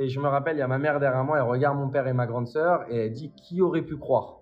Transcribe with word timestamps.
Et 0.00 0.08
je 0.08 0.18
me 0.18 0.28
rappelle, 0.28 0.56
il 0.56 0.60
y 0.60 0.62
a 0.62 0.66
ma 0.66 0.78
mère 0.78 0.98
derrière 0.98 1.22
moi, 1.24 1.36
elle 1.36 1.44
regarde 1.44 1.76
mon 1.76 1.90
père 1.90 2.06
et 2.06 2.14
ma 2.14 2.26
grande 2.26 2.48
sœur 2.48 2.86
et 2.88 3.04
elle 3.04 3.12
dit 3.12 3.32
qui 3.36 3.60
aurait 3.60 3.82
pu 3.82 3.98
croire? 3.98 4.40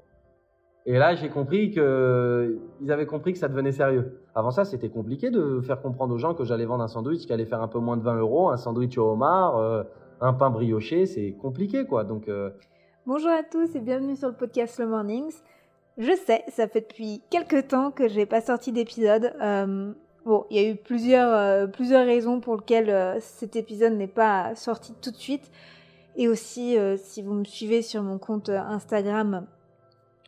Et 0.86 0.96
là, 0.96 1.16
j'ai 1.16 1.30
compris 1.30 1.72
que 1.72 2.60
ils 2.80 2.92
avaient 2.92 3.06
compris 3.06 3.32
que 3.32 3.40
ça 3.40 3.48
devenait 3.48 3.72
sérieux. 3.72 4.22
Avant 4.36 4.52
ça, 4.52 4.64
c'était 4.64 4.88
compliqué 4.88 5.30
de 5.30 5.60
faire 5.60 5.82
comprendre 5.82 6.14
aux 6.14 6.18
gens 6.18 6.32
que 6.32 6.44
j'allais 6.44 6.64
vendre 6.64 6.84
un 6.84 6.88
sandwich 6.88 7.26
qui 7.26 7.32
allait 7.32 7.44
faire 7.44 7.60
un 7.60 7.66
peu 7.66 7.80
moins 7.80 7.96
de 7.96 8.04
20 8.04 8.18
euros, 8.18 8.50
un 8.50 8.56
sandwich 8.56 8.96
au 8.98 9.10
homard, 9.10 9.56
euh, 9.56 9.82
un 10.20 10.32
pain 10.32 10.48
brioché, 10.48 11.06
c'est 11.06 11.32
compliqué 11.32 11.86
quoi. 11.86 12.04
Donc 12.04 12.28
euh, 12.28 12.50
Bonjour 13.04 13.30
à 13.30 13.42
tous 13.42 13.74
et 13.74 13.80
bienvenue 13.80 14.14
sur 14.14 14.28
le 14.28 14.34
podcast 14.34 14.78
Le 14.78 14.86
Mornings. 14.86 15.34
Je 15.96 16.12
sais, 16.24 16.44
ça 16.50 16.68
fait 16.68 16.82
depuis 16.82 17.20
quelques 17.30 17.66
temps 17.66 17.90
que 17.90 18.06
j'ai 18.06 18.26
pas 18.26 18.40
sorti 18.40 18.70
d'épisode. 18.70 19.32
Euh, 19.42 19.92
bon, 20.28 20.44
il 20.50 20.60
y 20.60 20.64
a 20.64 20.68
eu 20.68 20.76
plusieurs, 20.76 21.34
euh, 21.34 21.66
plusieurs 21.66 22.04
raisons 22.04 22.40
pour 22.40 22.56
lesquelles 22.56 22.90
euh, 22.90 23.18
cet 23.20 23.56
épisode 23.56 23.94
n'est 23.94 24.06
pas 24.06 24.54
sorti 24.54 24.92
tout 25.00 25.10
de 25.10 25.16
suite. 25.16 25.50
Et 26.16 26.28
aussi, 26.28 26.78
euh, 26.78 26.96
si 26.96 27.22
vous 27.22 27.32
me 27.32 27.44
suivez 27.44 27.82
sur 27.82 28.02
mon 28.02 28.18
compte 28.18 28.48
Instagram 28.50 29.46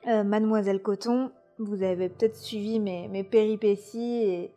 Mademoiselle 0.07 0.81
Coton, 0.81 1.31
vous 1.59 1.83
avez 1.83 2.09
peut-être 2.09 2.37
suivi 2.37 2.81
mes, 2.81 3.07
mes 3.09 3.23
péripéties 3.23 4.23
et 4.23 4.51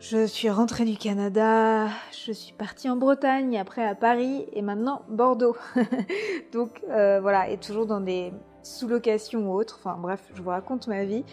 je 0.00 0.26
suis 0.26 0.50
rentrée 0.50 0.84
du 0.84 0.96
Canada, 0.96 1.86
je 2.10 2.32
suis 2.32 2.52
partie 2.52 2.90
en 2.90 2.96
Bretagne, 2.96 3.56
après 3.56 3.86
à 3.86 3.94
Paris 3.94 4.46
et 4.52 4.62
maintenant 4.62 5.02
Bordeaux. 5.08 5.56
Donc 6.52 6.82
voilà, 6.88 7.48
et 7.50 7.56
toujours 7.56 7.86
dans 7.86 8.00
des 8.00 8.32
sous-locations 8.64 9.48
ou 9.48 9.54
autres. 9.54 9.78
Enfin 9.78 9.96
bref, 9.96 10.20
je 10.34 10.42
vous 10.42 10.50
raconte 10.50 10.88
ma 10.88 11.04
vie. 11.04 11.24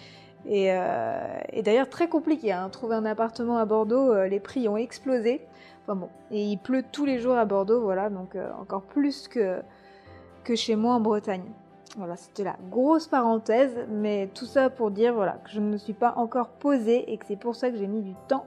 Et, 0.46 0.72
euh, 0.72 1.40
et 1.52 1.62
d'ailleurs 1.62 1.90
très 1.90 2.08
compliqué, 2.08 2.52
hein, 2.52 2.70
trouver 2.70 2.96
un 2.96 3.06
appartement 3.06 3.58
à 3.58 3.66
Bordeaux, 3.66 4.12
euh, 4.12 4.28
les 4.28 4.40
prix 4.40 4.68
ont 4.68 4.78
explosé. 4.78 5.42
Enfin 5.84 5.96
bon, 5.96 6.10
et 6.32 6.44
il 6.44 6.58
pleut 6.58 6.84
tous 6.92 7.06
les 7.06 7.20
jours 7.20 7.36
à 7.36 7.46
Bordeaux, 7.46 7.82
voilà, 7.82 8.10
donc 8.10 8.36
euh, 8.36 8.50
encore 8.60 8.84
plus 8.84 9.28
que, 9.28 9.62
que 10.44 10.56
chez 10.56 10.76
moi 10.76 10.96
en 10.96 11.00
Bretagne. 11.00 11.44
Voilà, 11.98 12.16
c'était 12.16 12.44
la 12.44 12.56
grosse 12.70 13.08
parenthèse, 13.08 13.76
mais 13.90 14.30
tout 14.34 14.46
ça 14.46 14.70
pour 14.70 14.92
dire 14.92 15.14
voilà 15.14 15.34
que 15.44 15.50
je 15.50 15.60
ne 15.60 15.72
me 15.72 15.78
suis 15.78 15.94
pas 15.94 16.14
encore 16.18 16.50
posée 16.50 17.12
et 17.12 17.18
que 17.18 17.26
c'est 17.26 17.40
pour 17.40 17.56
ça 17.56 17.72
que 17.72 17.78
j'ai 17.78 17.88
mis 17.88 18.02
du 18.02 18.14
temps 18.28 18.46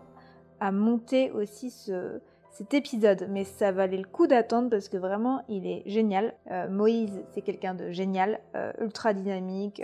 à 0.61 0.71
monter 0.71 1.33
aussi 1.33 1.71
ce, 1.71 2.21
cet 2.53 2.73
épisode. 2.73 3.27
Mais 3.31 3.43
ça 3.43 3.73
valait 3.73 3.97
le 3.97 4.07
coup 4.07 4.29
d'attendre 4.29 4.71
parce 4.71 4.89
que 4.89 4.97
vraiment 4.97 5.43
il 5.49 5.67
est 5.67 5.83
génial. 5.87 6.35
Moïse, 6.71 7.21
c'est 7.35 7.43
quelqu'un 7.43 7.75
de 7.75 7.91
génial, 7.91 8.39
ultra 8.81 9.13
dynamique, 9.13 9.83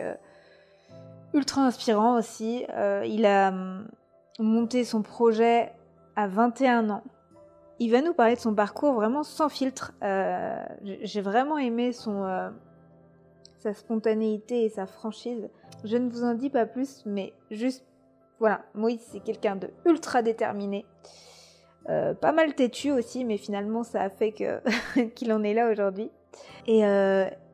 ultra 1.34 1.62
inspirant 1.62 2.19
aussi. 2.19 2.65
Euh, 2.75 3.05
il 3.07 3.27
a 3.27 3.48
hum, 3.48 3.87
monté 4.39 4.84
son 4.84 5.03
projet 5.03 5.73
à 6.17 6.27
21 6.27 6.91
ans. 6.91 7.03
Il 7.79 7.93
va 7.93 8.03
nous 8.03 8.12
parler 8.12 8.35
de 8.35 8.41
son 8.41 8.55
parcours 8.55 8.95
vraiment 8.95 9.23
sans 9.23 9.48
filtre. 9.48 9.93
Euh, 10.03 10.65
j'ai 10.83 11.20
vraiment 11.20 11.59
aimé 11.59 11.93
son, 11.93 12.25
euh, 12.25 12.51
sa 13.59 13.73
spontanéité 13.73 14.65
et 14.65 14.69
sa 14.69 14.87
franchise. 14.87 15.48
Je 15.85 15.97
ne 15.97 16.11
vous 16.11 16.25
en 16.25 16.35
dis 16.35 16.51
pas 16.51 16.67
plus, 16.67 17.03
mais 17.07 17.35
juste, 17.51 17.85
voilà, 18.41 18.63
Moïse 18.75 19.01
c'est 19.13 19.20
quelqu'un 19.20 19.55
de 19.55 19.70
ultra 19.85 20.23
déterminé, 20.23 20.87
pas 21.87 22.33
mal 22.33 22.55
têtu 22.55 22.91
aussi, 22.91 23.25
mais 23.25 23.37
finalement 23.37 23.85
ça 23.85 24.03
a 24.03 24.11
fait 24.11 24.33
qu'il 25.15 25.33
en 25.33 25.45
est 25.45 25.55
là 25.55 25.70
aujourd'hui. 25.70 26.11
Et 26.67 26.81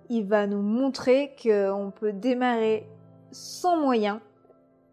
il 0.08 0.24
va 0.26 0.46
nous 0.46 0.62
montrer 0.62 1.36
qu'on 1.42 1.92
peut 1.94 2.12
démarrer 2.12 2.86
sans 3.34 3.76
moyens 3.76 4.20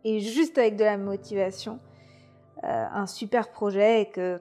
et 0.03 0.19
juste 0.19 0.57
avec 0.57 0.75
de 0.75 0.83
la 0.83 0.97
motivation 0.97 1.79
euh, 2.63 2.85
un 2.91 3.05
super 3.05 3.51
projet 3.51 4.01
et 4.01 4.09
que 4.09 4.39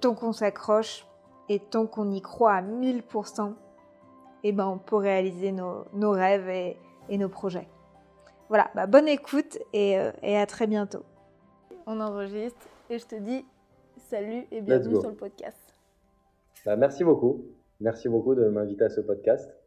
tant 0.00 0.14
qu'on 0.14 0.32
s'accroche 0.32 1.06
et 1.48 1.60
tant 1.60 1.86
qu'on 1.86 2.10
y 2.10 2.20
croit 2.20 2.54
à 2.54 2.62
1000%, 2.62 3.54
eh 4.42 4.52
ben 4.52 4.66
on 4.66 4.78
peut 4.78 4.96
réaliser 4.96 5.52
nos, 5.52 5.84
nos 5.92 6.10
rêves 6.10 6.48
et, 6.48 6.76
et 7.08 7.18
nos 7.18 7.28
projets. 7.28 7.68
Voilà, 8.48 8.70
bah 8.74 8.86
bonne 8.86 9.06
écoute 9.06 9.58
et, 9.72 9.96
euh, 9.98 10.10
et 10.22 10.36
à 10.36 10.46
très 10.46 10.66
bientôt. 10.66 11.04
On 11.86 12.00
enregistre 12.00 12.66
et 12.88 12.98
je 12.98 13.06
te 13.06 13.14
dis 13.14 13.44
salut 14.08 14.44
et 14.50 14.60
bienvenue 14.60 14.98
sur 15.00 15.10
le 15.10 15.16
podcast. 15.16 15.74
bah, 16.64 16.76
merci 16.76 17.04
beaucoup, 17.04 17.44
merci 17.78 18.08
beaucoup 18.08 18.34
de 18.34 18.48
m'inviter 18.48 18.84
à 18.84 18.90
ce 18.90 19.00
podcast. 19.00 19.59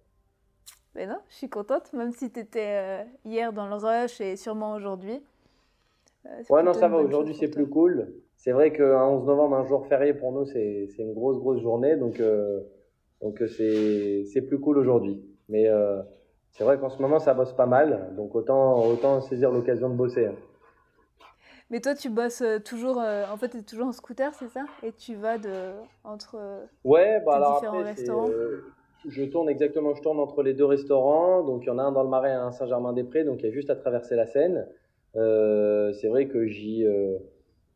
Mais 0.96 1.08
non, 1.08 1.18
je 1.30 1.36
suis 1.36 1.50
contente, 1.50 1.92
même 1.94 2.12
si 2.12 2.32
tu 2.32 2.40
étais 2.40 3.06
hier 3.26 3.52
dans 3.52 3.68
le 3.68 3.76
rush 3.76 4.22
et 4.22 4.36
sûrement 4.36 4.74
aujourd'hui. 4.74 5.22
Euh, 6.26 6.42
Ouais, 6.50 6.64
non, 6.64 6.74
ça 6.74 6.88
va. 6.88 6.98
Aujourd'hui, 6.98 7.34
c'est 7.34 7.48
plus 7.48 7.68
cool. 7.68 8.14
C'est 8.38 8.52
vrai 8.52 8.72
qu'un 8.74 9.04
11 9.06 9.26
novembre, 9.26 9.56
un 9.56 9.66
jour 9.66 9.88
férié 9.88 10.14
pour 10.14 10.32
nous, 10.32 10.46
c'est 10.46 10.88
une 11.00 11.14
grosse, 11.14 11.40
grosse 11.40 11.62
journée. 11.62 11.96
Donc, 11.96 12.20
euh, 12.20 12.62
donc 13.22 13.42
euh, 13.42 13.48
c'est 13.48 14.42
plus 14.42 14.60
cool 14.60 14.78
aujourd'hui. 14.78 15.24
Mais 15.50 15.68
euh, 15.68 16.02
c'est 16.52 16.64
vrai 16.64 16.78
qu'en 16.80 16.90
ce 16.90 17.02
moment, 17.02 17.20
ça 17.20 17.34
bosse 17.34 17.54
pas 17.54 17.66
mal. 17.66 18.14
Donc, 18.16 18.36
autant, 18.36 18.86
autant 18.86 19.20
saisir 19.22 19.52
l'occasion 19.52 19.90
de 19.90 19.96
bosser. 19.96 20.28
hein. 20.28 20.36
Mais 21.70 21.80
toi, 21.82 21.96
tu 21.96 22.10
bosses 22.10 22.42
euh, 22.42 22.60
toujours, 22.60 23.00
euh, 23.02 23.26
en 23.32 23.38
fait, 23.38 23.50
tu 23.50 23.58
es 23.58 23.62
toujours 23.64 23.88
en 23.88 23.92
scooter, 23.94 24.32
c'est 24.36 24.50
ça? 24.50 24.66
Et 24.84 24.92
tu 24.92 25.16
vas 25.16 25.38
de, 25.40 25.72
entre... 26.04 26.36
euh, 26.40 26.66
Ouais, 26.84 27.20
bah 27.26 27.32
Tes 27.34 27.38
alors 27.38 27.56
différents 27.56 27.80
après, 27.80 27.96
c'est, 27.96 28.10
restaurants? 28.10 28.28
euh, 28.30 28.62
je 29.08 29.24
tourne 29.24 29.50
exactement, 29.50 29.94
je 29.94 30.02
tourne 30.02 30.20
entre 30.20 30.44
les 30.44 30.54
deux 30.54 30.66
restaurants. 30.66 31.44
Donc, 31.44 31.64
il 31.64 31.68
y 31.68 31.70
en 31.70 31.80
a 31.80 31.84
un 31.84 31.92
dans 31.92 32.04
le 32.04 32.10
Marais 32.10 32.32
un 32.32 32.52
Saint-Germain-des-Prés. 32.52 33.24
Donc, 33.24 33.42
il 33.42 33.46
y 33.46 33.50
a 33.50 33.52
juste 33.52 33.70
à 33.70 33.76
traverser 33.76 34.16
la 34.16 34.26
Seine. 34.26 34.68
Euh, 35.16 35.94
c'est 35.94 36.08
vrai 36.08 36.28
que 36.28 36.48
j'y. 36.48 36.86
euh, 36.86 37.18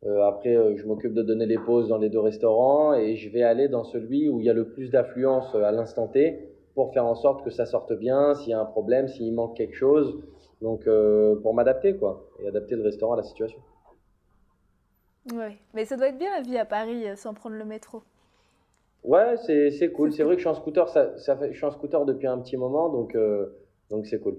euh, 0.06 0.22
après, 0.22 0.76
je 0.76 0.86
m'occupe 0.86 1.12
de 1.12 1.22
donner 1.22 1.46
les 1.46 1.58
pauses 1.58 1.88
dans 1.88 1.98
les 1.98 2.08
deux 2.08 2.20
restaurants 2.20 2.94
et 2.94 3.16
je 3.16 3.28
vais 3.30 3.42
aller 3.42 3.66
dans 3.66 3.82
celui 3.82 4.28
où 4.28 4.38
il 4.38 4.46
y 4.46 4.50
a 4.50 4.52
le 4.52 4.68
plus 4.68 4.90
d'affluence 4.90 5.52
à 5.56 5.72
l'instant 5.72 6.06
T 6.06 6.38
pour 6.74 6.92
faire 6.92 7.04
en 7.04 7.16
sorte 7.16 7.44
que 7.44 7.50
ça 7.50 7.66
sorte 7.66 7.92
bien, 7.92 8.34
s'il 8.34 8.50
y 8.50 8.52
a 8.52 8.60
un 8.60 8.64
problème, 8.64 9.08
s'il 9.08 9.34
manque 9.34 9.56
quelque 9.56 9.74
chose. 9.74 10.22
Donc, 10.62 10.88
pour 11.42 11.54
m'adapter, 11.54 11.96
quoi, 11.96 12.28
et 12.40 12.48
adapter 12.48 12.76
le 12.76 12.82
restaurant 12.82 13.14
à 13.14 13.16
la 13.16 13.22
situation. 13.24 13.58
Ouais. 15.34 15.56
Mais 15.74 15.84
ça 15.84 15.96
doit 15.96 16.08
être 16.08 16.18
bien 16.18 16.30
la 16.30 16.42
vie 16.42 16.58
à 16.58 16.64
Paris 16.64 17.04
sans 17.16 17.34
prendre 17.34 17.56
le 17.56 17.64
métro. 17.64 18.02
Ouais, 19.04 19.36
c'est, 19.36 19.92
cool. 19.92 20.12
C'est 20.12 20.22
vrai 20.22 20.34
que 20.34 20.40
je 20.40 20.48
suis 20.48 20.50
en 20.50 20.60
scooter, 20.60 20.88
ça, 20.88 21.16
ça 21.18 21.36
fait, 21.36 21.52
je 21.52 21.56
suis 21.56 21.66
en 21.66 21.70
scooter 21.70 22.04
depuis 22.04 22.26
un 22.26 22.38
petit 22.38 22.56
moment, 22.56 22.88
donc, 22.88 23.14
euh, 23.14 23.46
donc 23.90 24.06
c'est 24.06 24.20
cool. 24.20 24.38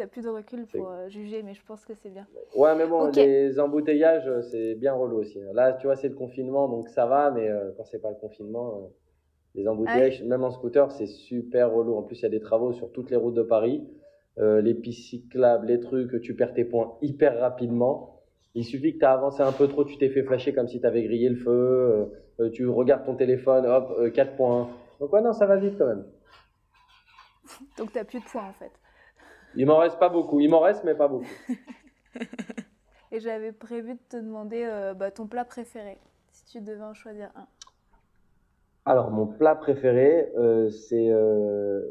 T'as 0.00 0.06
plus 0.06 0.24
de 0.24 0.30
recul 0.30 0.66
pour 0.66 0.90
euh, 0.90 1.08
juger, 1.10 1.42
mais 1.42 1.52
je 1.52 1.62
pense 1.62 1.84
que 1.84 1.92
c'est 1.94 2.08
bien. 2.08 2.26
Ouais, 2.56 2.74
mais 2.74 2.86
bon, 2.86 3.10
les 3.10 3.60
embouteillages, 3.60 4.26
euh, 4.26 4.40
c'est 4.40 4.74
bien 4.74 4.94
relou 4.94 5.18
aussi. 5.18 5.38
Là, 5.52 5.74
tu 5.74 5.88
vois, 5.88 5.96
c'est 5.96 6.08
le 6.08 6.14
confinement, 6.14 6.68
donc 6.68 6.88
ça 6.88 7.04
va, 7.04 7.30
mais 7.30 7.50
euh, 7.50 7.72
quand 7.76 7.84
c'est 7.84 8.00
pas 8.00 8.08
le 8.08 8.16
confinement, 8.16 8.90
les 9.54 9.68
embouteillages, 9.68 10.22
même 10.22 10.42
en 10.42 10.52
scooter, 10.52 10.90
c'est 10.92 11.06
super 11.06 11.70
relou. 11.70 11.96
En 11.96 12.02
plus, 12.02 12.18
il 12.20 12.22
y 12.22 12.26
a 12.26 12.30
des 12.30 12.40
travaux 12.40 12.72
sur 12.72 12.90
toutes 12.92 13.10
les 13.10 13.16
routes 13.16 13.34
de 13.34 13.42
Paris. 13.42 13.86
Les 14.38 14.72
pistes 14.72 15.10
cyclables, 15.10 15.66
les 15.66 15.80
trucs, 15.80 16.18
tu 16.22 16.34
perds 16.34 16.54
tes 16.54 16.64
points 16.64 16.96
hyper 17.02 17.38
rapidement. 17.38 18.22
Il 18.54 18.64
suffit 18.64 18.94
que 18.94 19.00
tu 19.00 19.04
as 19.04 19.12
avancé 19.12 19.42
un 19.42 19.52
peu 19.52 19.68
trop, 19.68 19.84
tu 19.84 19.98
t'es 19.98 20.08
fait 20.08 20.22
flasher 20.22 20.54
comme 20.54 20.66
si 20.66 20.80
tu 20.80 20.86
avais 20.86 21.02
grillé 21.02 21.28
le 21.28 21.36
feu. 21.36 22.10
Euh, 22.40 22.44
euh, 22.46 22.50
tu 22.50 22.66
regardes 22.68 23.04
ton 23.04 23.14
téléphone, 23.14 23.66
hop, 23.66 23.94
euh, 23.98 24.10
4 24.10 24.36
points. 24.36 24.70
Donc, 24.98 25.12
ouais, 25.12 25.22
non, 25.22 25.32
ça 25.32 25.46
va 25.46 25.56
vite 25.56 25.76
quand 25.78 25.86
même. 25.86 26.04
Donc 27.76 27.92
t'as 27.92 28.04
plus 28.04 28.20
de 28.20 28.24
points 28.24 28.46
en 28.48 28.52
fait. 28.52 28.70
Il 29.56 29.66
m'en 29.66 29.78
reste 29.78 29.98
pas 29.98 30.08
beaucoup. 30.08 30.40
Il 30.40 30.48
m'en 30.50 30.60
reste, 30.60 30.84
mais 30.84 30.94
pas 30.94 31.08
beaucoup. 31.08 31.26
Et 33.12 33.18
j'avais 33.18 33.50
prévu 33.52 33.94
de 33.94 34.00
te 34.08 34.16
demander 34.16 34.64
euh, 34.64 34.94
bah, 34.94 35.10
ton 35.10 35.26
plat 35.26 35.44
préféré, 35.44 35.98
si 36.30 36.44
tu 36.46 36.60
devais 36.60 36.82
en 36.82 36.94
choisir 36.94 37.30
un. 37.34 37.46
Alors, 38.84 39.10
mon 39.10 39.26
plat 39.26 39.56
préféré, 39.56 40.30
euh, 40.38 40.70
c'est 40.70 41.10
euh, 41.10 41.82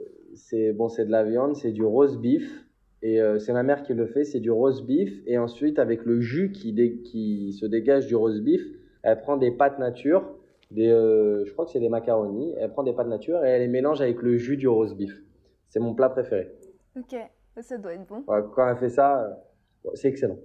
bon, 0.73 0.87
c'est 0.87 1.05
de 1.05 1.11
la 1.11 1.23
viande, 1.25 1.55
c'est 1.55 1.71
du 1.71 1.83
roast 1.83 2.17
beef. 2.19 2.65
Et 3.01 3.21
euh, 3.21 3.37
c'est 3.39 3.53
ma 3.53 3.63
mère 3.63 3.83
qui 3.83 3.93
le 3.93 4.07
fait, 4.07 4.23
c'est 4.23 4.39
du 4.39 4.51
roast 4.51 4.85
beef. 4.85 5.11
Et 5.25 5.37
ensuite, 5.37 5.77
avec 5.77 6.05
le 6.05 6.21
jus 6.21 6.51
qui, 6.51 6.71
dé- 6.73 7.01
qui 7.01 7.53
se 7.53 7.65
dégage 7.65 8.07
du 8.07 8.15
roast 8.15 8.41
beef, 8.41 8.61
elle 9.03 9.19
prend 9.19 9.37
des 9.37 9.51
pâtes 9.51 9.79
nature, 9.79 10.23
des, 10.71 10.87
euh, 10.87 11.45
je 11.45 11.51
crois 11.53 11.65
que 11.65 11.71
c'est 11.71 11.79
des 11.79 11.89
macaronis. 11.89 12.53
Elle 12.57 12.71
prend 12.71 12.83
des 12.83 12.93
pâtes 12.93 13.07
nature 13.07 13.43
et 13.43 13.49
elle 13.49 13.61
les 13.61 13.67
mélange 13.67 14.01
avec 14.01 14.21
le 14.21 14.37
jus 14.37 14.57
du 14.57 14.67
roast 14.67 14.95
beef. 14.95 15.21
C'est 15.69 15.79
mon 15.79 15.93
plat 15.93 16.09
préféré. 16.09 16.51
Ok, 16.97 17.15
ça 17.61 17.77
doit 17.77 17.93
être 17.93 18.05
bon. 18.07 18.23
Ouais, 18.27 18.41
quand 18.53 18.67
elle 18.67 18.77
fait 18.77 18.89
ça, 18.89 19.23
euh, 19.23 19.89
c'est 19.93 20.07
excellent. 20.09 20.39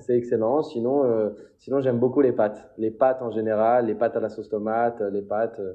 C'est 0.00 0.16
excellent. 0.16 0.62
Sinon, 0.62 1.04
euh, 1.04 1.30
sinon 1.58 1.80
j'aime 1.80 1.98
beaucoup 1.98 2.20
les 2.20 2.32
pâtes. 2.32 2.70
Les 2.78 2.90
pâtes 2.90 3.22
en 3.22 3.30
général, 3.30 3.86
les 3.86 3.94
pâtes 3.94 4.16
à 4.16 4.20
la 4.20 4.28
sauce 4.28 4.48
tomate, 4.48 5.00
les 5.00 5.22
pâtes, 5.22 5.58
euh, 5.58 5.74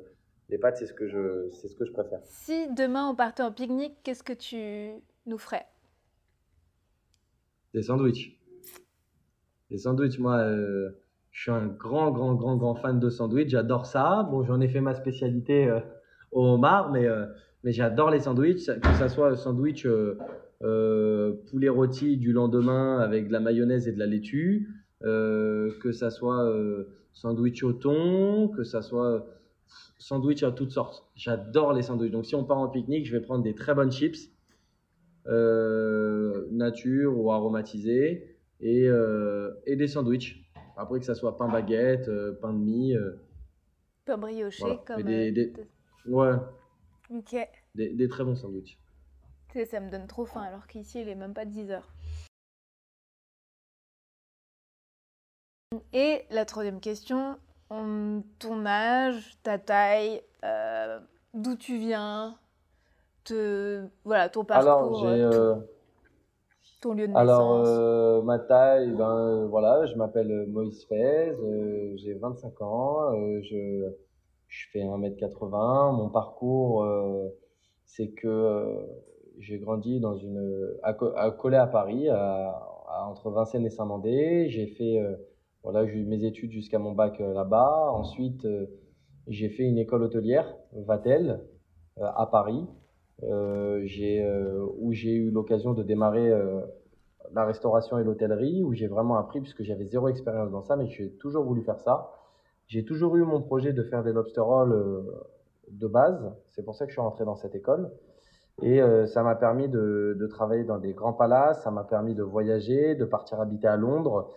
les 0.49 0.57
pâtes, 0.57 0.77
c'est 0.77 0.85
ce 0.85 0.93
que 0.93 1.07
je, 1.07 1.49
c'est 1.51 1.67
ce 1.67 1.75
que 1.75 1.85
je 1.85 1.91
préfère. 1.91 2.19
Si 2.23 2.71
demain 2.73 3.09
on 3.09 3.15
partait 3.15 3.43
en 3.43 3.51
pique-nique, 3.51 3.97
qu'est-ce 4.03 4.23
que 4.23 4.33
tu 4.33 5.01
nous 5.25 5.37
ferais? 5.37 5.65
Des 7.73 7.81
sandwichs. 7.81 8.39
Les 9.69 9.79
sandwichs, 9.79 10.19
moi, 10.19 10.37
euh, 10.37 10.91
je 11.35 11.41
suis 11.41 11.51
un 11.51 11.67
grand, 11.67 12.11
grand, 12.11 12.33
grand, 12.33 12.55
grand 12.55 12.75
fan 12.75 12.97
de 12.97 13.09
sandwichs. 13.09 13.49
J'adore 13.49 13.85
ça. 13.85 14.25
Bon, 14.31 14.45
j'en 14.45 14.61
ai 14.61 14.69
fait 14.69 14.79
ma 14.79 14.95
spécialité 14.95 15.67
euh, 15.67 15.81
au 16.31 16.45
homard, 16.45 16.93
mais, 16.93 17.05
euh, 17.05 17.25
mais 17.65 17.73
j'adore 17.73 18.09
les 18.09 18.21
sandwichs. 18.21 18.65
Que 18.67 18.93
ça 18.93 19.09
soit 19.09 19.35
sandwich 19.35 19.85
euh, 19.85 21.33
poulet 21.49 21.67
rôti 21.67 22.15
du 22.15 22.31
lendemain 22.31 22.99
avec 22.99 23.27
de 23.27 23.33
la 23.33 23.41
mayonnaise 23.41 23.85
et 23.89 23.91
de 23.91 23.99
la 23.99 24.05
laitue, 24.05 24.69
que 25.01 25.91
ça 25.91 26.09
soit 26.09 26.49
sandwich 27.11 27.63
au 27.63 27.73
thon, 27.73 28.47
que 28.55 28.63
ça 28.63 28.81
soit 28.81 29.27
Sandwich 29.97 30.43
à 30.43 30.51
toutes 30.51 30.71
sortes. 30.71 31.03
J'adore 31.15 31.73
les 31.73 31.81
sandwichs. 31.81 32.11
Donc, 32.11 32.25
si 32.25 32.35
on 32.35 32.45
part 32.45 32.59
en 32.59 32.69
pique-nique, 32.69 33.05
je 33.07 33.11
vais 33.11 33.21
prendre 33.21 33.43
des 33.43 33.55
très 33.55 33.73
bonnes 33.73 33.91
chips, 33.91 34.29
euh, 35.27 36.45
nature 36.51 37.17
ou 37.17 37.31
aromatisées, 37.31 38.37
et, 38.61 38.87
et 39.65 39.75
des 39.75 39.87
sandwichs. 39.87 40.44
Après, 40.77 40.99
que 40.99 41.05
ça 41.05 41.15
soit 41.15 41.37
pain 41.37 41.47
baguette, 41.47 42.07
euh, 42.09 42.37
pain 42.41 42.51
de 42.53 42.57
mie. 42.59 42.95
euh, 42.95 43.15
Pain 44.05 44.17
brioché, 44.17 44.63
Voilà. 44.63 44.81
comme. 44.85 45.03
Des- 45.03 45.29
euh, 45.29 45.33
des- 45.33 45.53
ouais, 46.11 46.33
Ok. 47.09 47.35
des, 47.75 47.89
des 47.93 48.07
très 48.07 48.23
bons 48.23 48.35
sandwichs. 48.35 48.77
Tu 49.49 49.59
sais, 49.59 49.65
ça 49.65 49.79
me 49.79 49.89
donne 49.89 50.05
trop 50.07 50.25
faim, 50.25 50.41
alors 50.41 50.67
qu'ici, 50.67 51.01
il 51.01 51.07
est 51.09 51.15
même 51.15 51.33
pas 51.33 51.45
10 51.45 51.71
heures. 51.71 51.93
Et 55.93 56.25
la 56.29 56.45
troisième 56.45 56.79
question, 56.79 57.37
on- 57.69 58.23
ton 58.39 58.65
âge, 58.65 59.37
ta 59.43 59.57
taille, 59.57 60.21
euh, 60.43 60.99
d'où 61.33 61.55
tu 61.55 61.77
viens, 61.77 62.37
te, 63.23 63.85
voilà, 64.03 64.29
ton 64.29 64.45
parcours, 64.45 64.69
Alors, 64.69 64.95
j'ai. 64.95 65.21
euh, 65.21 65.55
ton 66.85 66.93
lieu 66.93 67.07
de 67.07 67.17
Alors, 67.17 67.65
euh, 67.65 68.21
ma 68.21 68.37
taille, 68.37 68.91
ben 68.91 69.17
euh, 69.17 69.47
voilà, 69.47 69.85
je 69.87 69.95
m'appelle 69.95 70.45
Moïse 70.47 70.85
Fez, 70.85 71.29
euh, 71.31 71.93
j'ai 71.97 72.13
25 72.13 72.61
ans, 72.61 73.11
euh, 73.13 73.41
je, 73.41 73.91
je 74.47 74.65
fais 74.71 74.83
1m80. 74.83 75.95
Mon 75.97 76.09
parcours, 76.09 76.83
euh, 76.83 77.27
c'est 77.85 78.09
que 78.09 78.27
euh, 78.27 78.85
j'ai 79.39 79.57
grandi 79.57 79.99
dans 79.99 80.15
une, 80.15 80.77
à, 80.83 80.95
à- 81.15 81.31
collé 81.31 81.57
à 81.57 81.65
Paris, 81.65 82.07
à, 82.07 82.49
à- 82.87 83.07
entre 83.09 83.31
Vincennes 83.31 83.65
et 83.65 83.71
Saint-Mandé. 83.71 84.47
J'ai 84.49 84.67
fait, 84.67 84.99
euh, 84.99 85.15
voilà, 85.63 85.87
j'ai 85.87 85.95
eu 85.97 86.05
mes 86.05 86.23
études 86.23 86.51
jusqu'à 86.51 86.77
mon 86.77 86.91
bac 86.91 87.19
euh, 87.19 87.33
là-bas. 87.33 87.89
Ensuite, 87.93 88.45
euh, 88.45 88.67
j'ai 89.27 89.49
fait 89.49 89.63
une 89.63 89.79
école 89.79 90.03
hôtelière, 90.03 90.55
Vatel, 90.73 91.41
euh, 91.97 92.05
à 92.15 92.27
Paris 92.27 92.63
euh, 92.63 92.67
euh, 92.67 92.84
où 93.23 94.91
j'ai 94.93 95.13
eu 95.13 95.31
l'occasion 95.31 95.73
de 95.73 95.83
démarrer 95.83 96.29
euh, 96.31 96.61
la 97.33 97.45
restauration 97.45 97.97
et 97.97 98.03
l'hôtellerie, 98.03 98.63
où 98.63 98.73
j'ai 98.73 98.87
vraiment 98.87 99.17
appris, 99.17 99.41
puisque 99.41 99.63
j'avais 99.63 99.85
zéro 99.85 100.07
expérience 100.07 100.51
dans 100.51 100.61
ça, 100.61 100.75
mais 100.75 100.87
j'ai 100.87 101.11
toujours 101.11 101.43
voulu 101.43 101.61
faire 101.63 101.79
ça. 101.79 102.11
J'ai 102.67 102.83
toujours 102.83 103.15
eu 103.15 103.23
mon 103.23 103.41
projet 103.41 103.73
de 103.73 103.83
faire 103.83 104.03
des 104.03 104.11
lobster 104.11 104.41
rolls 104.41 104.73
euh, 104.73 105.01
de 105.69 105.87
base, 105.87 106.31
c'est 106.47 106.63
pour 106.63 106.75
ça 106.75 106.85
que 106.85 106.91
je 106.91 106.95
suis 106.95 107.01
rentré 107.01 107.25
dans 107.25 107.35
cette 107.35 107.55
école. 107.55 107.91
Et 108.61 108.81
euh, 108.81 109.05
ça 109.05 109.21
m'a 109.21 109.35
permis 109.35 109.67
de, 109.67 110.15
de 110.17 110.27
travailler 110.27 110.63
dans 110.63 110.77
des 110.77 110.93
grands 110.93 111.13
palaces, 111.13 111.61
ça 111.63 111.71
m'a 111.71 111.83
permis 111.83 112.15
de 112.15 112.23
voyager, 112.23 112.95
de 112.95 113.03
partir 113.03 113.41
habiter 113.41 113.67
à 113.67 113.75
Londres, 113.75 114.29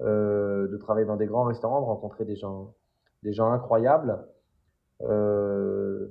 euh, 0.00 0.68
de 0.68 0.76
travailler 0.76 1.06
dans 1.06 1.16
des 1.16 1.26
grands 1.26 1.44
restaurants, 1.44 1.80
de 1.80 1.86
rencontrer 1.86 2.24
des 2.24 2.36
gens, 2.36 2.74
des 3.22 3.32
gens 3.32 3.50
incroyables. 3.50 4.24
Euh, 5.02 6.08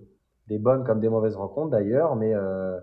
des 0.48 0.60
bonnes 0.60 0.84
comme 0.84 1.00
des 1.00 1.10
mauvaises 1.10 1.36
rencontres 1.36 1.72
d'ailleurs, 1.72 2.16
mais 2.16 2.34
euh, 2.34 2.80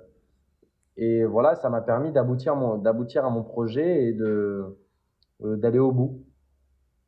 et 0.97 1.25
voilà, 1.25 1.55
ça 1.57 1.71
m'a 1.71 1.81
permis 1.81 2.13
d'aboutir 2.13 2.57
mon, 2.57 2.77
d'aboutir 2.77 3.25
à 3.25 3.31
mon 3.31 3.43
projet 3.43 4.05
et 4.05 4.13
de 4.13 4.79
euh, 5.43 5.57
d'aller 5.57 5.79
au 5.79 5.93
bout. 5.93 6.25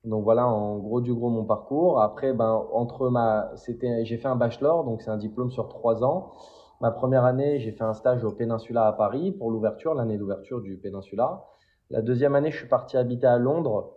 Donc 0.05 0.25
voilà, 0.25 0.49
en 0.49 0.79
gros 0.79 1.01
du 1.01 1.15
gros 1.15 1.31
mon 1.31 1.45
parcours. 1.45 2.01
Après, 2.01 2.33
ben 2.33 2.67
entre 2.73 3.09
ma, 3.11 3.53
c'était, 3.57 4.05
j'ai 4.05 4.19
fait 4.19 4.29
un 4.29 4.37
bachelor, 4.37 4.85
donc 4.85 5.03
c'est 5.03 5.11
un 5.11 5.17
diplôme 5.17 5.51
sur 5.51 5.69
trois 5.69 6.03
ans. 6.05 6.33
Ma 6.81 6.91
première 6.91 7.25
année, 7.25 7.61
j'ai 7.61 7.71
fait 7.71 7.85
un 7.85 7.95
stage 7.95 8.25
au 8.25 8.33
Péninsula 8.33 8.87
à 8.89 8.93
Paris 8.93 9.31
pour 9.31 9.51
l'ouverture, 9.53 9.95
l'année 9.95 10.19
d'ouverture 10.19 10.61
du 10.61 10.77
Péninsula. 10.77 11.45
La 11.91 12.03
deuxième 12.03 12.35
année, 12.35 12.51
je 12.51 12.57
suis 12.57 12.69
parti 12.69 12.97
habiter 12.97 13.27
à 13.27 13.39
Londres, 13.39 13.93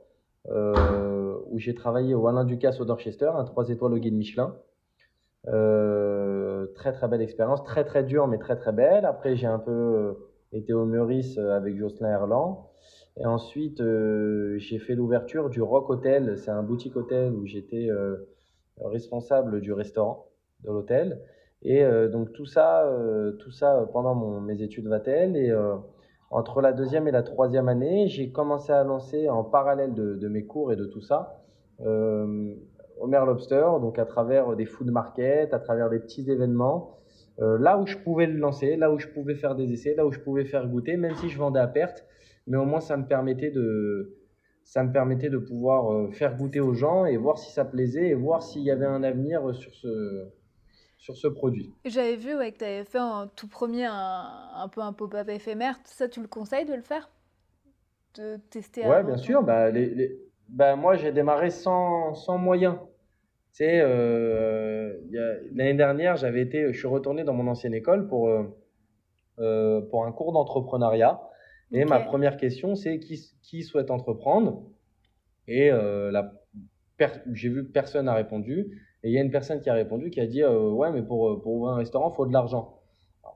euh, 0.49 1.39
où 1.49 1.57
j'ai 1.57 1.73
travaillé 1.73 2.13
au 2.13 2.27
Alain 2.27 2.43
Ducasse 2.43 2.79
au 2.79 2.85
Dorchester, 2.85 3.31
un 3.33 3.43
3 3.43 3.69
étoiles 3.69 3.93
au 3.93 3.97
guide 3.97 4.13
Michelin. 4.13 4.55
Euh, 5.47 6.65
très 6.73 6.91
très 6.91 7.07
belle 7.07 7.21
expérience, 7.21 7.63
très 7.63 7.83
très 7.83 8.03
dure 8.03 8.27
mais 8.27 8.37
très 8.37 8.55
très 8.55 8.71
belle. 8.71 9.05
Après 9.05 9.35
j'ai 9.35 9.47
un 9.47 9.59
peu 9.59 9.71
euh, 9.71 10.13
été 10.51 10.73
au 10.73 10.85
Meurice 10.85 11.37
euh, 11.37 11.51
avec 11.55 11.77
Jocelyn 11.77 12.09
Erland. 12.09 12.67
Et 13.17 13.25
ensuite 13.25 13.81
j'ai 14.57 14.79
fait 14.79 14.93
l'ouverture 14.93 15.49
du 15.49 15.61
Rock 15.61 15.89
Hotel, 15.89 16.37
c'est 16.37 16.51
un 16.51 16.63
boutique 16.63 16.97
hôtel 16.97 17.31
où 17.31 17.45
j'étais 17.45 17.87
responsable 18.83 19.61
du 19.61 19.71
restaurant 19.71 20.27
de 20.65 20.71
l'hôtel. 20.71 21.21
Et 21.61 21.85
donc 22.11 22.33
tout 22.33 22.45
ça, 22.45 22.85
tout 23.39 23.51
ça 23.51 23.87
pendant 23.93 24.41
mes 24.41 24.61
études 24.61 24.89
Vatel. 24.89 25.37
Et 25.37 25.55
entre 26.29 26.59
la 26.59 26.73
deuxième 26.73 27.07
et 27.07 27.11
la 27.11 27.23
troisième 27.23 27.69
année, 27.69 28.09
j'ai 28.09 28.33
commencé 28.33 28.73
à 28.73 28.83
lancer 28.83 29.29
en 29.29 29.45
parallèle 29.45 29.93
de 29.93 30.27
mes 30.27 30.45
cours 30.45 30.73
et 30.73 30.75
de 30.75 30.85
tout 30.85 30.99
ça. 30.99 31.41
Euh, 32.97 33.03
Homer 33.03 33.21
Lobster, 33.25 33.65
donc 33.81 33.99
à 33.99 34.05
travers 34.05 34.55
des 34.55 34.65
food 34.65 34.89
markets, 34.91 35.53
à 35.53 35.59
travers 35.59 35.89
des 35.89 35.99
petits 35.99 36.29
événements, 36.29 36.97
euh, 37.39 37.57
là 37.59 37.77
où 37.77 37.85
je 37.85 37.97
pouvais 37.97 38.27
le 38.27 38.37
lancer, 38.37 38.77
là 38.77 38.91
où 38.91 38.99
je 38.99 39.07
pouvais 39.07 39.35
faire 39.35 39.55
des 39.55 39.71
essais, 39.71 39.95
là 39.95 40.05
où 40.05 40.11
je 40.11 40.19
pouvais 40.19 40.45
faire 40.45 40.67
goûter, 40.67 40.97
même 40.97 41.15
si 41.15 41.29
je 41.29 41.37
vendais 41.37 41.59
à 41.59 41.67
perte, 41.67 42.05
mais 42.47 42.57
au 42.57 42.65
moins 42.65 42.79
ça 42.79 42.97
me 42.97 43.05
permettait 43.07 43.51
de, 43.51 44.15
ça 44.63 44.83
me 44.83 44.91
permettait 44.91 45.29
de 45.29 45.37
pouvoir 45.37 45.91
euh, 45.93 46.11
faire 46.11 46.35
goûter 46.37 46.59
aux 46.59 46.73
gens 46.73 47.05
et 47.05 47.17
voir 47.17 47.37
si 47.37 47.51
ça 47.51 47.65
plaisait 47.65 48.07
et 48.07 48.13
voir 48.13 48.41
s'il 48.41 48.63
y 48.63 48.71
avait 48.71 48.85
un 48.85 49.03
avenir 49.03 49.53
sur 49.53 49.73
ce, 49.73 50.29
sur 50.97 51.15
ce 51.17 51.27
produit. 51.27 51.73
J'avais 51.85 52.15
vu 52.15 52.35
ouais, 52.35 52.51
que 52.51 52.59
tu 52.59 52.63
avais 52.65 52.83
fait 52.83 52.99
en 52.99 53.27
tout 53.27 53.47
premier 53.47 53.85
un, 53.85 54.49
un 54.55 54.67
peu 54.69 54.81
un 54.81 54.93
pop-up 54.93 55.27
éphémère. 55.29 55.77
Ça, 55.83 56.07
tu 56.07 56.21
le 56.21 56.27
conseilles 56.27 56.65
de 56.65 56.73
le 56.73 56.81
faire? 56.81 57.09
De 58.15 58.37
tester 58.49 58.85
avant 58.85 59.03
bien 59.03 59.17
sûr. 59.17 59.43
Bah, 59.43 59.69
les, 59.69 59.89
les- 59.93 60.21
bah, 60.55 60.75
moi, 60.75 60.95
j'ai 60.95 61.11
démarré 61.11 61.49
sans, 61.51 62.15
sans 62.15 62.37
moyens. 62.37 62.75
Tu 63.53 63.65
sais, 63.65 63.79
euh, 63.81 64.97
l'année 65.53 65.73
dernière, 65.75 66.17
j'avais 66.17 66.41
été, 66.41 66.73
je 66.73 66.77
suis 66.77 66.87
retourné 66.87 67.23
dans 67.23 67.33
mon 67.33 67.47
ancienne 67.47 67.73
école 67.73 68.07
pour, 68.07 68.29
euh, 68.29 68.43
euh, 69.39 69.81
pour 69.81 70.05
un 70.05 70.11
cours 70.13 70.33
d'entrepreneuriat. 70.33 71.21
Et 71.73 71.85
ma 71.85 71.99
première 71.99 72.37
question, 72.37 72.75
c'est 72.75 72.99
qui, 72.99 73.19
qui 73.43 73.63
souhaite 73.63 73.91
entreprendre? 73.91 74.63
Et 75.47 75.71
j'ai 77.33 77.49
vu 77.49 77.65
que 77.65 77.71
personne 77.71 78.05
n'a 78.05 78.13
répondu. 78.15 78.81
Et 79.03 79.09
il 79.09 79.13
y 79.13 79.17
a 79.17 79.21
une 79.21 79.31
personne 79.31 79.61
qui 79.61 79.69
a 79.69 79.73
répondu 79.73 80.09
qui 80.09 80.19
a 80.21 80.27
dit 80.27 80.43
euh, 80.43 80.69
Ouais, 80.71 80.91
mais 80.91 81.03
pour, 81.03 81.41
pour 81.41 81.53
ouvrir 81.53 81.73
un 81.73 81.77
restaurant, 81.77 82.11
il 82.11 82.15
faut 82.15 82.25
de 82.25 82.33
l'argent. 82.33 82.81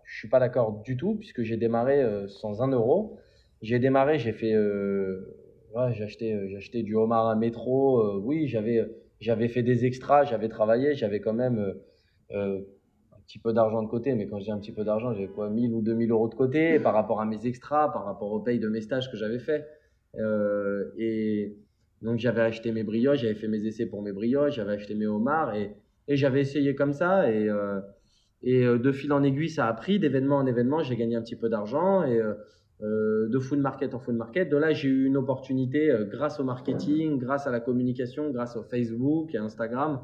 Je 0.06 0.18
suis 0.18 0.30
pas 0.30 0.40
d'accord 0.40 0.82
du 0.82 0.98
tout, 0.98 1.16
puisque 1.16 1.44
j'ai 1.44 1.58
démarré 1.58 2.02
euh, 2.02 2.28
sans 2.28 2.62
un 2.62 2.70
euro. 2.70 3.18
J'ai 3.62 3.80
démarré, 3.80 4.20
j'ai 4.20 4.34
fait. 4.34 4.54
euh, 4.54 5.39
ouais, 5.76 5.94
j'ai 5.94 6.04
acheté, 6.04 6.34
euh, 6.34 6.58
acheté 6.58 6.84
du 6.84 6.96
homard 6.96 7.28
à 7.30 7.36
métro. 7.36 8.00
euh, 8.00 8.20
oui, 8.24 8.48
j'avais, 8.48 8.86
j'avais 9.20 9.48
fait 9.48 9.64
des 9.64 9.86
extras, 9.86 10.24
j'avais 10.26 10.50
travaillé, 10.50 10.96
j'avais 10.96 11.20
quand 11.22 11.34
même 11.34 11.60
euh, 11.60 11.74
euh, 12.32 12.62
un 13.12 13.20
petit 13.22 13.40
peu 13.40 13.54
d'argent 13.54 13.82
de 13.84 13.88
côté. 13.88 14.14
Mais 14.16 14.28
quand 14.28 14.40
je 14.40 14.46
dis 14.46 14.52
un 14.52 14.60
petit 14.60 14.74
peu 14.74 14.84
d'argent, 14.84 15.14
j'avais 15.14 15.28
quoi 15.28 15.50
1000 15.50 15.74
ou 15.74 15.82
2000 15.82 16.12
euros 16.12 16.28
de 16.30 16.36
côté 16.36 16.80
par 16.80 16.94
rapport 16.94 17.22
à 17.22 17.26
mes 17.26 17.46
extras, 17.48 17.92
par 17.92 18.06
rapport 18.06 18.32
aux 18.32 18.40
payes 18.42 18.60
de 18.60 18.70
mes 18.70 18.82
stages 18.82 19.12
que 19.12 19.18
j'avais 19.18 19.40
fait. 19.40 19.68
Euh, 20.16 20.92
et 20.98 21.56
donc 22.02 22.18
j'avais 22.20 22.42
acheté 22.42 22.72
mes 22.72 22.84
brioches, 22.84 23.20
j'avais 23.20 23.36
fait 23.36 23.48
mes 23.48 23.66
essais 23.66 23.86
pour 23.86 24.02
mes 24.02 24.12
brioches, 24.12 24.56
j'avais 24.56 24.74
acheté 24.74 24.96
mes 24.96 25.06
homards 25.08 25.54
et, 25.56 25.76
et 26.08 26.16
j'avais 26.18 26.42
essayé 26.42 26.76
comme 26.76 26.94
ça. 26.94 27.32
Et, 27.32 27.50
euh, 27.50 27.80
et 28.42 28.64
euh, 28.66 28.80
de 28.80 28.92
fil 28.92 29.12
en 29.14 29.24
aiguille, 29.24 29.50
ça 29.50 29.68
a 29.68 29.74
pris. 29.74 30.00
D'événement 30.00 30.38
en 30.38 30.46
événement, 30.46 30.82
j'ai 30.84 30.96
gagné 30.96 31.16
un 31.16 31.22
petit 31.22 31.36
peu 31.36 31.50
d'argent. 31.50 32.04
Euh, 32.04 32.08
euh, 32.08 32.34
de 32.82 33.40
food 33.40 33.60
market 33.60 33.94
en 33.94 34.00
food 34.00 34.16
market, 34.16 34.50
de 34.50 34.58
là, 34.58 34.72
j'ai 34.72 34.88
eu 34.88 35.06
une 35.06 35.18
opportunité 35.18 35.92
euh, 35.92 36.06
grâce 36.06 36.40
au 36.40 36.44
marketing, 36.44 37.20
grâce 37.20 37.46
à 37.46 37.52
la 37.52 37.60
communication, 37.60 38.32
grâce 38.32 38.56
au 38.56 38.64
Facebook 38.64 39.36
et 39.36 39.38
Instagram, 39.38 40.02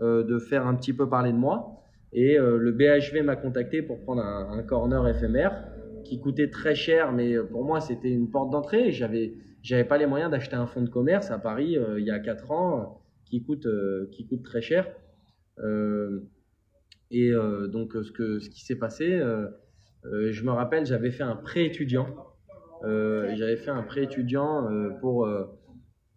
euh, 0.00 0.22
de 0.22 0.38
faire 0.38 0.66
un 0.66 0.74
petit 0.74 0.92
peu 0.92 1.08
parler 1.08 1.32
de 1.32 1.38
moi. 1.38 1.80
Et 2.12 2.38
euh, 2.38 2.56
le 2.58 2.70
BHV 2.70 3.22
m'a 3.24 3.34
contacté 3.34 3.82
pour 3.82 4.00
prendre 4.00 4.22
un, 4.22 4.62
corner 4.62 5.08
éphémère 5.08 5.64
qui 6.04 6.20
coûtait 6.20 6.50
très 6.50 6.74
cher, 6.74 7.12
mais 7.12 7.36
pour 7.38 7.64
moi, 7.64 7.80
c'était 7.80 8.10
une 8.10 8.30
porte 8.30 8.50
d'entrée. 8.50 8.92
J'avais 8.92 9.34
j'avais 9.64 9.84
pas 9.84 9.96
les 9.96 10.06
moyens 10.06 10.30
d'acheter 10.30 10.56
un 10.56 10.66
fonds 10.66 10.82
de 10.82 10.90
commerce 10.90 11.30
à 11.30 11.38
Paris 11.38 11.78
euh, 11.78 11.98
il 11.98 12.04
y 12.04 12.10
a 12.10 12.18
4 12.18 12.50
ans 12.50 12.80
euh, 12.80 12.84
qui 13.24 13.42
coûte 13.42 13.64
euh, 13.64 14.08
qui 14.12 14.26
coûte 14.26 14.42
très 14.42 14.60
cher. 14.60 14.86
Euh, 15.58 16.20
et 17.10 17.30
euh, 17.30 17.66
donc 17.66 17.94
ce 17.94 18.12
que 18.12 18.38
ce 18.40 18.50
qui 18.50 18.62
s'est 18.62 18.76
passé, 18.76 19.20
euh, 20.06 20.30
je 20.32 20.44
me 20.44 20.50
rappelle, 20.50 20.86
j'avais 20.86 21.10
fait 21.10 21.22
un 21.22 21.36
prêt 21.36 21.64
étudiant. 21.64 22.06
Euh, 22.84 23.34
j'avais 23.36 23.56
fait 23.56 23.70
un 23.70 23.82
prêt 23.82 24.04
étudiant 24.04 24.70
euh, 24.70 24.90
pour 25.00 25.26
euh, 25.26 25.44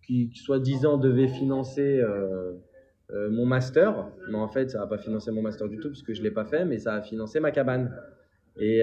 qui 0.06 0.32
soi-disant 0.36 0.98
devait 0.98 1.28
financer 1.28 2.02
mon 3.30 3.46
master, 3.46 4.10
mais 4.30 4.38
en 4.38 4.48
fait 4.50 4.70
ça 4.70 4.80
n'a 4.80 4.88
pas 4.88 4.98
financé 4.98 5.32
mon 5.32 5.42
master 5.42 5.70
du 5.70 5.78
tout 5.80 5.90
parce 5.90 6.02
que 6.02 6.14
je 6.14 6.22
l'ai 6.22 6.32
pas 6.32 6.44
fait, 6.46 6.66
mais 6.66 6.78
ça 6.78 6.94
a 6.96 7.02
financé 7.02 7.40
ma 7.40 7.52
cabane. 7.52 7.94
Et 8.58 8.82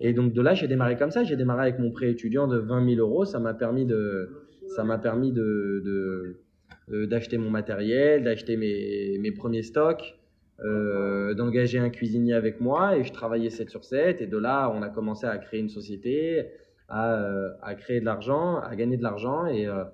et 0.00 0.12
donc 0.14 0.32
de 0.32 0.40
là, 0.42 0.54
j'ai 0.54 0.68
démarré 0.68 0.96
comme 0.96 1.10
ça. 1.10 1.22
J'ai 1.22 1.36
démarré 1.36 1.62
avec 1.62 1.78
mon 1.78 1.90
prêt 1.90 2.10
étudiant 2.10 2.48
de 2.48 2.58
20 2.58 2.94
000 2.96 3.00
euros. 3.00 3.24
Ça 3.24 3.38
m'a 3.38 3.54
permis 3.54 3.84
de, 3.86 4.30
ça 4.68 4.84
m'a 4.84 4.98
permis 4.98 5.32
de- 5.32 6.40
d'acheter 6.88 7.38
mon 7.38 7.50
matériel, 7.50 8.24
d'acheter 8.24 8.56
mes, 8.56 9.18
mes 9.20 9.32
premiers 9.32 9.62
stocks, 9.62 10.18
euh, 10.60 11.34
d'engager 11.34 11.78
un 11.78 11.90
cuisinier 11.90 12.34
avec 12.34 12.60
moi. 12.60 12.96
Et 12.96 13.04
je 13.04 13.12
travaillais 13.12 13.50
7 13.50 13.70
sur 13.70 13.84
7. 13.84 14.20
Et 14.20 14.26
de 14.26 14.38
là, 14.38 14.70
on 14.74 14.82
a 14.82 14.88
commencé 14.88 15.26
à 15.26 15.36
créer 15.38 15.60
une 15.60 15.68
société, 15.68 16.46
à, 16.88 17.14
euh, 17.14 17.50
à 17.62 17.74
créer 17.74 18.00
de 18.00 18.04
l'argent, 18.04 18.58
à 18.58 18.74
gagner 18.76 18.96
de 18.96 19.02
l'argent. 19.02 19.46
Et, 19.46 19.66
euh, 19.66 19.84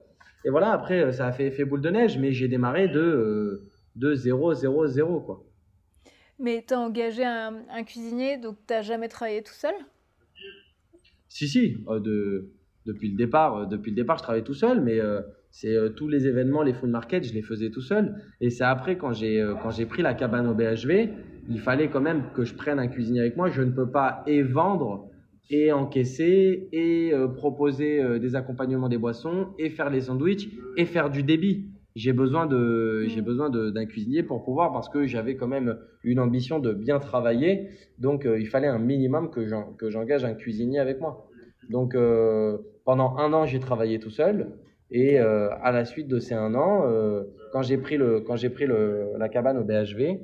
et 0.45 0.51
voilà, 0.51 0.73
après, 0.73 1.13
ça 1.13 1.27
a 1.27 1.33
fait 1.33 1.47
effet 1.47 1.65
boule 1.65 1.81
de 1.81 1.91
neige. 1.91 2.19
Mais 2.19 2.33
j'ai 2.33 2.49
démarré 2.49 2.89
de, 2.89 3.63
de 3.97 4.15
0, 4.15 4.55
0, 4.55 4.87
0, 4.87 5.21
quoi. 5.21 5.45
Mais 6.41 6.65
tu 6.67 6.75
as 6.75 6.79
engagé 6.79 7.25
un, 7.25 7.83
cuisinier, 7.85 8.39
donc 8.39 8.59
tu 8.67 8.73
n'as 8.73 8.83
jamais 8.83 9.09
travaillé 9.09 9.43
tout 9.43 9.55
seul? 9.55 9.75
Si, 11.29 11.49
si, 11.49 11.85
de, 11.89 12.53
depuis, 12.87 13.11
le 13.11 13.17
départ, 13.17 13.67
depuis 13.67 13.91
le 13.91 13.97
départ, 13.97 14.19
je 14.19 14.23
travaillais 14.23 14.45
tout 14.45 14.55
seul, 14.55 14.81
mais 14.81 15.01
euh, 15.65 15.89
c'est 15.89 15.95
tous 15.95 16.09
les 16.09 16.27
événements, 16.27 16.63
les 16.63 16.73
food 16.73 16.91
market, 16.91 17.25
je 17.25 17.35
les 17.35 17.43
faisais 17.43 17.71
tout 17.71 17.81
seul. 17.81 18.23
Et 18.41 18.51
c'est 18.51 18.65
après, 18.65 18.97
quand 18.97 19.13
j'ai 19.13 19.45
quand 19.63 19.71
j'ai 19.71 19.87
pris 19.87 20.03
la 20.03 20.15
cabane 20.15 20.47
au 20.47 20.55
BHV, 20.55 21.11
il 21.49 21.61
fallait 21.61 21.89
quand 21.89 22.01
même 22.01 22.25
que 22.35 22.45
je 22.45 22.55
prenne 22.55 22.79
un 22.79 22.89
cuisinier 22.89 23.21
avec 23.21 23.37
moi. 23.37 23.49
Je 23.49 23.63
ne 23.63 23.71
peux 23.71 23.91
pas 23.91 24.23
et 24.27 24.43
vendre 24.43 25.11
et 25.51 25.73
encaisser 25.73 26.69
et 26.73 27.13
proposer 27.37 28.19
des 28.19 28.37
accompagnements 28.37 28.91
des 28.91 28.99
boissons 28.99 29.49
et 29.59 29.71
faire 29.71 29.89
les 29.89 30.03
sandwichs 30.03 30.51
et 30.77 30.85
faire 30.85 31.09
du 31.09 31.23
débit. 31.23 31.71
J'ai 31.99 32.13
besoin 32.13 32.47
de 32.47 33.07
j'ai 33.09 33.23
besoin 33.23 33.51
d'un 33.51 33.87
cuisinier 33.87 34.23
pour 34.23 34.45
pouvoir 34.45 34.73
parce 34.73 34.89
que 34.89 35.05
j'avais 35.09 35.35
quand 35.35 35.49
même 35.49 35.79
une 36.05 36.21
ambition 36.21 36.61
de 36.61 36.73
bien 36.73 37.01
travailler. 37.01 37.71
Donc 37.99 38.25
euh, 38.25 38.39
il 38.39 38.47
fallait 38.47 38.69
un 38.69 38.79
minimum 38.79 39.31
que 39.31 39.41
que 39.77 39.91
j'engage 39.91 40.25
un 40.25 40.35
cuisinier 40.35 40.79
avec 40.79 41.01
moi. 41.01 41.29
Donc 41.71 41.97
euh, 41.97 42.59
pendant 42.85 43.17
un 43.17 43.33
an 43.33 43.47
j'ai 43.47 43.59
travaillé 43.59 43.99
tout 43.99 44.11
seul 44.11 44.53
et 44.91 45.21
euh, 45.21 45.51
à 45.63 45.73
la 45.73 45.85
suite 45.85 46.09
de 46.09 46.19
ces 46.19 46.35
un 46.35 46.55
an 46.55 46.85
quand 47.53 47.63
j'ai 47.63 47.79
pris 47.79 47.97
le 47.97 48.21
quand 48.21 48.37
pris 48.55 48.67
le, 48.67 49.13
la 49.19 49.29
cabane 49.29 49.59
au 49.59 49.65
BHV 49.65 50.21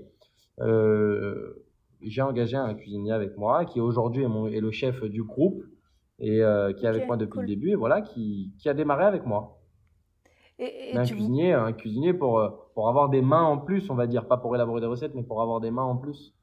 j'ai 2.03 2.23
engagé 2.23 2.57
un 2.57 2.75
cuisinier 2.75 3.13
avec 3.13 3.37
moi 3.37 3.65
qui 3.65 3.81
aujourd'hui 3.81 4.25
est, 4.25 4.57
est 4.57 4.61
le 4.61 4.71
chef 4.71 5.03
du 5.05 5.23
groupe 5.23 5.63
et 6.19 6.41
qui 6.77 6.85
est 6.85 6.89
avec 6.89 7.07
moi 7.07 7.17
depuis 7.17 7.41
le 7.41 7.47
début 7.47 7.71
et 7.71 7.75
voilà 7.75 8.01
qui, 8.03 8.53
qui 8.59 8.69
a 8.69 8.75
démarré 8.75 9.05
avec 9.05 9.27
moi 9.27 9.61
un, 10.61 11.05
cuisinier, 11.05 11.53
un 11.53 11.73
cuisinier 11.73 12.13
pour, 12.13 12.39
euh, 12.39 12.51
pour 12.75 12.89
avoir 12.89 13.09
des 13.09 13.23
mains 13.23 13.43
en 13.43 13.59
plus, 13.59 13.91
on 13.91 13.95
va 13.95 14.07
dire, 14.07 14.27
pas 14.27 14.37
pour 14.37 14.55
élaborer 14.55 14.81
des 14.81 14.87
recettes, 14.87 15.15
mais 15.15 15.23
pour 15.23 15.43
avoir 15.43 15.61
des 15.61 15.71
mains 15.71 15.83
en 15.83 15.97
plus. 15.97 16.35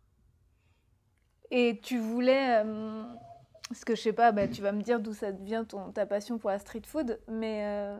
Et 1.49 1.79
tu 1.81 1.97
voulais, 1.97 2.63
euh, 2.63 3.03
parce 3.71 3.85
que 3.85 3.95
je 3.95 4.01
sais 4.01 4.13
pas, 4.13 4.31
bah, 4.31 4.47
tu 4.47 4.61
vas 4.61 4.71
me 4.71 4.81
dire 4.81 4.99
d'où 4.99 5.13
ça 5.13 5.31
devient 5.31 5.63
ton, 5.67 5.91
ta 5.91 6.05
passion 6.05 6.37
pour 6.37 6.49
la 6.49 6.59
street 6.59 6.83
food, 6.85 7.19
mais 7.29 7.65
euh, 7.65 7.97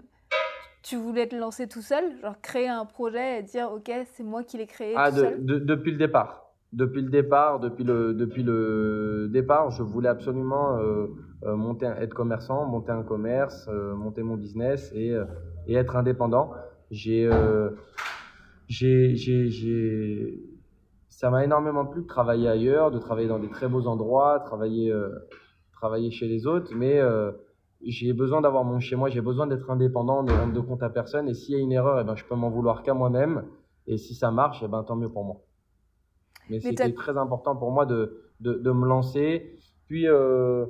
tu 0.83 0.95
voulais 0.97 1.27
te 1.27 1.35
lancer 1.35 1.67
tout 1.67 1.81
seul, 1.81 2.03
genre 2.21 2.39
créer 2.41 2.67
un 2.67 2.85
projet 2.85 3.39
et 3.39 3.43
dire 3.43 3.71
ok, 3.71 3.91
c'est 4.13 4.23
moi 4.23 4.43
qui 4.43 4.57
l'ai 4.57 4.67
créé. 4.67 4.93
Ah, 4.95 5.09
tout 5.09 5.17
seul? 5.17 5.45
depuis 5.45 5.91
le 5.91 5.97
départ. 5.97 6.47
Depuis 6.73 7.01
le 7.01 7.09
départ, 7.09 7.59
depuis 7.59 7.83
le, 7.83 8.13
depuis 8.13 8.43
le 8.43 9.27
départ, 9.29 9.71
je 9.71 9.83
voulais 9.83 10.07
absolument 10.07 10.79
monter, 11.43 11.85
être 11.85 12.13
commerçant, 12.13 12.65
monter 12.65 12.93
un 12.93 13.03
commerce, 13.03 13.67
monter 13.67 14.23
mon 14.23 14.37
business 14.37 14.89
et 14.95 15.17
et 15.67 15.75
être 15.75 15.95
indépendant. 15.95 16.51
J'ai, 16.89 17.25
euh, 17.25 17.69
j'ai, 18.67 19.15
j'ai, 19.15 20.39
ça 21.09 21.29
m'a 21.29 21.43
énormément 21.43 21.85
plu 21.85 22.01
de 22.01 22.07
travailler 22.07 22.47
ailleurs, 22.47 22.91
de 22.91 22.99
travailler 22.99 23.27
dans 23.27 23.39
des 23.39 23.49
très 23.49 23.67
beaux 23.67 23.87
endroits, 23.87 24.39
travailler, 24.39 24.91
euh, 24.91 25.09
travailler 25.81 26.11
chez 26.11 26.27
les 26.27 26.45
autres, 26.45 26.71
mais 26.75 26.99
euh, 26.99 27.31
j'ai 27.83 28.13
besoin 28.13 28.39
d'avoir 28.41 28.63
mon 28.63 28.79
chez 28.79 28.95
moi, 28.95 29.09
j'ai 29.09 29.21
besoin 29.21 29.47
d'être 29.47 29.69
indépendant, 29.71 30.21
de 30.21 30.31
rendre 30.31 30.53
de 30.53 30.59
compte 30.59 30.83
à 30.83 30.89
personne. 30.89 31.27
Et 31.27 31.33
s'il 31.33 31.55
y 31.55 31.57
a 31.57 31.61
une 31.61 31.71
erreur, 31.71 31.97
et 31.97 32.01
eh 32.01 32.05
ben, 32.05 32.15
je 32.15 32.23
peux 32.23 32.35
m'en 32.35 32.51
vouloir 32.51 32.83
qu'à 32.83 32.93
moi-même. 32.93 33.45
Et 33.87 33.97
si 33.97 34.13
ça 34.13 34.29
marche, 34.29 34.61
eh 34.63 34.67
ben, 34.67 34.83
tant 34.83 34.95
mieux 34.95 35.09
pour 35.09 35.23
moi. 35.23 35.37
Mais, 36.49 36.59
c'était 36.59 36.93
très 36.93 37.17
important 37.17 37.55
pour 37.55 37.71
moi 37.71 37.87
de, 37.87 38.21
de, 38.41 38.53
de 38.53 38.71
me 38.71 38.85
lancer. 38.85 39.57
Puis, 39.87 40.07
euh, 40.07 40.67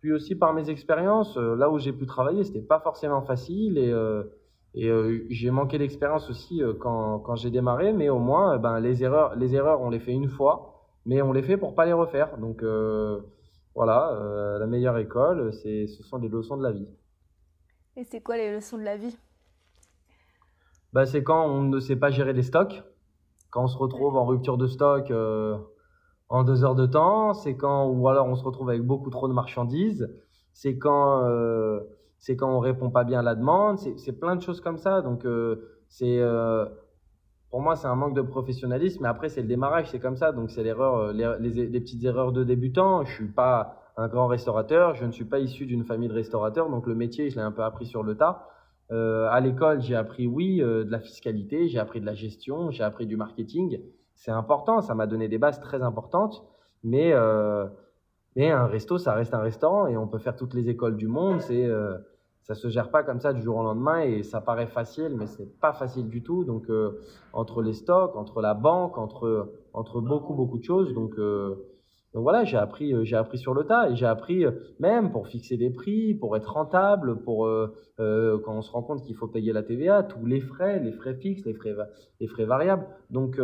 puis 0.00 0.12
aussi 0.12 0.34
par 0.34 0.52
mes 0.52 0.68
expériences, 0.68 1.38
euh, 1.38 1.56
là 1.56 1.70
où 1.70 1.78
j'ai 1.78 1.92
pu 1.92 2.04
travailler, 2.04 2.44
c'était 2.44 2.60
pas 2.60 2.80
forcément 2.80 3.22
facile 3.22 3.78
et, 3.78 3.90
euh, 3.90 4.24
et 4.74 4.90
euh, 4.90 5.24
j'ai 5.30 5.50
manqué 5.50 5.78
d'expérience 5.78 6.28
aussi 6.28 6.60
quand, 6.80 7.20
quand 7.20 7.36
j'ai 7.36 7.50
démarré, 7.50 7.94
mais 7.94 8.10
au 8.10 8.18
moins, 8.18 8.58
ben, 8.58 8.78
les, 8.80 9.02
erreurs, 9.02 9.34
les 9.36 9.54
erreurs, 9.54 9.80
on 9.80 9.88
les 9.88 10.00
fait 10.00 10.12
une 10.12 10.28
fois, 10.28 10.74
mais 11.06 11.22
on 11.22 11.32
les 11.32 11.42
fait 11.42 11.56
pour 11.56 11.74
pas 11.74 11.86
les 11.86 11.94
refaire. 11.94 12.36
Donc 12.36 12.62
voilà, 13.74 14.56
la 14.58 14.66
meilleure 14.66 14.98
école, 14.98 15.52
c'est, 15.52 15.86
ce 15.86 16.02
sont 16.02 16.18
les 16.18 16.28
leçons 16.28 16.56
de 16.56 16.62
la 16.62 16.72
vie. 16.72 16.88
Et 17.96 18.04
c'est 18.04 18.20
quoi 18.20 18.36
les 18.36 18.52
leçons 18.54 18.78
de 18.78 18.82
la 18.82 18.96
vie? 18.96 19.16
Ben, 20.92 21.06
C'est 21.06 21.22
quand 21.22 21.46
on 21.46 21.62
ne 21.62 21.80
sait 21.80 21.96
pas 21.96 22.10
gérer 22.10 22.34
des 22.34 22.42
stocks, 22.42 22.82
quand 23.50 23.64
on 23.64 23.68
se 23.68 23.76
retrouve 23.76 24.16
en 24.16 24.24
rupture 24.26 24.56
de 24.58 24.66
stock 24.66 25.10
en 26.28 26.44
deux 26.44 26.64
heures 26.64 26.74
de 26.74 26.86
temps, 26.86 27.34
c'est 27.34 27.56
quand, 27.56 27.86
ou 27.86 28.08
alors 28.08 28.26
on 28.26 28.36
se 28.36 28.44
retrouve 28.44 28.68
avec 28.70 28.82
beaucoup 28.82 29.10
trop 29.10 29.28
de 29.28 29.32
marchandises, 29.32 30.08
c'est 30.52 30.78
quand, 30.78 31.24
euh, 31.24 31.80
c'est 32.18 32.36
quand 32.36 32.48
on 32.48 32.60
répond 32.60 32.90
pas 32.90 33.04
bien 33.04 33.20
à 33.20 33.22
la 33.22 33.34
demande, 33.34 33.78
c'est 33.78 34.12
plein 34.18 34.36
de 34.36 34.42
choses 34.42 34.60
comme 34.60 34.78
ça. 34.78 35.02
Donc, 35.02 35.26
euh, 35.26 35.80
c'est, 35.88 36.18
euh, 36.18 36.64
pour 37.54 37.62
moi, 37.62 37.76
c'est 37.76 37.86
un 37.86 37.94
manque 37.94 38.16
de 38.16 38.22
professionnalisme, 38.22 39.04
mais 39.04 39.08
après, 39.08 39.28
c'est 39.28 39.42
le 39.42 39.46
démarrage, 39.46 39.88
c'est 39.88 40.00
comme 40.00 40.16
ça. 40.16 40.32
Donc, 40.32 40.50
c'est 40.50 40.64
l'erreur, 40.64 41.12
les, 41.12 41.36
les, 41.38 41.80
petites 41.80 42.02
erreurs 42.02 42.32
de 42.32 42.42
débutant. 42.42 43.04
Je 43.04 43.12
suis 43.12 43.28
pas 43.28 43.76
un 43.96 44.08
grand 44.08 44.26
restaurateur, 44.26 44.96
je 44.96 45.04
ne 45.04 45.12
suis 45.12 45.24
pas 45.24 45.38
issu 45.38 45.64
d'une 45.64 45.84
famille 45.84 46.08
de 46.08 46.14
restaurateurs, 46.14 46.68
donc 46.68 46.88
le 46.88 46.96
métier, 46.96 47.30
je 47.30 47.36
l'ai 47.36 47.42
un 47.42 47.52
peu 47.52 47.62
appris 47.62 47.86
sur 47.86 48.02
le 48.02 48.16
tas. 48.16 48.48
à 48.90 49.40
l'école, 49.40 49.80
j'ai 49.80 49.94
appris, 49.94 50.26
oui, 50.26 50.58
de 50.58 50.90
la 50.90 50.98
fiscalité, 50.98 51.68
j'ai 51.68 51.78
appris 51.78 52.00
de 52.00 52.06
la 52.06 52.14
gestion, 52.14 52.72
j'ai 52.72 52.82
appris 52.82 53.06
du 53.06 53.16
marketing 53.16 53.78
c'est 54.14 54.30
important, 54.30 54.80
ça 54.80 54.94
m'a 54.94 55.06
donné 55.06 55.28
des 55.28 55.38
bases 55.38 55.60
très 55.60 55.82
importantes, 55.82 56.44
mais, 56.82 57.12
euh, 57.12 57.66
mais 58.36 58.50
un 58.50 58.66
resto, 58.66 58.98
ça 58.98 59.14
reste 59.14 59.34
un 59.34 59.40
restaurant 59.40 59.86
et 59.86 59.96
on 59.96 60.06
peut 60.06 60.18
faire 60.18 60.36
toutes 60.36 60.54
les 60.54 60.68
écoles 60.68 60.96
du 60.96 61.08
monde, 61.08 61.40
c'est, 61.40 61.66
euh, 61.66 61.98
ça 62.44 62.54
se 62.54 62.68
gère 62.68 62.90
pas 62.90 63.02
comme 63.02 63.20
ça 63.20 63.32
du 63.32 63.42
jour 63.42 63.56
au 63.56 63.62
lendemain 63.62 64.00
et 64.00 64.22
ça 64.22 64.40
paraît 64.40 64.68
facile, 64.68 65.16
mais 65.18 65.26
c'est 65.26 65.58
pas 65.60 65.72
facile 65.72 66.08
du 66.08 66.22
tout. 66.22 66.44
Donc, 66.44 66.70
euh, 66.70 67.00
entre 67.32 67.60
les 67.60 67.72
stocks, 67.72 68.14
entre 68.16 68.40
la 68.40 68.54
banque, 68.54 68.96
entre, 68.96 69.52
entre 69.72 70.00
beaucoup, 70.00 70.34
beaucoup 70.34 70.58
de 70.58 70.64
choses, 70.64 70.94
donc, 70.94 71.18
euh, 71.18 71.56
donc 72.12 72.22
voilà, 72.22 72.44
j'ai 72.44 72.56
appris, 72.56 72.94
j'ai 73.04 73.16
appris 73.16 73.38
sur 73.38 73.54
le 73.54 73.64
tas 73.64 73.90
et 73.90 73.96
j'ai 73.96 74.06
appris 74.06 74.44
même 74.78 75.10
pour 75.10 75.26
fixer 75.26 75.56
des 75.56 75.70
prix, 75.70 76.14
pour 76.14 76.36
être 76.36 76.52
rentable, 76.52 77.20
pour 77.22 77.48
quand 77.98 78.52
on 78.56 78.62
se 78.62 78.70
rend 78.70 78.82
compte 78.82 79.02
qu'il 79.02 79.16
faut 79.16 79.26
payer 79.26 79.52
la 79.52 79.64
TVA, 79.64 80.04
tous 80.04 80.24
les 80.24 80.38
frais, 80.38 80.78
les 80.78 80.92
frais 80.92 81.16
fixes, 81.16 81.44
les 81.44 81.54
frais, 81.54 81.74
les 82.20 82.28
frais 82.28 82.44
variables. 82.44 82.86
Donc 83.10 83.40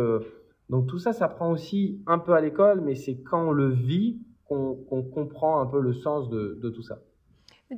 donc 0.71 0.87
tout 0.87 0.99
ça, 0.99 1.11
ça 1.11 1.27
prend 1.27 1.51
aussi 1.51 2.01
un 2.07 2.17
peu 2.17 2.31
à 2.31 2.39
l'école, 2.39 2.79
mais 2.79 2.95
c'est 2.95 3.21
quand 3.21 3.49
on 3.49 3.51
le 3.51 3.69
vit 3.69 4.21
qu'on 4.45 5.03
comprend 5.13 5.59
un 5.59 5.65
peu 5.65 5.81
le 5.81 5.93
sens 5.93 6.29
de, 6.29 6.69
tout 6.73 6.81
ça. 6.81 6.99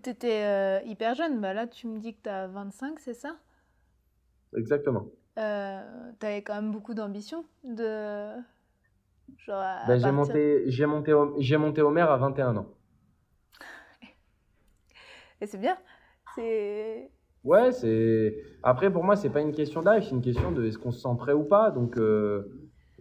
Tu 0.01 0.09
étais 0.09 0.43
euh, 0.43 0.79
hyper 0.85 1.13
jeune, 1.13 1.39
bah 1.39 1.53
là 1.53 1.67
tu 1.67 1.88
me 1.88 2.00
dis 2.00 2.15
que 2.15 2.23
tu 2.23 2.29
as 2.29 2.47
25, 2.47 3.00
c'est 3.00 3.13
ça? 3.13 3.38
Exactement. 4.57 5.05
Euh, 5.38 6.12
tu 6.19 6.25
avais 6.25 6.41
quand 6.41 6.55
même 6.55 6.71
beaucoup 6.71 6.93
d'ambition 6.93 7.45
de... 7.63 8.33
Ben, 9.47 9.97
j'ai 9.97 10.12
monté, 10.12 10.63
j'ai 10.67 10.85
monté, 10.85 11.13
j'ai 11.39 11.57
monté 11.57 11.81
au 11.81 11.89
maire 11.89 12.12
à 12.12 12.17
21 12.17 12.57
ans. 12.57 12.67
Et 15.41 15.45
c'est 15.45 15.57
bien. 15.57 15.77
C'est. 16.35 17.09
Ouais, 17.43 17.71
c'est. 17.71 18.38
Après, 18.63 18.91
pour 18.91 19.03
moi, 19.03 19.15
c'est 19.15 19.29
pas 19.29 19.41
une 19.41 19.53
question 19.53 19.81
d'âge, 19.81 20.05
c'est 20.05 20.15
une 20.15 20.21
question 20.21 20.51
de 20.51 20.63
est-ce 20.65 20.77
qu'on 20.77 20.91
se 20.91 21.01
sent 21.01 21.15
prêt 21.17 21.33
ou 21.33 21.43
pas. 21.43 21.71
Donc, 21.71 21.97
euh, 21.97 22.43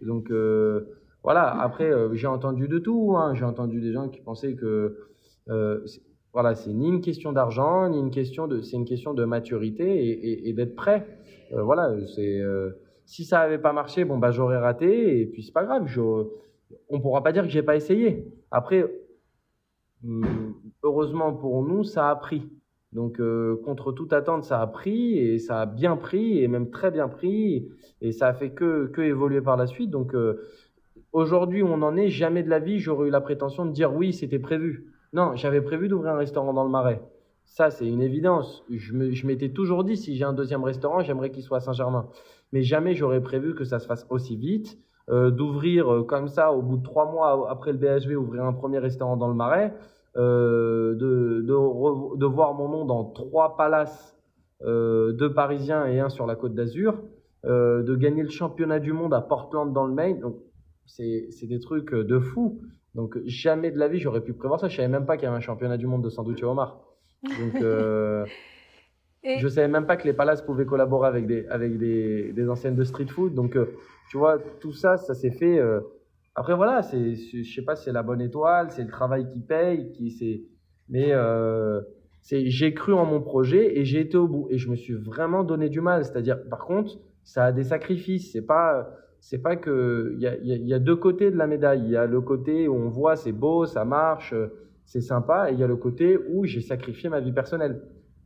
donc 0.01 0.31
euh, 0.31 0.99
voilà, 1.23 1.61
après, 1.61 1.89
euh, 1.89 2.13
j'ai 2.13 2.27
entendu 2.27 2.67
de 2.67 2.79
tout. 2.79 3.15
Hein. 3.15 3.33
J'ai 3.35 3.45
entendu 3.45 3.79
des 3.79 3.93
gens 3.93 4.09
qui 4.09 4.21
pensaient 4.21 4.55
que 4.55 4.97
voilà, 6.33 6.55
c'est 6.55 6.73
ni 6.73 6.89
une 6.89 7.01
question 7.01 7.31
d'argent, 7.31 7.89
ni 7.89 7.99
une 7.99 8.11
question 8.11 8.47
de, 8.47 8.61
c'est 8.61 8.75
une 8.75 8.85
question 8.85 9.13
de 9.13 9.23
maturité 9.23 10.47
et, 10.49 10.53
d'être 10.53 10.75
prêt. 10.75 11.07
voilà, 11.51 11.95
c'est 12.15 12.41
si 13.05 13.25
ça 13.25 13.41
avait 13.41 13.59
pas 13.59 13.73
marché, 13.73 14.05
bon 14.05 14.17
bah 14.17 14.31
j'aurais 14.31 14.57
raté 14.57 15.21
et 15.21 15.25
puis 15.25 15.43
c'est 15.43 15.51
pas 15.51 15.63
grave. 15.63 15.83
Je, 15.87 16.01
on 16.89 16.99
pourra 16.99 17.23
pas 17.23 17.31
dire 17.31 17.43
que 17.43 17.49
j'ai 17.49 17.63
pas 17.63 17.75
essayé. 17.75 18.27
Après, 18.51 18.85
hum, 20.03 20.55
heureusement 20.83 21.33
pour 21.33 21.63
nous, 21.63 21.83
ça 21.83 22.09
a 22.09 22.15
pris. 22.15 22.49
Donc, 22.91 23.19
euh, 23.19 23.59
contre 23.65 23.91
toute 23.91 24.13
attente, 24.13 24.43
ça 24.43 24.61
a 24.61 24.67
pris 24.67 25.17
et 25.17 25.39
ça 25.39 25.61
a 25.61 25.65
bien 25.65 25.97
pris 25.97 26.39
et 26.43 26.47
même 26.47 26.69
très 26.69 26.91
bien 26.91 27.07
pris 27.07 27.67
et 28.01 28.11
ça 28.11 28.27
a 28.27 28.33
fait 28.33 28.51
que, 28.51 28.85
que 28.87 29.01
évoluer 29.01 29.41
par 29.41 29.57
la 29.57 29.65
suite. 29.65 29.89
Donc, 29.89 30.13
euh, 30.13 30.47
aujourd'hui, 31.11 31.63
on 31.63 31.77
n'en 31.77 31.95
est 31.95 32.09
jamais 32.09 32.43
de 32.43 32.49
la 32.49 32.59
vie. 32.59 32.79
J'aurais 32.79 33.07
eu 33.07 33.11
la 33.11 33.21
prétention 33.21 33.65
de 33.65 33.71
dire 33.71 33.93
oui, 33.95 34.13
c'était 34.13 34.39
prévu. 34.39 34.92
Non, 35.13 35.35
j'avais 35.35 35.61
prévu 35.61 35.87
d'ouvrir 35.87 36.13
un 36.13 36.17
restaurant 36.17 36.53
dans 36.53 36.63
le 36.63 36.69
Marais. 36.69 37.01
Ça, 37.45 37.69
c'est 37.69 37.87
une 37.87 38.01
évidence. 38.01 38.63
Je 38.69 39.27
m'étais 39.27 39.49
toujours 39.49 39.83
dit, 39.83 39.95
si 39.95 40.15
j'ai 40.15 40.23
un 40.25 40.33
deuxième 40.33 40.63
restaurant, 40.63 41.01
j'aimerais 41.01 41.29
qu'il 41.29 41.43
soit 41.43 41.57
à 41.57 41.61
Saint-Germain. 41.61 42.07
Mais 42.51 42.63
jamais 42.63 42.95
j'aurais 42.95 43.21
prévu 43.21 43.55
que 43.55 43.63
ça 43.63 43.79
se 43.79 43.87
fasse 43.87 44.05
aussi 44.09 44.35
vite. 44.35 44.77
Euh, 45.09 45.31
d'ouvrir 45.31 46.05
comme 46.07 46.27
ça, 46.27 46.53
au 46.53 46.61
bout 46.61 46.77
de 46.77 46.83
trois 46.83 47.11
mois 47.11 47.49
après 47.51 47.73
le 47.73 47.77
BHV, 47.77 48.15
ouvrir 48.15 48.45
un 48.45 48.53
premier 48.53 48.79
restaurant 48.79 49.17
dans 49.17 49.27
le 49.27 49.33
Marais. 49.33 49.73
Euh, 50.15 50.93
de, 50.93 51.41
de, 51.41 52.17
de, 52.17 52.25
voir 52.27 52.53
mon 52.53 52.69
nom 52.69 52.85
dans 52.85 53.03
trois 53.03 53.57
palaces, 53.57 54.15
euh, 54.61 55.11
deux 55.11 55.33
parisiens 55.33 55.87
et 55.87 55.99
un 55.99 56.09
sur 56.09 56.27
la 56.27 56.35
côte 56.35 56.53
d'Azur, 56.53 57.01
euh, 57.45 57.81
de 57.81 57.95
gagner 57.95 58.21
le 58.21 58.29
championnat 58.29 58.79
du 58.79 58.93
monde 58.93 59.15
à 59.15 59.21
Portland 59.21 59.73
dans 59.73 59.87
le 59.87 59.93
Maine. 59.93 60.19
Donc, 60.19 60.35
c'est 60.85 61.47
des 61.47 61.59
trucs 61.59 61.95
de 61.95 62.19
fou. 62.19 62.61
Donc, 62.95 63.17
jamais 63.25 63.71
de 63.71 63.79
la 63.79 63.87
vie, 63.87 63.99
j'aurais 63.99 64.21
pu 64.21 64.33
prévoir 64.33 64.59
ça. 64.59 64.67
Je 64.67 64.75
savais 64.75 64.87
même 64.87 65.05
pas 65.05 65.17
qu'il 65.17 65.25
y 65.25 65.27
avait 65.27 65.37
un 65.37 65.41
championnat 65.41 65.77
du 65.77 65.87
monde 65.87 66.03
de 66.03 66.09
sandwich 66.09 66.43
au 66.43 66.47
homard. 66.47 66.79
Donc, 67.23 67.61
Je 69.23 69.39
Je 69.39 69.47
savais 69.47 69.67
même 69.67 69.85
pas 69.85 69.95
que 69.95 70.03
les 70.03 70.13
palaces 70.13 70.41
pouvaient 70.41 70.65
collaborer 70.65 71.07
avec 71.07 71.27
des, 71.27 71.47
avec 71.47 71.77
des, 71.77 72.33
des 72.33 72.49
enseignes 72.49 72.75
de 72.75 72.83
street 72.83 73.07
food. 73.07 73.33
Donc, 73.33 73.55
euh, 73.55 73.67
tu 74.09 74.17
vois, 74.17 74.37
tout 74.59 74.73
ça, 74.73 74.97
ça 74.97 75.13
s'est 75.13 75.31
fait. 75.31 75.59
Euh, 75.59 75.79
après, 76.35 76.55
voilà, 76.55 76.81
c'est, 76.81 77.15
je 77.15 77.53
sais 77.53 77.61
pas 77.61 77.75
c'est 77.75 77.91
la 77.91 78.03
bonne 78.03 78.21
étoile, 78.21 78.71
c'est 78.71 78.83
le 78.83 78.89
travail 78.89 79.29
qui 79.31 79.39
paye, 79.39 79.91
qui 79.93 80.11
c'est. 80.11 80.41
Mais 80.89 81.13
euh, 81.13 81.81
c'est, 82.21 82.49
j'ai 82.49 82.73
cru 82.73 82.93
en 82.93 83.05
mon 83.05 83.21
projet 83.21 83.79
et 83.79 83.85
j'ai 83.85 84.01
été 84.01 84.17
au 84.17 84.27
bout. 84.27 84.47
Et 84.49 84.57
je 84.57 84.69
me 84.69 84.75
suis 84.75 84.93
vraiment 84.93 85.43
donné 85.43 85.69
du 85.69 85.79
mal. 85.79 86.03
C'est-à-dire, 86.03 86.37
par 86.49 86.65
contre, 86.65 86.97
ça 87.23 87.45
a 87.45 87.51
des 87.53 87.63
sacrifices. 87.63 88.33
C'est 88.33 88.45
pas, 88.45 88.89
c'est 89.23 89.41
pas 89.41 89.55
que. 89.55 90.15
Il 90.17 90.67
y 90.67 90.73
a, 90.73 90.79
deux 90.79 90.97
côtés 90.97 91.31
de 91.31 91.37
la 91.37 91.47
médaille. 91.47 91.81
Il 91.85 91.91
y 91.91 91.97
a 91.97 92.05
le 92.05 92.21
côté 92.21 92.67
où 92.67 92.75
on 92.75 92.89
voit 92.89 93.15
c'est 93.15 93.31
beau, 93.31 93.65
ça 93.65 93.85
marche, 93.85 94.33
c'est 94.85 95.01
sympa. 95.01 95.49
Et 95.49 95.53
il 95.53 95.59
y 95.59 95.63
a 95.63 95.67
le 95.67 95.77
côté 95.77 96.17
où 96.29 96.45
j'ai 96.45 96.61
sacrifié 96.61 97.09
ma 97.09 97.19
vie 97.21 97.31
personnelle 97.31 97.81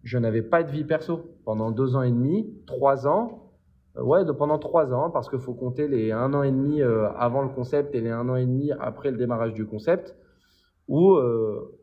je 0.08 0.18
n'avais 0.18 0.42
pas 0.42 0.63
de 0.63 0.72
vie 0.72 0.86
perso 0.86 1.38
pendant 1.44 1.70
deux 1.70 1.98
ans 1.98 2.01
et 2.01 2.12
demi, 2.12 2.50
trois 2.66 3.08
ans. 3.08 3.51
Euh, 3.98 4.04
ouais, 4.04 4.22
pendant 4.38 4.58
trois 4.58 4.94
ans, 4.94 5.10
parce 5.10 5.30
qu'il 5.30 5.39
faut 5.39 5.54
compter 5.54 5.88
les 5.89 6.13
un 6.13 6.34
an 6.34 6.44
et 6.44 6.51
demi 6.51 6.82
euh, 6.82 7.10
avant 7.18 7.42
le 7.42 7.50
concept 7.50 7.94
et 7.94 8.00
les 8.00 8.10
un 8.10 8.30
an 8.30 8.38
et 8.38 8.46
demi 8.46 8.72
après 8.80 9.12
le 9.12 9.18
démarrage 9.18 9.54
du 9.54 9.66
concept, 9.66 10.16
où 10.88 11.12
euh, 11.16 11.77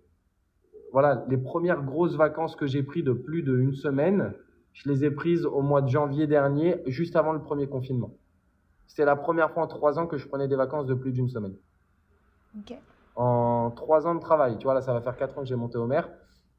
voilà, 0.92 1.26
les 1.28 1.36
premières 1.36 1.82
grosses 1.82 2.16
vacances 2.16 2.56
que 2.56 2.66
j'ai 2.66 2.82
prises 2.82 3.04
de 3.04 3.12
plus 3.12 3.42
d'une 3.42 3.74
semaine, 3.74 4.32
je 4.72 4.88
les 4.88 5.04
ai 5.04 5.10
prises 5.10 5.44
au 5.44 5.60
mois 5.60 5.82
de 5.82 5.88
janvier 5.88 6.26
dernier, 6.26 6.76
juste 6.86 7.16
avant 7.16 7.32
le 7.32 7.40
premier 7.40 7.66
confinement. 7.66 8.14
C'était 8.86 9.04
la 9.04 9.16
première 9.16 9.50
fois 9.50 9.62
en 9.62 9.66
trois 9.66 9.98
ans 9.98 10.06
que 10.06 10.16
je 10.16 10.26
prenais 10.28 10.48
des 10.48 10.56
vacances 10.56 10.86
de 10.86 10.94
plus 10.94 11.12
d'une 11.12 11.28
semaine. 11.28 11.54
En 13.16 13.70
trois 13.70 14.06
ans 14.06 14.14
de 14.14 14.20
travail, 14.20 14.58
tu 14.58 14.64
vois, 14.64 14.74
là, 14.74 14.80
ça 14.80 14.92
va 14.92 15.00
faire 15.00 15.16
quatre 15.16 15.38
ans 15.38 15.42
que 15.42 15.48
j'ai 15.48 15.56
monté 15.56 15.78
au 15.78 15.86
maire. 15.86 16.08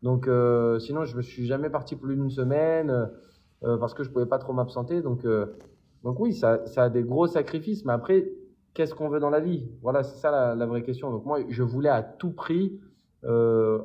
Donc, 0.01 0.27
euh, 0.27 0.79
sinon, 0.79 1.05
je 1.05 1.15
me 1.17 1.21
suis 1.21 1.45
jamais 1.45 1.69
parti 1.69 1.95
plus 1.95 2.15
d'une 2.15 2.29
semaine 2.29 3.09
euh, 3.63 3.77
parce 3.77 3.93
que 3.93 4.03
je 4.03 4.09
pouvais 4.09 4.25
pas 4.25 4.37
trop 4.37 4.53
m'absenter. 4.53 5.01
Donc, 5.01 5.25
euh, 5.25 5.57
donc 6.03 6.19
oui, 6.19 6.33
ça, 6.33 6.65
ça, 6.67 6.83
a 6.83 6.89
des 6.89 7.03
gros 7.03 7.27
sacrifices. 7.27 7.85
Mais 7.85 7.93
après, 7.93 8.29
qu'est-ce 8.73 8.93
qu'on 8.93 9.09
veut 9.09 9.19
dans 9.19 9.29
la 9.29 9.39
vie? 9.39 9.67
Voilà, 9.81 10.03
c'est 10.03 10.17
ça 10.17 10.31
la, 10.31 10.55
la, 10.55 10.65
vraie 10.65 10.83
question. 10.83 11.11
Donc 11.11 11.25
moi, 11.25 11.39
je 11.49 11.63
voulais 11.63 11.89
à 11.89 12.03
tout 12.03 12.31
prix 12.31 12.79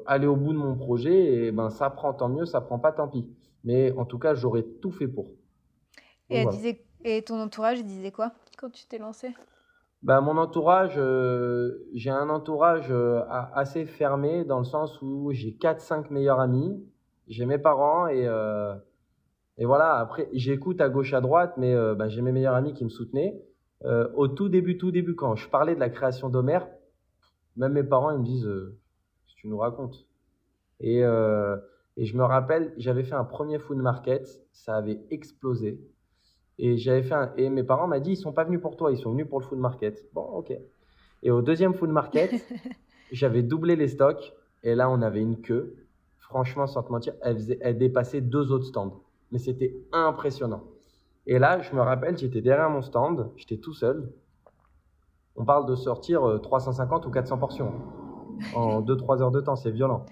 aller 0.06 0.26
au 0.26 0.36
bout 0.36 0.52
de 0.52 0.58
mon 0.58 0.76
projet. 0.76 1.46
Et 1.46 1.52
ben, 1.52 1.70
ça 1.70 1.88
prend 1.88 2.12
tant 2.12 2.28
mieux, 2.28 2.44
ça 2.44 2.60
prend 2.60 2.78
pas 2.78 2.92
tant 2.92 3.08
pis. 3.08 3.26
Mais 3.64 3.92
en 3.92 4.04
tout 4.04 4.18
cas, 4.18 4.34
j'aurais 4.34 4.64
tout 4.64 4.90
fait 4.90 5.08
pour. 5.08 5.30
Et, 6.28 6.44
disait, 6.46 6.84
et 7.04 7.22
ton 7.22 7.40
entourage, 7.40 7.84
disait 7.84 8.12
quoi 8.12 8.32
quand 8.58 8.70
tu 8.70 8.86
t'es 8.86 8.98
lancé? 8.98 9.34
Bah, 10.02 10.22
mon 10.22 10.38
entourage, 10.38 10.94
euh, 10.96 11.86
j'ai 11.92 12.10
un 12.10 12.30
entourage 12.30 12.90
euh, 12.90 13.20
assez 13.28 13.84
fermé 13.84 14.44
dans 14.44 14.58
le 14.58 14.64
sens 14.64 15.00
où 15.02 15.30
j'ai 15.32 15.52
4-5 15.52 16.10
meilleurs 16.10 16.40
amis, 16.40 16.82
j'ai 17.28 17.44
mes 17.44 17.58
parents 17.58 18.06
et, 18.06 18.26
euh, 18.26 18.74
et 19.58 19.66
voilà, 19.66 19.96
après 19.96 20.30
j'écoute 20.32 20.80
à 20.80 20.88
gauche 20.88 21.12
à 21.12 21.20
droite, 21.20 21.54
mais 21.58 21.74
bah, 21.96 22.08
j'ai 22.08 22.22
mes 22.22 22.32
meilleurs 22.32 22.54
amis 22.54 22.72
qui 22.72 22.84
me 22.84 22.88
soutenaient. 22.88 23.42
au 24.14 24.28
tout 24.28 24.48
début, 24.48 24.78
tout 24.78 24.90
début, 24.90 25.14
quand 25.14 25.36
je 25.36 25.48
parlais 25.50 25.74
de 25.74 25.80
la 25.80 25.90
création 25.90 26.30
d'Homère, 26.30 26.66
même 27.56 27.72
mes 27.72 27.84
parents 27.84 28.10
ils 28.10 28.18
me 28.18 28.24
disent 28.24 28.50
si 29.26 29.34
tu 29.36 29.48
nous 29.48 29.58
racontes. 29.58 30.06
Et, 30.80 31.00
et 31.00 32.04
je 32.06 32.16
me 32.16 32.24
rappelle, 32.24 32.72
j'avais 32.78 33.04
fait 33.04 33.14
un 33.14 33.24
premier 33.24 33.58
food 33.58 33.76
market, 33.76 34.26
ça 34.52 34.76
avait 34.76 35.04
explosé. 35.10 35.78
Et 36.58 36.76
j'avais 36.76 37.02
fait 37.02 37.14
un... 37.14 37.32
et 37.36 37.48
mes 37.48 37.62
parents 37.62 37.88
m'ont 37.88 37.98
dit 37.98 38.12
ils 38.12 38.16
sont 38.16 38.32
pas 38.32 38.44
venus 38.44 38.60
pour 38.60 38.76
toi, 38.76 38.92
ils 38.92 38.98
sont 38.98 39.12
venus 39.12 39.28
pour 39.28 39.40
le 39.40 39.44
food 39.44 39.58
market. 39.58 40.06
Bon, 40.12 40.22
ok. 40.22 40.52
Et 41.22 41.30
au 41.30 41.42
deuxième 41.42 41.74
food 41.74 41.90
market, 41.90 42.32
j'avais 43.12 43.42
doublé 43.42 43.76
les 43.76 43.88
stocks 43.88 44.34
et 44.62 44.74
là 44.74 44.90
on 44.90 45.02
avait 45.02 45.20
une 45.20 45.40
queue. 45.40 45.76
Franchement, 46.18 46.66
sans 46.66 46.82
te 46.82 46.92
mentir, 46.92 47.14
elle, 47.22 47.36
faisait... 47.36 47.58
elle 47.60 47.78
dépassait 47.78 48.20
deux 48.20 48.52
autres 48.52 48.66
stands. 48.66 49.02
Mais 49.32 49.38
c'était 49.38 49.74
impressionnant. 49.92 50.62
Et 51.26 51.38
là, 51.38 51.60
je 51.60 51.74
me 51.74 51.80
rappelle, 51.80 52.16
j'étais 52.18 52.40
derrière 52.40 52.70
mon 52.70 52.82
stand, 52.82 53.30
j'étais 53.36 53.58
tout 53.58 53.74
seul. 53.74 54.12
On 55.36 55.44
parle 55.44 55.66
de 55.66 55.76
sortir 55.76 56.40
350 56.42 57.04
euh, 57.04 57.08
ou 57.08 57.10
400 57.10 57.38
portions 57.38 57.72
en 58.54 58.82
2-3 58.82 59.22
heures 59.22 59.30
de 59.30 59.40
temps, 59.40 59.56
c'est 59.56 59.70
violent. 59.70 60.06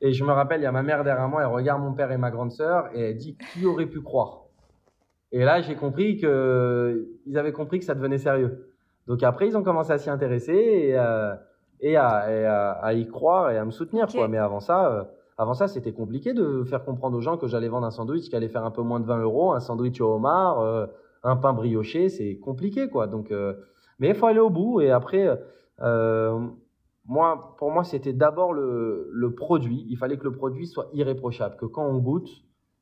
Et 0.00 0.12
je 0.12 0.24
me 0.24 0.32
rappelle, 0.32 0.60
il 0.60 0.64
y 0.64 0.66
a 0.66 0.72
ma 0.72 0.82
mère 0.82 1.02
derrière 1.04 1.28
moi, 1.28 1.42
elle 1.42 1.48
regarde 1.48 1.82
mon 1.82 1.92
père 1.92 2.12
et 2.12 2.18
ma 2.18 2.30
grande 2.30 2.52
sœur 2.52 2.88
et 2.94 3.00
elle 3.00 3.16
dit 3.16 3.36
qui 3.52 3.66
aurait 3.66 3.86
pu 3.86 4.00
croire 4.00 4.44
et 5.30 5.44
là, 5.44 5.60
j'ai 5.60 5.74
compris 5.74 6.16
que 6.16 7.08
ils 7.26 7.36
avaient 7.36 7.52
compris 7.52 7.78
que 7.78 7.84
ça 7.84 7.94
devenait 7.94 8.18
sérieux. 8.18 8.72
Donc 9.06 9.22
après, 9.22 9.46
ils 9.46 9.56
ont 9.56 9.62
commencé 9.62 9.92
à 9.92 9.98
s'y 9.98 10.10
intéresser 10.10 10.54
et, 10.54 10.98
euh, 10.98 11.34
et, 11.80 11.96
à, 11.96 12.32
et 12.32 12.46
à, 12.46 12.92
y 12.94 13.06
croire 13.06 13.50
et 13.50 13.58
à 13.58 13.64
me 13.64 13.70
soutenir. 13.70 14.06
Quoi. 14.06 14.28
Mais 14.28 14.38
avant 14.38 14.60
ça, 14.60 14.92
euh, 14.92 15.04
avant 15.36 15.54
ça, 15.54 15.68
c'était 15.68 15.92
compliqué 15.92 16.32
de 16.32 16.64
faire 16.64 16.84
comprendre 16.84 17.16
aux 17.16 17.20
gens 17.20 17.36
que 17.36 17.46
j'allais 17.46 17.68
vendre 17.68 17.86
un 17.86 17.90
sandwich 17.90 18.28
qui 18.28 18.36
allait 18.36 18.48
faire 18.48 18.64
un 18.64 18.70
peu 18.70 18.82
moins 18.82 19.00
de 19.00 19.06
20 19.06 19.18
euros, 19.20 19.52
un 19.52 19.60
sandwich 19.60 20.00
au 20.00 20.14
homard, 20.14 20.60
euh, 20.60 20.86
un 21.22 21.36
pain 21.36 21.52
brioché. 21.52 22.08
C'est 22.08 22.38
compliqué, 22.38 22.88
quoi. 22.88 23.06
Donc, 23.06 23.30
euh, 23.30 23.54
mais 23.98 24.08
il 24.08 24.14
faut 24.14 24.26
aller 24.26 24.40
au 24.40 24.50
bout. 24.50 24.80
Et 24.80 24.90
après, 24.90 25.28
moi, 27.04 27.54
pour 27.58 27.70
moi, 27.70 27.84
c'était 27.84 28.12
d'abord 28.12 28.52
le, 28.52 29.08
le 29.12 29.34
produit. 29.34 29.86
Il 29.88 29.96
fallait 29.96 30.16
que 30.16 30.24
le 30.24 30.32
produit 30.32 30.66
soit 30.66 30.88
irréprochable, 30.92 31.56
que 31.56 31.66
quand 31.66 31.86
on 31.86 31.98
goûte, 31.98 32.28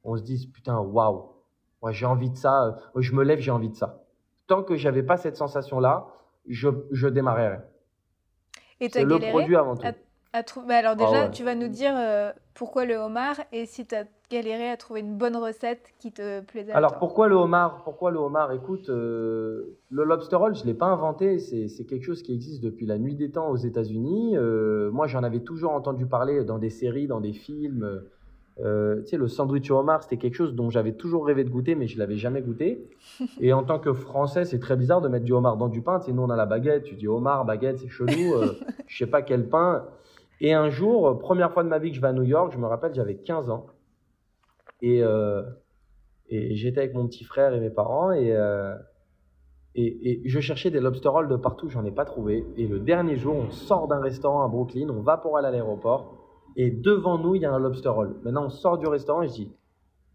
on 0.04 0.16
se 0.16 0.22
dise 0.22 0.46
putain, 0.46 0.78
waouh 0.78 1.35
moi, 1.82 1.92
j'ai 1.92 2.06
envie 2.06 2.30
de 2.30 2.36
ça. 2.36 2.64
Euh, 2.64 3.00
je 3.00 3.12
me 3.12 3.22
lève, 3.22 3.38
j'ai 3.40 3.50
envie 3.50 3.68
de 3.68 3.76
ça. 3.76 4.02
Tant 4.46 4.62
que 4.62 4.76
j'avais 4.76 5.02
pas 5.02 5.16
cette 5.16 5.36
sensation-là, 5.36 6.06
je, 6.48 6.68
je 6.90 7.08
démarrerai. 7.08 7.58
Et 8.80 8.90
tu 8.90 8.98
as 8.98 9.04
le 9.04 9.18
produit 9.18 9.56
avant 9.56 9.76
tout. 9.76 9.86
À, 9.86 10.42
bah, 10.66 10.76
alors 10.76 10.96
déjà, 10.96 11.24
ah 11.24 11.28
tu 11.28 11.44
vas 11.44 11.54
nous 11.54 11.68
dire 11.68 11.94
euh, 11.96 12.30
pourquoi 12.52 12.84
le 12.84 12.94
homard 12.96 13.36
et 13.52 13.64
si 13.64 13.86
tu 13.86 13.94
as 13.94 14.04
galéré 14.30 14.68
à 14.68 14.76
trouver 14.76 15.00
une 15.00 15.16
bonne 15.16 15.36
recette 15.36 15.94
qui 15.98 16.12
te 16.12 16.40
plaisait. 16.40 16.72
Alors 16.72 16.98
pourquoi 16.98 17.28
le 17.28 17.36
homard 17.36 17.82
Pourquoi 17.84 18.10
le 18.10 18.18
homard? 18.18 18.52
Écoute, 18.52 18.90
euh, 18.90 19.78
le 19.88 20.04
lobster 20.04 20.36
roll, 20.36 20.54
je 20.54 20.64
l'ai 20.64 20.74
pas 20.74 20.86
inventé. 20.86 21.38
C'est 21.38 21.84
quelque 21.86 22.04
chose 22.04 22.22
qui 22.22 22.34
existe 22.34 22.62
depuis 22.62 22.84
la 22.86 22.98
nuit 22.98 23.14
des 23.14 23.30
temps 23.30 23.48
aux 23.48 23.56
États-Unis. 23.56 24.36
moi, 24.92 25.06
j'en 25.06 25.22
avais 25.22 25.40
toujours 25.40 25.72
entendu 25.72 26.06
parler 26.06 26.44
dans 26.44 26.58
des 26.58 26.70
séries, 26.70 27.06
dans 27.06 27.20
des 27.20 27.32
films. 27.32 28.02
Euh, 28.60 29.02
tu 29.02 29.08
sais, 29.08 29.16
le 29.18 29.28
sandwich 29.28 29.70
au 29.70 29.76
homard, 29.76 30.02
c'était 30.02 30.16
quelque 30.16 30.34
chose 30.34 30.54
dont 30.54 30.70
j'avais 30.70 30.92
toujours 30.92 31.26
rêvé 31.26 31.44
de 31.44 31.50
goûter, 31.50 31.74
mais 31.74 31.86
je 31.86 31.98
l'avais 31.98 32.16
jamais 32.16 32.40
goûté. 32.40 32.88
Et 33.40 33.52
en 33.52 33.62
tant 33.62 33.78
que 33.78 33.92
Français, 33.92 34.44
c'est 34.44 34.58
très 34.58 34.76
bizarre 34.76 35.00
de 35.00 35.08
mettre 35.08 35.24
du 35.24 35.32
homard 35.32 35.56
dans 35.56 35.68
du 35.68 35.82
pain. 35.82 35.98
Tu 36.00 36.06
sais, 36.06 36.12
nous, 36.12 36.22
on 36.22 36.30
a 36.30 36.36
la 36.36 36.46
baguette, 36.46 36.84
tu 36.84 36.94
dis 36.94 37.08
homard, 37.08 37.44
baguette, 37.44 37.78
c'est 37.78 37.88
chelou. 37.88 38.34
Euh, 38.34 38.54
je 38.86 38.96
sais 38.96 39.10
pas 39.10 39.22
quel 39.22 39.48
pain. 39.48 39.84
Et 40.40 40.54
un 40.54 40.70
jour, 40.70 41.08
euh, 41.08 41.18
première 41.18 41.52
fois 41.52 41.64
de 41.64 41.68
ma 41.68 41.78
vie 41.78 41.90
que 41.90 41.96
je 41.96 42.00
vais 42.00 42.08
à 42.08 42.12
New 42.12 42.22
York, 42.22 42.52
je 42.52 42.58
me 42.58 42.66
rappelle, 42.66 42.94
j'avais 42.94 43.16
15 43.16 43.50
ans. 43.50 43.66
Et, 44.80 45.02
euh, 45.02 45.42
et 46.28 46.54
j'étais 46.56 46.80
avec 46.80 46.94
mon 46.94 47.06
petit 47.06 47.24
frère 47.24 47.54
et 47.54 47.60
mes 47.60 47.70
parents. 47.70 48.12
Et, 48.12 48.34
et, 49.74 50.10
et, 50.10 50.22
je 50.24 50.40
cherchais 50.40 50.70
des 50.70 50.80
lobster 50.80 51.08
rolls 51.08 51.28
de 51.28 51.36
partout, 51.36 51.68
j'en 51.68 51.84
ai 51.84 51.90
pas 51.90 52.06
trouvé. 52.06 52.46
Et 52.56 52.66
le 52.66 52.78
dernier 52.78 53.16
jour, 53.16 53.36
on 53.36 53.50
sort 53.50 53.88
d'un 53.88 54.00
restaurant 54.00 54.42
à 54.42 54.48
Brooklyn, 54.48 54.88
on 54.88 55.02
va 55.02 55.18
pour 55.18 55.36
aller 55.36 55.48
à 55.48 55.50
l'aéroport. 55.50 56.15
Et 56.56 56.70
devant 56.70 57.18
nous, 57.18 57.34
il 57.34 57.42
y 57.42 57.44
a 57.44 57.52
un 57.52 57.58
lobster 57.58 57.90
roll. 57.90 58.16
Maintenant, 58.24 58.46
on 58.46 58.50
sort 58.50 58.78
du 58.78 58.86
restaurant 58.86 59.22
et 59.22 59.28
je 59.28 59.32
dis, 59.32 59.52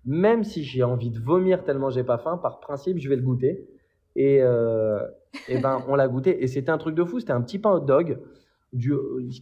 même 0.05 0.43
si 0.43 0.63
j'ai 0.63 0.83
envie 0.83 1.11
de 1.11 1.19
vomir 1.19 1.63
tellement 1.63 1.91
j'ai 1.91 2.03
pas 2.03 2.17
faim, 2.17 2.37
par 2.37 2.59
principe, 2.59 2.97
je 2.97 3.07
vais 3.07 3.15
le 3.15 3.21
goûter. 3.21 3.67
Et, 4.15 4.41
euh, 4.41 5.05
ben, 5.61 5.83
on 5.87 5.95
l'a 5.95 6.07
goûté. 6.07 6.43
Et 6.43 6.47
c'était 6.47 6.71
un 6.71 6.79
truc 6.79 6.95
de 6.95 7.03
fou. 7.03 7.19
C'était 7.19 7.33
un 7.33 7.41
petit 7.41 7.59
pain 7.59 7.71
hot 7.71 7.81
dog 7.81 8.19
du, 8.73 8.93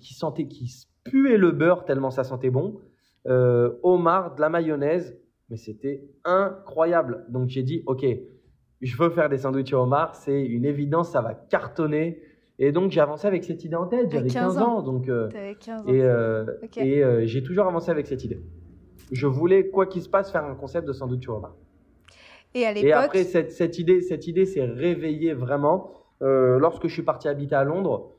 qui 0.01 0.13
sentait, 0.13 0.47
qui 0.47 0.69
puait 1.05 1.37
le 1.37 1.51
beurre 1.51 1.85
tellement 1.85 2.11
ça 2.11 2.23
sentait 2.23 2.49
bon. 2.49 2.79
Euh, 3.27 3.71
homard, 3.81 4.35
de 4.35 4.41
la 4.41 4.49
mayonnaise. 4.49 5.17
Mais 5.49 5.57
c'était 5.57 6.03
incroyable. 6.25 7.25
Donc 7.29 7.47
j'ai 7.47 7.63
dit, 7.63 7.81
OK, 7.87 8.05
je 8.81 8.97
veux 8.97 9.09
faire 9.09 9.29
des 9.29 9.39
sandwichs 9.39 9.73
au 9.73 9.77
homard. 9.77 10.15
C'est 10.15 10.43
une 10.45 10.65
évidence, 10.65 11.11
ça 11.11 11.21
va 11.21 11.33
cartonner. 11.33 12.21
Et 12.59 12.73
donc 12.73 12.91
j'ai 12.91 12.99
avancé 12.99 13.25
avec 13.25 13.45
cette 13.45 13.63
idée 13.63 13.75
en 13.75 13.87
tête. 13.87 14.11
J'avais 14.11 14.27
15, 14.27 14.57
ans, 14.57 14.81
donc 14.81 15.07
euh, 15.07 15.29
15 15.59 15.81
ans, 15.81 15.87
et, 15.87 16.03
euh, 16.03 16.45
et 16.75 17.01
euh, 17.01 17.25
j'ai 17.25 17.41
toujours 17.41 17.65
avancé 17.65 17.89
avec 17.89 18.05
cette 18.05 18.25
idée. 18.25 18.41
Je 19.11 19.27
voulais 19.27 19.69
quoi 19.69 19.85
qu'il 19.87 20.01
se 20.01 20.09
passe 20.09 20.29
faire 20.29 20.43
un 20.43 20.55
concept 20.55 20.85
de 20.85 20.91
sandwich 20.91 21.27
homard. 21.29 21.55
Et 22.53 22.65
à 22.65 22.73
l'époque. 22.73 22.89
Et 22.89 22.93
après 22.93 23.23
cette, 23.23 23.51
cette 23.53 23.79
idée, 23.79 24.01
cette 24.01 24.27
idée 24.27 24.45
s'est 24.45 24.65
réveillée 24.65 25.33
vraiment 25.33 25.93
euh, 26.21 26.59
lorsque 26.59 26.87
je 26.87 26.93
suis 26.93 27.03
parti 27.03 27.29
habiter 27.29 27.55
à 27.55 27.63
Londres, 27.63 28.13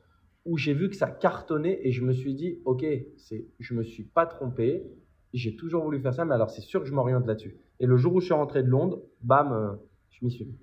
où 0.46 0.56
j'ai 0.56 0.72
vu 0.72 0.88
que 0.88 0.96
ça 0.96 1.10
cartonnait 1.10 1.78
et 1.82 1.92
je 1.92 2.02
me 2.02 2.14
suis 2.14 2.34
dit 2.34 2.60
ok, 2.64 2.84
c'est, 3.18 3.46
je 3.58 3.74
me 3.74 3.82
suis 3.84 4.04
pas 4.04 4.24
trompé. 4.24 4.86
J'ai 5.34 5.54
toujours 5.54 5.84
voulu 5.84 6.00
faire 6.00 6.14
ça, 6.14 6.24
mais 6.24 6.34
alors 6.34 6.50
c'est 6.50 6.62
sûr 6.62 6.80
que 6.80 6.86
je 6.86 6.94
m'oriente 6.94 7.26
là-dessus. 7.26 7.58
Et 7.78 7.86
le 7.86 7.96
jour 7.98 8.14
où 8.14 8.20
je 8.20 8.24
suis 8.24 8.34
rentré 8.34 8.62
de 8.62 8.68
Londres, 8.68 9.02
bam, 9.20 9.78
je 10.08 10.24
m'y 10.24 10.30
suis 10.30 10.46
mis. 10.46 10.58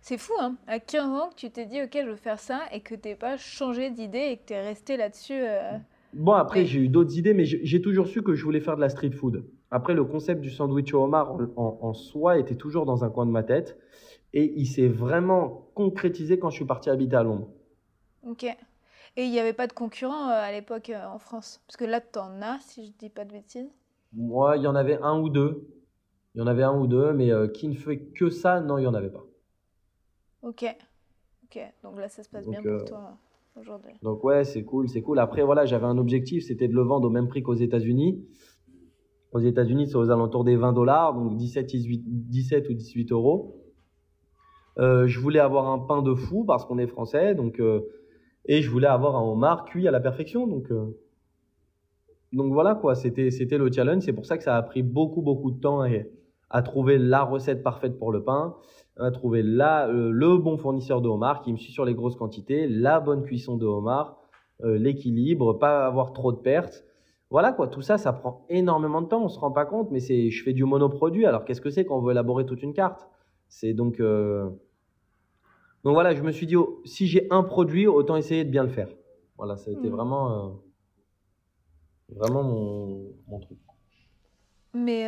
C'est 0.00 0.18
fou, 0.18 0.32
hein 0.40 0.56
À 0.66 0.80
15 0.80 1.04
ans, 1.10 1.30
que 1.30 1.34
tu 1.36 1.50
t'es 1.50 1.66
dit, 1.66 1.82
ok, 1.82 1.90
je 1.94 2.10
veux 2.10 2.16
faire 2.16 2.38
ça, 2.38 2.60
et 2.72 2.80
que 2.80 2.94
t'es 2.94 3.14
pas 3.14 3.36
changé 3.36 3.90
d'idée 3.90 4.30
et 4.30 4.36
que 4.38 4.46
tu 4.46 4.52
es 4.54 4.62
resté 4.62 4.96
là-dessus. 4.96 5.40
Euh, 5.40 5.72
bon, 6.14 6.32
après, 6.32 6.64
j'ai 6.64 6.80
eu 6.80 6.88
d'autres 6.88 7.16
idées, 7.16 7.34
mais 7.34 7.44
j'ai 7.44 7.82
toujours 7.82 8.06
su 8.06 8.22
que 8.22 8.34
je 8.34 8.44
voulais 8.44 8.60
faire 8.60 8.76
de 8.76 8.80
la 8.80 8.88
street 8.88 9.12
food. 9.12 9.44
Après, 9.70 9.94
le 9.94 10.04
concept 10.04 10.40
du 10.40 10.50
sandwich 10.50 10.92
au 10.94 11.04
homard 11.04 11.38
en, 11.56 11.94
soi 11.94 12.38
était 12.38 12.56
toujours 12.56 12.86
dans 12.86 13.04
un 13.04 13.10
coin 13.10 13.24
de 13.24 13.30
ma 13.30 13.42
tête. 13.42 13.78
Et 14.32 14.52
il 14.56 14.66
s'est 14.66 14.88
vraiment 14.88 15.70
concrétisé 15.74 16.38
quand 16.38 16.50
je 16.50 16.56
suis 16.56 16.64
parti 16.64 16.90
habiter 16.90 17.16
à 17.16 17.22
Londres. 17.22 17.48
Ok. 18.26 18.44
Et 18.44 19.24
il 19.24 19.30
n'y 19.30 19.40
avait 19.40 19.52
pas 19.52 19.66
de 19.66 19.72
concurrents 19.72 20.28
euh, 20.28 20.40
à 20.40 20.52
l'époque 20.52 20.90
euh, 20.90 21.04
en 21.06 21.18
France? 21.18 21.62
Parce 21.66 21.76
que 21.76 21.84
là, 21.84 22.00
tu 22.00 22.18
en 22.18 22.42
as, 22.42 22.58
si 22.60 22.86
je 22.86 22.92
dis 22.92 23.10
pas 23.10 23.24
de 23.24 23.32
bêtises. 23.32 23.70
Moi, 24.12 24.56
il 24.56 24.62
y 24.62 24.66
en 24.66 24.74
avait 24.76 24.98
un 25.02 25.18
ou 25.20 25.28
deux. 25.28 25.68
Il 26.34 26.38
y 26.38 26.42
en 26.42 26.46
avait 26.46 26.62
un 26.62 26.78
ou 26.78 26.86
deux, 26.86 27.12
mais 27.12 27.32
euh, 27.32 27.48
qui 27.48 27.66
ne 27.66 27.74
fait 27.74 27.98
que 27.98 28.30
ça, 28.30 28.60
non, 28.60 28.78
il 28.78 28.82
n'y 28.82 28.86
en 28.86 28.94
avait 28.94 29.10
pas. 29.10 29.24
Ok. 30.42 30.64
Ok. 31.44 31.60
Donc 31.82 31.98
là, 31.98 32.08
ça 32.08 32.22
se 32.22 32.28
passe 32.28 32.46
bien 32.48 32.62
pour 32.62 32.70
euh, 32.70 32.84
toi 32.84 33.18
aujourd'hui. 33.56 33.92
Donc 34.02 34.24
ouais, 34.24 34.44
c'est 34.44 34.64
cool, 34.64 34.88
c'est 34.88 35.02
cool. 35.02 35.18
Après, 35.18 35.42
voilà, 35.42 35.64
j'avais 35.66 35.86
un 35.86 35.98
objectif, 35.98 36.44
c'était 36.44 36.68
de 36.68 36.74
le 36.74 36.82
vendre 36.82 37.08
au 37.08 37.10
même 37.10 37.28
prix 37.28 37.42
qu'aux 37.42 37.54
États-Unis. 37.54 38.24
Aux 39.32 39.40
États-Unis, 39.40 39.88
c'est 39.88 39.96
aux 39.96 40.10
alentours 40.10 40.44
des 40.44 40.56
20 40.56 40.72
dollars, 40.72 41.14
donc 41.14 41.36
17, 41.36 41.66
18, 41.66 42.02
17 42.28 42.68
ou 42.68 42.74
18 42.74 43.12
euros. 43.12 43.60
Euh, 44.78 45.06
je 45.06 45.20
voulais 45.20 45.38
avoir 45.38 45.68
un 45.68 45.78
pain 45.78 46.02
de 46.02 46.14
fou 46.14 46.44
parce 46.44 46.64
qu'on 46.64 46.78
est 46.78 46.86
français, 46.86 47.34
donc 47.34 47.60
euh, 47.60 47.80
et 48.46 48.62
je 48.62 48.70
voulais 48.70 48.86
avoir 48.86 49.16
un 49.16 49.22
homard 49.22 49.64
cuit 49.64 49.86
à 49.86 49.90
la 49.90 50.00
perfection, 50.00 50.46
donc 50.46 50.70
euh, 50.70 50.96
donc 52.32 52.52
voilà 52.52 52.74
quoi. 52.74 52.94
C'était 52.94 53.30
c'était 53.30 53.58
le 53.58 53.70
challenge. 53.70 54.02
C'est 54.04 54.12
pour 54.12 54.26
ça 54.26 54.38
que 54.38 54.44
ça 54.44 54.56
a 54.56 54.62
pris 54.62 54.82
beaucoup 54.82 55.22
beaucoup 55.22 55.50
de 55.50 55.60
temps 55.60 55.84
à 56.50 56.62
trouver 56.62 56.98
la 56.98 57.22
recette 57.22 57.62
parfaite 57.62 57.98
pour 57.98 58.12
le 58.12 58.22
pain, 58.24 58.56
à 58.98 59.10
trouver 59.10 59.42
la, 59.42 59.88
euh, 59.88 60.10
le 60.10 60.36
bon 60.36 60.56
fournisseur 60.58 61.00
de 61.00 61.08
homard 61.08 61.42
qui 61.42 61.52
me 61.52 61.56
suit 61.56 61.72
sur 61.72 61.84
les 61.84 61.94
grosses 61.94 62.16
quantités, 62.16 62.66
la 62.68 63.00
bonne 63.00 63.22
cuisson 63.22 63.56
de 63.56 63.64
homard, 63.66 64.18
euh, 64.64 64.76
l'équilibre, 64.76 65.54
pas 65.54 65.86
avoir 65.86 66.12
trop 66.12 66.32
de 66.32 66.38
pertes. 66.38 66.84
Voilà 67.30 67.52
quoi, 67.52 67.68
tout 67.68 67.82
ça, 67.82 67.96
ça 67.96 68.12
prend 68.12 68.44
énormément 68.48 69.00
de 69.00 69.06
temps, 69.06 69.22
on 69.22 69.28
se 69.28 69.38
rend 69.38 69.52
pas 69.52 69.64
compte, 69.64 69.90
mais 69.92 70.00
c'est, 70.00 70.30
je 70.30 70.42
fais 70.42 70.52
du 70.52 70.64
monoproduit. 70.64 71.24
Alors 71.24 71.44
qu'est-ce 71.44 71.60
que 71.60 71.70
c'est 71.70 71.84
quand 71.84 71.96
on 71.96 72.02
veut 72.02 72.10
élaborer 72.10 72.44
toute 72.44 72.62
une 72.62 72.74
carte? 72.74 73.08
C'est 73.48 73.72
donc, 73.72 74.00
euh, 74.00 74.50
donc 75.84 75.94
voilà, 75.94 76.12
je 76.14 76.22
me 76.22 76.32
suis 76.32 76.46
dit, 76.46 76.56
oh, 76.56 76.82
si 76.84 77.06
j'ai 77.06 77.26
un 77.30 77.42
produit, 77.44 77.86
autant 77.86 78.16
essayer 78.16 78.44
de 78.44 78.50
bien 78.50 78.64
le 78.64 78.68
faire. 78.68 78.88
Voilà, 79.38 79.56
ça 79.56 79.70
a 79.70 79.72
été 79.72 79.88
Mhm. 79.88 79.94
vraiment, 79.94 80.60
vraiment 82.10 82.42
mon, 82.42 83.06
mon 83.28 83.38
truc. 83.40 83.58
Mais 84.74 85.06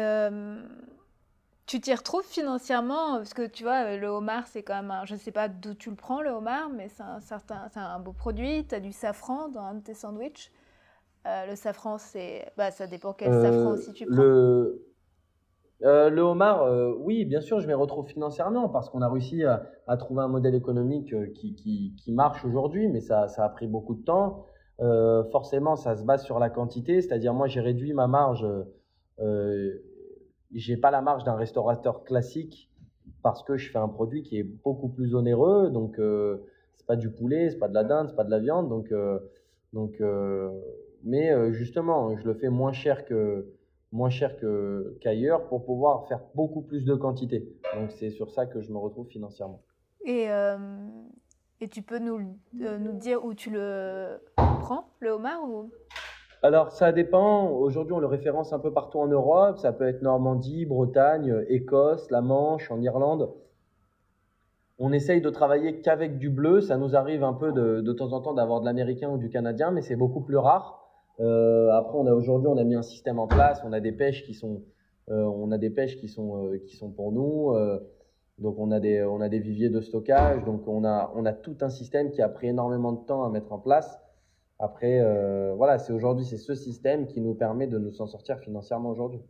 tu 1.72 1.80
t'y 1.80 1.94
retrouves 1.94 2.26
financièrement 2.26 3.16
parce 3.16 3.32
que 3.32 3.46
tu 3.46 3.62
vois, 3.62 3.96
le 3.96 4.06
homard, 4.06 4.46
c'est 4.46 4.62
quand 4.62 4.74
même 4.74 4.90
un, 4.90 5.06
je 5.06 5.16
sais 5.16 5.32
pas 5.32 5.48
d'où 5.48 5.72
tu 5.72 5.88
le 5.88 5.96
prends 5.96 6.20
le 6.20 6.28
homard, 6.28 6.68
mais 6.68 6.88
c'est 6.90 7.02
un 7.02 7.20
certain, 7.20 7.66
c'est 7.72 7.80
un 7.80 7.98
beau 7.98 8.12
produit. 8.12 8.66
Tu 8.66 8.74
as 8.74 8.80
du 8.80 8.92
safran 8.92 9.48
dans 9.48 9.61
un 9.62 9.76
de 9.76 9.80
tes 9.80 9.94
sandwichs. 9.94 10.52
Euh, 11.26 11.46
le 11.46 11.56
safran, 11.56 11.96
c'est, 11.96 12.52
bah, 12.58 12.70
ça 12.70 12.87
dépend 12.87 13.14
quel 13.14 13.32
Euh, 13.32 13.40
safran 13.40 13.70
aussi 13.70 13.94
tu 13.94 14.04
prends. 14.04 14.16
Le, 14.16 14.85
euh, 15.82 16.11
le 16.11 16.20
homard, 16.20 16.62
euh, 16.64 16.92
oui, 16.98 17.24
bien 17.24 17.40
sûr, 17.40 17.58
je 17.61 17.66
m'y 17.66 17.72
retrouve 17.72 18.06
financièrement 18.06 18.68
parce 18.68 18.90
qu'on 18.90 19.00
a 19.00 19.08
réussi 19.08 19.42
à, 19.42 19.62
à 19.87 19.96
trouver 19.96 20.20
un 20.20 20.28
modèle 20.28 20.54
économique 20.54 21.14
euh, 21.14 21.28
qui, 21.35 21.54
qui, 21.54 21.94
qui 21.96 22.12
marche 22.12 22.44
aujourd'hui, 22.44 22.88
mais 22.88 23.00
ça, 23.00 23.28
ça 23.28 23.46
a 23.46 23.48
pris 23.48 23.66
beaucoup 23.66 23.94
de 23.94 24.04
temps. 24.04 24.44
Euh, 24.80 25.24
forcément, 25.30 25.76
ça 25.76 25.96
se 25.96 26.04
base 26.04 26.22
sur 26.22 26.38
la 26.38 26.50
quantité, 26.50 27.00
c'est-à-dire 27.00 27.32
moi, 27.32 27.46
j'ai 27.46 27.61
réduit 27.62 27.94
ma 27.94 28.08
marge. 28.08 28.46
J'ai 30.55 30.77
pas 30.77 30.91
la 30.91 31.01
marge 31.01 31.25
d'un 31.25 31.35
restaurateur 31.35 32.05
classique 32.05 32.71
parce 33.23 33.43
que 33.43 33.57
je 33.57 33.71
fais 33.71 33.79
un 33.79 33.88
produit 33.88 34.23
qui 34.23 34.38
est 34.38 34.43
beaucoup 34.43 34.88
plus 34.88 35.15
onéreux. 35.15 35.71
Donc, 35.71 35.99
euh, 35.99 36.38
c'est 36.75 36.87
pas 36.87 36.97
du 36.97 37.11
poulet, 37.11 37.51
c'est 37.51 37.59
pas 37.59 37.69
de 37.69 37.75
la 37.75 37.85
dinde, 37.85 38.09
c'est 38.09 38.17
pas 38.17 38.25
de 38.25 38.31
la 38.31 38.38
viande. 38.38 38.69
Donc, 38.69 38.91
euh, 38.93 39.19
donc, 39.73 40.01
euh, 40.01 40.51
mais 41.05 41.33
euh, 41.33 41.53
justement, 41.53 42.17
je 42.17 42.25
le 42.25 42.35
fais 42.35 42.49
moins 42.49 42.73
cher 42.73 43.05
que 43.05 43.47
moins 43.93 44.11
cher 44.11 44.37
que 44.38 44.97
qu'ailleurs 45.01 45.49
pour 45.49 45.65
pouvoir 45.65 46.09
faire 46.09 46.21
beaucoup 46.35 46.62
plus 46.62 46.85
de 46.85 46.95
quantité. 46.95 47.55
Donc, 47.77 47.93
c'est 47.93 48.11
sur 48.11 48.31
ça 48.31 48.47
que 48.47 48.61
je 48.62 48.73
me 48.73 48.79
retrouve 48.79 49.07
financièrement. 49.07 49.61
Et, 50.05 50.29
et 51.61 51.69
tu 51.69 51.83
peux 51.83 51.99
nous, 51.99 52.19
nous 52.55 52.93
dire 52.93 53.25
où 53.25 53.35
tu 53.35 53.51
le 53.51 54.19
prends, 54.35 54.88
le 55.01 55.11
homard 55.11 55.45
ou... 55.45 55.71
Alors, 56.44 56.72
ça 56.72 56.90
dépend. 56.90 57.50
Aujourd'hui, 57.50 57.92
on 57.92 58.00
le 58.00 58.09
référence 58.09 58.52
un 58.52 58.59
peu 58.59 58.72
partout 58.72 58.98
en 58.98 59.07
Europe. 59.07 59.59
Ça 59.59 59.72
peut 59.72 59.87
être 59.87 60.02
Normandie, 60.02 60.66
Bretagne, 60.66 61.44
Écosse, 61.48 62.11
la 62.11 62.20
Manche, 62.20 62.68
en 62.72 62.83
Irlande. 62.83 63.31
On 64.81 64.92
essaye 64.92 65.20
de 65.20 65.31
travailler 65.31 65.81
qu'avec 65.83 66.18
du 66.18 66.31
bleu. 66.31 66.61
Ça 66.61 66.78
nous 66.78 66.96
arrive 66.96 67.22
un 67.22 67.33
peu 67.33 67.52
de, 67.52 67.92
temps 67.92 68.12
en 68.12 68.20
temps 68.20 68.35
d'avoir 68.35 68.61
de 68.61 68.64
l'américain 68.64 69.09
ou 69.11 69.18
du 69.18 69.28
canadien, 69.28 69.70
mais 69.70 69.83
c'est 69.83 69.94
beaucoup 69.94 70.20
plus 70.20 70.37
rare. 70.37 70.81
Euh, 71.20 71.70
après, 71.70 71.96
aujourd'hui, 71.98 72.48
on 72.48 72.57
a 72.57 72.64
mis 72.64 72.74
un 72.74 72.83
système 72.83 73.20
en 73.20 73.28
place. 73.28 73.62
On 73.64 73.72
a 73.72 73.78
des 73.78 73.92
pêches 73.92 74.24
qui 74.24 74.35
sont, 74.35 74.62
euh, 75.11 75.22
on 75.22 75.52
a 75.52 75.59
des 75.59 75.70
pêches 75.70 75.96
qui 75.98 76.09
sont, 76.09 76.44
euh, 76.44 76.59
qui 76.66 76.74
sont 76.74 76.90
pour 76.90 77.12
nous. 77.12 77.52
Euh, 77.52 77.78
donc, 78.38 78.57
on 78.59 78.72
a 78.72 78.81
des, 78.81 79.05
on 79.05 79.20
a 79.20 79.28
des 79.28 79.38
viviers 79.38 79.70
de 79.70 79.81
stockage. 79.81 80.44
Donc, 80.44 80.66
on 80.66 80.85
a, 80.85 81.12
on 81.14 81.24
a 81.24 81.33
tout 81.33 81.59
un 81.61 81.70
système 81.70 82.11
qui 82.11 82.20
a 82.20 82.28
pris 82.28 82.48
énormément 82.48 82.90
de 82.90 83.05
temps 83.07 83.22
à 83.22 83.31
mettre 83.31 83.52
en 83.52 83.61
place. 83.61 84.00
Après, 84.62 85.01
euh, 85.01 85.55
voilà, 85.57 85.79
c'est 85.79 85.92
aujourd'hui, 85.92 86.25
c'est 86.25 86.37
ce 86.37 86.55
système 86.55 87.09
qui 87.09 87.20
nous 87.20 87.35
permet 87.35 87.66
de 87.66 87.79
nous 87.79 88.01
en 88.01 88.07
sortir 88.07 88.38
financièrement 88.38 88.90
aujourd'hui. 88.90 89.20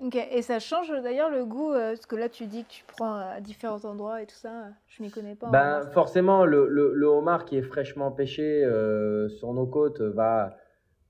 Ok, 0.00 0.16
et 0.16 0.40
ça 0.40 0.58
change 0.58 0.90
d'ailleurs 1.02 1.28
le 1.28 1.44
goût, 1.44 1.72
euh, 1.72 1.92
parce 1.92 2.06
que 2.06 2.16
là 2.16 2.30
tu 2.30 2.46
dis 2.46 2.64
que 2.64 2.70
tu 2.70 2.84
prends 2.86 3.16
à 3.16 3.40
différents 3.42 3.84
endroits 3.84 4.22
et 4.22 4.26
tout 4.26 4.34
ça, 4.34 4.68
je 4.88 5.02
m'y 5.02 5.10
connais 5.10 5.34
pas. 5.34 5.48
en 5.48 5.50
Ben, 5.50 5.82
forcément, 5.92 6.46
le, 6.46 6.66
le, 6.68 6.94
le 6.94 7.06
homard 7.06 7.44
qui 7.44 7.58
est 7.58 7.62
fraîchement 7.62 8.10
pêché 8.10 8.64
euh, 8.64 9.28
sur 9.28 9.52
nos 9.52 9.66
côtes 9.66 10.00
va 10.00 10.56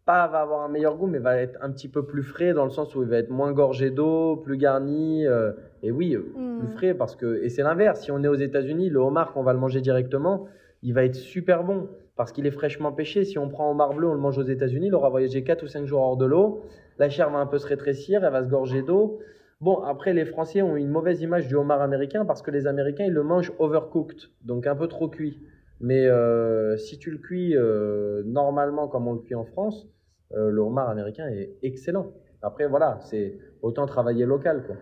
pas 0.07 0.27
va 0.27 0.41
avoir 0.41 0.63
un 0.63 0.69
meilleur 0.69 0.97
goût, 0.97 1.07
mais 1.07 1.21
va 1.21 1.37
être 1.37 1.57
un 1.63 1.71
petit 1.71 1.89
peu 1.89 2.05
plus 2.05 2.25
frais 2.25 2.53
dans 2.53 2.65
le 2.65 2.71
sens 2.71 2.97
où 2.97 3.03
il 3.05 3.09
va 3.09 3.19
être 3.19 3.31
moins 3.31 3.53
gorgé 3.53 3.91
d'eau, 3.91 4.37
plus 4.39 4.57
garni. 4.57 5.25
euh, 5.25 5.53
et 5.85 5.93
oui, 5.93 6.17
euh, 6.17 6.59
plus 6.59 6.69
frais 6.69 6.95
parce 6.95 7.15
que 7.15 7.41
et 7.45 7.49
c'est 7.49 7.63
l'inverse. 7.63 8.01
Si 8.01 8.11
on 8.11 8.25
est 8.25 8.29
aux 8.29 8.35
États-Unis, 8.35 8.91
le 8.91 8.99
homard 8.99 9.33
qu'on 9.33 9.45
va 9.45 9.53
le 9.53 9.61
manger 9.61 9.81
directement, 9.81 10.49
il 10.83 10.95
va 10.95 11.05
être 11.05 11.15
super 11.15 11.63
bon 11.63 11.89
parce 12.21 12.33
qu'il 12.33 12.47
est 12.47 12.51
fraîchement 12.51 12.93
pêché. 12.93 13.25
Si 13.25 13.39
on 13.39 13.49
prend 13.49 13.69
un 13.69 13.71
homard 13.71 13.95
bleu, 13.95 14.07
on 14.07 14.13
le 14.13 14.21
mange 14.21 14.37
aux 14.37 14.43
États-Unis, 14.43 14.89
il 14.89 14.95
aura 14.95 15.09
voyagé 15.09 15.43
4 15.43 15.63
ou 15.63 15.67
5 15.67 15.87
jours 15.87 16.03
hors 16.03 16.19
de 16.19 16.27
l'eau. 16.27 16.61
La 16.99 17.09
chair 17.09 17.31
va 17.31 17.39
un 17.39 17.47
peu 17.47 17.57
se 17.57 17.67
rétrécir, 17.67 18.23
elle 18.23 18.31
va 18.31 18.45
se 18.45 18.51
gorger 18.51 18.83
d'eau. 18.83 19.21
Bon, 19.63 19.79
après, 19.85 20.13
les 20.13 20.27
Français 20.27 20.61
ont 20.61 20.77
une 20.77 20.91
mauvaise 20.91 21.23
image 21.23 21.49
du 21.49 21.55
homard 21.55 21.81
américain 21.81 22.27
parce 22.27 22.43
que 22.43 22.51
les 22.51 22.67
Américains, 22.67 23.07
ils 23.07 23.13
le 23.15 23.23
mangent 23.23 23.55
overcooked, 23.59 24.29
donc 24.45 24.67
un 24.67 24.77
peu 24.77 24.87
trop 24.87 25.09
cuit. 25.09 25.39
Mais 25.81 26.09
euh, 26.09 26.77
si 26.77 26.99
tu 26.99 27.11
le 27.11 27.17
cuis 27.17 27.57
euh, 27.57 28.23
normalement 28.27 28.87
comme 28.87 29.09
on 29.09 29.15
le 29.15 29.21
cuit 29.21 29.35
en 29.35 29.47
France, 29.47 29.89
euh, 30.37 30.51
le 30.51 30.61
homard 30.61 30.91
américain 30.91 31.27
est 31.29 31.57
excellent. 31.63 32.13
Après, 32.43 32.67
voilà, 32.67 32.99
c'est 33.01 33.39
autant 33.63 33.87
travailler 33.87 34.27
local, 34.27 34.65
quoi. 34.67 34.77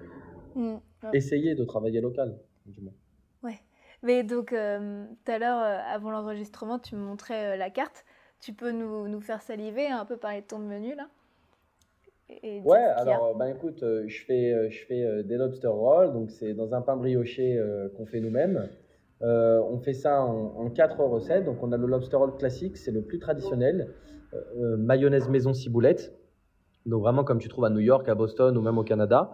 Mm. 0.56 0.74
Ouais. 1.04 1.10
Essayer 1.12 1.54
de 1.54 1.64
travailler 1.64 2.00
local, 2.00 2.36
du 2.66 2.80
moins. 2.80 2.94
Mais 4.02 4.22
donc, 4.22 4.52
euh, 4.52 5.04
tout 5.24 5.32
à 5.32 5.38
l'heure, 5.38 5.58
euh, 5.58 5.94
avant 5.94 6.10
l'enregistrement, 6.10 6.78
tu 6.78 6.94
me 6.94 7.00
montrais 7.00 7.54
euh, 7.54 7.56
la 7.56 7.70
carte. 7.70 8.04
Tu 8.40 8.52
peux 8.52 8.70
nous, 8.70 9.08
nous 9.08 9.20
faire 9.20 9.42
saliver, 9.42 9.88
un 9.88 10.04
peu 10.04 10.16
parler 10.16 10.42
de 10.42 10.46
ton 10.46 10.58
menu 10.58 10.94
là 10.94 11.08
Et 12.42 12.60
Ouais, 12.60 12.78
alors, 12.78 13.34
ben 13.34 13.46
écoute, 13.46 13.80
je 13.80 14.24
fais, 14.24 14.70
je 14.70 14.86
fais 14.86 15.24
des 15.24 15.36
lobster 15.36 15.66
rolls, 15.66 16.12
donc 16.12 16.30
c'est 16.30 16.54
dans 16.54 16.72
un 16.72 16.80
pain 16.80 16.96
brioché 16.96 17.60
qu'on 17.96 18.06
fait 18.06 18.20
nous-mêmes. 18.20 18.68
On 19.20 19.80
fait 19.80 19.92
ça 19.92 20.22
en, 20.22 20.54
en 20.56 20.70
quatre 20.70 21.00
recettes. 21.02 21.46
Donc, 21.46 21.60
on 21.64 21.72
a 21.72 21.76
le 21.76 21.88
lobster 21.88 22.16
roll 22.16 22.36
classique, 22.36 22.76
c'est 22.76 22.92
le 22.92 23.02
plus 23.02 23.18
traditionnel. 23.18 23.92
Mayonnaise 24.54 25.28
maison 25.28 25.52
ciboulette. 25.52 26.12
Donc, 26.88 27.02
vraiment 27.02 27.24
comme 27.24 27.38
tu 27.38 27.48
trouves 27.48 27.64
à 27.64 27.70
New 27.70 27.80
York, 27.80 28.08
à 28.08 28.14
Boston 28.14 28.56
ou 28.56 28.62
même 28.62 28.78
au 28.78 28.84
Canada. 28.84 29.30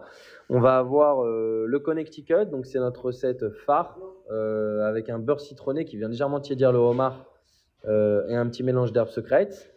On 0.49 0.59
va 0.59 0.77
avoir 0.77 1.23
euh, 1.23 1.65
le 1.67 1.79
Connecticut, 1.79 2.45
donc 2.51 2.65
c'est 2.65 2.79
notre 2.79 3.05
recette 3.05 3.49
phare 3.65 3.97
euh, 4.31 4.85
avec 4.87 5.09
un 5.09 5.17
beurre 5.17 5.39
citronné 5.39 5.85
qui 5.85 5.97
vient 5.97 6.09
légèrement 6.09 6.39
tiédir 6.39 6.71
le 6.71 6.77
homard 6.77 7.25
euh, 7.87 8.27
et 8.27 8.35
un 8.35 8.47
petit 8.47 8.63
mélange 8.63 8.91
d'herbes 8.91 9.09
secrètes. 9.09 9.73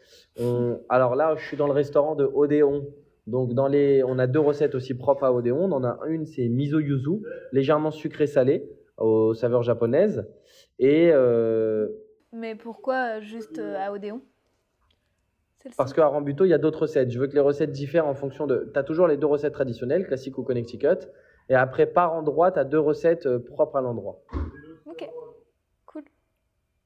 Alors 0.89 1.17
là, 1.17 1.35
je 1.37 1.45
suis 1.45 1.57
dans 1.57 1.67
le 1.67 1.73
restaurant 1.73 2.15
de 2.15 2.25
Odéon. 2.25 2.87
Donc, 3.27 3.55
dans 3.55 3.67
les, 3.67 4.03
on 4.05 4.19
a 4.19 4.27
deux 4.27 4.41
recettes 4.41 4.75
aussi 4.75 4.95
propres 4.95 5.25
à 5.25 5.33
Odéon. 5.33 5.65
On 5.65 5.73
en 5.73 5.85
a 5.85 5.99
une, 6.07 6.27
c'est 6.27 6.49
miso 6.49 6.81
yuzu, 6.81 7.23
légèrement 7.53 7.91
sucré-salé, 7.91 8.71
aux 8.97 9.35
saveurs 9.35 9.63
japonaises. 9.63 10.27
Et 10.79 11.13
Mais 12.33 12.55
pourquoi 12.55 13.21
juste 13.21 13.59
à 13.59 13.93
Odéon 13.93 14.23
parce 15.77 15.93
qu'à 15.93 16.07
Rambuteau, 16.07 16.45
il 16.45 16.49
y 16.49 16.55
a 16.55 16.59
d'autres 16.59 16.83
recettes. 16.83 17.11
Je 17.11 17.19
veux 17.19 17.27
que 17.27 17.35
les 17.35 17.41
recettes 17.41 17.73
diffèrent 17.73 18.07
en 18.07 18.15
fonction 18.15 18.47
de. 18.47 18.71
Tu 18.73 18.79
as 18.79 18.83
toujours 18.83 19.07
les 19.07 19.17
deux 19.17 19.27
recettes 19.27 19.53
traditionnelles, 19.53 20.07
classique 20.07 20.39
ou 20.39 20.43
Connecticut. 20.43 21.09
Et 21.49 21.55
après, 21.55 21.87
par 21.87 22.13
endroit, 22.13 22.53
tu 22.53 22.59
as 22.59 22.65
deux 22.65 22.79
recettes 22.79 23.27
euh, 23.27 23.39
propres 23.39 23.77
à 23.77 23.81
l'endroit. 23.81 24.21
Ok, 24.87 25.09
cool. 25.87 26.03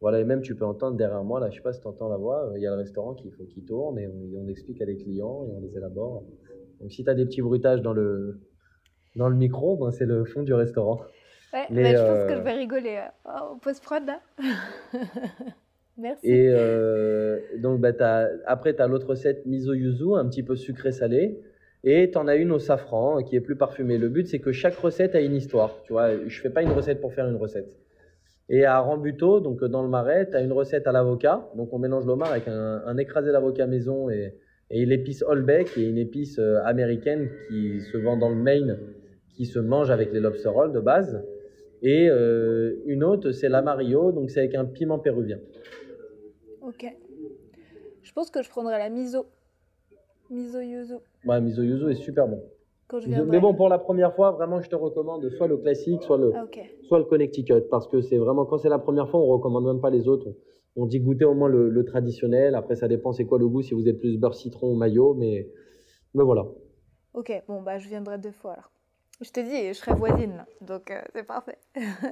Voilà, 0.01 0.21
et 0.21 0.25
même 0.25 0.41
tu 0.41 0.55
peux 0.55 0.65
entendre 0.65 0.97
derrière 0.97 1.25
moi, 1.25 1.41
là, 1.41 1.51
je 1.51 1.57
sais 1.57 1.63
pas 1.63 1.73
si 1.73 1.81
tu 1.81 1.87
entends 1.87 2.09
la 2.09 2.17
voix, 2.17 2.47
euh, 2.47 2.53
il 2.59 2.63
y 2.63 2.67
a 2.67 2.71
le 2.71 2.77
restaurant 2.77 3.15
qui, 3.15 3.31
faut- 3.31 3.45
qui 3.45 3.65
tourne 3.65 3.99
et 3.99 4.09
on, 4.09 4.49
explique 4.49 4.81
à 4.81 4.85
les 4.85 4.97
clients 4.97 5.47
et 5.47 5.53
on 5.57 5.61
les 5.61 5.77
élabore. 5.77 6.25
Donc 6.81 6.93
si 6.93 7.03
tu 7.05 7.11
as 7.11 7.15
des 7.15 7.25
petits 7.25 7.43
bruitages 7.43 7.83
dans 7.83 7.93
le, 7.93 8.41
dans 9.17 9.29
le 9.29 9.37
micro, 9.37 9.77
ben, 9.77 9.91
c'est 9.91 10.07
le 10.07 10.25
fond 10.25 10.43
du 10.43 10.55
restaurant. 10.55 11.01
Ouais, 11.53 11.67
Mais, 11.71 11.97
je 11.97 12.03
pense 12.03 12.19
euh, 12.19 12.29
que 12.29 12.35
je 12.37 12.41
vais 12.41 12.53
rigoler 12.53 13.01
au 13.25 13.57
post-prod 13.57 14.05
là. 14.07 14.21
Merci. 15.99 16.27
Et 16.27 16.49
euh, 16.49 17.39
donc 17.59 17.81
bah, 17.81 17.93
t'as- 17.93 18.31
après, 18.47 18.75
tu 18.75 18.83
as 18.83 18.87
l'autre 18.89 19.09
recette 19.09 19.45
miso 19.47 19.75
yuzu, 19.75 20.15
un 20.17 20.27
petit 20.27 20.43
peu 20.43 20.57
sucré-salé. 20.57 21.39
Et 21.85 22.11
tu 22.11 22.19
en 22.19 22.29
as 22.29 22.37
une 22.37 22.53
au 22.53 22.59
safran 22.59 23.19
euh, 23.19 23.23
qui 23.23 23.37
est 23.37 23.41
plus 23.41 23.57
parfumée. 23.57 23.99
Le 23.99 24.09
but, 24.09 24.27
c'est 24.27 24.39
que 24.39 24.53
chaque 24.53 24.77
recette 24.77 25.15
a 25.15 25.21
une 25.21 25.35
histoire. 25.35 25.83
Tu 25.85 25.93
vois, 25.93 26.11
je 26.27 26.41
fais 26.41 26.51
pas 26.51 26.63
une 26.63 26.71
recette 26.71 27.01
pour 27.01 27.13
faire 27.13 27.29
une 27.29 27.37
recette. 27.37 27.77
Et 28.49 28.65
à 28.65 28.79
Rambuteau, 28.81 29.41
donc 29.41 29.63
euh, 29.63 29.69
dans 29.69 29.83
le 29.83 29.89
marais, 29.89 30.29
tu 30.31 30.37
as 30.37 30.41
une 30.41 30.53
recette 30.53 30.87
à 30.87 30.93
l'avocat. 30.93 31.49
Donc 31.57 31.73
on 31.73 31.79
mélange 31.79 32.07
l'homard 32.07 32.31
avec 32.31 32.45
un, 32.47 32.97
écrasé 32.99 33.33
d'avocat 33.33 33.67
maison 33.67 34.11
et, 34.11 34.35
Et 34.71 34.87
l'épice 34.87 35.23
Holbeck 35.27 35.77
est 35.77 35.89
une 35.89 35.99
épice 35.99 36.39
euh, 36.39 36.63
américaine 36.65 37.29
qui 37.49 37.81
se 37.81 37.99
vend 37.99 38.17
dans 38.17 38.29
le 38.29 38.37
Maine, 38.37 38.79
qui 39.35 39.45
se 39.45 39.59
mange 39.59 39.91
avec 39.91 40.13
les 40.13 40.21
lobster 40.21 40.49
rolls 40.49 40.73
de 40.73 40.81
base. 40.81 41.23
Et 41.85 42.07
une 42.87 43.03
autre, 43.03 43.33
c'est 43.33 43.49
l'Amarillo, 43.49 44.13
donc 44.13 44.31
c'est 44.31 44.39
avec 44.39 44.55
un 44.55 44.65
piment 44.65 45.01
péruvien. 45.01 45.39
Ok. 46.63 46.87
Je 48.03 48.13
pense 48.13 48.31
que 48.31 48.43
je 48.43 48.49
prendrai 48.49 48.79
la 48.79 48.89
miso. 48.89 49.27
Miso 50.31 50.61
yuzu. 50.61 50.97
Ouais, 51.25 51.41
miso 51.41 51.63
yuzu 51.63 51.91
est 51.91 51.95
super 51.97 52.27
bon. 52.29 52.43
Quand 52.89 53.01
je 53.01 53.07
Miso- 53.09 53.17
viendrai. 53.17 53.37
Mais 53.37 53.41
bon, 53.41 53.55
pour 53.55 53.69
la 53.69 53.79
première 53.79 54.15
fois, 54.15 54.33
vraiment, 54.33 54.61
je 54.61 54.69
te 54.69 54.77
recommande 54.77 55.29
soit 55.31 55.49
le 55.49 55.57
classique, 55.57 56.03
soit 56.03 56.19
le, 56.19 56.33
Ah, 56.35 56.47
soit 56.89 56.99
le 56.99 57.05
Connecticut, 57.05 57.63
parce 57.71 57.89
que 57.89 58.01
c'est 58.01 58.19
vraiment, 58.19 58.45
quand 58.47 58.59
c'est 58.59 58.69
la 58.69 58.79
première 58.79 59.09
fois, 59.11 59.21
on 59.21 59.27
recommande 59.27 59.67
même 59.67 59.81
pas 59.81 59.91
les 59.91 60.09
autres. 60.09 60.29
On, 60.77 60.83
on 60.85 60.87
dit 60.87 61.01
goûter 61.01 61.25
au 61.25 61.35
moins 61.35 61.49
le, 61.49 61.69
le 61.69 61.85
traditionnel. 61.85 62.55
Après, 62.55 62.77
ça 62.77 62.89
dépend 62.89 63.13
c'est 63.13 63.27
quoi 63.27 63.39
le 63.39 63.49
goût, 63.49 63.63
si 63.63 63.75
vous 63.75 63.87
êtes 63.89 63.99
plus 63.99 64.17
beurre 64.19 64.35
citron 64.35 64.73
ou 64.73 64.75
maillot, 64.75 65.15
mais, 65.15 65.49
mais 66.15 66.25
voilà. 66.25 66.47
Ok, 67.15 67.31
bon, 67.47 67.61
bah 67.61 67.79
je 67.79 67.89
viendrai 67.89 68.19
deux 68.19 68.33
fois 68.33 68.53
alors. 68.53 68.71
Je 69.21 69.31
te 69.31 69.41
dis, 69.41 69.69
je 69.69 69.73
serai 69.75 69.95
voisine, 69.95 70.45
donc 70.61 70.91
euh, 70.91 71.01
c'est 71.15 71.25
parfait. 71.25 71.59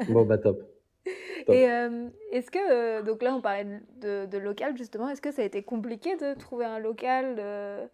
Bon, 0.08 0.24
bah 0.26 0.38
top. 0.38 0.62
Et 1.48 1.68
euh, 1.70 2.08
est-ce 2.32 2.50
que, 2.50 2.58
euh, 2.58 3.02
donc 3.02 3.22
là 3.22 3.34
on 3.34 3.40
parlait 3.40 3.66
de, 4.00 4.26
de 4.26 4.38
local 4.38 4.76
justement, 4.76 5.08
est-ce 5.08 5.22
que 5.22 5.32
ça 5.32 5.42
a 5.42 5.44
été 5.44 5.62
compliqué 5.62 6.16
de 6.16 6.38
trouver 6.38 6.64
un 6.64 6.78
local 6.78 7.36
euh, 7.38 7.86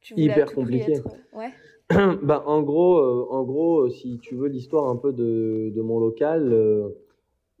tu 0.00 0.14
Hyper 0.16 0.52
compliqué. 0.54 0.92
être- 0.92 1.16
Ouais, 1.32 1.50
bah, 2.22 2.42
en 2.46 2.62
gros, 2.62 2.98
euh, 2.98 3.26
en 3.30 3.42
gros, 3.44 3.88
si 3.90 4.18
tu 4.20 4.36
veux 4.36 4.48
l'histoire 4.48 4.88
un 4.88 4.96
peu 4.96 5.12
de, 5.12 5.72
de 5.74 5.80
mon 5.82 5.98
local, 5.98 6.52
euh, 6.52 6.88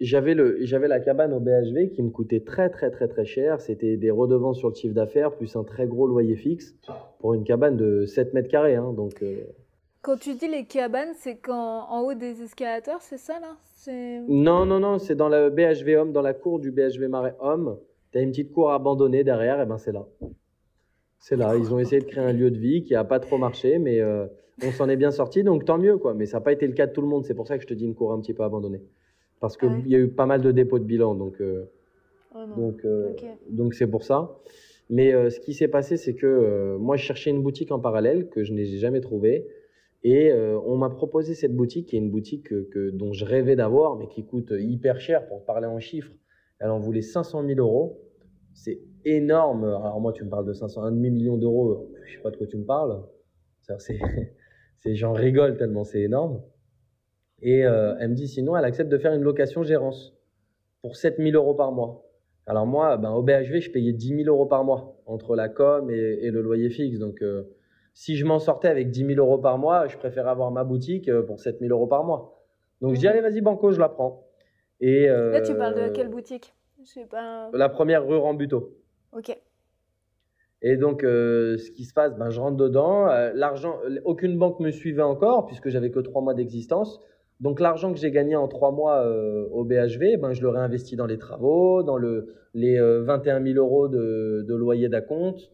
j'avais 0.00 0.34
le, 0.34 0.58
j'avais 0.60 0.86
la 0.86 1.00
cabane 1.00 1.32
au 1.32 1.40
BHV 1.40 1.90
qui 1.90 2.02
me 2.02 2.10
coûtait 2.10 2.40
très 2.40 2.70
très 2.70 2.90
très 2.90 3.08
très 3.08 3.24
cher. 3.24 3.60
C'était 3.60 3.96
des 3.96 4.10
redevances 4.12 4.58
sur 4.58 4.68
le 4.68 4.74
chiffre 4.74 4.94
d'affaires 4.94 5.32
plus 5.32 5.56
un 5.56 5.64
très 5.64 5.86
gros 5.88 6.06
loyer 6.06 6.36
fixe 6.36 6.76
pour 7.18 7.34
une 7.34 7.42
cabane 7.42 7.76
de 7.76 8.06
7 8.06 8.32
mètres 8.34 8.48
carrés. 8.48 8.76
hein. 8.76 8.92
donc, 8.92 9.22
Quand 10.02 10.16
tu 10.16 10.34
dis 10.34 10.48
les 10.48 10.64
cabanes, 10.64 11.12
c'est 11.18 11.36
quand 11.36 11.86
en 11.90 12.00
haut 12.02 12.14
des 12.14 12.42
escalators, 12.42 13.02
c'est 13.02 13.18
ça 13.18 13.34
là? 13.40 13.56
Non, 14.28 14.64
non, 14.66 14.80
non, 14.80 14.98
c'est 14.98 15.14
dans 15.14 15.28
le 15.28 15.50
BHV 15.50 15.96
Homme, 15.98 16.12
dans 16.12 16.22
la 16.22 16.34
cour 16.34 16.58
du 16.60 16.70
BHV 16.70 17.08
Marais 17.08 17.34
Homme. 17.40 17.78
Tu 18.12 18.18
as 18.18 18.22
une 18.22 18.30
petite 18.30 18.52
cour 18.52 18.70
abandonnée 18.70 19.24
derrière, 19.24 19.60
et 19.60 19.66
ben 19.66 19.78
c'est 19.78 19.92
là. 19.92 20.06
C'est 21.18 21.36
là. 21.36 21.56
Ils 21.56 21.72
ont 21.74 21.78
essayé 21.78 22.00
de 22.00 22.06
créer 22.06 22.24
un 22.24 22.32
lieu 22.32 22.50
de 22.50 22.58
vie 22.58 22.82
qui 22.84 22.94
a 22.94 23.04
pas 23.04 23.18
trop 23.20 23.38
marché, 23.38 23.78
mais 23.78 24.00
euh, 24.00 24.26
on 24.64 24.70
s'en 24.72 24.88
est 24.88 24.96
bien 24.96 25.10
sorti, 25.10 25.42
donc 25.42 25.64
tant 25.64 25.78
mieux 25.78 25.96
quoi. 25.98 26.14
Mais 26.14 26.26
ça 26.26 26.38
n'a 26.38 26.42
pas 26.42 26.52
été 26.52 26.66
le 26.66 26.74
cas 26.74 26.86
de 26.86 26.92
tout 26.92 27.00
le 27.02 27.08
monde. 27.08 27.24
C'est 27.24 27.34
pour 27.34 27.46
ça 27.46 27.56
que 27.56 27.62
je 27.62 27.68
te 27.68 27.74
dis 27.74 27.84
une 27.84 27.94
cour 27.94 28.12
un 28.12 28.20
petit 28.20 28.34
peu 28.34 28.44
abandonnée, 28.44 28.82
parce 29.40 29.56
qu'il 29.56 29.68
Ah 29.68 29.72
ouais. 29.76 29.82
y 29.86 29.94
a 29.96 29.98
eu 29.98 30.08
pas 30.08 30.26
mal 30.26 30.40
de 30.42 30.52
dépôts 30.52 30.78
de 30.78 30.84
bilan, 30.84 31.14
donc 31.14 31.40
euh, 31.40 31.64
Oh 32.34 32.38
donc 32.56 32.84
euh, 32.84 33.12
donc 33.48 33.74
c'est 33.74 33.86
pour 33.88 34.04
ça. 34.04 34.36
Mais 34.90 35.12
ce 35.30 35.38
qui 35.40 35.52
s'est 35.54 35.68
passé, 35.68 35.96
c'est 35.98 36.14
que 36.14 36.76
moi 36.78 36.96
je 36.96 37.02
cherchais 37.04 37.30
une 37.30 37.42
boutique 37.42 37.72
en 37.72 37.78
parallèle 37.78 38.28
que 38.30 38.42
je 38.44 38.52
n'ai 38.54 38.64
jamais 38.64 39.00
trouvée. 39.00 39.46
Et 40.04 40.30
euh, 40.30 40.58
on 40.64 40.76
m'a 40.76 40.90
proposé 40.90 41.34
cette 41.34 41.54
boutique, 41.54 41.88
qui 41.88 41.96
est 41.96 41.98
une 41.98 42.10
boutique 42.10 42.48
que, 42.48 42.68
que- 42.70 42.90
dont 42.90 43.12
je 43.12 43.24
rêvais 43.24 43.56
d'avoir, 43.56 43.96
mais 43.96 44.08
qui 44.08 44.24
coûte 44.24 44.52
hyper 44.56 45.00
cher 45.00 45.26
pour 45.26 45.44
parler 45.44 45.66
en 45.66 45.80
chiffres. 45.80 46.12
Elle 46.60 46.70
en 46.70 46.78
voulait 46.78 47.02
500 47.02 47.44
000 47.46 47.60
euros. 47.60 48.00
C'est 48.54 48.80
énorme. 49.04 49.64
Alors 49.64 50.00
moi, 50.00 50.12
tu 50.12 50.24
me 50.24 50.30
parles 50.30 50.46
de 50.46 50.52
500, 50.52 50.82
un 50.82 50.92
demi-million 50.92 51.36
d'euros. 51.36 51.90
Je 52.04 52.14
sais 52.14 52.22
pas 52.22 52.30
de 52.30 52.36
quoi 52.36 52.46
tu 52.46 52.56
me 52.56 52.64
parles. 52.64 53.02
C'est, 53.78 53.98
c'est, 54.78 54.94
j'en 54.94 55.12
rigole 55.12 55.56
tellement 55.56 55.84
c'est 55.84 56.00
énorme. 56.00 56.42
Et 57.40 57.64
euh, 57.64 57.94
elle 58.00 58.10
me 58.10 58.14
dit 58.14 58.28
sinon, 58.28 58.56
elle 58.56 58.64
accepte 58.64 58.90
de 58.90 58.98
faire 58.98 59.14
une 59.14 59.22
location 59.22 59.62
gérance 59.62 60.16
pour 60.82 60.96
7 60.96 61.16
000 61.18 61.30
euros 61.32 61.54
par 61.54 61.72
mois. 61.72 62.04
Alors 62.46 62.66
moi, 62.66 62.96
ben, 62.96 63.10
au 63.12 63.22
BHV, 63.22 63.60
je 63.60 63.70
payais 63.70 63.92
10 63.92 64.24
000 64.24 64.28
euros 64.28 64.46
par 64.46 64.64
mois 64.64 65.00
entre 65.06 65.36
la 65.36 65.48
com 65.48 65.90
et, 65.90 66.30
le 66.30 66.40
loyer 66.40 66.70
fixe. 66.70 66.98
Donc, 66.98 67.22
euh, 67.22 67.44
si 67.98 68.16
je 68.16 68.24
m'en 68.24 68.38
sortais 68.38 68.68
avec 68.68 68.90
10 68.90 69.06
000 69.06 69.18
euros 69.18 69.38
par 69.38 69.58
mois, 69.58 69.88
je 69.88 69.96
préférais 69.96 70.30
avoir 70.30 70.52
ma 70.52 70.62
boutique 70.62 71.08
euh, 71.08 71.24
pour 71.24 71.40
7 71.40 71.58
000 71.58 71.72
euros 71.72 71.88
par 71.88 72.04
mois. 72.04 72.44
Donc, 72.80 72.94
je 72.94 73.00
dis, 73.00 73.08
allez, 73.08 73.20
vas-y, 73.20 73.40
Banco, 73.40 73.72
je 73.72 73.80
la 73.80 73.88
prends. 73.88 74.24
Et, 74.80 75.08
Là 75.08 75.40
tu 75.40 75.50
euh, 75.50 75.54
parles 75.56 75.74
de 75.74 75.88
quelle 75.88 76.06
boutique? 76.06 76.54
Je 76.80 76.86
sais 76.86 77.06
pas. 77.06 77.50
La 77.52 77.68
première 77.68 78.06
rue 78.06 78.16
Rambuteau. 78.16 78.78
Ok. 79.12 79.36
Et 80.62 80.76
donc, 80.76 81.02
euh, 81.02 81.58
ce 81.58 81.72
qui 81.72 81.86
se 81.86 81.92
passe, 81.92 82.16
ben, 82.16 82.30
je 82.30 82.38
rentre 82.38 82.56
dedans. 82.56 83.08
Euh, 83.08 83.32
l'argent, 83.34 83.80
aucune 84.04 84.38
banque 84.38 84.60
me 84.60 84.70
suivait 84.70 85.02
encore 85.02 85.46
puisque 85.46 85.68
j'avais 85.68 85.90
que 85.90 85.98
trois 85.98 86.22
mois 86.22 86.34
d'existence. 86.34 87.00
Donc, 87.40 87.58
l'argent 87.58 87.92
que 87.92 87.98
j'ai 87.98 88.12
gagné 88.12 88.36
en 88.36 88.46
trois 88.46 88.70
mois 88.70 88.98
euh, 88.98 89.48
au 89.50 89.64
BHV, 89.64 90.18
ben, 90.18 90.34
je 90.34 90.42
le 90.42 90.50
réinvestis 90.50 90.94
dans 90.94 91.06
les 91.06 91.18
travaux, 91.18 91.82
dans 91.82 91.96
le, 91.96 92.32
les 92.54 92.78
euh, 92.78 93.02
21 93.02 93.42
000 93.42 93.58
euros 93.58 93.88
de, 93.88 94.44
de 94.46 94.54
loyer 94.54 94.88
d'acompte. 94.88 95.50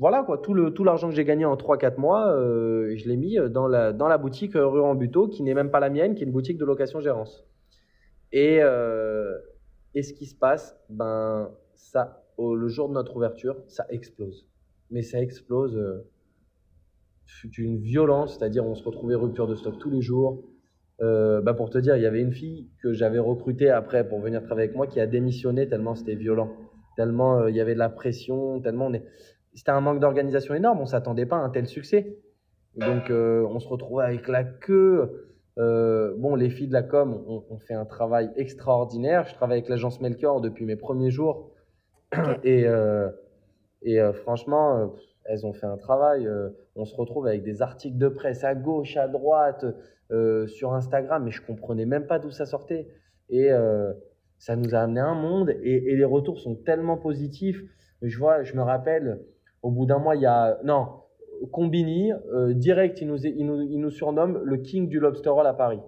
Euh, 0.00 0.06
voilà 0.08 0.22
quoi, 0.22 0.38
tout 0.38 0.54
le 0.54 0.72
tout 0.72 0.84
l'argent 0.84 1.08
que 1.08 1.14
j'ai 1.14 1.24
gagné 1.24 1.44
en 1.44 1.56
3-4 1.56 1.98
mois, 1.98 2.32
euh, 2.32 2.94
je 2.96 3.08
l'ai 3.08 3.16
mis 3.16 3.36
dans 3.50 3.68
la, 3.68 3.92
dans 3.92 4.08
la 4.08 4.18
boutique 4.18 4.56
euh, 4.56 4.66
rue 4.66 4.80
Rambuteau, 4.80 5.28
qui 5.28 5.42
n'est 5.42 5.54
même 5.54 5.70
pas 5.70 5.80
la 5.80 5.90
mienne, 5.90 6.14
qui 6.14 6.22
est 6.22 6.26
une 6.26 6.32
boutique 6.32 6.58
de 6.58 6.64
location-gérance. 6.64 7.44
Et, 8.32 8.58
euh, 8.62 9.38
et 9.94 10.02
ce 10.02 10.12
qui 10.12 10.26
se 10.26 10.34
passe, 10.36 10.76
ben, 10.88 11.50
ça, 11.74 12.24
au- 12.38 12.54
le 12.56 12.68
jour 12.68 12.88
de 12.88 12.94
notre 12.94 13.16
ouverture, 13.16 13.56
ça 13.68 13.86
explose. 13.90 14.46
Mais 14.90 15.02
ça 15.02 15.20
explose 15.20 15.76
euh, 15.76 16.10
d'une 17.44 17.78
violence, 17.78 18.38
c'est-à-dire 18.38 18.64
on 18.66 18.74
se 18.74 18.84
retrouvait 18.84 19.14
rupture 19.14 19.46
de 19.46 19.54
stock 19.54 19.78
tous 19.78 19.90
les 19.90 20.00
jours. 20.02 20.42
Euh, 21.00 21.40
bah 21.40 21.54
pour 21.54 21.70
te 21.70 21.78
dire, 21.78 21.96
il 21.96 22.02
y 22.02 22.06
avait 22.06 22.20
une 22.20 22.32
fille 22.32 22.68
que 22.82 22.92
j'avais 22.92 23.18
recrutée 23.18 23.70
après 23.70 24.06
pour 24.06 24.20
venir 24.20 24.42
travailler 24.42 24.66
avec 24.68 24.76
moi 24.76 24.86
qui 24.86 25.00
a 25.00 25.06
démissionné 25.06 25.68
tellement 25.68 25.94
c'était 25.94 26.14
violent, 26.14 26.50
tellement 26.96 27.38
euh, 27.40 27.50
il 27.50 27.56
y 27.56 27.60
avait 27.60 27.74
de 27.74 27.78
la 27.78 27.88
pression, 27.88 28.60
tellement 28.60 28.86
on 28.88 28.92
est... 28.92 29.04
c'était 29.54 29.70
un 29.70 29.80
manque 29.80 30.00
d'organisation 30.00 30.54
énorme, 30.54 30.80
on 30.80 30.86
s'attendait 30.86 31.26
pas 31.26 31.36
à 31.36 31.40
un 31.40 31.50
tel 31.50 31.66
succès. 31.66 32.16
Donc 32.76 33.10
euh, 33.10 33.44
on 33.48 33.58
se 33.58 33.68
retrouvait 33.68 34.04
avec 34.04 34.28
la 34.28 34.44
queue. 34.44 35.28
Euh, 35.58 36.14
bon, 36.16 36.34
les 36.34 36.50
filles 36.50 36.68
de 36.68 36.72
la 36.72 36.82
com 36.82 37.22
ont, 37.26 37.58
fait 37.58 37.74
un 37.74 37.84
travail 37.84 38.30
extraordinaire. 38.36 39.26
Je 39.26 39.34
travaille 39.34 39.58
avec 39.58 39.68
l'agence 39.68 40.00
Melchior 40.00 40.40
depuis 40.40 40.64
mes 40.64 40.76
premiers 40.76 41.10
jours. 41.10 41.50
Et, 42.44 42.66
euh, 42.66 43.08
et 43.82 44.00
franchement, 44.12 44.94
elles 45.24 45.46
ont 45.46 45.52
fait 45.52 45.66
un 45.66 45.76
travail. 45.76 46.28
on 46.76 46.84
se 46.84 46.94
retrouve 46.96 47.26
avec 47.26 47.42
des 47.42 47.62
articles 47.62 47.98
de 47.98 48.08
presse 48.08 48.44
à 48.44 48.54
gauche, 48.54 48.96
à 48.96 49.08
droite, 49.08 49.64
sur 50.46 50.72
Instagram, 50.74 51.24
mais 51.24 51.30
je 51.30 51.42
comprenais 51.42 51.86
même 51.86 52.06
pas 52.06 52.18
d'où 52.18 52.30
ça 52.30 52.46
sortait. 52.46 52.88
Et 53.28 53.50
ça 54.38 54.56
nous 54.56 54.74
a 54.74 54.78
amené 54.78 55.00
un 55.00 55.14
monde. 55.14 55.50
Et, 55.62 55.92
et 55.92 55.96
les 55.96 56.04
retours 56.04 56.38
sont 56.38 56.56
tellement 56.56 56.96
positifs. 56.96 57.62
Je 58.02 58.18
vois, 58.18 58.42
je 58.42 58.54
me 58.54 58.62
rappelle, 58.62 59.20
au 59.62 59.70
bout 59.70 59.86
d'un 59.86 59.98
mois, 59.98 60.16
il 60.16 60.22
y 60.22 60.26
a 60.26 60.58
non 60.64 60.86
Combini, 61.52 62.12
euh, 62.12 62.52
direct, 62.52 63.00
il 63.00 63.08
nous, 63.08 63.24
il, 63.24 63.46
nous, 63.46 63.62
il 63.62 63.80
nous 63.80 63.90
surnomme 63.90 64.42
le 64.44 64.58
king 64.58 64.88
du 64.88 65.00
lobster 65.00 65.30
roll 65.30 65.46
à 65.46 65.54
Paris. 65.54 65.80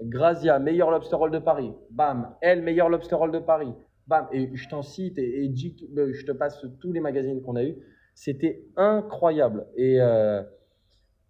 Grazia, 0.00 0.58
meilleur 0.58 0.90
lobster 0.90 1.16
roll 1.16 1.30
de 1.30 1.38
Paris. 1.38 1.72
Bam. 1.90 2.34
Elle, 2.42 2.60
meilleur 2.62 2.90
lobster 2.90 3.14
roll 3.14 3.32
de 3.32 3.38
Paris. 3.38 3.72
Bam. 4.06 4.28
Et 4.32 4.54
je 4.54 4.68
t'en 4.68 4.82
cite 4.82 5.18
et, 5.18 5.46
et 5.46 5.54
euh, 5.96 6.12
je 6.12 6.26
te 6.26 6.32
passe 6.32 6.66
tous 6.80 6.92
les 6.92 7.00
magazines 7.00 7.40
qu'on 7.40 7.56
a 7.56 7.64
eus. 7.64 7.78
C'était 8.14 8.62
incroyable. 8.76 9.66
Et, 9.76 10.02
euh, 10.02 10.42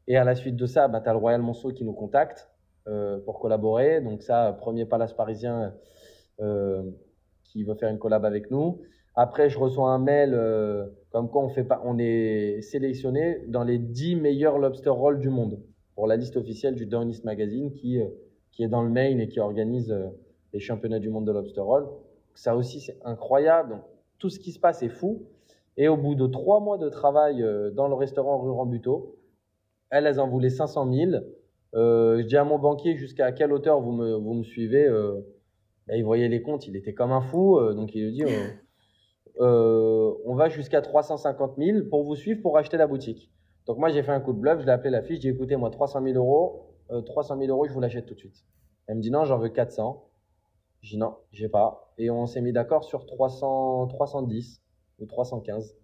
et 0.09 0.17
à 0.17 0.25
la 0.25 0.35
suite 0.35 0.57
de 0.57 0.67
ça, 0.67 0.89
bah, 0.89 1.01
tu 1.01 1.09
as 1.09 1.13
le 1.13 1.19
Royal 1.19 1.43
Monceau 1.43 1.71
qui 1.73 1.85
nous 1.85 1.95
contacte 1.95 2.51
pour 3.25 3.41
collaborer. 3.41 4.01
Donc 4.01 4.23
ça, 4.23 4.53
premier 4.53 4.85
palace 4.85 5.13
parisien 5.13 5.75
qui 7.43 7.65
veut 7.65 7.75
faire 7.75 7.91
une 7.91 7.99
collab 7.99 8.25
avec 8.25 8.53
nous. 8.53 8.81
Après, 9.17 9.49
je 9.49 9.59
reçois 9.59 9.91
un 9.91 9.99
mail 9.99 10.35
euh, 10.35 10.87
comme 11.11 11.31
quoi 11.31 11.43
on, 11.43 11.49
fait 11.49 11.65
pas, 11.65 11.81
on 11.85 11.99
est 11.99 12.61
sélectionné 12.61 13.43
dans 13.49 13.65
les 13.65 13.79
10 13.79 14.17
meilleurs 14.17 14.59
lobster 14.59 14.91
rolls 14.91 15.19
du 15.19 15.31
monde 15.31 15.59
pour 15.95 16.07
la 16.07 16.17
liste 16.17 16.37
officielle 16.37 16.75
du 16.75 16.85
Downist 16.85 17.25
Magazine 17.25 17.73
qui, 17.73 17.99
euh, 17.99 18.07
qui 18.53 18.63
est 18.63 18.69
dans 18.69 18.83
le 18.83 18.91
Maine 18.91 19.21
et 19.21 19.29
qui 19.29 19.41
organise 19.41 19.91
euh, 19.91 20.09
les 20.53 20.61
championnats 20.61 20.99
du 20.99 21.11
monde 21.11 21.27
de 21.27 21.33
lobster 21.33 21.61
roll. 21.61 21.87
Ça 22.35 22.57
aussi, 22.57 22.81
c'est 22.81 22.99
incroyable. 23.05 23.71
Donc, 23.71 23.83
tout 24.19 24.29
ce 24.29 24.39
qui 24.39 24.53
se 24.53 24.59
passe 24.59 24.83
est 24.83 24.89
fou. 24.89 25.23
Et 25.79 25.89
au 25.89 25.97
bout 25.97 26.15
de 26.15 26.27
trois 26.27 26.61
mois 26.61 26.79
de 26.79 26.89
travail 26.89 27.43
euh, 27.43 27.71
dans 27.71 27.89
le 27.89 27.95
restaurant 27.95 28.39
rue 28.39 28.51
Rambuteau, 28.51 29.17
elles, 29.91 30.07
elles 30.07 30.21
en 30.21 30.29
voulaient 30.29 30.51
500 30.51 30.93
000. 30.93 31.11
Euh, 31.75 32.21
je 32.21 32.27
dis 32.27 32.37
à 32.37 32.45
mon 32.45 32.59
banquier 32.59 32.97
jusqu'à 32.97 33.33
quelle 33.33 33.53
hauteur 33.53 33.81
vous 33.81 33.93
me, 33.93 34.15
vous 34.15 34.35
me 34.35 34.43
suivez. 34.43 34.89
Ben, 35.87 35.97
il 35.97 36.05
voyait 36.05 36.29
les 36.29 36.43
comptes, 36.43 36.67
il 36.67 36.77
était 36.77 36.95
comme 36.95 37.13
un 37.13 37.21
fou. 37.21 37.59
donc 37.75 37.95
il 37.95 38.05
lui 38.07 38.13
dit 38.13 38.25
euh, 39.41 39.45
euh, 39.45 40.15
on 40.25 40.35
va 40.35 40.49
jusqu'à 40.49 40.81
350 40.81 41.57
000 41.59 41.85
pour 41.91 42.03
vous 42.05 42.17
suivre 42.17 42.41
pour 42.43 42.57
acheter 42.59 42.77
la 42.77 42.87
boutique. 42.87 43.31
Donc 43.67 43.79
moi 43.79 43.89
j'ai 43.91 44.03
fait 44.03 44.13
un 44.13 44.21
coup 44.21 44.33
de 44.33 44.39
bluff, 44.39 44.61
je 44.61 44.67
l'ai 44.67 44.73
appelé 44.73 44.91
la 44.91 45.03
fille, 45.03 45.17
j'ai 45.17 45.31
dit 45.33 45.37
écoutez 45.37 45.57
moi 45.57 45.71
300 45.71 46.03
000 46.03 46.17
euros, 46.17 46.67
euh, 46.91 47.03
300 47.03 47.39
000 47.39 47.51
euros 47.51 47.67
je 47.67 47.73
vous 47.73 47.81
l'achète 47.81 48.07
tout 48.07 48.15
de 48.15 48.19
suite. 48.19 48.45
Elle 48.87 48.97
me 48.97 49.01
dit 49.03 49.11
non 49.11 49.25
j'en 49.25 49.39
veux 49.39 49.49
400. 49.49 50.05
Je 50.83 50.91
dis 50.91 50.99
non 50.99 51.17
j'ai 51.33 51.49
pas. 51.49 51.93
Et 51.99 52.11
on 52.11 52.27
s'est 52.27 52.41
mis 52.41 52.53
d'accord 52.53 52.85
sur 52.85 53.07
300, 53.07 53.89
310 53.89 54.63
ou 55.01 55.07
315. 55.07 55.77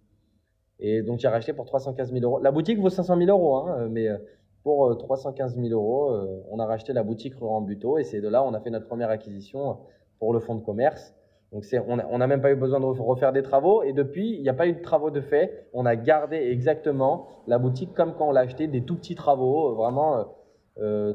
Et 0.79 1.01
donc 1.01 1.19
j'ai 1.19 1.27
racheté 1.27 1.53
pour 1.53 1.65
315 1.65 2.11
000 2.11 2.23
euros. 2.23 2.39
La 2.39 2.51
boutique 2.51 2.79
vaut 2.79 2.89
500 2.89 3.17
000 3.17 3.29
euros, 3.29 3.57
hein, 3.57 3.87
mais 3.89 4.07
euh, 4.07 4.17
pour 4.63 4.87
euh, 4.87 4.95
315 4.95 5.55
000 5.55 5.67
euros, 5.69 6.11
euh, 6.11 6.41
on 6.49 6.59
a 6.59 6.65
racheté 6.65 6.93
la 6.93 7.03
boutique 7.03 7.35
rue 7.35 7.47
Rambuteau 7.47 7.97
et 7.97 8.03
c'est 8.03 8.21
de 8.21 8.29
là 8.29 8.43
on 8.43 8.53
a 8.53 8.61
fait 8.61 8.69
notre 8.69 8.87
première 8.87 9.09
acquisition 9.09 9.77
pour 10.19 10.33
le 10.33 10.39
fonds 10.39 10.55
de 10.55 10.63
commerce. 10.63 11.13
Donc 11.53 11.63
on 11.87 12.17
n'a 12.17 12.27
même 12.27 12.41
pas 12.41 12.51
eu 12.51 12.55
besoin 12.55 12.79
de 12.79 12.85
refaire 12.85 13.31
des 13.31 13.43
travaux. 13.43 13.83
Et 13.83 13.93
depuis, 13.93 14.35
il 14.35 14.41
n'y 14.41 14.49
a 14.49 14.53
pas 14.53 14.67
eu 14.67 14.73
de 14.73 14.81
travaux 14.81 15.11
de 15.11 15.21
fait. 15.21 15.67
On 15.71 15.85
a 15.85 15.95
gardé 15.95 16.37
exactement 16.37 17.27
la 17.47 17.59
boutique 17.59 17.93
comme 17.93 18.15
quand 18.15 18.29
on 18.29 18.31
l'a 18.31 18.41
acheté, 18.41 18.67
des 18.67 18.83
tout 18.83 18.95
petits 18.95 19.15
travaux, 19.15 19.75
vraiment 19.75 20.25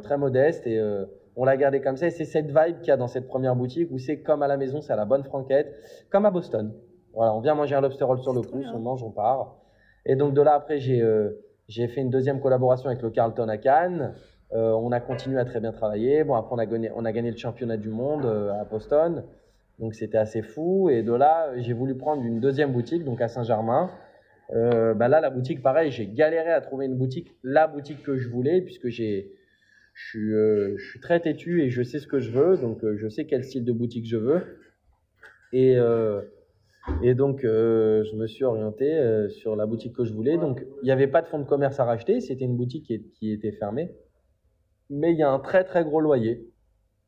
très 0.02 0.16
modestes. 0.16 0.64
Et 0.68 0.80
on 1.34 1.44
l'a 1.44 1.56
gardé 1.56 1.80
comme 1.80 1.96
ça. 1.96 2.06
Et 2.06 2.10
c'est 2.10 2.24
cette 2.24 2.46
vibe 2.46 2.78
qu'il 2.78 2.88
y 2.88 2.92
a 2.92 2.96
dans 2.96 3.08
cette 3.08 3.26
première 3.26 3.56
boutique 3.56 3.90
où 3.90 3.98
c'est 3.98 4.22
comme 4.22 4.42
à 4.42 4.46
la 4.46 4.56
maison, 4.56 4.80
c'est 4.80 4.92
à 4.92 4.96
la 4.96 5.06
bonne 5.06 5.24
franquette, 5.24 5.74
comme 6.10 6.24
à 6.24 6.30
Boston. 6.30 6.72
Voilà, 7.14 7.34
on 7.34 7.40
vient 7.40 7.56
manger 7.56 7.74
un 7.74 7.80
lobster 7.80 8.04
roll 8.04 8.20
sur 8.20 8.32
le 8.32 8.42
pouce, 8.42 8.66
on 8.72 8.78
mange, 8.78 9.02
on 9.02 9.10
part. 9.10 9.56
Et 10.06 10.14
donc 10.14 10.34
de 10.34 10.42
là, 10.42 10.54
après, 10.54 10.78
j'ai 10.78 11.88
fait 11.88 12.00
une 12.00 12.10
deuxième 12.10 12.40
collaboration 12.40 12.90
avec 12.90 13.02
le 13.02 13.10
Carlton 13.10 13.48
à 13.48 13.56
Cannes. 13.56 14.14
Euh, 14.52 14.72
on 14.72 14.92
a 14.92 15.00
continué 15.00 15.38
à 15.38 15.44
très 15.44 15.60
bien 15.60 15.72
travailler. 15.72 16.24
Bon, 16.24 16.34
après, 16.34 16.54
on 16.54 16.58
a 16.58 16.66
gagné, 16.66 16.90
on 16.94 17.04
a 17.04 17.12
gagné 17.12 17.30
le 17.30 17.36
championnat 17.36 17.76
du 17.76 17.90
monde 17.90 18.24
euh, 18.24 18.52
à 18.52 18.64
Boston. 18.64 19.24
Donc, 19.78 19.94
c'était 19.94 20.18
assez 20.18 20.42
fou. 20.42 20.90
Et 20.90 21.02
de 21.02 21.12
là, 21.12 21.52
j'ai 21.58 21.72
voulu 21.72 21.96
prendre 21.96 22.22
une 22.22 22.40
deuxième 22.40 22.72
boutique, 22.72 23.04
donc 23.04 23.20
à 23.20 23.28
Saint-Germain. 23.28 23.90
Euh, 24.54 24.94
bah 24.94 25.08
là, 25.08 25.20
la 25.20 25.30
boutique, 25.30 25.62
pareil, 25.62 25.90
j'ai 25.90 26.06
galéré 26.06 26.50
à 26.50 26.60
trouver 26.60 26.86
une 26.86 26.96
boutique, 26.96 27.32
la 27.42 27.66
boutique 27.66 28.02
que 28.02 28.16
je 28.16 28.28
voulais, 28.28 28.62
puisque 28.62 28.88
j'ai, 28.88 29.32
je 29.94 30.08
suis, 30.08 30.30
je 30.78 30.90
suis 30.90 31.00
très 31.00 31.20
têtu 31.20 31.62
et 31.62 31.70
je 31.70 31.82
sais 31.82 31.98
ce 31.98 32.06
que 32.06 32.18
je 32.18 32.30
veux. 32.30 32.56
Donc, 32.56 32.80
je 32.96 33.08
sais 33.08 33.26
quel 33.26 33.44
style 33.44 33.64
de 33.64 33.72
boutique 33.72 34.06
je 34.06 34.16
veux. 34.16 34.60
Et, 35.52 35.76
et 37.02 37.14
donc, 37.14 37.40
je 37.42 38.16
me 38.16 38.26
suis 38.26 38.44
orienté 38.44 39.28
sur 39.28 39.54
la 39.54 39.66
boutique 39.66 39.94
que 39.94 40.04
je 40.04 40.12
voulais. 40.12 40.38
Donc, 40.38 40.64
il 40.82 40.86
n'y 40.86 40.92
avait 40.92 41.08
pas 41.08 41.22
de 41.22 41.26
fonds 41.26 41.38
de 41.38 41.46
commerce 41.46 41.78
à 41.78 41.84
racheter. 41.84 42.20
C'était 42.20 42.44
une 42.44 42.56
boutique 42.56 42.86
qui, 42.86 43.10
qui 43.12 43.32
était 43.32 43.52
fermée 43.52 43.94
mais 44.90 45.12
il 45.12 45.18
y 45.18 45.22
a 45.22 45.30
un 45.30 45.38
très 45.38 45.64
très 45.64 45.84
gros 45.84 46.00
loyer. 46.00 46.50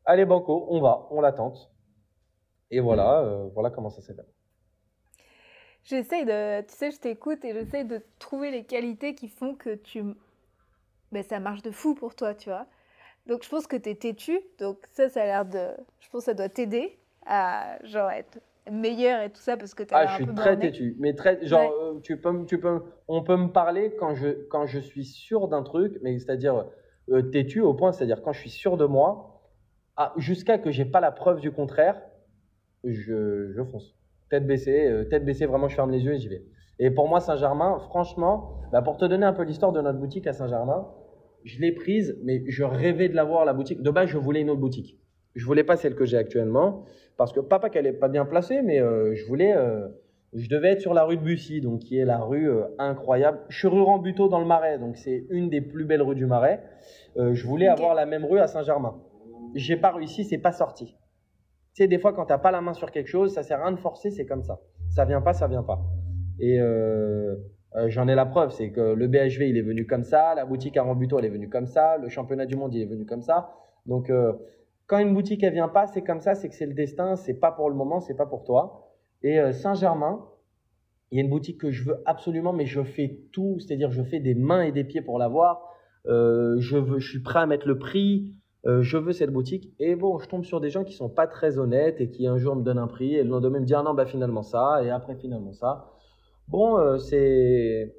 Allez 0.05 0.25
Banco, 0.25 0.67
on 0.71 0.81
va, 0.81 1.07
on 1.11 1.21
l'attente. 1.21 1.71
Et 2.71 2.81
voilà, 2.81 3.21
euh, 3.21 3.49
voilà 3.55 3.71
comment 3.71 3.91
ça 3.91 4.01
s'est 4.01 4.15
fait. 4.15 4.27
J'essaie 5.85 6.25
de, 6.25 6.61
tu 6.67 6.75
sais, 6.75 6.91
je 6.91 6.99
t'écoute 6.99 7.45
et 7.45 7.53
j'essaie 7.53 7.85
de 7.85 8.01
trouver 8.19 8.51
les 8.51 8.65
qualités 8.65 9.15
qui 9.15 9.29
font 9.29 9.55
que 9.55 9.75
tu, 9.75 10.05
ben, 11.11 11.23
ça 11.23 11.41
marche 11.41 11.63
de 11.63 11.71
fou 11.71 11.95
pour 11.95 12.15
toi, 12.15 12.35
tu 12.35 12.51
vois. 12.51 12.67
Donc 13.27 13.45
je 13.45 13.49
pense 13.49 13.67
que 13.67 13.77
tu 13.77 13.91
es 13.91 13.95
têtu, 13.95 14.41
donc 14.59 14.79
ça, 14.93 15.09
ça 15.09 15.23
a 15.23 15.25
l'air 15.25 15.45
de, 15.45 15.69
je 16.01 16.09
pense 16.11 16.23
que 16.23 16.25
ça 16.27 16.35
doit 16.35 16.49
t'aider 16.49 16.99
à 17.27 17.79
genre 17.85 18.11
être 18.11 18.41
meilleur 18.71 19.23
et 19.23 19.31
tout 19.31 19.41
ça 19.41 19.57
parce 19.57 19.75
que 19.75 19.83
tu 19.83 19.95
as 19.95 19.99
ah, 19.99 20.07
je 20.07 20.25
suis 20.25 20.35
très 20.35 20.59
têtu, 20.59 20.97
mais 20.99 21.15
très 21.15 21.45
genre 21.45 21.73
euh, 21.73 22.01
tu 22.03 22.21
peux, 22.21 22.45
tu 22.47 22.59
peux, 22.59 22.83
on 23.09 23.23
peut 23.23 23.37
me 23.37 23.49
parler 23.49 23.95
quand 23.99 24.15
je 24.15 24.29
quand 24.49 24.67
je 24.67 24.79
suis 24.79 25.05
sûr 25.05 25.49
d'un 25.49 25.63
truc, 25.63 25.99
mais 26.03 26.19
c'est-à-dire 26.19 26.67
euh, 27.11 27.23
têtu 27.23 27.61
au 27.61 27.75
point, 27.75 27.93
c'est-à-dire 27.93 28.23
quand 28.23 28.33
je 28.33 28.41
suis 28.41 28.51
sûr 28.51 28.77
de 28.77 28.85
moi, 28.85 29.43
ah, 29.97 30.13
jusqu'à 30.17 30.59
que 30.59 30.71
j'ai 30.71 30.85
pas 30.85 31.01
la 31.01 31.11
preuve 31.11 31.41
du 31.41 31.51
contraire, 31.51 32.01
je, 32.85 33.53
je 33.53 33.63
fonce. 33.63 33.95
Tête 34.31 34.47
baissée, 34.47 34.87
euh, 34.87 35.05
tête 35.05 35.25
baissée, 35.25 35.47
vraiment, 35.47 35.69
je 35.69 35.75
ferme 35.75 35.91
les 35.91 36.05
yeux 36.05 36.15
et 36.15 36.19
j'y 36.19 36.29
vais. 36.29 36.45
Et 36.79 36.91
pour 36.91 37.09
moi, 37.09 37.21
Saint-Germain, 37.21 37.79
franchement, 37.81 38.61
bah, 38.73 38.83
pour 38.83 38.97
te 38.97 39.05
donner 39.05 39.27
un 39.27 39.33
peu 39.33 39.43
l'histoire 39.43 39.73
de 39.73 39.81
notre 39.81 39.99
boutique 39.99 40.27
à 40.27 40.33
Saint-Germain, 40.33 40.89
je 41.45 41.61
l'ai 41.61 41.73
prise, 41.73 42.19
mais 42.23 42.43
je 42.47 42.65
rêvais 42.65 43.09
de 43.09 43.15
l'avoir, 43.15 43.45
la 43.45 43.53
boutique. 43.53 43.83
De 43.83 43.91
base, 43.91 44.09
je 44.09 44.19
voulais 44.19 44.41
une 44.41 44.51
autre 44.51 44.61
boutique. 44.61 44.99
Je 45.35 45.45
voulais 45.47 45.65
pas 45.65 45.77
celle 45.77 45.95
que 45.95 46.05
j'ai 46.05 46.17
actuellement, 46.17 46.85
parce 47.17 47.33
que 47.33 47.41
pas, 47.41 47.59
qu'elle 47.71 47.87
est 47.87 47.93
pas 47.93 48.09
bien 48.09 48.25
placée, 48.25 48.63
mais 48.63 48.81
euh, 48.81 49.15
je 49.15 49.25
voulais, 49.27 49.55
je 50.33 50.49
devais 50.49 50.69
être 50.69 50.81
sur 50.81 50.95
la 50.95 51.05
rue 51.05 51.17
de 51.17 51.23
Bussy, 51.23 51.61
donc 51.61 51.81
qui 51.81 51.99
est 51.99 52.05
la 52.05 52.19
rue 52.19 52.49
euh, 52.49 52.65
incroyable. 52.79 53.41
Je 53.49 53.59
suis 53.59 53.69
rue 53.69 53.83
Rambuteau 53.83 54.29
dans 54.29 54.39
le 54.39 54.47
Marais, 54.47 54.79
donc 54.79 54.97
c'est 54.97 55.27
une 55.31 55.51
des 55.51 55.61
plus 55.61 55.85
belles 55.85 56.03
rues 56.03 56.15
du 56.15 56.27
Marais. 56.27 56.63
Euh, 57.17 57.35
je 57.35 57.47
voulais 57.47 57.67
avoir 57.67 57.95
la 57.95 58.07
même 58.07 58.25
rue 58.25 58.39
à 58.39 58.47
Saint-Germain. 58.47 58.95
J'ai 59.55 59.77
pas 59.77 59.91
réussi, 59.91 60.25
c'est 60.25 60.39
pas 60.39 60.53
sorti. 60.53 60.97
Tu 61.75 61.83
sais, 61.83 61.89
des 61.89 61.99
fois, 61.99 62.13
quand 62.13 62.27
t'as 62.27 62.39
pas 62.39 62.51
la 62.51 62.61
main 62.61 62.75
sur 62.75 62.91
quelque 62.91 63.07
chose, 63.07 63.33
ça 63.33 63.43
sert 63.43 63.61
à 63.61 63.65
rien 63.65 63.73
de 63.73 63.81
forcer, 63.81 64.11
c'est 64.11 64.27
comme 64.27 64.43
ça. 64.43 64.61
Ça 64.91 65.05
vient 65.05 65.21
pas, 65.21 65.33
ça 65.33 65.47
vient 65.47 65.63
pas. 65.63 65.81
Et 66.39 66.61
euh, 66.61 67.37
j'en 67.87 68.09
ai 68.09 68.15
la 68.15 68.27
preuve, 68.27 68.51
c'est 68.51 68.71
que 68.71 68.95
le 68.95 69.07
BHV, 69.07 69.49
il 69.49 69.57
est 69.57 69.63
venu 69.63 69.87
comme 69.87 70.03
ça, 70.03 70.35
la 70.35 70.45
boutique 70.45 70.77
à 70.77 70.85
elle 70.85 71.25
est 71.25 71.29
venue 71.29 71.49
comme 71.49 71.67
ça, 71.67 71.97
le 71.99 72.09
championnat 72.09 72.47
du 72.47 72.57
monde, 72.57 72.75
il 72.75 72.83
est 72.83 72.87
venu 72.87 73.07
comme 73.07 73.23
ça. 73.23 73.51
Donc, 73.87 74.11
quand 74.91 74.99
une 74.99 75.15
boutique, 75.15 75.45
elle 75.45 75.53
vient 75.53 75.69
pas, 75.69 75.87
c'est 75.87 76.03
comme 76.03 76.21
ça, 76.21 76.35
c'est 76.35 76.49
que 76.49 76.55
c'est 76.57 76.67
le 76.67 76.75
destin, 76.75 77.15
c'est 77.15 77.35
pas 77.35 77.53
pour 77.53 77.71
le 77.71 77.77
moment, 77.77 78.01
c'est 78.01 78.17
pas 78.17 78.27
pour 78.27 78.43
toi. 78.43 78.91
Et 79.23 79.39
euh, 79.39 79.53
Saint-Germain, 79.53 80.27
il 81.13 81.19
y 81.19 81.21
a 81.21 81.25
une 81.25 81.31
boutique 81.31 81.61
que 81.61 81.71
je 81.71 81.85
veux 81.85 82.03
absolument, 82.07 82.53
mais 82.53 82.67
je 82.67 82.83
fais 82.83 83.21
tout, 83.33 83.61
c'est-à-dire 83.61 83.93
je 83.93 84.03
fais 84.03 84.19
des 84.19 84.35
mains 84.35 84.63
et 84.63 84.73
des 84.73 84.83
pieds 84.83 85.01
pour 85.01 85.21
l'avoir. 85.21 85.63
Euh, 86.07 86.57
je 86.59 86.99
suis 86.99 87.23
prêt 87.23 87.39
à 87.39 87.47
mettre 87.47 87.69
le 87.69 87.79
prix. 87.79 88.35
Euh, 88.67 88.83
je 88.83 88.99
veux 88.99 89.13
cette 89.13 89.31
boutique. 89.31 89.73
Et 89.79 89.97
bon, 89.97 90.19
je 90.19 90.29
tombe 90.29 90.45
sur 90.45 90.61
des 90.61 90.71
gens 90.71 90.85
qui 90.85 90.95
sont 90.95 91.09
pas 91.09 91.27
très 91.27 91.59
honnêtes 91.59 92.01
et 92.01 92.11
qui 92.11 92.27
un 92.27 92.37
jour 92.39 92.57
me 92.57 92.63
donnent 92.63 92.79
un 92.79 92.87
prix 92.87 93.15
et 93.15 93.23
le 93.23 93.31
lendemain 93.31 93.61
me 93.61 93.65
disent 93.65 93.77
ah 93.79 93.83
non, 93.83 93.95
bah 93.95 94.07
finalement 94.07 94.43
ça, 94.43 94.83
et 94.85 94.91
après 94.91 95.17
finalement 95.17 95.53
ça. 95.53 95.93
Bon, 96.49 96.99
c'est. 96.99 97.95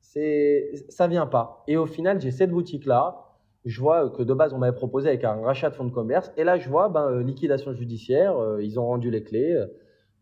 c'est 0.00 0.72
ça 0.88 1.08
vient 1.08 1.26
pas. 1.26 1.64
Et 1.68 1.76
au 1.76 1.86
final, 1.86 2.20
j'ai 2.20 2.30
cette 2.30 2.50
boutique-là. 2.50 3.18
Je 3.64 3.80
vois 3.80 4.10
que 4.10 4.22
de 4.22 4.34
base, 4.34 4.54
on 4.54 4.58
m'avait 4.58 4.76
proposé 4.76 5.08
avec 5.08 5.24
un 5.24 5.42
rachat 5.42 5.70
de 5.70 5.74
fonds 5.74 5.84
de 5.84 5.92
commerce. 5.92 6.32
Et 6.36 6.44
là, 6.44 6.58
je 6.58 6.68
vois 6.68 6.88
ben, 6.88 7.20
liquidation 7.20 7.72
judiciaire. 7.74 8.34
ils 8.60 8.80
ont 8.80 8.86
rendu 8.86 9.10
les 9.10 9.22
clés. 9.22 9.66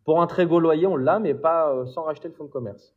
Pour 0.04 0.20
un 0.20 0.26
très 0.26 0.46
gros 0.46 0.61
loyer, 0.61 0.87
on 0.87 0.96
l'a, 0.96 1.18
mais 1.18 1.35
pas 1.35 1.72
euh, 1.72 1.87
sans 1.87 2.02
racheter 2.02 2.28
le 2.28 2.35
fonds 2.35 2.44
de 2.44 2.50
commerce. 2.50 2.96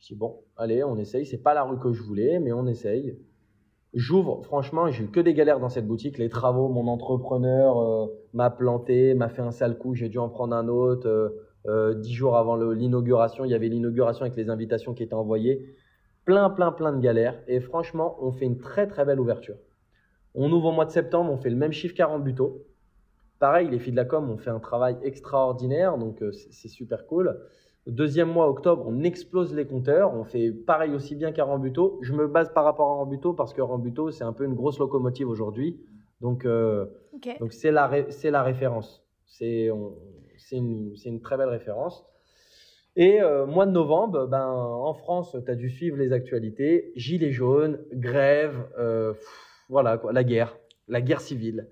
Je 0.00 0.08
dis 0.08 0.14
bon, 0.16 0.42
allez, 0.56 0.82
on 0.82 0.96
essaye. 0.96 1.26
C'est 1.26 1.42
pas 1.42 1.54
la 1.54 1.62
rue 1.62 1.78
que 1.78 1.92
je 1.92 2.02
voulais, 2.02 2.40
mais 2.40 2.52
on 2.52 2.66
essaye. 2.66 3.18
J'ouvre, 3.94 4.42
franchement, 4.42 4.90
j'ai 4.90 5.04
eu 5.04 5.08
que 5.08 5.20
des 5.20 5.34
galères 5.34 5.60
dans 5.60 5.68
cette 5.68 5.86
boutique. 5.86 6.16
Les 6.16 6.30
travaux, 6.30 6.68
mon 6.68 6.88
entrepreneur 6.88 7.78
euh, 7.78 8.06
m'a 8.32 8.48
planté, 8.48 9.12
m'a 9.14 9.28
fait 9.28 9.42
un 9.42 9.50
sale 9.50 9.76
coup, 9.76 9.94
j'ai 9.94 10.08
dû 10.08 10.18
en 10.18 10.30
prendre 10.30 10.56
un 10.56 10.68
autre. 10.68 11.34
Euh, 11.66 11.94
dix 11.94 12.14
jours 12.14 12.36
avant 12.36 12.56
l'inauguration, 12.56 13.44
il 13.44 13.50
y 13.50 13.54
avait 13.54 13.68
l'inauguration 13.68 14.22
avec 14.22 14.36
les 14.36 14.50
invitations 14.50 14.94
qui 14.94 15.02
étaient 15.02 15.14
envoyées. 15.14 15.76
Plein, 16.24 16.50
plein, 16.50 16.72
plein 16.72 16.92
de 16.92 17.00
galères. 17.00 17.38
Et 17.46 17.60
franchement, 17.60 18.16
on 18.20 18.32
fait 18.32 18.46
une 18.46 18.58
très, 18.58 18.86
très 18.86 19.04
belle 19.04 19.20
ouverture. 19.20 19.56
On 20.34 20.50
ouvre 20.50 20.68
au 20.68 20.72
mois 20.72 20.86
de 20.86 20.90
septembre, 20.90 21.30
on 21.30 21.36
fait 21.36 21.50
le 21.50 21.56
même 21.56 21.72
chiffre 21.72 21.94
qu'à 21.94 22.08
buto. 22.18 22.64
Pareil, 23.38 23.68
les 23.68 23.78
filles 23.78 23.92
de 23.92 23.96
la 23.96 24.04
com 24.04 24.30
ont 24.30 24.38
fait 24.38 24.50
un 24.50 24.60
travail 24.60 24.96
extraordinaire, 25.02 25.98
donc 25.98 26.22
euh, 26.22 26.32
c'est 26.32 26.68
super 26.68 27.06
cool. 27.06 27.38
Deuxième 27.86 28.30
mois, 28.30 28.48
octobre, 28.48 28.84
on 28.86 29.02
explose 29.02 29.54
les 29.54 29.66
compteurs. 29.66 30.14
On 30.14 30.24
fait 30.24 30.52
pareil 30.52 30.94
aussi 30.94 31.16
bien 31.16 31.32
qu'à 31.32 31.44
Rambuteau. 31.44 31.98
Je 32.02 32.12
me 32.12 32.28
base 32.28 32.52
par 32.52 32.64
rapport 32.64 32.90
à 32.90 32.94
Rambuteau 32.94 33.32
parce 33.32 33.52
que 33.52 33.60
Rambuteau, 33.60 34.10
c'est 34.10 34.24
un 34.24 34.32
peu 34.32 34.44
une 34.44 34.54
grosse 34.54 34.78
locomotive 34.78 35.28
aujourd'hui. 35.28 35.80
Donc, 36.20 36.44
euh, 36.44 36.86
donc 37.40 37.52
c'est 37.52 37.72
la, 37.72 37.90
la 38.24 38.42
référence. 38.42 39.04
C'est 39.26 39.68
une, 40.52 40.94
une, 41.04 41.20
très 41.20 41.36
belle 41.36 41.48
référence. 41.48 42.04
Et 42.94 43.20
euh, 43.20 43.46
mois 43.46 43.66
de 43.66 43.72
novembre, 43.72 44.26
ben, 44.26 44.46
en 44.46 44.94
France, 44.94 45.36
tu 45.44 45.50
as 45.50 45.54
dû 45.56 45.68
suivre 45.68 45.96
les 45.96 46.12
actualités. 46.12 46.92
Gilets 46.94 47.32
jaunes, 47.32 47.80
grève, 47.92 48.56
voilà, 49.68 49.98
quoi, 49.98 50.12
la 50.12 50.22
guerre, 50.22 50.56
la 50.86 51.00
guerre 51.00 51.20
civile. 51.20 51.66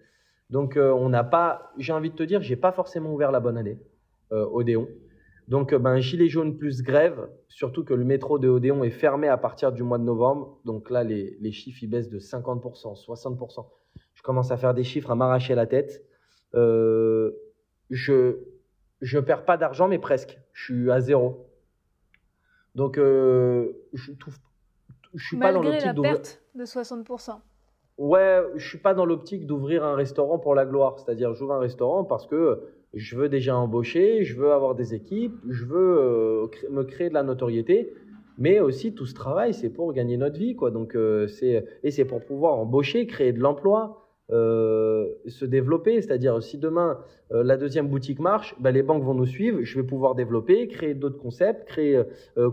Donc, 0.51 0.77
euh, 0.77 0.91
on 0.93 1.09
n'a 1.09 1.23
pas, 1.23 1.71
j'ai 1.79 1.93
envie 1.93 2.11
de 2.11 2.17
te 2.17 2.23
dire, 2.25 2.43
j'ai 2.43 2.57
pas 2.57 2.73
forcément 2.73 3.13
ouvert 3.13 3.31
la 3.31 3.41
bonne 3.41 3.57
année, 3.57 3.79
euh, 4.33 4.47
Odéon. 4.47 4.89
Donc, 5.51 5.73
euh, 5.73 5.79
ben, 5.79 5.99
gilet 5.99 6.29
jaune 6.29 6.57
plus 6.57 6.81
grève, 6.81 7.29
surtout 7.49 7.85
que 7.85 7.93
le 7.93 8.05
métro 8.05 8.39
de 8.39 8.49
Odéon 8.49 8.85
est 8.85 8.91
fermé 8.91 9.29
à 9.29 9.37
partir 9.37 9.73
du 9.73 9.83
mois 9.83 9.99
de 9.99 10.05
novembre. 10.05 10.61
Donc 10.65 10.89
là, 10.91 11.05
les, 11.05 11.53
chiffres, 11.53 11.83
ils 11.83 11.89
baissent 11.89 12.09
de 12.09 12.21
50%, 12.21 13.05
60%. 13.05 13.67
Je 14.15 14.23
commence 14.23 14.53
à 14.53 14.57
faire 14.57 14.75
des 14.75 14.85
chiffres, 14.85 15.11
à 15.11 15.17
m'arracher 15.17 15.55
la 15.55 15.67
tête. 15.67 16.05
je 16.55 18.39
je 19.01 19.19
perds 19.19 19.45
pas 19.47 19.57
d'argent, 19.57 19.89
mais 19.89 19.99
presque. 19.99 20.39
Je 20.53 20.65
suis 20.65 20.91
à 20.91 21.01
zéro. 21.01 21.49
Donc, 22.75 22.97
je 22.97 24.13
trouve, 24.19 24.37
je 25.15 25.27
suis 25.27 25.37
pas 25.37 25.53
dans 25.53 25.63
l'optique 25.63 25.85
la 25.85 25.95
perte 25.95 26.43
de 26.55 26.65
60%. 26.65 27.41
Ouais, 27.99 28.43
je 28.55 28.69
suis 28.69 28.79
pas 28.79 28.95
dans 28.95 29.05
l'optique 29.05 29.47
d'ouvrir 29.47 29.85
un 29.85 29.95
restaurant 29.95 30.39
pour 30.39 30.55
la 30.55 30.65
gloire. 30.65 30.99
C'est-à-dire, 30.99 31.35
j'ouvre 31.35 31.55
un 31.55 31.59
restaurant 31.59 32.05
parce 32.05 32.27
que 32.27 32.63
je 32.95 33.17
veux 33.17 33.29
déjà 33.29 33.57
embaucher, 33.57 34.25
je 34.25 34.37
veux 34.37 34.53
avoir 34.53 34.75
des 34.75 34.95
équipes, 34.95 35.37
je 35.49 35.65
veux 35.65 35.99
euh, 35.99 36.47
me 36.71 36.83
créer 36.83 37.09
de 37.09 37.15
la 37.15 37.23
notoriété. 37.23 37.93
Mais 38.39 38.59
aussi, 38.59 38.95
tout 38.95 39.07
ce 39.07 39.15
travail, 39.15 39.53
c'est 39.53 39.69
pour 39.69 39.93
gagner 39.93 40.17
notre 40.17 40.39
vie, 40.39 40.57
quoi. 40.57 40.71
Donc, 40.71 40.95
euh, 40.97 41.27
c'est 41.29 41.65
et 41.83 41.91
c'est 41.91 42.07
pour 42.07 42.25
pouvoir 42.25 42.55
embaucher, 42.55 43.07
créer 43.07 43.33
de 43.33 43.41
l'emploi. 43.41 43.97
Euh, 44.33 45.09
se 45.27 45.45
développer. 45.45 46.01
C'est-à-dire, 46.01 46.41
si 46.41 46.57
demain 46.57 46.99
la 47.33 47.57
deuxième 47.57 47.89
boutique 47.89 48.21
marche, 48.21 48.55
bah, 48.61 48.71
les 48.71 48.85
banques 48.85 49.03
vont 49.03 49.15
nous 49.15 49.27
suivre. 49.27 49.59
Je 49.63 49.81
vais 49.81 49.85
pouvoir 49.85 50.15
développer, 50.15 50.69
créer 50.69 50.95
d'autres 50.95 51.19
concepts, 51.19 51.67
créer, 51.67 52.01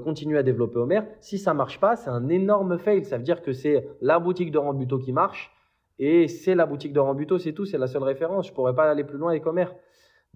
continuer 0.04 0.40
à 0.40 0.44
développer 0.44 0.78
Omer. 0.80 1.06
Si 1.20 1.38
ça 1.38 1.54
marche 1.54 1.80
pas, 1.80 1.96
c'est 1.96 2.10
un 2.10 2.30
énorme 2.30 2.80
fail. 2.80 3.06
Ça 3.06 3.18
veut 3.18 3.24
dire 3.24 3.44
que 3.44 3.54
c'est 3.54 3.88
la 4.02 4.18
boutique 4.18 4.52
de 4.52 4.58
Rambuteau 4.58 4.98
qui 4.98 5.12
marche 5.12 5.52
et 6.00 6.28
c'est 6.28 6.56
la 6.56 6.66
boutique 6.66 6.94
de 6.94 7.00
Rambuteau, 7.00 7.38
c'est 7.38 7.54
tout. 7.54 7.66
C'est 7.66 7.78
la 7.78 7.88
seule 7.88 8.04
référence. 8.04 8.48
Je 8.48 8.54
pourrais 8.54 8.76
pas 8.76 8.90
aller 8.90 9.04
plus 9.04 9.18
loin 9.18 9.30
avec 9.30 9.46
Omer. 9.46 9.74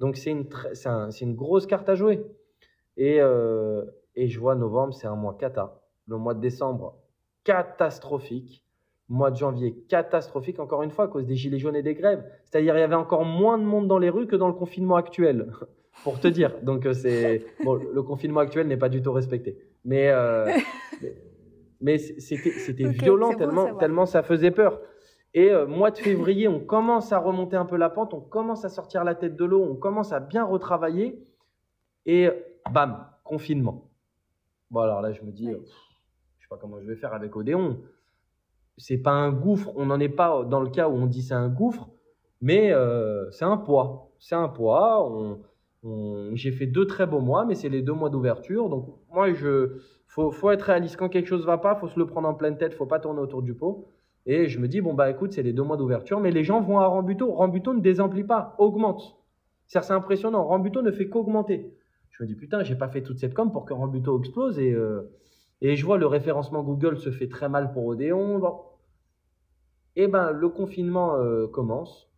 Donc 0.01 0.17
c'est 0.17 0.31
une, 0.31 0.45
c'est 0.73 1.21
une 1.21 1.35
grosse 1.35 1.65
carte 1.65 1.87
à 1.87 1.95
jouer. 1.95 2.25
Et, 2.97 3.19
et 4.15 4.27
je 4.27 4.39
vois 4.39 4.55
novembre, 4.55 4.93
c'est 4.93 5.07
un 5.07 5.15
mois 5.15 5.37
cata. 5.39 5.79
Le 6.07 6.17
mois 6.17 6.33
de 6.33 6.41
décembre, 6.41 6.97
catastrophique 7.45 8.65
mois 9.11 9.29
de 9.29 9.35
janvier 9.35 9.75
catastrophique, 9.89 10.59
encore 10.59 10.83
une 10.83 10.89
fois, 10.89 11.05
à 11.05 11.07
cause 11.07 11.25
des 11.25 11.35
gilets 11.35 11.59
jaunes 11.59 11.75
et 11.75 11.83
des 11.83 11.93
grèves. 11.93 12.23
C'est-à-dire, 12.45 12.75
il 12.75 12.79
y 12.79 12.83
avait 12.83 12.95
encore 12.95 13.25
moins 13.25 13.57
de 13.57 13.63
monde 13.63 13.87
dans 13.87 13.99
les 13.99 14.09
rues 14.09 14.25
que 14.25 14.35
dans 14.35 14.47
le 14.47 14.53
confinement 14.53 14.95
actuel, 14.95 15.51
pour 16.03 16.19
te 16.19 16.27
dire. 16.27 16.53
Donc, 16.63 16.85
euh, 16.85 16.93
c'est 16.93 17.45
bon, 17.63 17.75
le 17.75 18.01
confinement 18.01 18.39
actuel 18.39 18.67
n'est 18.67 18.77
pas 18.77 18.89
du 18.89 19.01
tout 19.01 19.11
respecté. 19.11 19.57
Mais, 19.83 20.09
euh, 20.09 20.45
mais, 21.81 21.97
c'était, 21.97 22.51
c'était 22.51 22.87
violent 22.87 23.33
tellement, 23.33 23.75
tellement 23.75 24.05
ça 24.05 24.23
faisait 24.23 24.51
peur. 24.51 24.79
Et 25.33 25.49
euh, 25.49 25.65
mois 25.65 25.91
de 25.91 25.97
février, 25.97 26.47
on 26.47 26.59
commence 26.59 27.13
à 27.13 27.19
remonter 27.19 27.55
un 27.55 27.65
peu 27.65 27.77
la 27.77 27.89
pente, 27.89 28.13
on 28.13 28.19
commence 28.19 28.65
à 28.65 28.69
sortir 28.69 29.03
la 29.03 29.15
tête 29.15 29.35
de 29.35 29.45
l'eau, 29.45 29.63
on 29.63 29.75
commence 29.75 30.11
à 30.11 30.19
bien 30.19 30.43
retravailler. 30.43 31.25
Et 32.05 32.29
bam, 32.71 33.07
confinement. 33.23 33.89
Bon, 34.69 34.81
alors 34.81 35.01
là, 35.01 35.13
je 35.13 35.21
me 35.21 35.31
dis, 35.31 35.47
je 35.47 36.43
sais 36.43 36.49
pas 36.49 36.57
comment 36.57 36.79
je 36.81 36.87
vais 36.87 36.95
faire 36.95 37.13
avec 37.13 37.35
Odéon 37.35 37.77
c'est 38.77 38.97
pas 38.97 39.11
un 39.11 39.31
gouffre. 39.31 39.71
On 39.75 39.85
n'en 39.85 39.99
est 39.99 40.09
pas 40.09 40.43
dans 40.43 40.59
le 40.59 40.69
cas 40.69 40.89
où 40.89 40.93
on 40.93 41.05
dit 41.05 41.21
c'est 41.21 41.33
un 41.33 41.49
gouffre, 41.49 41.89
mais 42.41 42.71
euh, 42.71 43.29
c'est 43.31 43.45
un 43.45 43.57
poids. 43.57 44.11
C'est 44.19 44.35
un 44.35 44.47
poids. 44.47 45.39
J'ai 46.33 46.51
fait 46.51 46.67
deux 46.67 46.85
très 46.85 47.07
beaux 47.07 47.21
mois, 47.21 47.45
mais 47.45 47.55
c'est 47.55 47.69
les 47.69 47.81
deux 47.81 47.93
mois 47.93 48.09
d'ouverture. 48.09 48.69
Donc 48.69 48.87
moi, 49.11 49.33
je 49.33 49.77
faut, 50.07 50.31
faut 50.31 50.51
être 50.51 50.63
réaliste. 50.63 50.97
Quand 50.97 51.09
quelque 51.09 51.27
chose 51.27 51.45
va 51.45 51.57
pas, 51.57 51.75
faut 51.75 51.87
se 51.87 51.99
le 51.99 52.05
prendre 52.05 52.27
en 52.27 52.33
pleine 52.33 52.57
tête. 52.57 52.73
Faut 52.73 52.85
pas 52.85 52.99
tourner 52.99 53.19
autour 53.19 53.41
du 53.41 53.53
pot. 53.53 53.87
Et 54.25 54.47
je 54.47 54.59
me 54.59 54.67
dis 54.67 54.81
bon 54.81 54.93
bah 54.93 55.09
écoute, 55.09 55.33
c'est 55.33 55.43
les 55.43 55.53
deux 55.53 55.63
mois 55.63 55.77
d'ouverture, 55.77 56.19
mais 56.19 56.31
les 56.31 56.43
gens 56.43 56.61
vont 56.61 56.79
à 56.79 56.87
Rambuteau. 56.87 57.31
Rambuteau 57.31 57.73
ne 57.73 57.81
désemplit 57.81 58.23
pas, 58.23 58.55
augmente. 58.59 59.17
C'est 59.67 59.91
impressionnant. 59.91 60.45
Rambuteau 60.45 60.81
ne 60.81 60.91
fait 60.91 61.07
qu'augmenter. 61.07 61.73
Je 62.09 62.23
me 62.23 62.27
dis 62.27 62.35
putain, 62.35 62.63
j'ai 62.63 62.75
pas 62.75 62.89
fait 62.89 63.01
toute 63.01 63.19
cette 63.19 63.33
com 63.33 63.51
pour 63.51 63.65
que 63.65 63.73
Rambuteau 63.73 64.19
explose 64.19 64.59
et 64.59 64.73
euh, 64.73 65.09
et 65.61 65.75
je 65.75 65.85
vois 65.85 65.97
le 65.97 66.07
référencement 66.07 66.63
Google 66.63 66.97
se 66.97 67.11
fait 67.11 67.29
très 67.29 67.47
mal 67.47 67.71
pour 67.71 67.85
Odéon. 67.85 68.39
Bon. 68.39 68.61
Et 69.95 70.03
eh 70.03 70.07
ben, 70.07 70.31
le 70.31 70.49
confinement 70.49 71.15
euh, 71.15 71.47
commence. 71.47 72.09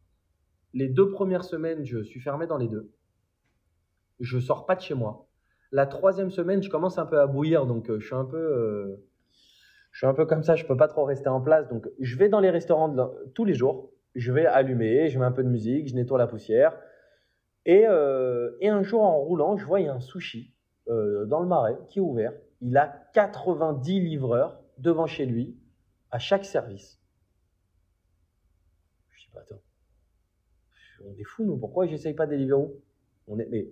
Les 0.73 0.87
deux 0.87 1.09
premières 1.11 1.43
semaines, 1.43 1.83
je 1.83 2.01
suis 2.03 2.19
fermé 2.19 2.47
dans 2.47 2.57
les 2.57 2.67
deux. 2.67 2.91
Je 4.19 4.39
sors 4.39 4.65
pas 4.65 4.75
de 4.75 4.81
chez 4.81 4.93
moi. 4.93 5.27
La 5.71 5.85
troisième 5.85 6.29
semaine, 6.31 6.61
je 6.61 6.69
commence 6.69 6.97
un 6.97 7.05
peu 7.05 7.19
à 7.19 7.27
bouillir, 7.27 7.65
donc 7.65 7.89
euh, 7.89 7.99
je 7.99 8.05
suis 8.05 8.15
un 8.15 8.25
peu, 8.25 8.97
je 9.93 9.99
suis 9.99 10.07
un 10.07 10.13
peu 10.13 10.25
comme 10.25 10.43
ça. 10.43 10.55
Je 10.55 10.65
peux 10.65 10.75
pas 10.75 10.89
trop 10.89 11.05
rester 11.05 11.29
en 11.29 11.39
place, 11.39 11.69
donc 11.69 11.87
je 11.99 12.17
vais 12.17 12.27
dans 12.27 12.41
les 12.41 12.49
restaurants 12.49 12.93
tous 13.33 13.45
les 13.45 13.53
jours. 13.53 13.91
Je 14.15 14.31
vais 14.33 14.45
allumer, 14.45 15.09
je 15.09 15.17
mets 15.17 15.25
un 15.25 15.31
peu 15.31 15.43
de 15.43 15.49
musique, 15.49 15.87
je 15.87 15.95
nettoie 15.95 16.17
la 16.17 16.27
poussière. 16.27 16.77
Et, 17.65 17.85
et 18.59 18.69
un 18.69 18.83
jour, 18.83 19.03
en 19.03 19.17
roulant, 19.19 19.55
je 19.55 19.65
vois 19.65 19.79
y 19.79 19.87
a 19.87 19.93
un 19.93 20.01
sushi 20.01 20.53
dans 20.87 21.39
le 21.39 21.47
marais 21.47 21.77
qui 21.87 21.99
est 21.99 22.01
ouvert 22.01 22.33
il 22.63 22.77
a 22.77 22.87
90 23.13 23.99
livreurs 23.99 24.59
devant 24.77 25.05
chez 25.05 25.25
lui 25.25 25.57
à 26.11 26.17
chaque 26.17 26.45
service. 26.45 26.99
Je 29.11 29.25
dis, 29.25 29.31
pas, 29.33 29.41
attends, 29.41 29.61
on 31.05 31.13
est 31.19 31.23
fous, 31.25 31.43
nous, 31.43 31.57
pourquoi 31.57 31.85
j'essaye 31.85 32.13
pas 32.13 32.25
Deliveroo 32.25 32.81
on 33.27 33.37
est, 33.39 33.47
mais 33.49 33.69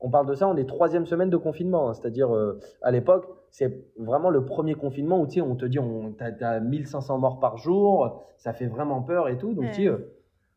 on 0.00 0.10
parle 0.10 0.26
de 0.26 0.34
ça, 0.34 0.48
on 0.48 0.56
est 0.56 0.66
troisième 0.66 1.06
semaine 1.06 1.30
de 1.30 1.36
confinement, 1.36 1.88
hein. 1.88 1.94
c'est-à-dire 1.94 2.34
euh, 2.34 2.58
à 2.82 2.90
l'époque, 2.90 3.26
c'est 3.54 3.72
vraiment 3.96 4.30
le 4.30 4.44
premier 4.44 4.74
confinement 4.74 5.20
où 5.20 5.28
tu 5.28 5.34
sais, 5.34 5.40
on 5.40 5.54
te 5.54 5.64
dit, 5.64 5.78
on, 5.78 6.12
as, 6.18 6.58
1500 6.58 7.18
morts 7.18 7.38
par 7.38 7.56
jour, 7.56 8.24
ça 8.36 8.52
fait 8.52 8.66
vraiment 8.66 9.00
peur 9.00 9.28
et 9.28 9.38
tout. 9.38 9.54
Donc, 9.54 9.78
euh, 9.78 10.12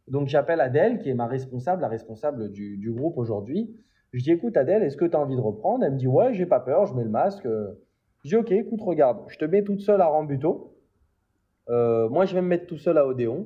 donc 0.07 0.29
j'appelle 0.29 0.59
Adèle, 0.59 0.97
qui 0.97 1.09
est 1.09 1.13
ma 1.13 1.27
responsable, 1.27 1.83
la 1.83 1.89
responsable 1.89 2.51
du, 2.51 2.75
du 2.77 2.91
groupe 2.91 3.19
aujourd'hui. 3.19 3.71
Je 4.13 4.23
dis, 4.23 4.31
écoute 4.31 4.57
Adèle, 4.57 4.81
est-ce 4.81 4.97
que 4.97 5.05
tu 5.05 5.15
as 5.15 5.19
envie 5.19 5.35
de 5.35 5.41
reprendre? 5.41 5.83
Elle 5.83 5.93
me 5.93 5.97
dit, 5.99 6.07
ouais, 6.07 6.33
j'ai 6.33 6.47
pas 6.47 6.59
peur, 6.59 6.87
je 6.87 6.95
mets 6.95 7.03
le 7.03 7.11
masque. 7.11 7.47
Je 8.23 8.29
dis, 8.29 8.35
ok, 8.35 8.51
écoute, 8.51 8.81
regarde, 8.81 9.19
je 9.27 9.37
te 9.37 9.45
mets 9.45 9.63
toute 9.63 9.81
seule 9.81 10.01
à 10.01 10.07
Rambuteau. 10.07 10.73
Euh, 11.69 12.09
moi, 12.09 12.25
je 12.25 12.33
vais 12.33 12.41
me 12.41 12.47
mettre 12.47 12.65
tout 12.65 12.79
seul 12.79 12.97
à 12.97 13.05
Odéon. 13.05 13.45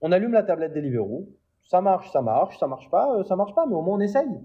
On 0.00 0.10
allume 0.10 0.32
la 0.32 0.42
tablette 0.42 0.72
Deliveroo. 0.72 1.28
Ça 1.62 1.80
marche, 1.80 2.10
ça 2.10 2.22
marche, 2.22 2.58
ça 2.58 2.66
marche 2.66 2.90
pas, 2.90 3.18
euh, 3.18 3.22
ça 3.22 3.36
marche 3.36 3.54
pas, 3.54 3.66
mais 3.66 3.76
au 3.76 3.82
moins 3.82 3.98
on 3.98 4.00
essaye. 4.00 4.40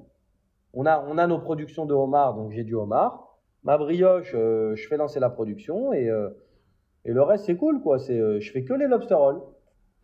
On 0.76 0.86
a, 0.86 1.04
on 1.04 1.18
a 1.18 1.26
nos 1.26 1.40
productions 1.40 1.88
de 1.88 1.96
homard, 1.96 2.36
donc 2.36 2.52
j'ai 2.52 2.64
du 2.64 2.76
homard. 2.76 3.33
Ma 3.64 3.78
brioche, 3.78 4.34
euh, 4.36 4.76
je 4.76 4.88
fais 4.88 4.98
lancer 4.98 5.20
la 5.20 5.30
production 5.30 5.94
et, 5.94 6.10
et 7.06 7.12
le 7.12 7.22
reste, 7.22 7.46
c'est 7.46 7.56
cool, 7.56 7.82
quoi. 7.82 8.00
C'est, 8.00 8.42
je 8.42 8.52
fais 8.52 8.64
que 8.64 8.74
les 8.74 8.88
lobster 8.88 9.16
rolls. 9.16 9.42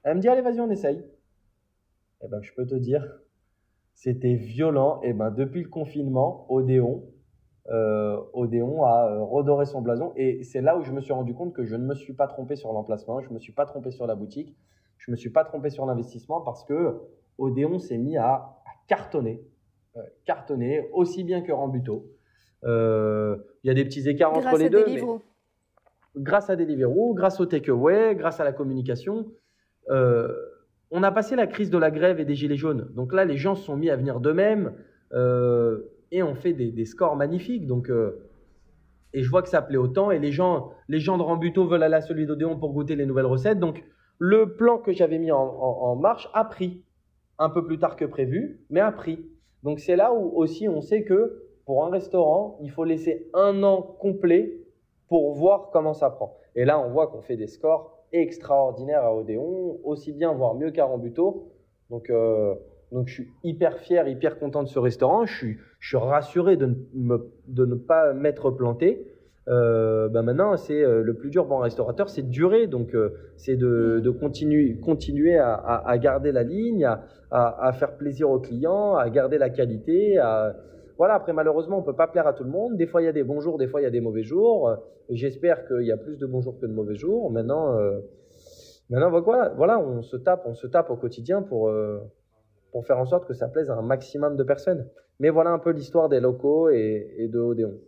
Elle 0.04 0.18
me 0.18 0.22
dit, 0.22 0.30
allez, 0.30 0.42
vas-y, 0.42 0.60
on 0.62 0.70
essaye. 0.70 1.04
Eh 2.22 2.28
ben, 2.28 2.42
je 2.42 2.54
peux 2.54 2.66
te 2.66 2.76
dire, 2.76 3.06
c'était 3.94 4.36
violent. 4.36 5.02
Et 5.04 5.14
ben 5.14 5.32
depuis 5.32 5.64
le 5.64 5.70
confinement, 5.70 6.46
Odéon, 6.50 7.04
euh, 7.70 8.18
a 8.18 9.08
euh, 9.10 9.24
redoré 9.24 9.66
son 9.66 9.82
blason. 9.82 10.14
Et 10.16 10.44
c'est 10.44 10.62
là 10.62 10.78
où 10.78 10.84
je 10.84 10.92
me 10.92 11.02
suis 11.02 11.14
rendu 11.14 11.34
compte 11.34 11.54
que 11.54 11.66
je 11.66 11.76
ne 11.76 11.86
me 11.86 11.96
suis 11.96 12.14
pas 12.14 12.28
trompé 12.28 12.56
sur 12.56 12.72
l'emplacement, 12.74 13.20
je 13.20 13.30
ne 13.30 13.34
me 13.34 13.40
suis 13.40 13.52
pas 13.52 13.66
trompé 13.66 13.92
sur 13.92 14.08
la 14.08 14.16
boutique, 14.16 14.56
je 14.98 15.12
ne 15.12 15.14
me 15.14 15.18
suis 15.18 15.30
pas 15.30 15.44
trompé 15.44 15.70
sur 15.70 15.86
l'investissement 15.86 16.42
parce 16.42 16.64
que 16.64 17.00
Odéon 17.38 17.78
s'est 17.80 17.98
mis 17.98 18.18
à, 18.18 18.56
cartonner, 18.88 19.44
euh, 19.98 20.02
cartonner 20.26 20.90
aussi 20.94 21.24
bien 21.24 21.42
que 21.42 21.52
Rambuteau. 21.52 22.08
Il 22.64 23.38
y 23.64 23.70
a 23.70 23.74
des 23.74 23.86
petits 23.86 24.08
écarts 24.08 24.34
entre 24.34 24.58
les 24.58 24.70
deux. 24.70 24.86
Mais 24.86 25.02
grâce 26.16 26.50
à 26.50 26.56
Deliveroo, 26.56 27.14
grâce 27.14 27.40
au 27.40 27.46
takeaway, 27.46 28.16
grâce 28.16 28.40
à 28.40 28.44
la 28.44 28.52
communication 28.52 29.28
on 30.92 31.04
a 31.04 31.12
passé 31.12 31.36
la 31.36 31.48
crise 31.48 31.70
de 31.70 31.78
la 31.78 31.92
grève 31.92 32.20
et 32.20 32.26
des 32.26 32.36
gilets 32.36 32.58
jaunes. 32.58 32.90
Donc 32.96 33.14
là, 33.14 33.26
les 33.26 33.38
gens 33.38 33.56
se 33.56 33.64
sont 33.64 33.78
mis 33.78 33.90
à 33.90 33.96
venir 33.96 34.20
d'eux-mêmes 34.20 34.74
euh, 35.14 35.80
et 36.12 36.24
on 36.24 36.36
fait 36.36 36.54
des, 36.54 36.86
scores 36.86 37.16
magnifiques. 37.16 37.68
Donc, 37.68 37.90
euh, 37.90 38.26
et 39.14 39.22
je 39.22 39.30
vois 39.30 39.42
que 39.42 39.50
ça 39.50 39.62
plaît 39.62 39.78
autant. 39.78 40.12
Et 40.12 40.20
les 40.20 40.32
gens, 40.32 40.72
les 40.88 41.00
gens 41.00 41.18
de 41.18 41.24
Rambuteau 41.24 41.68
veulent 41.68 41.84
aller 41.84 41.96
à 41.96 42.02
celui 42.02 42.26
d'Odéon 42.26 42.58
pour 42.58 42.74
goûter 42.74 42.96
les 42.96 43.06
nouvelles 43.06 43.28
recettes. 43.28 43.60
Donc, 43.60 43.84
le 44.18 44.56
plan 44.56 44.80
que 44.80 44.92
j'avais 44.92 45.20
mis 45.20 45.32
en, 45.32 45.96
marche 45.96 46.28
a 46.34 46.44
pris 46.44 46.84
un 47.38 47.50
peu 47.50 47.66
plus 47.66 47.80
tard 47.80 47.96
que 47.96 48.06
prévu, 48.06 48.62
mais 48.70 48.80
a 48.80 48.92
pris. 48.92 49.26
Donc, 49.64 49.80
c'est 49.80 49.96
là 49.96 50.14
où 50.14 50.32
aussi 50.36 50.68
on 50.68 50.82
sait 50.82 51.04
que 51.04 51.44
pour 51.70 51.86
un 51.86 51.92
restaurant, 51.92 52.58
il 52.64 52.72
faut 52.72 52.84
laisser 52.84 53.30
un 53.36 53.62
an 53.62 53.84
complet 53.84 54.58
pour 55.08 55.36
voir 55.36 55.70
comment 55.72 55.94
ça 55.94 56.10
prend. 56.10 56.36
Et 56.56 56.66
là, 56.66 56.80
on 56.80 56.90
voit 56.90 57.06
qu'on 57.06 57.22
fait 57.22 57.38
des 57.38 57.46
scores 57.46 58.08
extraordinaire 58.12 59.04
à 59.04 59.16
Odéon, 59.16 59.78
aussi 59.84 60.12
bien, 60.12 60.34
voire 60.34 60.56
mieux 60.56 60.72
qu'à 60.72 60.86
Rambuteau. 60.86 61.52
Donc, 61.92 62.10
euh, 62.10 62.56
donc 62.92 63.08
je 63.08 63.14
suis 63.14 63.28
hyper 63.44 63.78
fier, 63.78 64.08
hyper 64.08 64.40
content 64.40 64.64
de 64.64 64.68
ce 64.68 64.80
restaurant. 64.80 65.28
Je 65.28 65.38
suis, 65.38 65.58
je 65.80 65.90
suis 65.90 65.98
rassuré 65.98 66.58
de 66.58 66.76
ne, 66.96 67.18
de 67.48 67.66
ne 67.68 67.76
pas 67.76 68.14
m'être 68.14 68.50
planté. 68.50 69.06
Euh, 69.48 70.10
ben 70.10 70.24
maintenant, 70.24 70.58
c'est 70.58 70.84
euh, 70.84 71.04
le 71.04 71.14
plus 71.14 71.30
dur 71.30 71.46
pour 71.46 71.60
un 71.60 71.64
restaurateur, 71.64 72.10
c'est 72.10 72.24
de 72.24 72.32
durer. 72.32 72.66
Donc, 72.66 72.98
c'est 73.36 73.58
de, 73.58 74.02
de, 74.04 74.10
continuer, 74.10 74.80
continuer 74.80 75.38
à, 75.38 75.54
à, 75.54 75.98
garder 76.00 76.32
la 76.32 76.42
ligne, 76.42 76.84
à, 76.84 77.04
à, 77.30 77.72
faire 77.74 77.96
plaisir 77.96 78.32
aux 78.32 78.40
clients, 78.40 78.96
à 78.96 79.08
garder 79.12 79.38
la 79.38 79.52
qualité, 79.52 80.18
à, 80.18 80.56
voilà, 81.00 81.14
après, 81.14 81.32
malheureusement, 81.32 81.78
on 81.78 81.80
ne 81.80 81.86
peut 81.86 81.96
pas 81.96 82.08
plaire 82.08 82.28
à 82.28 82.34
tout 82.34 82.44
le 82.44 82.50
monde. 82.50 82.76
Des 82.76 82.86
fois, 82.86 83.02
il 83.02 83.06
y 83.06 83.08
a 83.08 83.14
des 83.14 83.24
bons 83.24 83.40
jours, 83.40 83.58
des 83.58 83.70
fois, 83.70 83.80
il 83.80 83.86
y 83.86 83.88
a 83.88 83.90
des 83.90 84.02
mauvais 84.02 84.24
jours. 84.24 84.76
J'espère 85.10 85.66
qu'il 85.66 85.84
y 85.84 85.94
a 85.94 85.98
plus 85.98 86.18
de 86.18 86.26
bons 86.26 86.42
jours 86.42 86.60
que 86.60 86.66
de 86.66 86.74
mauvais 86.74 86.96
jours. 86.96 87.32
Maintenant, 87.32 87.74
euh, 87.78 88.02
maintenant 88.90 89.10
voilà, 89.22 89.54
voilà, 89.56 89.80
on 89.80 90.02
se 90.02 90.18
tape, 90.18 90.44
on 90.46 90.54
se 90.54 90.68
tape 90.68 90.90
au 90.90 90.98
quotidien 90.98 91.42
pour, 91.42 91.70
euh, 91.70 92.00
pour 92.74 92.86
faire 92.86 93.00
en 93.00 93.06
sorte 93.06 93.26
que 93.30 93.34
ça 93.34 93.48
plaise 93.48 93.70
à 93.70 93.76
un 93.76 93.82
maximum 93.82 94.36
de 94.36 94.44
personnes. 94.44 94.90
Mais 95.22 95.30
voilà 95.30 95.52
un 95.52 95.60
peu 95.60 95.70
l'histoire 95.70 96.10
des 96.10 96.20
locaux 96.20 96.68
et, 96.70 97.30
de 97.32 97.40
Odéon. 97.40 97.80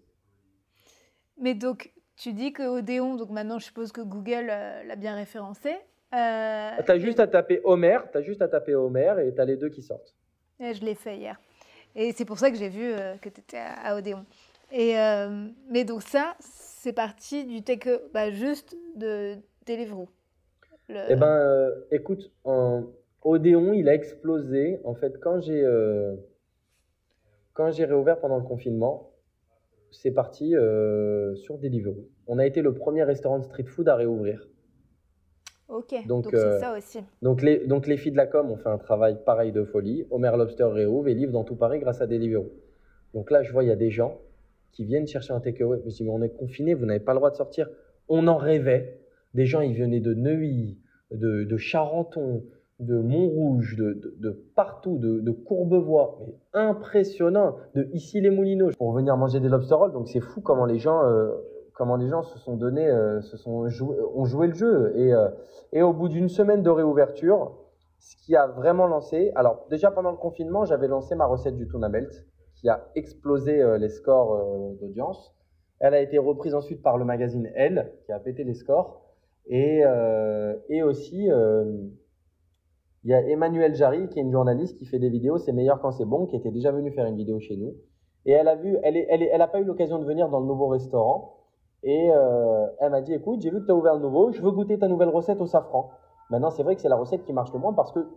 Mais 1.37 1.53
donc, 1.53 1.91
tu 2.15 2.31
dis 2.31 2.53
que 2.53 2.63
Odéon, 2.63 3.17
donc 3.17 3.29
maintenant, 3.29 3.59
je 3.59 3.65
suppose 3.65 3.91
que 3.91 4.01
Google 4.01 4.47
euh, 4.49 4.83
l'a 4.85 4.95
bien 4.95 5.15
référencé. 5.15 5.71
tu 6.11 6.17
as 6.17 6.97
juste 6.97 7.19
à 7.19 7.27
taper 7.27 7.59
Homer, 7.65 7.97
tu 8.09 8.17
as 8.19 8.21
juste 8.21 8.41
à 8.41 8.47
taper 8.47 8.73
Homer 8.73 9.15
et 9.21 9.35
tu 9.35 9.41
as 9.41 9.43
les 9.43 9.57
deux 9.57 9.69
qui 9.69 9.81
sortent. 9.81 10.15
Et 10.61 10.73
je 10.73 10.85
l'ai 10.85 10.95
fait 10.95 11.17
hier. 11.17 11.37
Et 11.95 12.11
c'est 12.13 12.25
pour 12.25 12.39
ça 12.39 12.51
que 12.51 12.57
j'ai 12.57 12.69
vu 12.69 12.83
euh, 12.83 13.15
que 13.17 13.29
tu 13.29 13.41
étais 13.41 13.57
à, 13.59 13.95
Odéon. 13.95 14.25
Et, 14.71 14.97
euh, 14.97 15.47
mais 15.69 15.83
donc 15.83 16.01
ça, 16.01 16.35
c'est 16.39 16.93
parti 16.93 17.45
du 17.45 17.61
bah, 18.13 18.31
juste 18.31 18.77
de 18.95 19.35
Deliveroo. 19.65 20.07
Eh 20.89 21.15
ben, 21.15 21.27
euh, 21.27 21.71
écoute, 21.91 22.31
en 22.43 22.83
Odéon, 23.23 23.73
il 23.73 23.87
a 23.89 23.93
explosé. 23.93 24.79
En 24.83 24.93
fait, 24.93 25.19
quand 25.19 25.39
j'ai 25.39 25.65
quand 27.53 27.71
j'ai 27.71 27.85
réouvert 27.85 28.19
pendant 28.19 28.37
le 28.37 28.43
confinement, 28.43 29.11
c'est 29.91 30.11
parti 30.11 30.51
sur 31.35 31.57
Deliveroo. 31.57 32.07
On 32.27 32.39
a 32.39 32.45
été 32.45 32.61
le 32.61 32.73
premier 32.73 33.03
restaurant 33.03 33.39
de 33.39 33.43
street 33.43 33.65
food 33.65 33.87
à 33.89 33.95
réouvrir. 33.95 34.47
Ok, 35.71 35.95
donc 36.05 36.27
c'est 36.29 36.35
euh, 36.35 36.59
ça 36.59 36.77
aussi. 36.77 36.99
Donc 37.21 37.41
les, 37.41 37.65
donc 37.65 37.87
les 37.87 37.95
filles 37.95 38.11
de 38.11 38.17
la 38.17 38.27
com 38.27 38.51
ont 38.51 38.57
fait 38.57 38.67
un 38.67 38.77
travail 38.77 39.17
pareil 39.25 39.53
de 39.53 39.63
folie. 39.63 40.05
Omer 40.11 40.35
Lobster 40.35 40.65
réouvre 40.65 41.07
et 41.07 41.13
livre 41.13 41.31
dans 41.31 41.45
tout 41.45 41.55
Paris 41.55 41.79
grâce 41.79 42.01
à 42.01 42.07
Deliveroo. 42.07 42.51
Donc 43.13 43.31
là, 43.31 43.41
je 43.41 43.53
vois, 43.53 43.63
il 43.63 43.67
y 43.67 43.71
a 43.71 43.77
des 43.77 43.89
gens 43.89 44.19
qui 44.73 44.83
viennent 44.83 45.07
chercher 45.07 45.31
un 45.31 45.39
takeaway. 45.39 45.79
Je 45.79 45.85
me 45.85 45.89
dis, 45.89 46.03
mais 46.03 46.09
on 46.09 46.21
est 46.21 46.35
confinés, 46.35 46.73
vous 46.73 46.85
n'avez 46.85 46.99
pas 46.99 47.13
le 47.13 47.19
droit 47.19 47.31
de 47.31 47.35
sortir. 47.37 47.69
On 48.09 48.27
en 48.27 48.35
rêvait. 48.37 48.99
Des 49.33 49.45
gens, 49.45 49.61
ils 49.61 49.77
venaient 49.77 50.01
de 50.01 50.13
Neuilly, 50.13 50.77
de, 51.11 51.45
de 51.45 51.57
Charenton, 51.57 52.43
de 52.79 52.97
Montrouge, 52.99 53.77
de, 53.77 54.15
de, 54.17 54.31
partout, 54.55 54.97
de, 54.97 55.31
Courbevoie. 55.31 56.19
Mais 56.19 56.59
impressionnant. 56.59 57.55
De 57.75 57.87
ici 57.93 58.19
les 58.19 58.29
Moulineaux 58.29 58.71
pour 58.77 58.91
venir 58.91 59.15
manger 59.15 59.39
des 59.39 59.47
lobster 59.47 59.75
rolls. 59.75 59.93
Donc 59.93 60.09
c'est 60.09 60.19
fou 60.19 60.41
comment 60.41 60.65
les 60.65 60.79
gens, 60.79 61.01
euh, 61.05 61.31
comment 61.81 61.95
les 61.95 62.09
gens 62.09 62.21
se 62.21 62.37
sont 62.37 62.57
donnés, 62.57 62.87
sont 63.23 63.65
ont 64.15 64.25
joué 64.25 64.45
le 64.45 64.53
jeu. 64.53 64.93
Et, 64.95 65.11
et 65.73 65.81
au 65.81 65.93
bout 65.93 66.09
d'une 66.09 66.29
semaine 66.29 66.61
de 66.61 66.69
réouverture, 66.69 67.57
ce 67.97 68.15
qui 68.17 68.35
a 68.35 68.45
vraiment 68.45 68.85
lancé, 68.85 69.31
alors 69.33 69.65
déjà 69.71 69.89
pendant 69.89 70.11
le 70.11 70.17
confinement, 70.17 70.63
j'avais 70.63 70.87
lancé 70.87 71.15
ma 71.15 71.25
recette 71.25 71.57
du 71.57 71.67
tuna 71.67 71.89
belt 71.89 72.23
qui 72.53 72.69
a 72.69 72.85
explosé 72.93 73.79
les 73.79 73.89
scores 73.89 74.77
d'audience. 74.79 75.33
Elle 75.79 75.95
a 75.95 76.01
été 76.01 76.19
reprise 76.19 76.53
ensuite 76.53 76.83
par 76.83 76.99
le 76.99 77.05
magazine 77.05 77.49
Elle, 77.55 77.91
qui 78.05 78.11
a 78.11 78.19
pété 78.19 78.43
les 78.43 78.53
scores. 78.53 79.01
Et, 79.47 79.81
euh, 79.83 80.55
et 80.69 80.83
aussi, 80.83 81.31
euh, 81.31 81.65
il 83.03 83.09
y 83.09 83.13
a 83.15 83.27
Emmanuel 83.27 83.73
Jarry, 83.73 84.07
qui 84.09 84.19
est 84.19 84.21
une 84.21 84.31
journaliste 84.31 84.77
qui 84.77 84.85
fait 84.85 84.99
des 84.99 85.09
vidéos, 85.09 85.39
c'est 85.39 85.51
meilleur 85.51 85.81
quand 85.81 85.89
c'est 85.89 86.05
bon, 86.05 86.27
qui 86.27 86.35
était 86.35 86.51
déjà 86.51 86.71
venue 86.71 86.91
faire 86.91 87.07
une 87.07 87.17
vidéo 87.17 87.39
chez 87.39 87.57
nous. 87.57 87.73
Et 88.27 88.33
elle 88.33 88.47
a 88.47 88.55
vu, 88.55 88.77
elle, 88.83 88.95
est, 88.95 89.07
elle, 89.09 89.23
elle 89.23 89.49
pas 89.51 89.59
eu 89.59 89.63
l'occasion 89.63 89.97
de 89.97 90.05
venir 90.05 90.29
dans 90.29 90.39
le 90.39 90.45
nouveau 90.45 90.67
restaurant. 90.67 91.40
Et 91.83 92.11
euh, 92.13 92.67
elle 92.79 92.91
m'a 92.91 93.01
dit, 93.01 93.13
écoute, 93.13 93.41
j'ai 93.41 93.49
vu 93.49 93.61
que 93.61 93.65
tu 93.65 93.71
as 93.71 93.75
ouvert 93.75 93.95
le 93.95 94.01
nouveau, 94.01 94.31
je 94.31 94.41
veux 94.41 94.51
goûter 94.51 94.77
ta 94.77 94.87
nouvelle 94.87 95.09
recette 95.09 95.41
au 95.41 95.47
safran. 95.47 95.91
Maintenant, 96.29 96.51
c'est 96.51 96.63
vrai 96.63 96.75
que 96.75 96.81
c'est 96.81 96.89
la 96.89 96.95
recette 96.95 97.23
qui 97.25 97.33
marche 97.33 97.51
le 97.53 97.59
moins 97.59 97.73
parce 97.73 97.91
que 97.91 98.07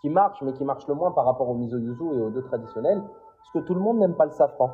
qui 0.00 0.08
marche, 0.08 0.40
mais 0.42 0.52
qui 0.52 0.64
marche 0.64 0.86
le 0.88 0.94
moins 0.94 1.10
par 1.12 1.24
rapport 1.24 1.48
au 1.48 1.54
miso 1.54 1.78
yuzu 1.78 2.04
et 2.14 2.20
aux 2.20 2.30
deux 2.30 2.42
traditionnels, 2.42 3.00
parce 3.00 3.50
que 3.52 3.58
tout 3.66 3.74
le 3.74 3.80
monde 3.80 3.98
n'aime 3.98 4.14
pas 4.14 4.26
le 4.26 4.32
safran. 4.32 4.70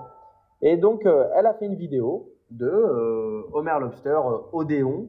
Et 0.60 0.76
donc, 0.76 1.04
euh, 1.06 1.28
elle 1.34 1.46
a 1.46 1.54
fait 1.54 1.66
une 1.66 1.74
vidéo 1.74 2.28
de 2.50 3.48
Homer 3.52 3.78
Lobster 3.80 4.10
euh, 4.10 4.38
Odéon, 4.52 5.08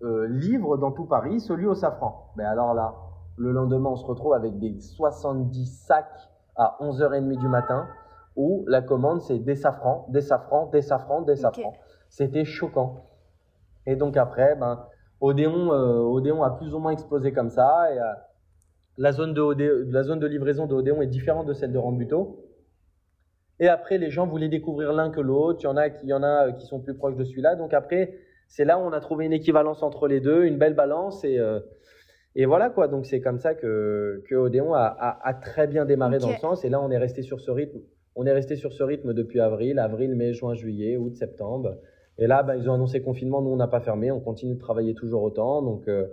livre 0.00 0.76
dans 0.76 0.92
tout 0.92 1.04
Paris, 1.04 1.40
celui 1.40 1.66
au 1.66 1.74
safran. 1.74 2.32
Mais 2.36 2.44
alors 2.44 2.74
là, 2.74 2.94
le 3.36 3.52
lendemain, 3.52 3.90
on 3.90 3.96
se 3.96 4.06
retrouve 4.06 4.32
avec 4.32 4.58
des 4.58 4.80
70 4.80 5.66
sacs 5.86 6.30
à 6.56 6.76
11h30 6.80 7.38
du 7.38 7.48
matin, 7.48 7.86
où 8.38 8.64
la 8.68 8.80
commande, 8.80 9.20
c'est 9.20 9.38
des 9.38 9.56
safrans, 9.56 10.06
des 10.08 10.22
safrans, 10.22 10.66
des 10.66 10.80
safrans, 10.80 11.20
des 11.22 11.36
safrans. 11.36 11.74
C'était 12.08 12.46
choquant. 12.46 13.04
Et 13.84 13.96
donc 13.96 14.16
après, 14.16 14.56
ben, 14.56 14.86
Odéon, 15.20 15.68
Odéon 15.70 16.42
a 16.42 16.50
plus 16.52 16.72
ou 16.72 16.78
moins 16.78 16.92
explosé 16.92 17.32
comme 17.32 17.50
ça. 17.50 17.92
Et, 17.92 17.98
la, 18.96 19.12
zone 19.12 19.34
de 19.34 19.86
la 19.90 20.02
zone 20.04 20.20
de 20.20 20.26
livraison 20.26 20.66
de 20.66 20.74
Odéon 20.74 21.02
est 21.02 21.08
différente 21.08 21.46
de 21.46 21.52
celle 21.52 21.72
de 21.72 21.78
Rambuteau. 21.78 22.44
Et 23.60 23.68
après, 23.68 23.98
les 23.98 24.10
gens 24.10 24.26
voulaient 24.26 24.48
découvrir 24.48 24.92
l'un 24.92 25.10
que 25.10 25.20
l'autre. 25.20 25.60
Il 25.62 25.64
y 25.64 25.66
en 25.68 25.76
a 25.76 25.90
qui, 25.90 26.06
y 26.06 26.12
en 26.12 26.22
a 26.22 26.48
euh, 26.48 26.52
qui 26.52 26.66
sont 26.66 26.80
plus 26.80 26.94
proches 26.94 27.16
de 27.16 27.24
celui-là. 27.24 27.56
Donc 27.56 27.74
après, 27.74 28.14
c'est 28.46 28.64
là 28.64 28.78
où 28.78 28.82
on 28.82 28.92
a 28.92 29.00
trouvé 29.00 29.26
une 29.26 29.32
équivalence 29.32 29.82
entre 29.82 30.06
les 30.06 30.20
deux, 30.20 30.44
une 30.44 30.58
belle 30.58 30.74
balance. 30.74 31.24
Et, 31.24 31.38
euh, 31.38 31.60
et 32.36 32.46
voilà 32.46 32.70
quoi. 32.70 32.88
Donc 32.88 33.06
c'est 33.06 33.20
comme 33.20 33.38
ça 33.38 33.54
que, 33.54 34.22
que 34.28 34.34
Odéon 34.36 34.74
a, 34.74 35.18
a, 35.22 35.34
très 35.34 35.66
bien 35.66 35.84
démarré 35.84 36.18
dans 36.18 36.30
le 36.30 36.36
sens. 36.36 36.64
Et 36.64 36.68
là, 36.68 36.80
on 36.80 36.90
est 36.90 36.98
resté 36.98 37.22
sur 37.22 37.40
ce 37.40 37.50
rythme. 37.50 37.80
On 38.20 38.26
est 38.26 38.32
resté 38.32 38.56
sur 38.56 38.72
ce 38.72 38.82
rythme 38.82 39.14
depuis 39.14 39.38
avril, 39.38 39.78
avril, 39.78 40.16
mai, 40.16 40.32
juin, 40.32 40.52
juillet, 40.52 40.96
août, 40.96 41.14
septembre. 41.14 41.76
Et 42.18 42.26
là, 42.26 42.42
bah, 42.42 42.56
ils 42.56 42.68
ont 42.68 42.72
annoncé 42.74 43.00
confinement. 43.00 43.40
Nous, 43.40 43.50
on 43.50 43.54
n'a 43.54 43.68
pas 43.68 43.78
fermé. 43.78 44.10
On 44.10 44.18
continue 44.18 44.54
de 44.54 44.58
travailler 44.58 44.92
toujours 44.92 45.22
autant. 45.22 45.62
Donc 45.62 45.86
euh, 45.86 46.08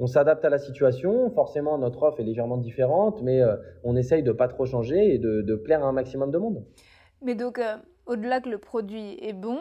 on 0.00 0.08
s'adapte 0.08 0.44
à 0.44 0.50
la 0.50 0.58
situation. 0.58 1.30
Forcément, 1.30 1.78
notre 1.78 2.02
offre 2.02 2.18
est 2.18 2.24
légèrement 2.24 2.56
différente, 2.56 3.22
mais 3.22 3.40
euh, 3.40 3.54
on 3.84 3.94
essaye 3.94 4.24
de 4.24 4.32
pas 4.32 4.48
trop 4.48 4.66
changer 4.66 5.14
et 5.14 5.18
de, 5.18 5.54
plaire 5.54 5.84
à 5.84 5.86
un 5.86 5.92
maximum 5.92 6.32
de 6.32 6.38
monde. 6.38 6.64
Mais 7.22 7.36
donc, 7.36 7.60
euh, 7.60 7.76
au-delà 8.06 8.40
que 8.40 8.48
le 8.48 8.58
produit 8.58 9.16
est 9.24 9.32
bon, 9.32 9.60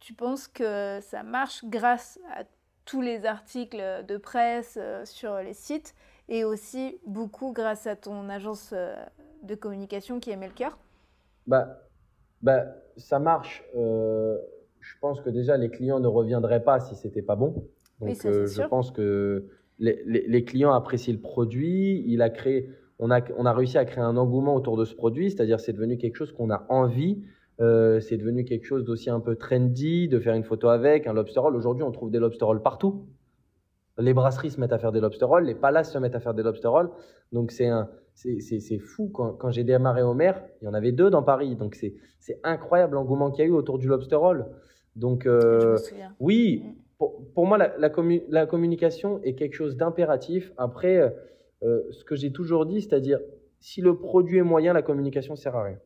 tu 0.00 0.14
penses 0.14 0.48
que 0.48 1.00
ça 1.02 1.22
marche 1.22 1.66
grâce 1.66 2.18
à 2.34 2.44
tous 2.86 3.02
les 3.02 3.26
articles 3.26 3.82
de 4.08 4.16
presse 4.16 4.78
sur 5.04 5.36
les 5.36 5.52
sites 5.52 5.94
et 6.30 6.44
aussi 6.44 6.98
beaucoup 7.06 7.52
grâce 7.52 7.86
à 7.86 7.94
ton 7.94 8.30
agence 8.30 8.72
de 9.42 9.54
communication 9.54 10.18
qui 10.18 10.30
est 10.30 10.36
Melker 10.36 10.70
bah, 11.46 11.82
bah, 12.42 12.64
ça 12.96 13.18
marche. 13.18 13.64
je 13.74 14.94
pense 15.00 15.20
que 15.20 15.30
déjà 15.30 15.56
les 15.56 15.70
clients 15.70 16.00
ne 16.00 16.08
reviendraient 16.08 16.62
pas 16.62 16.80
si 16.80 16.94
c'était 16.94 17.22
pas 17.22 17.36
bon. 17.36 17.68
Donc 18.00 18.16
je 18.22 18.66
pense 18.68 18.90
que 18.90 19.46
les, 19.78 20.44
clients 20.44 20.72
apprécient 20.72 21.14
le 21.14 21.20
produit. 21.20 22.04
Il 22.06 22.22
a 22.22 22.30
créé, 22.30 22.70
on 22.98 23.10
a, 23.10 23.20
on 23.36 23.46
a 23.46 23.52
réussi 23.52 23.78
à 23.78 23.84
créer 23.84 24.04
un 24.04 24.16
engouement 24.16 24.54
autour 24.54 24.76
de 24.76 24.84
ce 24.84 24.94
produit, 24.94 25.30
c'est-à-dire 25.30 25.60
c'est 25.60 25.72
devenu 25.72 25.98
quelque 25.98 26.16
chose 26.16 26.32
qu'on 26.32 26.50
a 26.50 26.66
envie. 26.68 27.22
Euh, 27.58 28.00
c'est 28.00 28.18
devenu 28.18 28.44
quelque 28.44 28.64
chose 28.64 28.84
d'aussi 28.84 29.08
un 29.08 29.20
peu 29.20 29.36
trendy, 29.36 30.08
de 30.08 30.18
faire 30.18 30.34
une 30.34 30.44
photo 30.44 30.68
avec, 30.68 31.06
un 31.06 31.14
lobster 31.14 31.40
roll. 31.40 31.56
Aujourd'hui, 31.56 31.84
on 31.84 31.90
trouve 31.90 32.10
des 32.10 32.18
lobster 32.18 32.44
rolls 32.44 32.62
partout. 32.62 33.06
Les 33.98 34.12
brasseries 34.12 34.50
se 34.50 34.60
mettent 34.60 34.74
à 34.74 34.78
faire 34.78 34.92
des 34.92 35.00
lobster 35.00 35.24
rolls, 35.24 35.46
les 35.46 35.54
palaces 35.54 35.90
se 35.90 35.96
mettent 35.96 36.14
à 36.14 36.20
faire 36.20 36.34
des 36.34 36.42
lobster 36.42 36.68
rolls. 36.68 36.90
Donc 37.32 37.50
c'est 37.50 37.66
un, 37.66 37.88
c'est 38.16 38.78
fou. 38.78 39.10
Quand, 39.12 39.32
quand 39.34 39.50
j'ai 39.50 39.64
démarré 39.64 40.02
au 40.02 40.14
maire, 40.14 40.42
il 40.60 40.64
y 40.64 40.68
en 40.68 40.74
avait 40.74 40.92
deux 40.92 41.10
dans 41.10 41.22
Paris. 41.22 41.54
Donc 41.54 41.76
c'est 41.76 42.40
incroyable 42.42 42.94
l'engouement 42.94 43.30
qu'il 43.30 43.44
y 43.44 43.46
a 43.46 43.50
eu 43.50 43.54
autour 43.54 43.78
du 43.78 43.86
lobster 43.86 44.16
roll. 44.16 44.46
Donc 44.96 45.26
euh, 45.26 45.76
oui, 46.18 46.62
mm 46.64 46.86
pour, 46.98 47.46
moi, 47.46 47.58
la, 47.58 47.72
la, 47.78 48.46
communication 48.46 49.20
est 49.22 49.34
quelque 49.34 49.54
chose 49.54 49.76
d'impératif. 49.76 50.52
Après, 50.56 50.96
euh, 50.96 51.10
euh, 51.62 51.82
ce 51.90 52.04
que 52.04 52.16
j'ai 52.16 52.32
toujours 52.32 52.66
dit, 52.66 52.80
c'est-à-dire, 52.80 53.20
si 53.60 53.80
le 53.80 53.98
produit 53.98 54.38
est 54.38 54.42
moyen, 54.42 54.72
la 54.72 54.82
communication 54.82 55.36
sert 55.36 55.56
à 55.56 55.64
rien. 55.64 55.78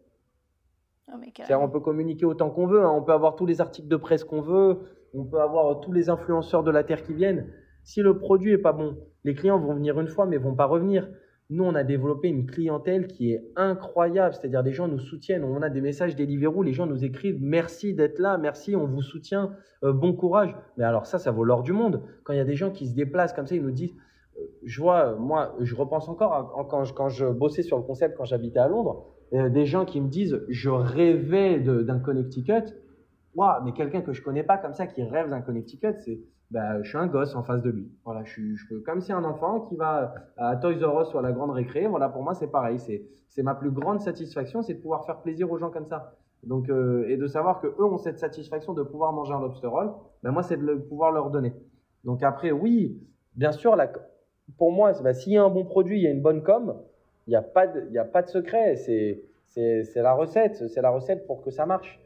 Oh, 1.13 1.17
on 1.61 1.69
peut 1.69 1.81
communiquer 1.81 2.25
autant 2.25 2.51
qu'on 2.51 2.67
veut, 2.67 2.83
hein. 2.83 2.93
on 2.95 3.03
peut 3.03 3.13
avoir 3.13 3.35
tous 3.35 3.47
les 3.47 3.61
articles 3.61 3.89
de 3.89 3.97
presse 3.97 4.23
qu'on 4.23 4.43
veut, 4.43 4.79
on 5.13 5.25
peut 5.25 5.41
avoir 5.41 5.81
tous 5.81 5.91
les 5.91 6.09
influenceurs 6.09 6.63
de 6.63 6.71
la 6.71 6.85
Terre 6.85 7.03
qui 7.03 7.15
viennent. 7.15 7.53
Si 7.83 8.01
le 8.01 8.17
produit 8.17 8.53
est 8.53 8.59
pas 8.59 8.73
bon, 8.73 8.97
les 9.25 9.35
clients 9.35 9.59
vont 9.59 9.75
venir 9.75 9.99
une 9.99 10.07
fois 10.07 10.27
mais 10.27 10.37
vont 10.37 10.55
pas 10.55 10.67
revenir. 10.67 11.09
Nous, 11.51 11.65
on 11.65 11.75
a 11.75 11.83
développé 11.83 12.29
une 12.29 12.47
clientèle 12.47 13.09
qui 13.09 13.33
est 13.33 13.45
incroyable, 13.57 14.35
c'est-à-dire 14.35 14.63
des 14.63 14.73
gens 14.73 14.87
nous 14.87 15.01
soutiennent. 15.01 15.43
On 15.43 15.63
a 15.63 15.69
des 15.69 15.81
messages 15.81 16.15
Deliveroo, 16.15 16.63
les 16.63 16.73
gens 16.73 16.87
nous 16.87 17.05
écrivent 17.05 17.39
merci 17.43 17.93
d'être 17.93 18.21
là, 18.21 18.39
merci, 18.39 18.77
on 18.77 18.87
vous 18.87 19.03
soutient, 19.03 19.51
euh, 19.83 19.93
bon 19.93 20.13
courage. 20.13 20.55
Mais 20.77 20.85
alors 20.85 21.07
ça, 21.07 21.19
ça 21.19 21.33
vaut 21.33 21.43
l'or 21.43 21.65
du 21.65 21.73
monde. 21.73 22.03
Quand 22.23 22.33
il 22.33 22.37
y 22.37 22.41
a 22.41 22.45
des 22.45 22.55
gens 22.55 22.71
qui 22.71 22.87
se 22.87 22.95
déplacent 22.95 23.33
comme 23.33 23.49
ça, 23.49 23.57
ils 23.57 23.65
nous 23.65 23.73
disent, 23.73 23.97
euh, 24.39 24.43
je 24.63 24.81
vois, 24.81 25.17
moi, 25.17 25.57
je 25.59 25.75
repense 25.75 26.09
encore 26.09 26.69
quand, 26.71 26.85
je, 26.85 26.95
quand, 26.95 27.09
je, 27.09 27.27
bossais 27.27 27.63
sur 27.63 27.79
le 27.79 27.83
concept, 27.83 28.17
quand 28.17 28.25
j'habitais 28.25 28.61
à 28.61 28.69
Londres, 28.69 29.07
euh, 29.33 29.49
des 29.49 29.67
gens 29.67 29.85
qui 29.85 30.01
me 30.01 30.09
disent, 30.09 30.41
je 30.49 30.71
rêvais 30.71 31.59
d'un 31.59 31.99
Connecticut. 31.99 32.75
Waouh, 33.35 33.65
mais 33.65 33.73
quelqu'un 33.73 34.03
que 34.03 34.13
je 34.13 34.23
connais 34.23 34.43
pas 34.43 34.59
comme 34.59 34.75
ça 34.75 34.87
qui 34.87 35.03
rêve 35.03 35.31
d'un 35.31 35.41
Connecticut, 35.41 35.95
c'est 35.99 36.21
bah, 36.51 36.83
je 36.83 36.89
suis 36.89 36.99
un 36.99 37.07
gosse 37.07 37.35
en 37.37 37.45
face 37.45 37.63
de 37.63 37.71
lui. 37.71 37.89
Voilà, 38.05 38.25
je 38.25 38.33
suis, 38.33 38.57
je, 38.57 38.75
comme 38.77 39.01
si 39.01 39.13
un 39.13 39.25
enfant 39.25 39.61
qui 39.61 39.77
va 39.77 40.15
à 40.37 40.57
Toys 40.57 40.85
R 40.85 41.03
Us 41.03 41.15
ou 41.15 41.19
à 41.19 41.23
la 41.23 41.33
grande 41.33 41.51
récré. 41.51 41.87
Voilà, 41.87 42.09
pour 42.09 42.23
moi, 42.23 42.35
c'est 42.35 42.49
pareil. 42.51 42.79
C'est, 42.81 43.05
c'est 43.29 43.43
ma 43.43 43.55
plus 43.55 43.71
grande 43.71 44.01
satisfaction, 44.01 44.63
c'est 44.63 44.75
de 44.75 44.81
pouvoir 44.81 45.07
faire 45.07 45.19
plaisir 45.19 45.51
aux 45.51 45.59
gens 45.59 45.71
comme 45.71 45.87
ça. 45.87 46.15
Donc, 46.43 46.69
euh, 46.69 47.09
et 47.09 47.17
de 47.17 47.27
savoir 47.27 47.61
que 47.61 47.69
eux 47.69 47.85
ont 47.85 47.99
cette 47.99 48.19
satisfaction 48.19 48.73
de 48.73 48.83
pouvoir 48.83 49.13
manger 49.13 49.33
un 49.33 49.41
lobster 49.41 49.69
roll. 49.69 49.93
Ben 50.23 50.33
moi, 50.33 50.43
c'est 50.43 50.57
de 50.57 50.65
le, 50.65 50.81
pouvoir 50.81 51.13
leur 51.13 51.31
donner. 51.31 51.55
Donc 52.05 52.23
après, 52.23 52.51
oui, 52.51 52.99
bien 53.37 53.53
sûr, 53.53 53.77
pour 54.59 54.73
moi, 54.73 54.93
bah, 55.03 55.15
s'il 55.15 55.35
y 55.35 55.39
a 55.39 55.45
un 55.45 55.51
bon 55.51 55.65
produit, 55.65 55.99
il 55.99 56.03
y 56.03 56.07
a 56.09 56.11
une 56.11 56.23
bonne 56.23 56.43
com. 56.43 56.77
Il 57.27 57.31
n'y 57.31 57.37
a 57.37 57.43
pas 57.43 57.69
de, 57.69 57.85
il 57.89 57.93
y 57.93 57.99
a 57.99 58.05
pas 58.05 58.23
de 58.23 58.29
secret. 58.29 58.75
C'est, 58.75 59.23
c'est, 59.47 59.85
c'est 59.85 60.03
la 60.03 60.15
recette. 60.15 60.67
C'est 60.69 60.83
la 60.83 60.91
recette 60.91 61.27
pour 61.29 61.43
que 61.43 61.51
ça 61.51 61.67
marche. 61.67 62.01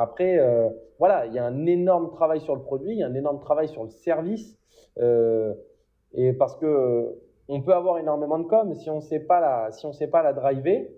Après, 0.00 0.38
euh, 0.38 0.70
voilà, 0.98 1.26
il 1.26 1.34
y 1.34 1.38
a 1.38 1.44
un 1.44 1.66
énorme 1.66 2.10
travail 2.10 2.40
sur 2.40 2.56
le 2.56 2.62
produit, 2.62 2.92
il 2.92 2.98
y 2.98 3.02
a 3.02 3.06
un 3.06 3.14
énorme 3.14 3.38
travail 3.38 3.68
sur 3.68 3.84
le 3.84 3.90
service. 3.90 4.58
Euh, 4.98 5.52
et 6.12 6.32
parce 6.32 6.56
que 6.56 6.64
euh, 6.64 7.22
on 7.48 7.60
peut 7.60 7.74
avoir 7.74 7.98
énormément 7.98 8.38
de 8.38 8.44
com, 8.44 8.74
si 8.74 8.88
on 8.88 8.96
ne 8.96 9.00
sait 9.02 9.20
pas 9.20 9.40
la, 9.40 9.72
si 9.72 9.84
on 9.84 9.92
sait 9.92 10.06
pas 10.08 10.22
la 10.22 10.32
driver, 10.32 10.90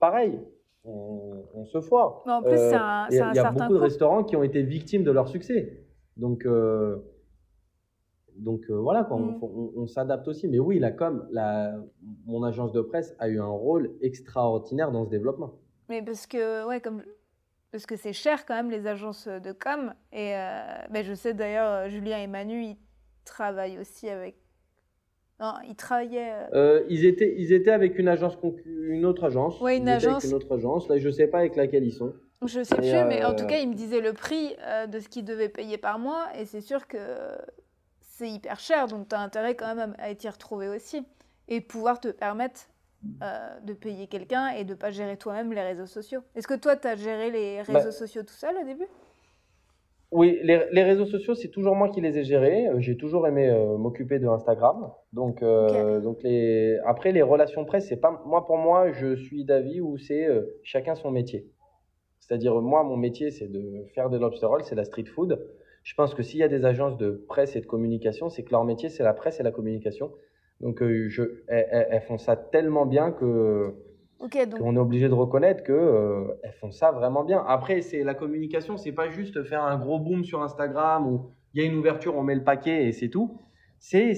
pareil, 0.00 0.40
on, 0.84 1.64
se 1.66 1.80
foire. 1.80 2.22
en 2.26 2.42
plus, 2.42 2.56
c'est 2.56 2.74
un, 2.74 3.06
Il 3.10 3.16
y 3.16 3.20
a, 3.20 3.52
beaucoup 3.52 3.74
de 3.74 3.78
restaurants 3.78 4.24
qui 4.24 4.34
ont 4.34 4.42
été 4.42 4.62
victimes 4.62 5.04
de 5.04 5.12
leur 5.12 5.28
succès. 5.28 5.84
Donc, 6.16 6.46
donc 8.36 8.68
voilà, 8.70 9.04
quoi, 9.04 9.18
on, 9.18 9.20
mm. 9.20 9.72
on 9.76 9.86
s'adapte 9.86 10.26
aussi. 10.26 10.48
Mais 10.48 10.58
oui, 10.58 10.78
la 10.78 10.90
com, 10.90 11.28
la, 11.30 11.74
mon 12.24 12.42
agence 12.42 12.72
de 12.72 12.80
presse 12.80 13.14
a 13.18 13.28
eu 13.28 13.38
un 13.38 13.46
rôle 13.46 13.92
extraordinaire 14.00 14.90
dans 14.90 15.04
ce 15.04 15.10
développement. 15.10 15.52
Mais 15.88 16.02
parce 16.02 16.26
que, 16.26 16.66
ouais, 16.66 16.80
comme 16.80 17.02
parce 17.72 17.86
que 17.86 17.96
c'est 17.96 18.12
cher 18.12 18.44
quand 18.44 18.54
même 18.54 18.70
les 18.70 18.86
agences 18.86 19.26
de 19.26 19.52
com. 19.52 19.94
Et 20.12 20.36
euh, 20.36 20.60
ben, 20.90 21.02
je 21.02 21.14
sais 21.14 21.32
d'ailleurs, 21.32 21.88
Julien 21.88 22.18
et 22.18 22.26
Manu, 22.26 22.62
ils 22.62 22.76
travaillent 23.24 23.78
aussi 23.78 24.08
avec. 24.10 24.36
Non, 25.40 25.54
ils 25.66 25.74
travaillaient. 25.74 26.32
Euh, 26.32 26.48
euh, 26.52 26.84
ils, 26.90 27.06
étaient, 27.06 27.34
ils 27.36 27.52
étaient 27.52 27.72
avec 27.72 27.98
une 27.98 28.08
agence, 28.08 28.36
une 28.66 29.06
autre 29.06 29.24
agence. 29.24 29.58
Oui, 29.60 29.78
une 29.78 29.88
agence. 29.88 30.24
une 30.24 30.34
autre 30.34 30.54
agence. 30.54 30.86
Là, 30.88 30.98
je 30.98 31.08
sais 31.08 31.26
pas 31.26 31.38
avec 31.38 31.56
laquelle 31.56 31.84
ils 31.84 31.94
sont. 31.94 32.12
Je 32.44 32.62
sais 32.62 32.76
plus, 32.76 32.92
mais 33.08 33.24
en 33.24 33.34
tout 33.34 33.46
cas, 33.46 33.58
ils 33.58 33.68
me 33.68 33.74
disaient 33.74 34.00
le 34.00 34.12
prix 34.12 34.54
de 34.88 35.00
ce 35.00 35.08
qu'ils 35.08 35.24
devaient 35.24 35.48
payer 35.48 35.78
par 35.78 35.98
mois. 35.98 36.26
Et 36.38 36.44
c'est 36.44 36.60
sûr 36.60 36.86
que 36.86 36.98
c'est 38.00 38.28
hyper 38.28 38.60
cher. 38.60 38.86
Donc, 38.86 39.08
tu 39.08 39.14
as 39.14 39.20
intérêt 39.20 39.54
quand 39.54 39.74
même 39.74 39.94
à 39.98 40.14
t'y 40.14 40.28
retrouver 40.28 40.68
aussi. 40.68 41.06
Et 41.48 41.60
pouvoir 41.60 42.00
te 42.00 42.08
permettre 42.08 42.68
euh, 43.22 43.60
de 43.64 43.72
payer 43.72 44.06
quelqu'un 44.06 44.50
et 44.50 44.64
de 44.64 44.70
ne 44.70 44.74
pas 44.74 44.90
gérer 44.90 45.16
toi-même 45.16 45.52
les 45.52 45.62
réseaux 45.62 45.86
sociaux. 45.86 46.20
Est-ce 46.34 46.46
que 46.46 46.54
toi, 46.54 46.76
tu 46.76 46.86
as 46.86 46.96
géré 46.96 47.30
les 47.30 47.62
bah 47.66 47.78
réseaux 47.78 47.90
sociaux 47.90 48.22
tout 48.22 48.34
seul 48.34 48.54
au 48.56 48.64
début? 48.64 48.86
Oui, 50.12 50.38
les, 50.42 50.82
réseaux 50.82 51.06
sociaux, 51.06 51.34
c'est 51.34 51.48
toujours 51.48 51.74
moi 51.74 51.88
qui 51.88 52.00
les 52.00 52.18
ai 52.18 52.24
gérés. 52.24 52.68
Euh, 52.68 52.80
j'ai 52.80 52.96
toujours 52.96 53.26
aimé 53.26 53.48
euh, 53.48 53.78
m'occuper 53.78 54.18
de 54.18 54.28
Instagram. 54.28 54.92
Donc, 55.12 55.42
donc 55.42 56.22
les... 56.22 56.78
après, 56.84 57.12
les 57.12 57.22
relations 57.22 57.64
presse, 57.64 57.88
c'est 57.88 58.00
pas 58.00 58.22
moi 58.26 58.46
pour 58.46 58.58
moi, 58.58 58.92
je 58.92 59.16
suis 59.16 59.44
d'avis 59.44 59.80
où 59.80 59.98
c'est 59.98 60.28
chacun 60.62 60.94
son 60.94 61.10
métier. 61.10 61.48
C'est-à-dire, 62.20 62.54
moi, 62.60 62.84
mon 62.84 62.96
métier, 62.96 63.30
c'est 63.30 63.48
de 63.48 63.84
faire 63.94 64.10
des 64.10 64.18
lobster 64.18 64.46
rolls, 64.46 64.64
c'est 64.64 64.76
la 64.76 64.84
street 64.84 65.06
food. 65.06 65.44
Je 65.82 65.94
pense 65.94 66.14
que 66.14 66.22
s'il 66.22 66.38
y 66.38 66.44
a 66.44 66.48
des 66.48 66.64
agences 66.64 66.96
de 66.96 67.24
presse 67.28 67.56
et 67.56 67.60
de 67.60 67.66
communication, 67.66 68.28
c'est 68.28 68.44
que 68.44 68.52
leur 68.52 68.64
métier, 68.64 68.88
c'est 68.88 69.02
la 69.02 69.12
presse 69.12 69.40
et 69.40 69.42
la 69.42 69.50
communication. 69.50 70.12
Donc, 70.62 70.80
euh, 70.80 71.08
je, 71.08 71.22
elles, 71.48 72.02
font 72.02 72.18
ça 72.18 72.36
tellement 72.36 72.86
bien 72.86 73.10
que 73.10 73.74
on 74.60 74.76
est 74.76 74.78
obligé 74.78 75.08
de 75.08 75.14
reconnaître 75.14 75.64
que 75.64 75.72
euh, 75.72 76.38
elles 76.44 76.52
font 76.52 76.70
ça 76.70 76.92
vraiment 76.92 77.24
bien. 77.24 77.44
Après, 77.46 77.80
c'est 77.82 78.04
la 78.04 78.14
communication, 78.14 78.76
c'est 78.76 78.92
pas 78.92 79.08
juste 79.08 79.42
faire 79.42 79.64
un 79.64 79.76
gros 79.76 79.98
boom 79.98 80.24
sur 80.24 80.42
Instagram 80.42 81.06
où 81.08 81.30
il 81.54 81.62
y 81.62 81.64
a 81.64 81.68
une 81.68 81.76
ouverture, 81.76 82.16
on 82.16 82.22
met 82.22 82.36
le 82.36 82.44
paquet 82.44 82.86
et 82.86 82.92
c'est 82.92 83.08
tout. 83.08 83.40
C'est, 83.80 84.14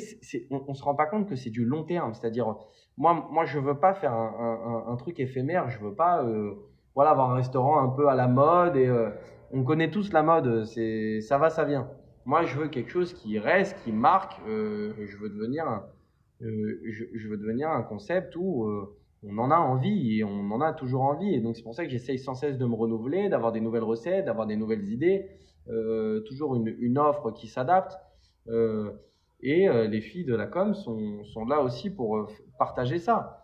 on, 0.50 0.62
ne 0.68 0.74
se 0.74 0.82
rend 0.82 0.94
pas 0.94 1.06
compte 1.06 1.26
que 1.26 1.36
c'est 1.36 1.48
du 1.48 1.64
long 1.64 1.84
terme. 1.84 2.12
C'est-à-dire, 2.12 2.54
moi, 2.98 3.26
moi, 3.30 3.46
je 3.46 3.58
veux 3.58 3.78
pas 3.78 3.94
faire 3.94 4.12
un, 4.12 4.84
un, 4.86 4.96
truc 4.96 5.18
éphémère. 5.20 5.70
Je 5.70 5.78
veux 5.78 5.94
pas, 5.94 6.22
euh, 6.22 6.52
voilà, 6.94 7.12
avoir 7.12 7.30
un 7.30 7.36
restaurant 7.36 7.80
un 7.80 7.88
peu 7.88 8.08
à 8.08 8.14
la 8.14 8.28
mode 8.28 8.76
et 8.76 8.86
euh, 8.86 9.08
on 9.52 9.64
connaît 9.64 9.90
tous 9.90 10.12
la 10.12 10.22
mode. 10.22 10.66
C'est, 10.66 11.22
ça 11.22 11.38
va, 11.38 11.48
ça 11.48 11.64
vient. 11.64 11.88
Moi, 12.26 12.42
je 12.42 12.58
veux 12.58 12.68
quelque 12.68 12.90
chose 12.90 13.14
qui 13.14 13.38
reste, 13.38 13.82
qui 13.84 13.92
marque. 13.92 14.38
je 14.46 15.16
veux 15.16 15.30
devenir, 15.30 15.82
je, 16.40 17.04
je, 17.14 17.28
veux 17.28 17.36
devenir 17.36 17.70
un 17.70 17.82
concept 17.82 18.36
où 18.36 18.66
on 19.26 19.38
en 19.38 19.50
a 19.50 19.56
envie 19.56 20.18
et 20.18 20.24
on 20.24 20.50
en 20.50 20.60
a 20.60 20.72
toujours 20.72 21.02
envie. 21.02 21.34
Et 21.34 21.40
donc, 21.40 21.56
c'est 21.56 21.62
pour 21.62 21.74
ça 21.74 21.84
que 21.84 21.90
j'essaye 21.90 22.18
sans 22.18 22.34
cesse 22.34 22.58
de 22.58 22.64
me 22.64 22.74
renouveler, 22.74 23.28
d'avoir 23.28 23.52
des 23.52 23.60
nouvelles 23.60 23.84
recettes, 23.84 24.26
d'avoir 24.26 24.46
des 24.46 24.56
nouvelles 24.56 24.88
idées, 24.88 25.28
euh, 25.68 26.20
toujours 26.20 26.54
une, 26.54 26.98
offre 26.98 27.30
qui 27.30 27.48
s'adapte. 27.48 27.98
Euh, 28.48 28.90
et 29.40 29.68
euh, 29.68 29.86
les 29.86 30.00
filles 30.00 30.24
de 30.24 30.34
la 30.34 30.46
com 30.46 30.74
sont 30.74 31.44
là 31.48 31.62
aussi 31.62 31.90
pour 31.90 32.28
partager 32.58 32.98
ça. 32.98 33.40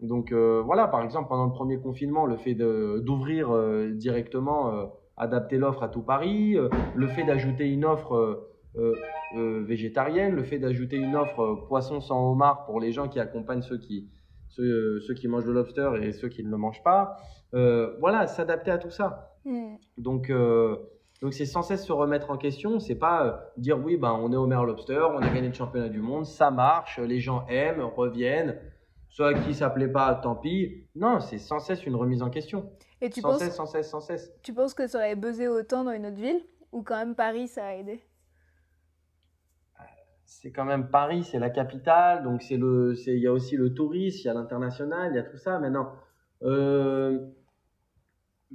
Donc 0.00 0.32
voilà, 0.32 0.88
par 0.88 1.02
exemple, 1.02 1.28
pendant 1.28 1.44
le 1.44 1.52
premier 1.52 1.78
confinement, 1.78 2.24
le 2.24 2.36
fait 2.36 2.54
d'ouvrir 2.54 3.50
directement, 3.92 4.90
adapter 5.18 5.58
l'offre 5.58 5.82
à 5.82 5.88
tout 5.88 6.00
Paris, 6.00 6.56
le 6.94 7.06
fait 7.08 7.24
d'ajouter 7.24 7.68
une 7.68 7.84
offre 7.84 8.48
végétarienne, 9.34 10.34
le 10.34 10.44
fait 10.44 10.58
d'ajouter 10.58 10.96
une 10.96 11.16
offre 11.16 11.66
poisson 11.68 12.00
sans 12.00 12.30
homard 12.30 12.64
pour 12.64 12.80
les 12.80 12.92
gens 12.92 13.08
qui 13.08 13.18
accompagnent 13.20 13.62
ceux 13.62 13.78
qui, 13.78 14.08
ceux, 14.48 15.00
ceux, 15.00 15.14
qui 15.14 15.28
mangent 15.28 15.46
le 15.46 15.52
lobster 15.52 15.90
et 16.02 16.12
ceux 16.12 16.28
qui 16.28 16.44
ne 16.44 16.50
le 16.50 16.56
mangent 16.56 16.82
pas. 16.82 17.16
Euh, 17.54 17.96
voilà, 18.00 18.26
s'adapter 18.26 18.70
à 18.70 18.78
tout 18.78 18.90
ça. 18.90 19.36
Hmm. 19.44 19.76
Donc, 19.96 20.30
euh, 20.30 20.76
donc 21.22 21.34
c'est 21.34 21.46
sans 21.46 21.62
cesse 21.62 21.84
se 21.84 21.92
remettre 21.92 22.30
en 22.30 22.36
question. 22.36 22.78
C'est 22.78 22.94
pas 22.94 23.26
euh, 23.26 23.32
dire 23.56 23.78
oui, 23.78 23.96
ben, 23.96 24.12
on 24.12 24.32
est 24.32 24.36
au 24.36 24.46
meilleur 24.46 24.64
lobster, 24.64 25.00
on 25.12 25.18
a 25.18 25.28
gagné 25.28 25.48
le 25.48 25.54
championnat 25.54 25.88
du 25.88 26.00
monde, 26.00 26.26
ça 26.26 26.50
marche, 26.50 26.98
les 26.98 27.20
gens 27.20 27.46
aiment, 27.48 27.82
reviennent. 27.82 28.60
Soit 29.08 29.34
qui 29.34 29.54
ça 29.54 29.70
plaît 29.70 29.88
pas, 29.88 30.14
tant 30.14 30.36
pis. 30.36 30.86
Non, 30.94 31.18
c'est 31.18 31.38
sans 31.38 31.58
cesse 31.58 31.84
une 31.84 31.96
remise 31.96 32.22
en 32.22 32.30
question. 32.30 32.70
Et 33.00 33.10
tu 33.10 33.20
sans 33.20 33.38
cesse, 33.38 33.56
sans 33.56 33.66
cesse, 33.66 33.90
sans 33.90 34.00
cesse. 34.00 34.32
Tu 34.42 34.54
penses 34.54 34.72
que 34.72 34.86
ça 34.86 34.98
aurait 34.98 35.16
buzzé 35.16 35.48
autant 35.48 35.82
dans 35.82 35.90
une 35.90 36.06
autre 36.06 36.16
ville 36.20 36.40
ou 36.70 36.82
quand 36.82 36.96
même 36.96 37.16
Paris 37.16 37.48
ça 37.48 37.64
a 37.64 37.74
aidé? 37.74 38.00
C'est 40.30 40.52
quand 40.52 40.64
même 40.64 40.88
Paris, 40.90 41.24
c'est 41.24 41.40
la 41.40 41.50
capitale, 41.50 42.22
donc 42.22 42.40
c'est 42.42 42.56
le, 42.56 42.94
il 43.08 43.18
y 43.18 43.26
a 43.26 43.32
aussi 43.32 43.56
le 43.56 43.74
tourisme, 43.74 44.20
il 44.22 44.26
y 44.26 44.28
a 44.28 44.34
l'international, 44.34 45.10
il 45.12 45.16
y 45.16 45.18
a 45.18 45.24
tout 45.24 45.36
ça. 45.36 45.58
Maintenant, 45.58 45.90
euh, 46.44 47.18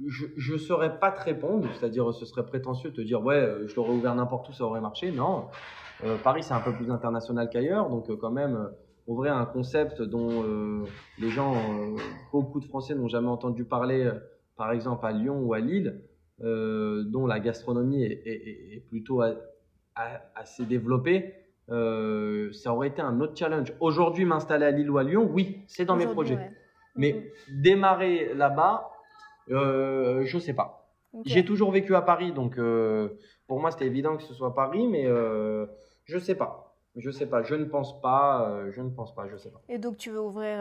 je 0.06 0.52
ne 0.54 0.58
saurais 0.58 0.98
pas 0.98 1.12
te 1.12 1.22
répondre, 1.22 1.68
c'est-à-dire 1.74 2.14
ce 2.14 2.24
serait 2.24 2.46
prétentieux 2.46 2.90
de 2.90 2.96
te 2.96 3.00
dire 3.02 3.22
ouais, 3.22 3.36
euh, 3.36 3.66
je 3.66 3.76
l'aurais 3.76 3.92
ouvert 3.92 4.14
n'importe 4.14 4.48
où, 4.48 4.52
ça 4.54 4.64
aurait 4.64 4.80
marché. 4.80 5.12
Non, 5.12 5.48
euh, 6.04 6.16
Paris 6.24 6.42
c'est 6.42 6.54
un 6.54 6.60
peu 6.60 6.72
plus 6.72 6.90
international 6.90 7.50
qu'ailleurs, 7.50 7.90
donc 7.90 8.10
quand 8.16 8.30
même 8.30 8.70
ouvrir 9.06 9.36
un 9.36 9.44
concept 9.44 10.00
dont 10.00 10.86
les 11.18 11.28
gens, 11.28 11.54
beaucoup 12.32 12.58
de 12.58 12.64
Français 12.64 12.94
n'ont 12.94 13.08
jamais 13.08 13.28
entendu 13.28 13.64
parler, 13.64 14.10
par 14.56 14.72
exemple 14.72 15.04
à 15.04 15.12
Lyon 15.12 15.42
ou 15.42 15.52
à 15.52 15.60
Lille, 15.60 16.00
dont 16.40 17.26
la 17.26 17.38
gastronomie 17.38 18.02
est, 18.02 18.82
plutôt 18.88 19.22
assez 19.94 20.64
développée. 20.64 21.45
Euh, 21.70 22.52
ça 22.52 22.72
aurait 22.72 22.88
été 22.88 23.02
un 23.02 23.20
autre 23.20 23.36
challenge. 23.36 23.72
Aujourd'hui, 23.80 24.24
m'installer 24.24 24.66
à 24.66 24.70
Lille 24.70 24.90
ou 24.90 24.98
à 24.98 25.02
Lyon, 25.02 25.28
oui, 25.32 25.64
c'est 25.66 25.84
dans 25.84 25.96
mes 25.96 26.06
projets. 26.06 26.50
Mais 26.94 27.32
démarrer 27.50 28.32
là-bas, 28.34 28.90
euh, 29.50 30.24
je 30.24 30.38
sais 30.38 30.54
pas. 30.54 30.88
J'ai 31.24 31.44
toujours 31.44 31.70
vécu 31.70 31.94
à 31.94 32.02
Paris, 32.02 32.32
donc 32.32 32.58
euh, 32.58 33.08
pour 33.46 33.58
moi 33.58 33.70
c'était 33.70 33.86
évident 33.86 34.18
que 34.18 34.22
ce 34.22 34.34
soit 34.34 34.54
Paris, 34.54 34.86
mais 34.86 35.04
je 36.04 36.18
sais 36.18 36.34
pas. 36.34 36.74
Je 36.94 37.10
sais 37.10 37.26
pas. 37.26 37.42
Je 37.42 37.54
ne 37.54 37.64
pense 37.64 38.00
pas. 38.00 38.70
je 38.70 38.80
ne 38.80 38.90
pense 38.90 39.14
pas. 39.14 39.26
Je 39.28 39.36
sais 39.36 39.50
pas. 39.50 39.60
Et 39.68 39.78
donc 39.78 39.96
tu 39.96 40.10
veux 40.10 40.20
ouvrir 40.20 40.58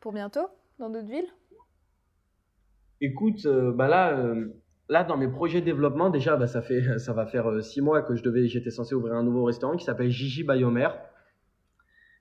pour 0.00 0.12
bientôt 0.12 0.46
dans 0.78 0.90
d'autres 0.90 1.08
villes? 1.08 1.28
Écoute, 3.00 3.46
bah 3.46 3.88
là 3.88 4.16
là, 4.88 5.04
dans 5.04 5.16
mes 5.16 5.28
projets 5.28 5.60
de 5.60 5.66
développement, 5.66 6.10
déjà, 6.10 6.36
bah, 6.36 6.46
ça, 6.46 6.62
fait, 6.62 6.82
ça 6.98 7.12
va 7.12 7.26
faire 7.26 7.50
euh, 7.50 7.60
six 7.60 7.80
mois 7.80 8.02
que 8.02 8.14
je 8.14 8.22
devais, 8.22 8.46
j'étais 8.48 8.70
censé 8.70 8.94
ouvrir 8.94 9.14
un 9.14 9.22
nouveau 9.22 9.44
restaurant 9.44 9.76
qui 9.76 9.84
s'appelle 9.84 10.10
Gigi 10.10 10.44
Biomer, 10.44 10.88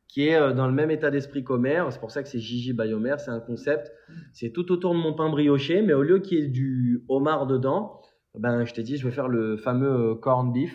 qui 0.08 0.28
est 0.28 0.36
euh, 0.36 0.54
dans 0.54 0.68
le 0.68 0.74
même 0.74 0.92
état 0.92 1.10
d'esprit 1.12 1.44
qu'Omer. 1.44 1.84
C'est 1.90 2.00
pour 2.00 2.12
ça 2.12 2.24
que 2.24 2.30
c'est 2.30 2.40
Gigi 2.40 2.74
Biomer. 2.74 3.16
C'est 3.18 3.32
un 3.32 3.40
concept. 3.40 3.92
C'est 4.34 4.52
tout 4.52 4.72
autour 4.72 4.94
de 4.94 5.00
mon 5.00 5.14
pain 5.14 5.30
brioché, 5.30 5.82
mais 5.82 5.94
au 5.94 6.04
lieu 6.04 6.20
qu'il 6.20 6.40
y 6.40 6.42
ait 6.44 6.48
du 6.48 7.04
homard 7.10 7.48
dedans, 7.48 8.02
ben, 8.36 8.66
je 8.66 8.74
t'ai 8.74 8.84
dit, 8.84 8.98
je 8.98 9.08
vais 9.08 9.14
faire 9.14 9.28
le 9.28 9.58
fameux 9.58 10.12
euh, 10.12 10.16
corn 10.16 10.52
beef 10.52 10.74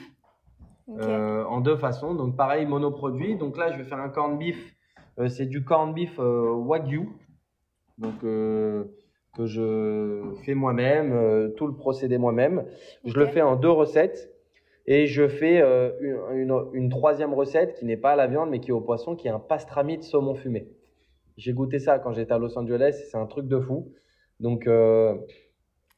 en 0.88 1.61
deux 1.62 1.76
façons. 1.76 2.14
Donc, 2.14 2.36
pareil, 2.36 2.66
monoproduit. 2.66 3.36
Donc 3.36 3.57
là, 3.57 3.72
je 3.72 3.78
vais 3.78 3.84
faire 3.84 4.01
un 4.01 4.11
corn 4.11 4.36
beef. 4.36 4.76
c'est 5.28 5.47
du 5.47 5.64
corn 5.64 5.95
beef 5.95 6.18
wagyu. 6.18 7.09
Donc, 7.97 8.22
que 9.37 9.47
je 9.47 10.35
fais 10.45 10.55
moi-même, 10.55 11.12
euh, 11.12 11.49
tout 11.51 11.66
le 11.66 11.74
procédé 11.74 12.18
moi-même. 12.18 12.64
Je 13.05 13.18
le 13.18 13.26
fais 13.26 13.43
en 13.43 13.57
deux 13.57 13.70
recettes 13.70 14.30
et 14.87 15.07
je 15.07 15.26
fais 15.28 15.62
euh, 15.62 15.91
une, 16.33 16.55
une, 16.74 16.91
troisième 16.91 17.33
recette 17.33 17.74
qui 17.74 17.85
n'est 17.85 17.97
pas 17.97 18.12
à 18.12 18.16
la 18.16 18.26
viande 18.26 18.51
mais 18.51 18.61
qui 18.61 18.70
est 18.70 18.74
au 18.74 18.80
poisson, 18.80 19.16
qui 19.16 19.28
est 19.28 19.30
un 19.30 19.39
pastrami 19.39 19.97
de 19.97 20.03
saumon 20.03 20.35
fumé. 20.35 20.68
J'ai 21.39 21.53
goûté 21.53 21.78
ça 21.78 21.99
quand 21.99 22.12
j'étais 22.12 22.33
à 22.33 22.39
Los 22.39 22.59
Angeles, 22.59 23.07
c'est 23.11 23.16
un 23.16 23.26
truc 23.26 23.49
de 23.49 23.59
fou. 23.59 23.93
Donc, 24.39 24.66
euh, 24.66 25.14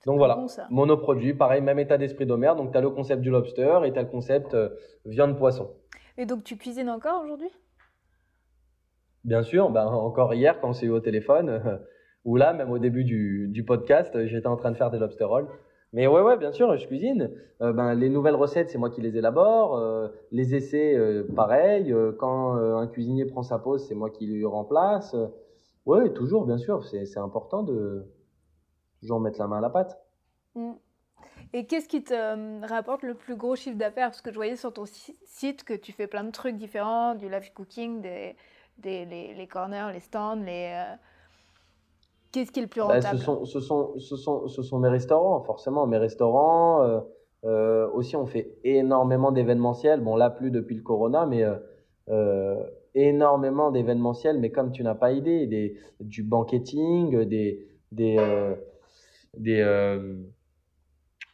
donc 0.07 0.18
voilà, 0.18 0.39
monoproduit, 0.70 1.35
pareil, 1.35 1.61
même 1.61 1.78
état 1.78 1.99
d'esprit 1.99 2.26
d'Homer. 2.26 2.53
Donc 2.57 2.70
tu 2.70 2.78
as 2.78 2.80
le 2.80 2.91
concept 2.91 3.20
du 3.20 3.30
lobster 3.30 3.80
et 3.85 3.93
tu 3.93 3.99
as 3.99 4.03
le 4.03 4.09
concept 4.09 4.57
viande-poisson. 5.07 5.72
Et 6.18 6.26
donc 6.26 6.45
tu 6.45 6.57
cuisines 6.57 6.91
encore 6.91 7.24
aujourd'hui? 7.24 7.51
Bien 9.24 9.43
sûr, 9.43 9.70
ben, 9.70 9.87
encore 9.87 10.35
hier 10.35 10.61
quand 10.61 10.68
on 10.68 10.72
s'est 10.74 10.87
eu 10.87 10.91
au 10.91 11.01
téléphone, 11.01 11.80
ou 12.25 12.37
là, 12.37 12.53
même 12.53 12.70
au 12.70 12.79
début 12.79 13.05
du, 13.05 13.64
podcast, 13.66 14.27
j'étais 14.27 14.47
en 14.47 14.57
train 14.57 14.70
de 14.70 14.77
faire 14.77 14.91
des 14.91 14.99
lobster 14.99 15.25
rolls. 15.25 15.49
Mais 15.95 16.09
ouais, 16.09 16.22
ouais, 16.22 16.37
bien 16.37 16.51
sûr, 16.51 16.77
je 16.77 16.87
cuisine. 16.89 17.31
Euh, 17.62 17.72
ben, 17.72 17.95
les 17.95 18.09
nouvelles 18.09 18.35
recettes, 18.35 18.68
c'est 18.68 18.79
moi 18.79 18.91
qui 18.91 19.01
les 19.01 19.16
élabore. 19.16 19.77
Euh, 19.77 20.09
les 20.33 20.57
essais, 20.57 20.97
euh, 20.97 21.22
pareil. 21.37 21.93
Euh, 21.93 22.11
quand 22.18 22.55
un 22.57 22.87
cuisinier 22.89 23.27
prend 23.27 23.45
sa 23.45 23.61
pause, 23.61 23.87
c'est 23.87 23.95
moi 23.95 24.11
qui 24.11 24.27
lui 24.27 24.45
remplace. 24.45 25.14
ouais, 25.87 26.12
toujours, 26.12 26.47
bien 26.47 26.59
sûr. 26.59 26.85
C'est 26.85 27.18
important 27.18 27.62
de 27.62 28.05
toujours 29.01 29.20
mettre 29.20 29.39
la 29.39 29.47
main 29.47 29.59
à 29.59 29.61
la 29.61 29.70
pâte. 29.70 29.97
Mm. 30.57 30.72
Et 31.53 31.66
qu'est-ce 31.66 31.89
qui 31.89 32.03
te 32.03 32.66
rapporte 32.66 33.05
le 33.05 33.14
plus 33.14 33.37
gros 33.37 33.55
chiffre 33.55 33.79
d'affaires? 33.79 34.09
Parce 34.09 34.20
que 34.20 34.31
je 34.31 34.35
voyais 34.35 34.57
sur 34.57 34.72
ton 34.72 34.87
site 34.87 35.62
que 35.62 35.75
tu 35.75 35.93
fais 35.93 36.09
plein 36.09 36.25
de 36.25 36.33
trucs 36.33 36.57
différents, 36.57 37.14
du 37.14 37.29
live 37.29 37.53
cooking, 37.55 38.01
des, 38.01 38.35
les, 38.83 39.47
corners, 39.49 39.93
les 39.93 40.01
stands, 40.01 40.35
les 40.35 40.75
Qu'est-ce 42.35 42.51
qui 42.51 42.59
est 42.59 42.64
le 42.64 42.68
plus 42.68 42.80
bah, 42.80 42.95
rentable? 42.95 43.16
ce, 43.16 43.24
sont, 43.24 43.45
ce, 43.45 43.61
sont, 43.61 43.97
ce, 43.97 44.16
sont, 44.16 44.49
ce 44.49 44.62
sont 44.62 44.80
mes 44.80 44.89
restaurants, 44.89 45.41
forcément. 45.43 45.87
Mes 45.87 45.99
restaurants. 45.99 46.82
Euh, 46.82 46.99
euh, 47.45 47.89
aussi, 47.93 48.16
on 48.16 48.26
fait 48.26 48.57
énormément 48.64 49.30
d'événementiels. 49.30 50.01
Bon, 50.01 50.16
là, 50.16 50.30
plus 50.30 50.51
depuis 50.51 50.74
le 50.74 50.82
corona, 50.82 51.26
mais 51.26 51.45
euh, 52.09 52.57
énormément 52.97 53.70
d'événementiels. 53.70 54.41
Mais 54.41 54.51
comme 54.51 54.72
tu 54.72 54.82
n'as 54.82 54.97
pas 54.97 55.12
idée, 55.12 55.47
des, 55.47 55.78
du 56.01 56.24
banqueting, 56.24 57.22
des, 57.22 57.68
des, 57.93 58.16
des, 59.37 59.62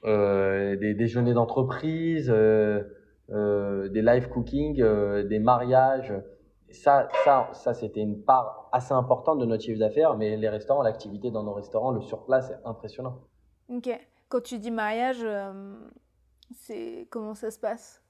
des 0.05 0.95
déjeuners 0.95 1.33
d'entreprise, 1.33 2.29
des 2.29 4.03
live 4.03 4.29
cooking, 4.29 4.85
des 5.25 5.39
mariages 5.39 6.13
ça, 6.73 7.09
ça, 7.25 7.49
ça 7.53 7.75
c'était 7.75 8.01
une 8.01 8.23
part 8.23 8.69
assez 8.73 8.93
importante 8.93 9.39
de 9.39 9.47
notre 9.47 9.63
chiffre 9.63 9.79
d'affaires, 9.79 10.17
mais 10.17 10.37
les 10.37 10.49
restaurants, 10.49 10.83
l'activité 10.83 11.31
dans 11.31 11.43
nos 11.43 11.53
restaurants, 11.53 11.91
le 11.91 12.01
surplace, 12.01 12.49
c'est 12.49 12.69
impressionnant. 12.69 13.21
Ok. 13.69 13.89
Quand 14.29 14.43
tu 14.43 14.59
dis 14.59 14.71
mariage, 14.71 15.23
euh, 15.25 15.75
c'est 16.55 17.09
comment 17.11 17.35
ça 17.35 17.51
se 17.51 17.59
passe? 17.59 18.03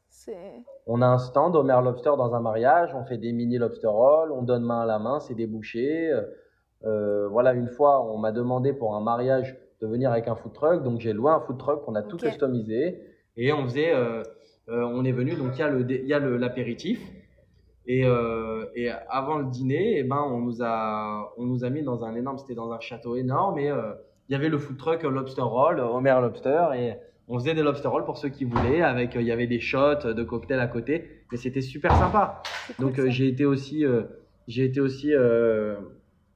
On 0.86 1.00
a 1.02 1.06
un 1.06 1.18
stand 1.18 1.56
au 1.56 1.62
Mer 1.62 1.82
Lobster 1.82 2.10
dans 2.18 2.34
un 2.34 2.40
mariage, 2.40 2.94
on 2.94 3.04
fait 3.04 3.16
des 3.16 3.32
mini 3.32 3.58
lobster 3.58 3.86
rolls, 3.86 4.32
on 4.32 4.42
donne 4.42 4.64
main 4.64 4.82
à 4.82 4.86
la 4.86 4.98
main, 4.98 5.20
c'est 5.20 5.34
des 5.34 5.46
bouchées. 5.46 6.10
Euh, 6.10 6.22
euh, 6.84 7.28
voilà, 7.28 7.52
une 7.52 7.68
fois, 7.68 8.04
on 8.04 8.18
m'a 8.18 8.32
demandé 8.32 8.72
pour 8.72 8.94
un 8.94 9.00
mariage 9.00 9.56
de 9.80 9.86
venir 9.86 10.10
avec 10.10 10.28
un 10.28 10.34
food 10.34 10.52
truck, 10.52 10.82
donc 10.82 11.00
j'ai 11.00 11.12
loué 11.12 11.30
un 11.30 11.40
food 11.40 11.58
truck 11.58 11.84
qu'on 11.84 11.94
a 11.94 12.02
tout 12.02 12.16
customisé 12.18 13.00
et 13.36 13.52
on 13.52 13.64
faisait, 13.64 13.94
on 14.68 15.04
est 15.04 15.12
venu, 15.12 15.36
donc 15.36 15.58
il 15.58 16.06
y 16.06 16.12
a 16.12 16.18
l'apéritif 16.18 17.00
et, 17.86 18.04
euh, 18.04 18.66
et, 18.74 18.90
avant 19.08 19.38
le 19.38 19.46
dîner, 19.46 19.98
eh 19.98 20.02
ben, 20.04 20.22
on, 20.28 20.40
nous 20.40 20.62
a, 20.62 21.32
on 21.36 21.44
nous 21.44 21.64
a 21.64 21.70
mis 21.70 21.82
dans 21.82 22.04
un 22.04 22.14
énorme, 22.14 22.38
c'était 22.38 22.54
dans 22.54 22.72
un 22.72 22.80
château 22.80 23.16
énorme, 23.16 23.58
et 23.58 23.70
euh, 23.70 23.92
il 24.28 24.32
y 24.32 24.34
avait 24.34 24.48
le 24.48 24.58
food 24.58 24.76
truck 24.76 25.02
Lobster 25.02 25.42
Roll, 25.42 25.80
Homer 25.80 26.16
Lobster, 26.20 26.68
et 26.76 26.94
on 27.28 27.38
faisait 27.38 27.54
des 27.54 27.62
lobster 27.62 27.88
rolls 27.88 28.04
pour 28.04 28.18
ceux 28.18 28.28
qui 28.28 28.44
voulaient, 28.44 28.82
avec 28.82 29.14
il 29.14 29.22
y 29.22 29.30
avait 29.30 29.46
des 29.46 29.60
shots 29.60 30.12
de 30.12 30.22
cocktails 30.24 30.58
à 30.58 30.66
côté, 30.66 31.24
mais 31.30 31.38
c'était 31.38 31.60
super 31.60 31.94
sympa. 31.96 32.42
Donc 32.80 33.00
j'ai 33.06 33.28
été 33.28 33.44
aussi, 33.44 33.84
j'ai 34.48 34.64
été 34.64 34.80
aussi 34.80 35.14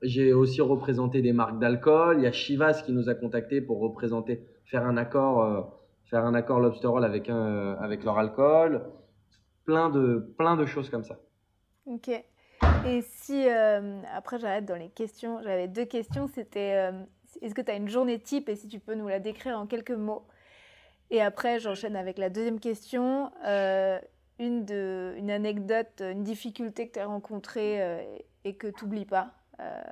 j'ai 0.04 0.32
aussi 0.32 0.60
représenté 0.60 1.22
des 1.22 1.32
marques 1.32 1.58
d'alcool. 1.58 2.18
Il 2.18 2.24
y 2.24 2.26
a 2.26 2.32
Chivas 2.32 2.82
qui 2.84 2.92
nous 2.92 3.08
a 3.08 3.14
contacté 3.14 3.60
pour 3.60 3.80
représenter, 3.80 4.42
faire 4.66 4.84
un 4.84 4.96
accord, 4.96 5.42
euh, 5.42 5.62
faire 6.04 6.24
un 6.24 6.34
accord 6.34 6.60
Lobster 6.60 6.86
Roll 6.86 7.04
avec, 7.04 7.28
un, 7.28 7.46
euh, 7.46 7.76
avec 7.80 8.04
leur 8.04 8.18
alcool. 8.18 8.84
Plein 9.64 9.88
de, 9.88 10.34
plein 10.36 10.56
de 10.56 10.66
choses 10.66 10.90
comme 10.90 11.04
ça. 11.04 11.18
Ok. 11.86 12.08
Et 12.08 13.02
si, 13.02 13.48
euh, 13.48 14.00
après 14.14 14.38
j'arrête 14.38 14.64
dans 14.64 14.76
les 14.76 14.88
questions, 14.88 15.40
j'avais 15.42 15.68
deux 15.68 15.84
questions. 15.84 16.26
C'était 16.26 16.90
est-ce 17.42 17.54
que 17.54 17.62
tu 17.62 17.70
as 17.70 17.76
une 17.76 17.88
journée 17.88 18.18
type 18.18 18.48
et 18.48 18.56
si 18.56 18.68
tu 18.68 18.78
peux 18.78 18.94
nous 18.94 19.08
la 19.08 19.20
décrire 19.20 19.58
en 19.58 19.66
quelques 19.66 19.90
mots? 19.90 20.24
Et 21.10 21.20
après 21.20 21.60
j'enchaîne 21.60 21.96
avec 21.96 22.16
la 22.18 22.30
deuxième 22.30 22.60
question. 22.60 23.30
une, 24.38 24.64
de, 24.64 25.14
une 25.16 25.30
anecdote, 25.30 26.00
une 26.00 26.22
difficulté 26.24 26.88
que 26.88 26.94
tu 26.94 27.00
as 27.00 27.06
rencontrée 27.06 27.80
et 28.44 28.54
que 28.54 28.68
tu 28.68 28.84
n'oublies 28.84 29.06
pas 29.06 29.32
euh, 29.60 29.82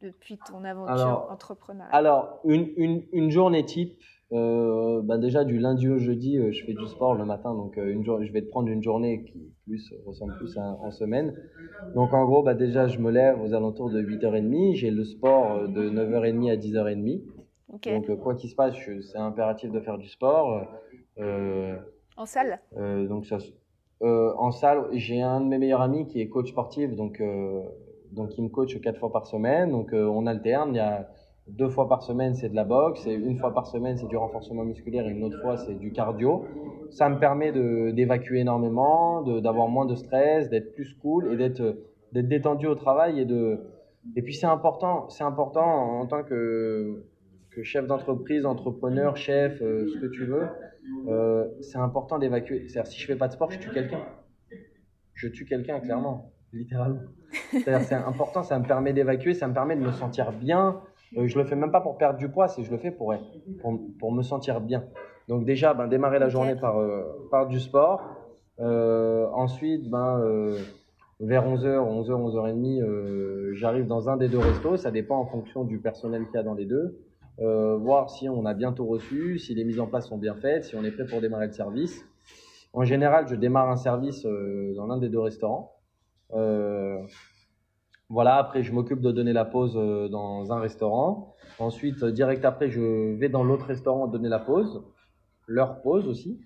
depuis 0.00 0.38
ton 0.38 0.64
aventure 0.64 1.28
entrepreneuriale 1.30 1.94
Alors, 1.94 2.40
une, 2.44 2.72
une, 2.76 3.04
une, 3.12 3.30
journée 3.30 3.64
type, 3.64 4.02
euh, 4.32 5.02
bah 5.02 5.18
déjà 5.18 5.44
du 5.44 5.58
lundi 5.58 5.88
au 5.88 5.98
jeudi, 5.98 6.38
euh, 6.38 6.52
je 6.52 6.64
fais 6.64 6.74
du 6.74 6.86
sport 6.86 7.14
le 7.14 7.24
matin, 7.24 7.54
donc 7.54 7.76
une 7.76 8.02
je 8.04 8.32
vais 8.32 8.42
te 8.42 8.48
prendre 8.48 8.68
une 8.68 8.82
journée 8.82 9.24
qui 9.24 9.52
plus, 9.64 9.94
ressemble 10.06 10.34
plus 10.36 10.56
à, 10.56 10.78
en 10.80 10.90
semaine. 10.90 11.34
Donc 11.94 12.12
en 12.14 12.24
gros, 12.24 12.42
bah 12.42 12.54
déjà 12.54 12.88
je 12.88 12.98
me 12.98 13.10
lève 13.10 13.40
aux 13.42 13.54
alentours 13.54 13.90
de 13.90 14.02
8h30, 14.02 14.74
j'ai 14.74 14.90
le 14.90 15.04
sport 15.04 15.68
de 15.68 15.90
9h30 15.90 16.50
à 16.50 16.56
10h30. 16.56 17.22
Donc 17.84 18.20
quoi 18.20 18.34
qu'il 18.34 18.50
se 18.50 18.54
passe, 18.54 18.74
c'est 19.12 19.18
impératif 19.18 19.70
de 19.70 19.80
faire 19.80 19.98
du 19.98 20.08
sport. 20.08 20.66
en 21.18 22.26
salle? 22.26 22.60
Donc 22.76 23.26
ça, 23.26 23.38
en 24.00 24.50
salle, 24.50 24.88
j'ai 24.92 25.20
un 25.20 25.40
de 25.40 25.46
mes 25.46 25.58
meilleurs 25.58 25.82
amis 25.82 26.06
qui 26.06 26.20
est 26.20 26.28
coach 26.28 26.50
sportif, 26.50 26.94
donc 26.94 27.20
donc 28.12 28.36
il 28.36 28.44
me 28.44 28.48
coach 28.48 28.78
quatre 28.80 28.98
fois 28.98 29.10
par 29.10 29.26
semaine. 29.26 29.70
Donc 29.70 29.92
euh, 29.92 30.04
on 30.06 30.26
alterne. 30.26 30.70
Il 30.74 30.76
y 30.76 30.80
a 30.80 31.08
deux 31.56 31.68
fois 31.68 31.88
par 31.88 32.02
semaine 32.02 32.34
c'est 32.34 32.48
de 32.48 32.54
la 32.54 32.64
boxe 32.64 33.06
et 33.06 33.12
une 33.12 33.38
fois 33.38 33.52
par 33.52 33.66
semaine 33.66 33.96
c'est 33.96 34.08
du 34.08 34.16
renforcement 34.16 34.64
musculaire 34.64 35.06
et 35.06 35.10
une 35.10 35.24
autre 35.24 35.40
fois 35.40 35.56
c'est 35.56 35.74
du 35.74 35.92
cardio. 35.92 36.44
Ça 36.90 37.08
me 37.08 37.18
permet 37.18 37.52
d'évacuer 37.92 38.40
énormément, 38.40 39.22
d'avoir 39.40 39.68
moins 39.68 39.86
de 39.86 39.94
stress, 39.94 40.50
d'être 40.50 40.74
plus 40.74 40.94
cool 41.00 41.32
et 41.32 41.36
d'être 41.36 41.76
détendu 42.12 42.66
au 42.66 42.74
travail 42.74 43.20
et 43.20 43.24
de 43.24 43.60
et 44.16 44.22
puis 44.22 44.34
c'est 44.34 44.46
important, 44.46 45.08
c'est 45.08 45.24
important 45.24 46.00
en 46.00 46.06
tant 46.06 46.22
que 46.24 47.04
que 47.50 47.62
chef 47.62 47.86
d'entreprise, 47.86 48.46
entrepreneur, 48.46 49.16
chef, 49.16 49.60
euh, 49.60 49.86
ce 49.86 49.98
que 49.98 50.06
tu 50.06 50.24
veux, 50.24 50.48
euh, 51.08 51.46
c'est 51.60 51.76
important 51.76 52.18
d'évacuer. 52.18 52.66
C'est-à-dire 52.68 52.90
si 52.90 52.98
je 52.98 53.06
fais 53.06 53.16
pas 53.16 53.28
de 53.28 53.34
sport, 53.34 53.50
je 53.50 53.58
tue 53.58 53.70
quelqu'un. 53.70 54.00
Je 55.12 55.28
tue 55.28 55.44
quelqu'un 55.44 55.78
clairement 55.80 56.32
littéralement. 56.52 57.00
C'est 57.50 57.94
important, 57.94 58.42
ça 58.42 58.58
me 58.58 58.66
permet 58.66 58.92
d'évacuer, 58.92 59.34
ça 59.34 59.48
me 59.48 59.54
permet 59.54 59.76
de 59.76 59.80
me 59.80 59.92
sentir 59.92 60.32
bien. 60.32 60.80
Euh, 61.16 61.26
je 61.26 61.38
le 61.38 61.44
fais 61.44 61.56
même 61.56 61.70
pas 61.70 61.80
pour 61.80 61.98
perdre 61.98 62.18
du 62.18 62.28
poids, 62.28 62.48
c'est 62.48 62.62
je 62.62 62.70
le 62.70 62.78
fais 62.78 62.90
pour, 62.90 63.14
pour, 63.60 63.80
pour, 63.98 64.12
me 64.12 64.22
sentir 64.22 64.60
bien. 64.60 64.84
Donc 65.28 65.44
déjà, 65.44 65.74
ben, 65.74 65.86
démarrer 65.86 66.18
la 66.18 66.28
journée 66.28 66.56
par, 66.56 66.78
euh, 66.78 67.28
par 67.30 67.46
du 67.46 67.60
sport. 67.60 68.02
Euh, 68.60 69.26
ensuite, 69.32 69.88
ben, 69.88 70.20
euh, 70.20 70.58
vers 71.20 71.46
11h, 71.46 71.78
11h, 71.78 72.10
11h30, 72.10 73.52
j'arrive 73.54 73.86
dans 73.86 74.08
un 74.08 74.16
des 74.16 74.28
deux 74.28 74.38
restos. 74.38 74.76
Ça 74.76 74.90
dépend 74.90 75.18
en 75.18 75.26
fonction 75.26 75.64
du 75.64 75.78
personnel 75.78 76.26
qu'il 76.26 76.34
y 76.34 76.38
a 76.38 76.42
dans 76.42 76.54
les 76.54 76.66
deux. 76.66 76.98
voir 77.38 78.10
si 78.10 78.28
on 78.28 78.44
a 78.44 78.54
bientôt 78.54 78.86
reçu, 78.86 79.38
si 79.38 79.54
les 79.54 79.64
mises 79.64 79.80
en 79.80 79.86
place 79.86 80.08
sont 80.08 80.18
bien 80.18 80.34
faites, 80.34 80.64
si 80.64 80.76
on 80.76 80.84
est 80.84 80.90
prêt 80.90 81.06
pour 81.06 81.20
démarrer 81.20 81.46
le 81.46 81.52
service. 81.52 82.04
En 82.72 82.84
général, 82.84 83.28
je 83.28 83.34
démarre 83.34 83.70
un 83.70 83.76
service 83.76 84.24
dans 84.24 84.86
l'un 84.86 84.98
des 84.98 85.08
deux 85.08 85.20
restaurants. 85.20 85.76
Euh, 88.12 88.14
voilà, 88.14 88.36
après, 88.36 88.62
je 88.62 88.72
m'occupe 88.72 89.00
de 89.00 89.10
donner 89.10 89.32
la 89.32 89.44
pause 89.44 89.76
euh, 89.76 90.08
dans 90.08 90.52
un 90.52 90.60
restaurant. 90.60 91.34
Ensuite, 91.58 92.02
euh, 92.02 92.12
direct 92.12 92.44
après, 92.44 92.68
je 92.68 93.14
vais 93.16 93.28
dans 93.28 93.44
l'autre 93.44 93.66
restaurant 93.66 94.06
donner 94.06 94.28
la 94.28 94.38
pause, 94.38 94.82
leur 95.46 95.80
pause 95.82 96.06
aussi. 96.08 96.40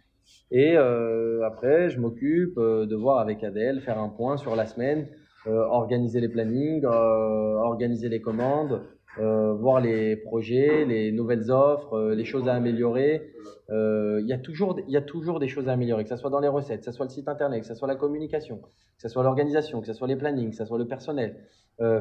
Et 0.51 0.77
après, 0.77 1.89
je 1.89 2.01
m'occupe 2.01 2.59
de 2.59 2.97
voir 2.97 3.21
avec 3.21 3.45
Adèle, 3.45 3.81
faire 3.81 3.99
un 3.99 4.09
point 4.09 4.37
sur 4.37 4.57
la 4.57 4.67
semaine, 4.67 5.07
organiser 5.47 6.21
les 6.21 6.29
plannings, 6.29 6.85
organiser 6.85 8.09
les 8.09 8.21
commandes, 8.21 8.83
euh, 9.19 9.55
voir 9.55 9.81
les 9.81 10.15
projets, 10.15 10.85
les 10.85 11.11
nouvelles 11.11 11.51
offres, 11.51 11.95
euh, 11.95 12.15
les 12.15 12.25
choses 12.25 12.49
à 12.49 12.55
améliorer. 12.55 13.33
Euh, 13.71 14.21
il 14.21 14.29
y, 14.29 14.33
a 14.35 14.39
toujours, 14.39 14.79
y 14.87 14.97
a 14.97 15.01
toujours 15.01 15.41
des 15.41 15.49
choses 15.49 15.69
à 15.69 15.73
améliorer, 15.73 16.05
que 16.05 16.11
ce 16.11 16.17
soit 16.17 16.29
dans 16.29 16.41
les 16.41 16.49
recettes, 16.49 16.81
que 16.81 16.85
ce 16.85 16.93
soit 16.93 17.07
le 17.07 17.11
site 17.11 17.27
internet, 17.27 17.63
que 17.63 17.67
ce 17.67 17.75
soit 17.75 17.89
la 17.89 17.97
communication, 17.97 18.59
que 18.59 19.03
ce 19.03 19.09
soit 19.09 19.23
l'organisation, 19.23 19.81
que 19.81 19.87
ce 19.87 19.95
soit 19.95 20.07
les 20.07 20.17
plannings, 20.17 20.51
que 20.51 20.57
ce 20.57 20.67
soit 20.67 20.79
le 20.79 20.87
personnel, 20.87 21.37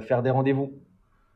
faire 0.01 0.21
des 0.21 0.29
rendez-vous. 0.29 0.73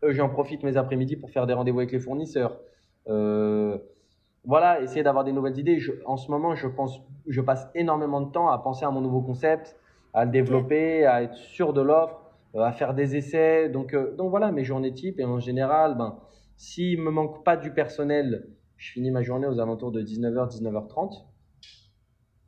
J'en 0.04 0.30
profite 0.30 0.64
mes 0.64 0.78
après-midi 0.78 1.16
pour 1.16 1.30
faire 1.30 1.48
des 1.48 1.54
rendez-vous 1.54 1.80
avec 1.80 1.92
les 1.92 2.00
fournisseurs. 2.00 2.60
voilà, 3.08 4.82
essayer 4.82 5.04
d'avoir 5.04 5.24
des 5.24 5.32
nouvelles 5.32 5.58
idées. 5.58 5.80
en 6.06 6.18
ce 6.18 6.30
moment, 6.30 6.56
je, 6.56 6.68
pense, 6.68 7.02
je 7.28 7.42
passe 7.42 7.68
énormément 7.74 8.22
de 8.22 8.32
temps 8.32 8.50
à 8.50 8.58
penser 8.60 8.86
à 8.86 8.92
mon 8.92 9.02
nouveau 9.02 9.22
concept, 9.22 9.76
à 10.14 10.26
le 10.26 10.32
développer, 10.32 11.06
à 11.06 11.24
être 11.24 11.36
sûr 11.36 11.74
de 11.74 11.82
l'offre. 11.82 12.29
Euh, 12.56 12.62
à 12.62 12.72
faire 12.72 12.96
des 12.96 13.16
essais. 13.16 13.70
Donc, 13.70 13.94
euh, 13.94 14.16
donc 14.16 14.32
voilà 14.32 14.52
mes 14.52 14.64
journées 14.64 14.94
types. 14.94 15.20
Et 15.20 15.26
en 15.26 15.40
général, 15.40 15.96
ben, 15.98 16.18
s'il 16.58 17.00
me 17.00 17.12
manque 17.12 17.44
pas 17.44 17.58
du 17.58 17.72
personnel, 17.72 18.48
je 18.78 18.92
finis 18.92 19.12
ma 19.12 19.22
journée 19.22 19.46
aux 19.46 19.60
alentours 19.60 19.92
de 19.92 20.02
19h, 20.02 20.50
19h30. 20.50 21.26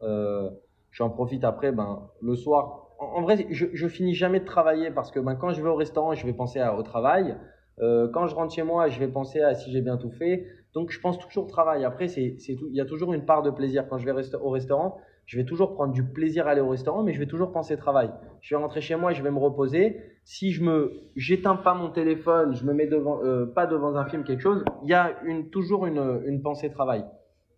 Euh, 0.01 0.49
J'en 0.91 1.09
profite 1.09 1.43
après, 1.43 1.71
ben, 1.71 2.09
le 2.21 2.35
soir. 2.35 2.87
En, 2.99 3.21
vrai, 3.21 3.47
je, 3.49 3.67
je 3.71 3.87
finis 3.87 4.13
jamais 4.13 4.39
de 4.39 4.45
travailler 4.45 4.91
parce 4.91 5.09
que 5.11 5.19
ben, 5.19 5.35
quand 5.35 5.51
je 5.51 5.61
vais 5.61 5.69
au 5.69 5.75
restaurant, 5.75 6.13
je 6.13 6.25
vais 6.25 6.33
penser 6.33 6.61
au 6.77 6.83
travail. 6.83 7.37
Euh, 7.79 8.09
quand 8.11 8.27
je 8.27 8.35
rentre 8.35 8.53
chez 8.53 8.63
moi, 8.63 8.89
je 8.89 8.99
vais 8.99 9.07
penser 9.07 9.41
à 9.41 9.53
si 9.53 9.71
j'ai 9.71 9.81
bien 9.81 9.97
tout 9.97 10.11
fait. 10.11 10.45
Donc, 10.73 10.91
je 10.91 10.99
pense 10.99 11.17
toujours 11.19 11.45
au 11.45 11.49
travail. 11.49 11.85
Après, 11.85 12.07
c'est. 12.07 12.35
Il 12.47 12.75
y 12.75 12.81
a 12.81 12.85
toujours 12.85 13.13
une 13.13 13.25
part 13.25 13.43
de 13.43 13.51
plaisir 13.51 13.87
quand 13.87 13.97
je 13.99 14.05
vais 14.05 14.35
au 14.35 14.49
restaurant 14.49 14.97
je 15.31 15.37
vais 15.37 15.45
toujours 15.45 15.75
prendre 15.75 15.93
du 15.93 16.03
plaisir 16.03 16.45
à 16.45 16.51
aller 16.51 16.59
au 16.59 16.67
restaurant, 16.67 17.03
mais 17.03 17.13
je 17.13 17.19
vais 17.19 17.25
toujours 17.25 17.53
penser 17.53 17.77
travail. 17.77 18.11
Je 18.41 18.53
vais 18.53 18.61
rentrer 18.61 18.81
chez 18.81 18.97
moi, 18.97 19.13
je 19.13 19.23
vais 19.23 19.31
me 19.31 19.39
reposer. 19.39 19.95
Si 20.25 20.51
je 20.51 20.61
me, 20.61 20.91
j'éteins 21.15 21.55
pas 21.55 21.73
mon 21.73 21.89
téléphone, 21.89 22.53
je 22.53 22.65
me 22.65 22.73
mets 22.73 22.85
devant, 22.85 23.23
euh, 23.23 23.45
pas 23.45 23.65
devant 23.65 23.95
un 23.95 24.03
film, 24.03 24.25
quelque 24.25 24.41
chose, 24.41 24.65
il 24.83 24.89
y 24.89 24.93
a 24.93 25.15
une, 25.23 25.49
toujours 25.49 25.85
une, 25.85 26.21
une 26.25 26.41
pensée 26.41 26.69
travail. 26.69 27.05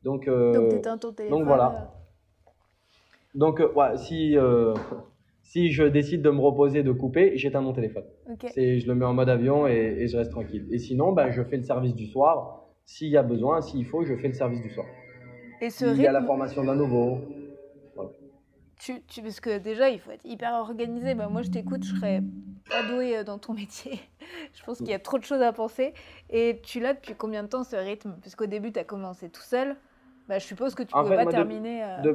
Donc, 0.04 0.28
euh, 0.28 0.70
donc, 0.84 1.00
ton 1.00 1.14
téléphone, 1.14 1.40
donc 1.40 1.48
voilà. 1.48 1.90
Euh. 2.46 2.50
Donc, 3.34 3.60
ouais, 3.76 3.98
si, 3.98 4.38
si 5.42 5.72
je 5.72 5.84
décide 5.84 6.22
de 6.22 6.30
me 6.30 6.42
reposer, 6.42 6.84
de 6.84 6.92
couper, 6.92 7.40
j'éteins 7.40 7.62
mon 7.62 7.74
téléphone. 7.74 8.04
C'est, 8.54 8.82
je 8.82 8.88
le 8.88 8.94
mets 8.94 9.06
en 9.06 9.16
mode 9.16 9.30
avion 9.30 9.66
et, 9.66 9.96
et, 9.98 10.08
je 10.08 10.16
reste 10.16 10.30
tranquille. 10.30 10.68
Et 10.70 10.78
sinon, 10.78 11.12
ben, 11.12 11.32
je 11.32 11.42
fais 11.42 11.58
le 11.58 11.64
service 11.64 11.96
du 11.96 12.06
soir. 12.06 12.68
S'il 12.86 13.10
y 13.10 13.18
a 13.18 13.24
besoin, 13.24 13.62
s'il 13.62 13.88
faut, 13.88 14.04
je 14.04 14.14
fais 14.16 14.28
le 14.28 14.36
service 14.36 14.62
du 14.62 14.70
soir. 14.70 14.86
Et 15.60 15.72
ce 15.72 15.86
Il 15.86 16.02
y 16.02 16.06
a 16.06 16.12
la 16.12 16.22
formation 16.22 16.64
d'un 16.64 16.76
nouveau. 16.76 17.18
Tu, 18.84 19.02
tu, 19.08 19.22
parce 19.22 19.40
que 19.40 19.60
déjà, 19.60 19.90
il 19.90 19.98
faut 19.98 20.12
être 20.12 20.26
hyper 20.26 20.54
organisé. 20.56 21.16
Bah, 21.16 21.30
moi, 21.30 21.42
je 21.42 21.50
t'écoute, 21.50 21.86
je 21.86 21.96
serais 21.96 22.22
pas 22.70 22.84
douée 22.84 23.18
euh, 23.18 23.24
dans 23.24 23.38
ton 23.38 23.54
métier. 23.54 23.98
je 24.54 24.64
pense 24.66 24.80
qu'il 24.80 24.90
y 24.90 24.94
a 24.94 25.00
trop 25.00 25.18
de 25.18 25.24
choses 25.24 25.42
à 25.42 25.54
penser. 25.54 25.94
Et 26.30 26.60
tu 26.64 26.82
l'as 26.82 26.94
depuis 26.94 27.14
combien 27.16 27.44
de 27.44 27.48
temps 27.48 27.64
ce 27.64 27.78
rythme? 27.78 28.18
Parce 28.22 28.36
qu'au 28.36 28.46
début, 28.46 28.74
tu 28.74 28.80
as 28.80 28.84
commencé 28.84 29.30
tout 29.30 29.42
seul. 29.42 29.78
Bah, 30.28 30.38
je 30.38 30.46
suppose 30.46 30.76
que 30.76 30.84
tu 30.84 30.94
ne 30.94 31.02
pouvais 31.02 31.16
pas 31.16 31.26
terminer. 31.28 31.82
Euh, 31.82 32.14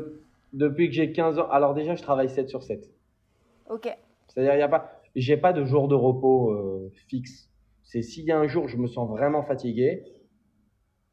depuis 0.52 0.88
que 0.88 0.94
j'ai 0.94 1.10
15 1.10 1.38
ans. 1.38 1.48
Alors, 1.48 1.72
déjà, 1.72 1.94
je 1.94 2.02
travaille 2.02 2.28
7 2.28 2.50
sur 2.50 2.62
7. 2.62 2.90
Ok. 3.70 3.88
C'est-à-dire, 4.26 4.54
il 4.54 4.58
y 4.58 4.62
a 4.62 4.68
pas. 4.68 5.00
J'ai 5.16 5.38
pas 5.38 5.54
de 5.54 5.64
jour 5.64 5.88
de 5.88 5.94
repos 5.94 6.52
euh, 6.52 6.92
fixe. 7.08 7.48
C'est 7.82 8.02
s'il 8.02 8.26
y 8.26 8.30
a 8.30 8.38
un 8.38 8.46
jour, 8.46 8.68
je 8.68 8.76
me 8.76 8.86
sens 8.86 9.08
vraiment 9.08 9.42
fatigué, 9.42 10.04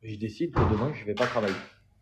je 0.03 0.17
décide 0.17 0.51
que 0.51 0.59
demain, 0.69 0.91
je 0.93 1.05
vais 1.05 1.13
pas 1.13 1.25
travailler. 1.25 1.55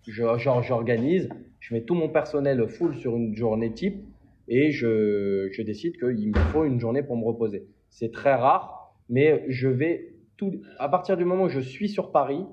J'organise, 0.07 1.29
je 1.29 1.52
mets 1.71 1.83
tout 1.83 1.95
mon 1.95 2.09
personnel 2.09 2.67
full 2.67 2.95
sur 2.95 3.15
une 3.15 3.35
journée 3.35 3.71
type 3.71 4.03
et 4.47 4.71
je, 4.71 5.49
je 5.51 5.61
décide 5.61 5.97
qu'il 5.97 6.29
me 6.29 6.39
faut 6.51 6.65
une 6.65 6.79
journée 6.79 7.03
pour 7.03 7.15
me 7.15 7.23
reposer. 7.23 7.67
C'est 7.89 8.11
très 8.11 8.33
rare, 8.33 8.93
mais 9.09 9.45
je 9.47 9.67
vais 9.69 10.15
tout, 10.37 10.51
à 10.79 10.89
partir 10.89 11.15
du 11.15 11.25
moment 11.25 11.43
où 11.43 11.49
je 11.49 11.59
suis 11.59 11.89
sur 11.89 12.11
Paris, 12.11 12.45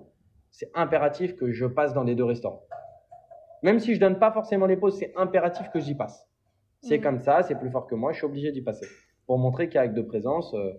c'est 0.51 0.71
impératif 0.75 1.35
que 1.37 1.51
je 1.51 1.67
passe 1.67 1.95
dans 1.95 2.05
les 2.05 2.15
deux 2.15 2.25
restaurants. 2.25 2.63
Même 3.63 3.79
si 3.79 3.95
je 3.95 4.01
donne 4.01 4.19
pas 4.19 4.33
forcément 4.33 4.67
les 4.67 4.77
pauses, 4.77 4.99
c'est 4.99 5.13
impératif 5.17 5.69
que 5.73 5.81
j'y 5.81 5.95
passe. 5.95 6.29
C'est 6.83 6.99
mmh. 6.99 7.03
comme 7.03 7.19
ça, 7.19 7.43
c'est 7.43 7.59
plus 7.59 7.71
fort 7.71 7.87
que 7.87 7.95
moi, 7.95 8.13
je 8.13 8.19
suis 8.19 8.27
obligé 8.27 8.53
d'y 8.53 8.63
passer. 8.63 8.87
Pour 9.27 9.39
montrer 9.39 9.69
qu'avec 9.69 9.93
de 9.93 10.03
présence, 10.03 10.55
euh, 10.55 10.73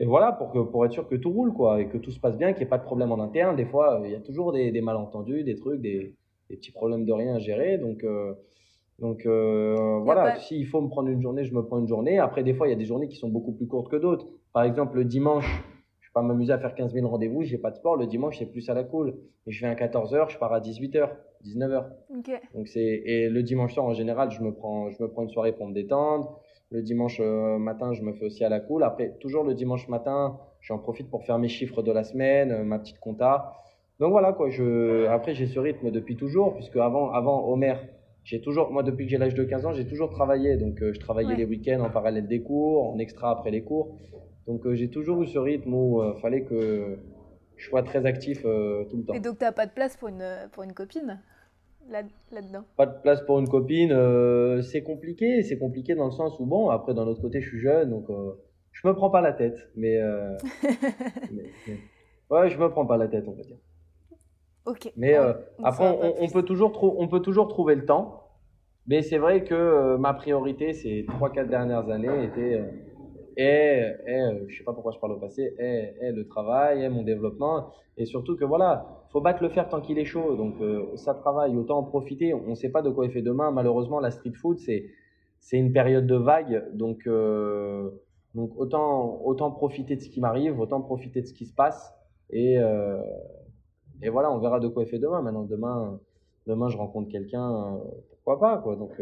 et 0.00 0.04
voilà, 0.04 0.32
pour, 0.32 0.50
que, 0.50 0.58
pour 0.58 0.84
être 0.84 0.92
sûr 0.92 1.08
que 1.08 1.14
tout 1.14 1.30
roule, 1.30 1.52
quoi, 1.52 1.80
et 1.80 1.88
que 1.88 1.96
tout 1.96 2.10
se 2.10 2.20
passe 2.20 2.36
bien, 2.36 2.52
qu'il 2.52 2.60
n'y 2.60 2.64
ait 2.64 2.70
pas 2.70 2.78
de 2.78 2.84
problème 2.84 3.12
en 3.12 3.20
interne. 3.20 3.56
Des 3.56 3.64
fois, 3.64 4.02
il 4.04 4.10
y 4.10 4.14
a 4.14 4.20
toujours 4.20 4.52
des, 4.52 4.72
des 4.72 4.80
malentendus, 4.80 5.44
des 5.44 5.54
trucs, 5.54 5.80
des, 5.80 6.16
des, 6.50 6.56
petits 6.56 6.72
problèmes 6.72 7.04
de 7.04 7.12
rien 7.12 7.34
à 7.34 7.38
gérer. 7.38 7.78
Donc, 7.78 8.04
euh, 8.04 8.34
donc 8.98 9.26
euh, 9.26 10.00
voilà, 10.02 10.36
s'il 10.36 10.66
faut 10.66 10.80
me 10.80 10.88
prendre 10.88 11.08
une 11.08 11.20
journée, 11.20 11.44
je 11.44 11.54
me 11.54 11.64
prends 11.64 11.78
une 11.78 11.88
journée. 11.88 12.18
Après, 12.18 12.42
des 12.42 12.54
fois, 12.54 12.66
il 12.66 12.70
y 12.70 12.74
a 12.74 12.78
des 12.78 12.84
journées 12.84 13.08
qui 13.08 13.16
sont 13.16 13.28
beaucoup 13.28 13.52
plus 13.52 13.66
courtes 13.66 13.90
que 13.90 13.96
d'autres. 13.96 14.26
Par 14.52 14.64
exemple, 14.64 14.96
le 14.96 15.04
dimanche, 15.04 15.46
je 16.00 16.10
pas 16.12 16.22
m'amuser 16.22 16.52
à 16.52 16.58
faire 16.58 16.74
15 16.74 16.94
000 16.94 17.06
rendez-vous, 17.06 17.42
j'ai 17.42 17.58
pas 17.58 17.70
de 17.70 17.76
sport. 17.76 17.96
Le 17.96 18.06
dimanche, 18.06 18.38
c'est 18.38 18.46
plus 18.46 18.68
à 18.70 18.74
la 18.74 18.84
cool. 18.84 19.14
Et 19.46 19.52
je 19.52 19.60
fais 19.60 19.66
un 19.66 19.74
14h, 19.74 20.30
je 20.30 20.38
pars 20.38 20.52
à 20.52 20.60
18h, 20.60 21.10
19h. 21.44 21.84
Donc 22.54 22.68
c'est 22.68 23.02
et 23.04 23.28
le 23.28 23.42
dimanche 23.42 23.74
soir 23.74 23.84
en 23.84 23.92
général, 23.92 24.30
je 24.30 24.40
me 24.40 24.52
prends 24.52 24.90
je 24.90 25.02
me 25.02 25.08
prends 25.08 25.22
une 25.22 25.28
soirée 25.28 25.52
pour 25.52 25.66
me 25.66 25.74
détendre. 25.74 26.40
Le 26.70 26.82
dimanche 26.82 27.20
euh, 27.20 27.58
matin, 27.58 27.92
je 27.92 28.02
me 28.02 28.12
fais 28.14 28.24
aussi 28.24 28.44
à 28.44 28.48
la 28.48 28.60
cool. 28.60 28.82
Après, 28.82 29.16
toujours 29.20 29.44
le 29.44 29.54
dimanche 29.54 29.88
matin, 29.88 30.38
j'en 30.60 30.78
profite 30.78 31.08
pour 31.10 31.22
faire 31.24 31.38
mes 31.38 31.48
chiffres 31.48 31.82
de 31.82 31.92
la 31.92 32.02
semaine, 32.02 32.64
ma 32.64 32.78
petite 32.78 32.98
compta. 32.98 33.52
Donc 33.98 34.10
voilà 34.10 34.32
quoi. 34.32 34.50
Je 34.50 35.06
après 35.06 35.34
j'ai 35.34 35.46
ce 35.46 35.58
rythme 35.58 35.90
depuis 35.90 36.16
toujours, 36.16 36.54
puisque 36.54 36.76
avant 36.76 37.12
avant 37.12 37.48
Homer, 37.48 37.74
j'ai 38.24 38.40
toujours 38.40 38.70
moi 38.70 38.82
depuis 38.82 39.06
que 39.06 39.10
j'ai 39.10 39.18
l'âge 39.18 39.34
de 39.34 39.44
15 39.44 39.66
ans, 39.66 39.72
j'ai 39.72 39.86
toujours 39.86 40.10
travaillé. 40.10 40.56
Donc 40.56 40.82
euh, 40.82 40.92
je 40.92 41.00
travaillais 41.00 41.36
les 41.36 41.44
week-ends 41.44 41.80
en 41.80 41.90
parallèle 41.90 42.26
des 42.26 42.42
cours, 42.42 42.92
en 42.92 42.98
extra 42.98 43.30
après 43.30 43.50
les 43.50 43.62
cours. 43.62 43.96
Donc 44.46 44.70
j'ai 44.72 44.90
toujours 44.90 45.22
eu 45.22 45.26
ce 45.26 45.38
rythme 45.38 45.74
où 45.74 46.02
il 46.02 46.20
fallait 46.20 46.44
que 46.44 46.98
je 47.56 47.68
sois 47.68 47.82
très 47.82 48.06
actif 48.06 48.42
tout 48.42 48.96
le 48.96 49.04
temps. 49.04 49.14
Et 49.14 49.20
donc 49.20 49.38
tu 49.38 49.44
n'as 49.44 49.52
pas 49.52 49.66
de 49.66 49.72
place 49.72 49.96
pour 49.96 50.08
une 50.08 50.24
pour 50.52 50.62
une 50.62 50.72
copine 50.72 51.20
là-dedans? 51.90 52.64
Pas 52.76 52.86
de 52.86 53.00
place 53.00 53.20
pour 53.22 53.38
une 53.38 53.48
copine, 53.48 53.92
euh, 53.92 54.62
c'est 54.62 54.82
compliqué. 54.82 55.42
C'est 55.42 55.58
compliqué 55.58 55.94
dans 55.94 56.06
le 56.06 56.12
sens 56.12 56.38
où, 56.38 56.46
bon, 56.46 56.70
après, 56.70 56.94
d'un 56.94 57.06
autre 57.06 57.20
côté, 57.20 57.40
je 57.40 57.48
suis 57.48 57.60
jeune, 57.60 57.90
donc 57.90 58.08
euh, 58.10 58.32
je 58.72 58.86
me 58.86 58.94
prends 58.94 59.10
pas 59.10 59.20
la 59.20 59.32
tête. 59.32 59.58
Mais, 59.76 59.96
euh, 59.98 60.36
ouais, 62.30 62.50
je 62.50 62.58
me 62.58 62.68
prends 62.70 62.86
pas 62.86 62.96
la 62.96 63.08
tête, 63.08 63.24
on 63.28 63.32
va 63.32 63.42
dire. 63.42 63.58
Mais 64.96 65.16
après, 65.62 65.98
on, 66.20 66.28
peut 66.28 66.42
toujours 66.42 66.72
on 66.82 67.08
peut 67.08 67.20
toujours 67.20 67.48
trouver 67.48 67.74
le 67.74 67.84
temps. 67.84 68.22
Mais 68.88 69.02
c'est 69.02 69.18
vrai 69.18 69.42
que 69.42 69.96
ma 69.96 70.14
priorité 70.14 70.72
ces 70.72 71.04
3-4 71.20 71.48
dernières 71.48 71.88
années 71.90 72.24
était 72.24 72.62
et, 73.36 73.82
et 74.06 74.20
euh, 74.20 74.44
je 74.48 74.56
sais 74.56 74.64
pas 74.64 74.72
pourquoi 74.72 74.92
je 74.92 74.98
parle 74.98 75.12
au 75.12 75.18
passé, 75.18 75.54
et, 75.58 76.10
le 76.10 76.26
travail, 76.26 76.82
et 76.82 76.88
mon 76.88 77.02
développement, 77.02 77.70
et 77.98 78.06
surtout 78.06 78.36
que 78.36 78.44
voilà, 78.44 79.04
faut 79.10 79.20
battre 79.20 79.42
le 79.42 79.50
fer 79.50 79.68
tant 79.68 79.80
qu'il 79.80 79.98
est 79.98 80.04
chaud. 80.06 80.36
Donc 80.36 80.54
euh, 80.60 80.96
ça 80.96 81.14
travaille, 81.14 81.54
autant 81.56 81.78
en 81.78 81.82
profiter. 81.82 82.32
On 82.32 82.50
ne 82.50 82.54
sait 82.54 82.70
pas 82.70 82.82
de 82.82 82.90
quoi 82.90 83.04
il 83.04 83.12
fait 83.12 83.22
demain. 83.22 83.50
Malheureusement, 83.50 84.00
la 84.00 84.10
street 84.10 84.32
food 84.32 84.58
c'est 84.58 84.86
c'est 85.38 85.58
une 85.58 85.72
période 85.72 86.06
de 86.06 86.16
vague, 86.16 86.64
donc 86.74 87.06
euh, 87.06 87.90
donc 88.34 88.52
autant 88.56 89.20
autant 89.24 89.50
profiter 89.50 89.96
de 89.96 90.00
ce 90.00 90.08
qui 90.08 90.20
m'arrive, 90.20 90.58
autant 90.58 90.80
profiter 90.80 91.20
de 91.20 91.26
ce 91.26 91.34
qui 91.34 91.44
se 91.44 91.54
passe, 91.54 91.94
et 92.30 92.58
euh, 92.58 92.98
et 94.02 94.08
voilà, 94.08 94.30
on 94.30 94.38
verra 94.38 94.60
de 94.60 94.68
quoi 94.68 94.82
il 94.82 94.88
fait 94.88 94.98
demain. 94.98 95.22
Maintenant, 95.22 95.44
demain 95.44 95.98
demain 96.46 96.68
je 96.68 96.76
rencontre 96.76 97.10
quelqu'un, 97.10 97.78
pourquoi 98.10 98.38
pas 98.38 98.58
quoi. 98.58 98.76
Donc 98.76 98.92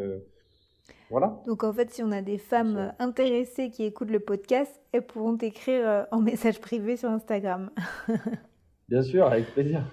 voilà. 1.10 1.40
Donc 1.46 1.64
en 1.64 1.72
fait, 1.72 1.90
si 1.90 2.02
on 2.02 2.12
a 2.12 2.22
des 2.22 2.38
femmes 2.38 2.92
intéressées 2.98 3.70
qui 3.70 3.84
écoutent 3.84 4.10
le 4.10 4.20
podcast, 4.20 4.80
elles 4.92 5.06
pourront 5.06 5.36
t'écrire 5.36 5.88
euh, 5.88 6.02
en 6.10 6.20
message 6.20 6.60
privé 6.60 6.96
sur 6.96 7.10
Instagram. 7.10 7.70
Bien 8.88 9.02
sûr, 9.02 9.26
avec 9.26 9.46
plaisir. 9.52 9.84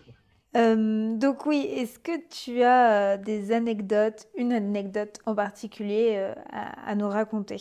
Euh, 0.57 1.15
donc 1.17 1.45
oui, 1.45 1.69
est-ce 1.77 1.99
que 1.99 2.11
tu 2.29 2.61
as 2.63 3.13
euh, 3.13 3.17
des 3.17 3.51
anecdotes, 3.51 4.27
une 4.35 4.51
anecdote 4.51 5.19
en 5.25 5.35
particulier 5.35 6.33
à, 6.51 6.95
nous 6.95 7.07
raconter? 7.07 7.57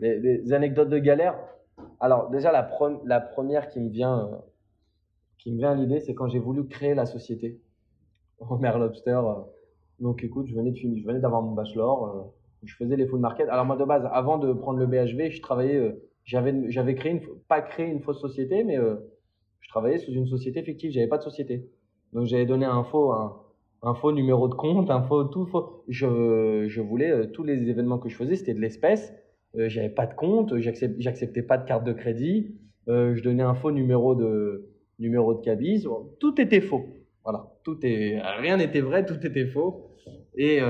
Des, 0.00 0.52
anecdotes 0.52 0.88
de 0.88 0.98
galère? 0.98 1.36
Alors 2.00 2.30
déjà, 2.30 2.50
la, 2.50 2.70
la, 3.04 3.20
première 3.20 3.68
qui 3.68 3.80
me 3.80 3.90
vient, 3.90 4.30
qui 5.38 5.52
me 5.52 5.58
vient 5.58 5.72
à 5.72 5.74
l'idée, 5.74 6.00
c'est 6.00 6.14
quand 6.14 6.28
j'ai 6.28 6.38
voulu 6.38 6.66
créer 6.66 6.94
la 6.94 7.06
société. 7.06 7.60
Homer 8.40 8.72
Lobster. 8.78 9.20
donc 9.98 10.22
écoute, 10.22 10.46
je 10.46 10.54
venais 10.54 10.70
de 10.70 10.78
finir, 10.78 11.00
je 11.02 11.06
venais 11.06 11.20
d'avoir 11.20 11.42
mon 11.42 11.52
bachelor 11.52 12.32
je 12.62 12.74
faisais 12.74 12.96
les 12.96 13.06
full 13.06 13.20
market. 13.20 13.48
Alors 13.48 13.64
moi 13.64 13.76
de 13.76 13.84
base, 13.84 14.08
avant 14.12 14.38
de 14.38 14.52
prendre 14.52 14.78
le 14.78 14.86
BHV, 14.86 15.30
je 15.30 15.40
travaillais, 15.40 15.76
euh, 15.76 15.92
j'avais, 16.24 16.70
j'avais 16.70 16.94
créé 16.94 17.12
une, 17.12 17.20
pas 17.48 17.60
créé 17.60 17.86
une 17.86 18.00
fausse 18.00 18.20
société, 18.20 18.64
mais 18.64 18.78
euh, 18.78 18.96
je 19.60 19.68
travaillais 19.68 19.98
sous 19.98 20.12
une 20.12 20.26
société 20.26 20.62
fictive. 20.62 20.90
J'avais 20.90 21.06
pas 21.06 21.18
de 21.18 21.22
société, 21.22 21.70
donc 22.12 22.26
j'avais 22.26 22.46
donné 22.46 22.66
un 22.66 22.82
faux, 22.84 23.12
un, 23.12 23.94
faux 23.94 24.12
numéro 24.12 24.48
de 24.48 24.54
compte, 24.54 24.90
un 24.90 25.02
faux 25.02 25.24
tout. 25.24 25.48
Je, 25.88 26.66
je 26.68 26.80
voulais 26.80 27.10
euh, 27.10 27.26
tous 27.26 27.44
les 27.44 27.68
événements 27.68 27.98
que 27.98 28.08
je 28.08 28.16
faisais, 28.16 28.36
c'était 28.36 28.54
de 28.54 28.60
l'espèce. 28.60 29.12
j'avais 29.54 29.90
pas 29.90 30.06
de 30.06 30.14
compte, 30.14 30.56
j'acceptais, 30.58 31.00
j'acceptais 31.00 31.42
pas 31.42 31.58
de 31.58 31.66
carte 31.66 31.84
de 31.84 31.92
crédit. 31.92 32.56
je 32.86 33.22
donnais 33.22 33.42
un 33.42 33.54
faux 33.54 33.70
numéro 33.70 34.14
de 34.14 34.68
numéro 34.98 35.34
de 35.34 35.40
cabis. 35.40 35.86
Tout 36.20 36.40
était 36.40 36.60
faux. 36.60 36.86
Voilà, 37.24 37.46
tout 37.64 37.78
est, 37.84 38.20
rien 38.38 38.56
n'était 38.56 38.80
vrai, 38.80 39.04
tout 39.04 39.24
était 39.26 39.46
faux. 39.46 39.90
Et 40.34 40.60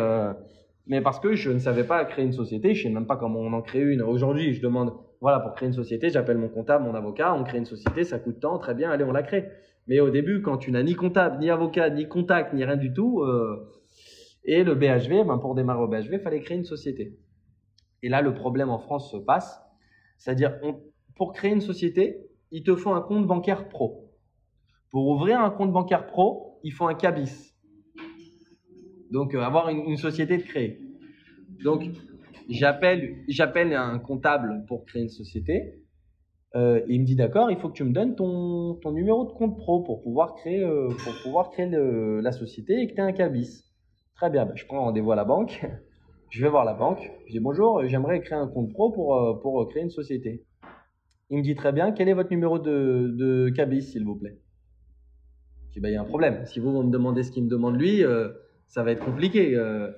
mais 0.89 1.03
parce 1.03 1.21
que 1.21 1.35
je 1.35 1.51
ne 1.51 1.59
savais 1.59 1.85
pas 1.85 2.05
créer 2.07 2.25
une 2.25 2.33
société, 2.33 2.75
je 2.75 2.89
ne 2.89 2.89
sais 2.89 2.95
même 2.95 3.07
pas 3.07 3.17
comment 3.17 3.41
on 3.41 3.53
en 3.53 3.61
crée 3.61 3.83
une. 3.83 4.01
Aujourd'hui, 4.01 4.55
je 4.55 4.63
demande, 4.63 4.95
voilà, 5.21 5.39
pour 5.39 5.53
créer 5.53 5.69
une 5.69 5.75
société, 5.75 6.09
j'appelle 6.09 6.39
mon 6.39 6.49
comptable, 6.49 6.85
mon 6.85 6.95
avocat, 6.95 7.35
on 7.35 7.45
crée 7.45 7.59
une 7.59 7.67
société, 7.67 8.05
ça 8.05 8.19
coûte 8.19 8.41
tant, 8.41 8.59
très 8.59 8.75
bien, 8.75 8.91
allez, 8.91 9.05
on 9.05 9.13
la 9.13 9.23
crée. 9.23 9.51
Mais 9.87 10.01
au 10.01 10.09
début, 10.09 10.41
quand 10.41 10.57
tu 10.57 10.73
n'as 10.73 10.83
ni 10.83 10.95
comptable, 10.95 11.41
ni 11.41 11.51
avocat, 11.51 11.91
ni 11.91 12.09
contact, 12.09 12.55
ni 12.55 12.65
rien 12.65 12.77
du 12.77 12.95
tout, 12.95 13.21
euh, 13.21 13.71
et 14.45 14.65
le 14.65 14.75
BHV, 14.75 15.27
ben 15.27 15.37
pour 15.37 15.55
démarrer 15.55 15.83
au 15.83 15.89
BHV, 15.89 16.15
il 16.15 16.21
fallait 16.21 16.41
créer 16.41 16.57
une 16.57 16.65
société. 16.65 17.19
Et 18.03 18.09
là, 18.09 18.23
le 18.23 18.33
problème 18.33 18.71
en 18.71 18.79
France 18.79 19.11
se 19.11 19.19
passe, 19.19 19.61
c'est-à-dire, 20.17 20.59
pour 21.17 21.35
créer 21.35 21.53
une 21.53 21.61
société, 21.61 22.31
il 22.51 22.63
te 22.63 22.75
faut 22.75 22.91
un 22.91 23.03
compte 23.03 23.27
bancaire 23.27 23.69
pro. 23.69 24.08
Pour 24.91 25.07
ouvrir 25.09 25.41
un 25.41 25.51
compte 25.51 25.73
bancaire 25.73 26.07
pro, 26.07 26.59
il 26.65 26.73
faut 26.73 26.87
un 26.87 26.95
cabis. 26.95 27.55
Donc, 29.11 29.35
euh, 29.35 29.41
avoir 29.41 29.69
une, 29.69 29.97
société 29.97 30.39
de 30.39 30.43
créer. 30.43 30.81
Donc, 31.63 31.85
j'appelle, 32.49 33.75
un 33.75 33.99
comptable 33.99 34.65
pour 34.67 34.85
créer 34.87 35.03
une 35.03 35.09
société. 35.09 35.83
Euh, 36.55 36.81
il 36.89 37.03
me 37.03 37.07
dit 37.07 37.17
d'accord, 37.17 37.51
il 37.51 37.59
faut 37.59 37.69
que 37.69 37.75
tu 37.75 37.85
me 37.85 37.93
donnes 37.93 38.15
ton, 38.15 38.75
ton 38.77 38.93
numéro 38.93 39.27
de 39.27 39.33
compte 39.33 39.59
pro 39.59 39.83
pour 39.83 40.03
pouvoir 40.03 40.35
créer, 40.35 40.65
euh, 40.65 40.89
pour 40.89 41.13
pouvoir 41.23 41.51
créer 41.51 41.69
la 41.69 42.33
société 42.33 42.81
et 42.81 42.87
que 42.89 42.95
tu 42.95 42.99
aies 42.99 43.05
un 43.05 43.13
cabis. 43.13 43.65
Très 44.15 44.31
bien, 44.31 44.47
ben, 44.47 44.57
je 44.57 44.65
prends 44.65 44.85
rendez-vous 44.85 45.13
à 45.13 45.17
la 45.17 45.25
banque. 45.25 45.65
Je 46.31 46.43
vais 46.43 46.51
voir 46.51 46.67
la 46.67 46.75
banque. 46.75 47.11
Je 47.27 47.33
dis 47.33 47.41
bonjour, 47.41 47.87
j'aimerais 47.87 48.21
créer 48.21 48.37
un 48.37 48.49
compte 48.49 48.71
pro 48.75 48.91
pour, 48.91 49.41
pour 49.41 49.67
créer 49.71 49.83
une 49.83 49.89
société. 49.89 50.45
Il 51.31 51.39
me 51.39 51.43
dit 51.43 51.55
très 51.55 51.73
bien, 51.73 51.91
quel 51.91 52.07
est 52.11 52.13
votre 52.13 52.31
numéro 52.31 52.59
de, 52.59 53.15
de 53.17 53.49
cabis, 53.49 53.81
s'il 53.81 54.05
vous 54.05 54.17
plaît? 54.17 54.39
Ben, 55.77 55.91
il 55.91 55.93
y 55.93 55.97
a 55.97 56.01
un 56.01 56.05
problème. 56.05 56.45
Si 56.45 56.59
vous, 56.59 56.73
vous 56.73 56.83
me 56.83 56.91
demandez 56.91 57.23
ce 57.23 57.31
qu'il 57.31 57.45
me 57.45 57.49
demande 57.49 57.81
lui, 57.81 58.03
ça 58.69 58.83
va 58.83 58.93
être 58.93 59.05
compliqué. 59.05 59.57
Euh. 59.57 59.91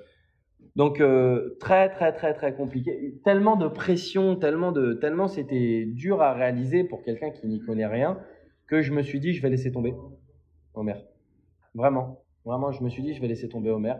Donc 0.76 1.00
euh, 1.00 1.56
très 1.58 1.90
très 1.90 2.12
très 2.12 2.32
très 2.32 2.54
compliqué. 2.54 3.20
Tellement 3.24 3.56
de 3.56 3.68
pression, 3.68 4.36
tellement 4.36 4.72
de 4.72 4.94
tellement 4.94 5.26
c'était 5.26 5.84
dur 5.84 6.22
à 6.22 6.32
réaliser 6.32 6.84
pour 6.84 7.02
quelqu'un 7.02 7.30
qui 7.30 7.48
n'y 7.48 7.60
connaît 7.60 7.86
rien 7.86 8.18
que 8.68 8.80
je 8.80 8.92
me 8.92 9.02
suis 9.02 9.18
dit 9.18 9.32
je 9.32 9.42
vais 9.42 9.50
laisser 9.50 9.72
tomber 9.72 9.94
Homer. 10.74 10.94
Vraiment, 11.74 12.22
vraiment 12.44 12.70
je 12.70 12.84
me 12.84 12.88
suis 12.88 13.02
dit 13.02 13.14
je 13.14 13.20
vais 13.20 13.26
laisser 13.26 13.48
tomber 13.48 13.70
Homer. 13.70 13.94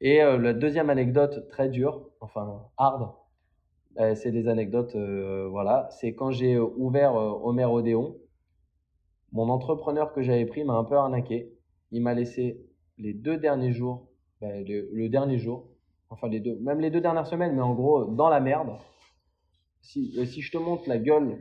Et 0.00 0.22
euh, 0.22 0.38
la 0.38 0.52
deuxième 0.52 0.90
anecdote 0.90 1.48
très 1.48 1.68
dure, 1.68 2.10
enfin 2.20 2.64
hard, 2.76 3.12
c'est 4.14 4.30
des 4.30 4.48
anecdotes 4.48 4.94
voilà, 4.94 5.88
c'est 5.90 6.14
quand 6.14 6.30
j'ai 6.30 6.58
ouvert 6.58 7.14
Homer 7.14 7.64
Odéon, 7.64 8.16
mon 9.36 9.50
entrepreneur 9.50 10.14
que 10.14 10.22
j'avais 10.22 10.46
pris 10.46 10.64
m'a 10.64 10.72
un 10.72 10.84
peu 10.84 10.96
arnaqué. 10.96 11.52
Il 11.92 12.02
m'a 12.02 12.14
laissé 12.14 12.58
les 12.96 13.12
deux 13.12 13.36
derniers 13.36 13.72
jours, 13.72 14.08
ben, 14.40 14.64
le, 14.66 15.08
dernier 15.08 15.36
jour, 15.36 15.68
enfin 16.08 16.28
les 16.28 16.40
deux, 16.40 16.58
même 16.60 16.80
les 16.80 16.90
deux 16.90 17.02
dernières 17.02 17.26
semaines, 17.26 17.54
mais 17.54 17.60
en 17.60 17.74
gros 17.74 18.06
dans 18.06 18.30
la 18.30 18.40
merde. 18.40 18.70
Si, 19.82 20.14
euh, 20.18 20.24
si 20.24 20.40
je 20.40 20.50
te 20.50 20.56
montre 20.56 20.88
la 20.88 20.98
gueule 20.98 21.38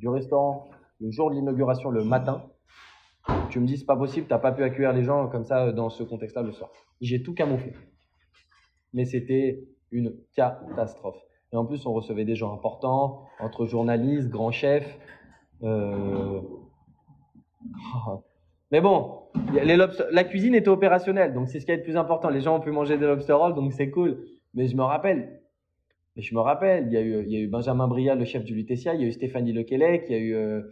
du 0.00 0.08
restaurant 0.08 0.68
le 1.00 1.12
jour 1.12 1.30
de 1.30 1.36
l'inauguration, 1.36 1.90
le 1.90 2.02
matin, 2.02 2.50
tu 3.50 3.60
me 3.60 3.66
dis 3.66 3.78
c'est 3.78 3.86
pas 3.86 3.96
possible, 3.96 4.26
t'as 4.28 4.40
pas 4.40 4.50
pu 4.50 4.64
accueillir 4.64 4.92
les 4.92 5.04
gens 5.04 5.28
comme 5.28 5.44
ça 5.44 5.70
dans 5.70 5.88
ce 5.88 6.02
contexte-là 6.02 6.42
le 6.42 6.50
soir. 6.50 6.70
J'ai 7.00 7.22
tout 7.22 7.32
camouflé. 7.32 7.74
Mais 8.92 9.04
c'était 9.04 9.68
une 9.92 10.16
catastrophe. 10.34 11.22
Et 11.52 11.56
en 11.56 11.64
plus, 11.64 11.86
on 11.86 11.92
recevait 11.92 12.24
des 12.24 12.34
gens 12.34 12.52
importants, 12.52 13.24
entre 13.38 13.66
journalistes, 13.66 14.30
grands 14.30 14.50
chefs. 14.50 14.98
Euh... 15.62 16.40
Mais 18.72 18.80
bon, 18.80 19.20
la 20.10 20.24
cuisine 20.24 20.54
était 20.54 20.68
opérationnelle, 20.68 21.32
donc 21.32 21.48
c'est 21.48 21.60
ce 21.60 21.66
qui 21.66 21.72
est 21.72 21.76
le 21.76 21.82
plus 21.82 21.96
important. 21.96 22.28
Les 22.28 22.40
gens 22.40 22.56
ont 22.56 22.60
pu 22.60 22.72
manger 22.72 22.98
des 22.98 23.06
lobster 23.06 23.32
rolls, 23.32 23.54
donc 23.54 23.72
c'est 23.72 23.90
cool. 23.90 24.18
Mais 24.54 24.66
je 24.66 24.76
me 24.76 24.82
rappelle, 24.82 25.40
mais 26.16 26.22
je 26.22 26.34
me 26.34 26.40
rappelle, 26.40 26.86
il 26.86 26.92
y 26.92 26.96
a 26.96 27.02
eu, 27.02 27.24
il 27.28 27.38
eu 27.42 27.46
Benjamin 27.46 27.86
Brial, 27.86 28.18
le 28.18 28.24
chef 28.24 28.44
du 28.44 28.54
Lutetia, 28.54 28.94
il 28.94 29.02
y 29.02 29.04
a 29.04 29.06
eu 29.06 29.12
Stéphanie 29.12 29.52
Lequelec, 29.52 30.06
il 30.08 30.12
y 30.12 30.14
a 30.14 30.18
eu, 30.18 30.34
euh, 30.34 30.62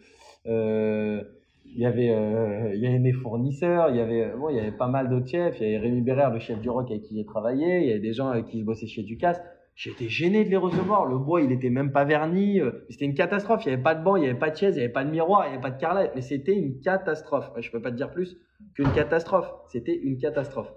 euh, 0.47 1.23
il 1.67 1.79
y 1.81 1.87
avait, 1.87 2.11
euh, 2.11 2.73
il 2.75 2.81
y 2.81 2.87
avait 2.87 2.99
mes 2.99 3.13
fournisseurs, 3.13 3.91
il 3.91 3.97
y 3.97 4.01
avait, 4.01 4.33
bon, 4.37 4.49
il 4.49 4.57
y 4.57 4.61
avait 4.61 4.73
pas 4.73 4.89
mal 4.89 5.09
d'autres 5.09 5.29
chefs. 5.29 5.61
Il 5.61 5.65
y 5.65 5.75
avait 5.75 5.79
Rémi 5.79 6.01
Bérère, 6.01 6.31
le 6.31 6.39
chef 6.39 6.61
du 6.61 6.71
rock 6.71 6.91
avec 6.91 7.03
qui 7.03 7.17
j'ai 7.17 7.25
travaillé. 7.25 7.81
Il 7.81 7.87
y 7.87 7.91
avait 7.91 8.01
des 8.01 8.13
gens 8.13 8.29
avec 8.29 8.47
qui 8.47 8.61
je 8.61 8.65
bossais 8.65 8.87
chez 8.87 9.03
Ducasse. 9.03 9.41
J'étais 9.75 10.09
gêné 10.09 10.45
de 10.45 10.51
les 10.51 10.57
recevoir. 10.57 11.05
Le 11.05 11.19
bois, 11.19 11.41
il 11.41 11.51
était 11.51 11.71
même 11.71 11.91
pas 11.91 12.05
verni. 12.05 12.61
Euh, 12.61 12.71
c'était 12.91 13.07
une 13.07 13.15
catastrophe. 13.15 13.65
Il 13.65 13.69
n'y 13.69 13.75
avait 13.75 13.83
pas 13.83 13.95
de 13.95 14.05
banc, 14.05 14.17
il 14.17 14.21
n'y 14.21 14.29
avait 14.29 14.39
pas 14.39 14.51
de 14.51 14.57
chaise, 14.57 14.77
il 14.77 14.79
n'y 14.79 14.85
avait 14.85 14.93
pas 14.93 15.05
de 15.05 15.11
miroir, 15.11 15.47
il 15.47 15.49
n'y 15.49 15.55
avait 15.55 15.63
pas 15.63 15.71
de 15.71 15.81
carrelage. 15.81 16.11
Mais 16.15 16.21
c'était 16.21 16.55
une 16.55 16.81
catastrophe. 16.81 17.51
Je 17.59 17.71
peux 17.71 17.83
pas 17.83 17.91
te 17.91 17.97
dire 17.97 18.11
plus 18.11 18.37
qu'une 18.75 18.93
catastrophe. 18.93 19.51
C'était 19.69 19.97
une 19.97 20.19
catastrophe. 20.19 20.73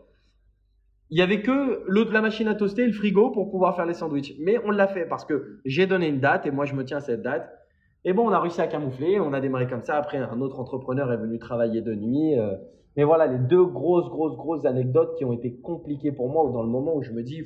Il 1.10 1.18
y 1.18 1.22
avait 1.22 1.42
que 1.42 1.84
l'autre, 1.88 2.12
la 2.12 2.22
machine 2.22 2.48
à 2.48 2.56
toaster 2.56 2.84
et 2.84 2.88
le 2.88 2.94
frigo 2.94 3.30
pour 3.30 3.50
pouvoir 3.50 3.76
faire 3.76 3.86
les 3.86 3.94
sandwichs. 3.94 4.36
Mais 4.40 4.58
on 4.66 4.72
l'a 4.72 4.88
fait 4.88 5.06
parce 5.06 5.26
que 5.26 5.62
j'ai 5.64 5.86
donné 5.86 6.08
une 6.08 6.20
date 6.20 6.46
et 6.46 6.52
moi 6.52 6.66
je 6.66 6.74
me 6.74 6.84
tiens 6.84 6.98
à 6.98 7.02
cette 7.02 7.22
date. 7.22 7.50
Et 8.04 8.14
bon, 8.14 8.28
on 8.28 8.32
a 8.32 8.40
réussi 8.40 8.62
à 8.62 8.68
camoufler, 8.68 9.20
on 9.20 9.34
a 9.34 9.40
démarré 9.40 9.68
comme 9.68 9.84
ça. 9.84 9.98
Après, 9.98 10.18
un 10.18 10.42
autre 10.42 10.60
entrepreneur 10.60 11.12
est 11.12 11.18
venu 11.18 11.40
travailler 11.40 11.82
de 11.82 11.94
nuit. 11.94 12.38
Euh. 12.38 12.56
mais 12.96 13.04
voilà, 13.04 13.28
les 13.28 13.38
deux 13.38 13.66
grosses, 13.66 14.10
grosses, 14.10 14.36
grosses 14.38 14.66
anecdotes 14.66 15.16
qui 15.18 15.26
ont 15.26 15.34
été 15.34 15.56
compliquées 15.56 16.12
pour 16.12 16.30
moi 16.30 16.50
dans 16.52 16.64
le 16.64 16.70
moment 16.70 16.96
où 16.96 17.04
je 17.04 17.12
me 17.12 17.24
dis, 17.24 17.44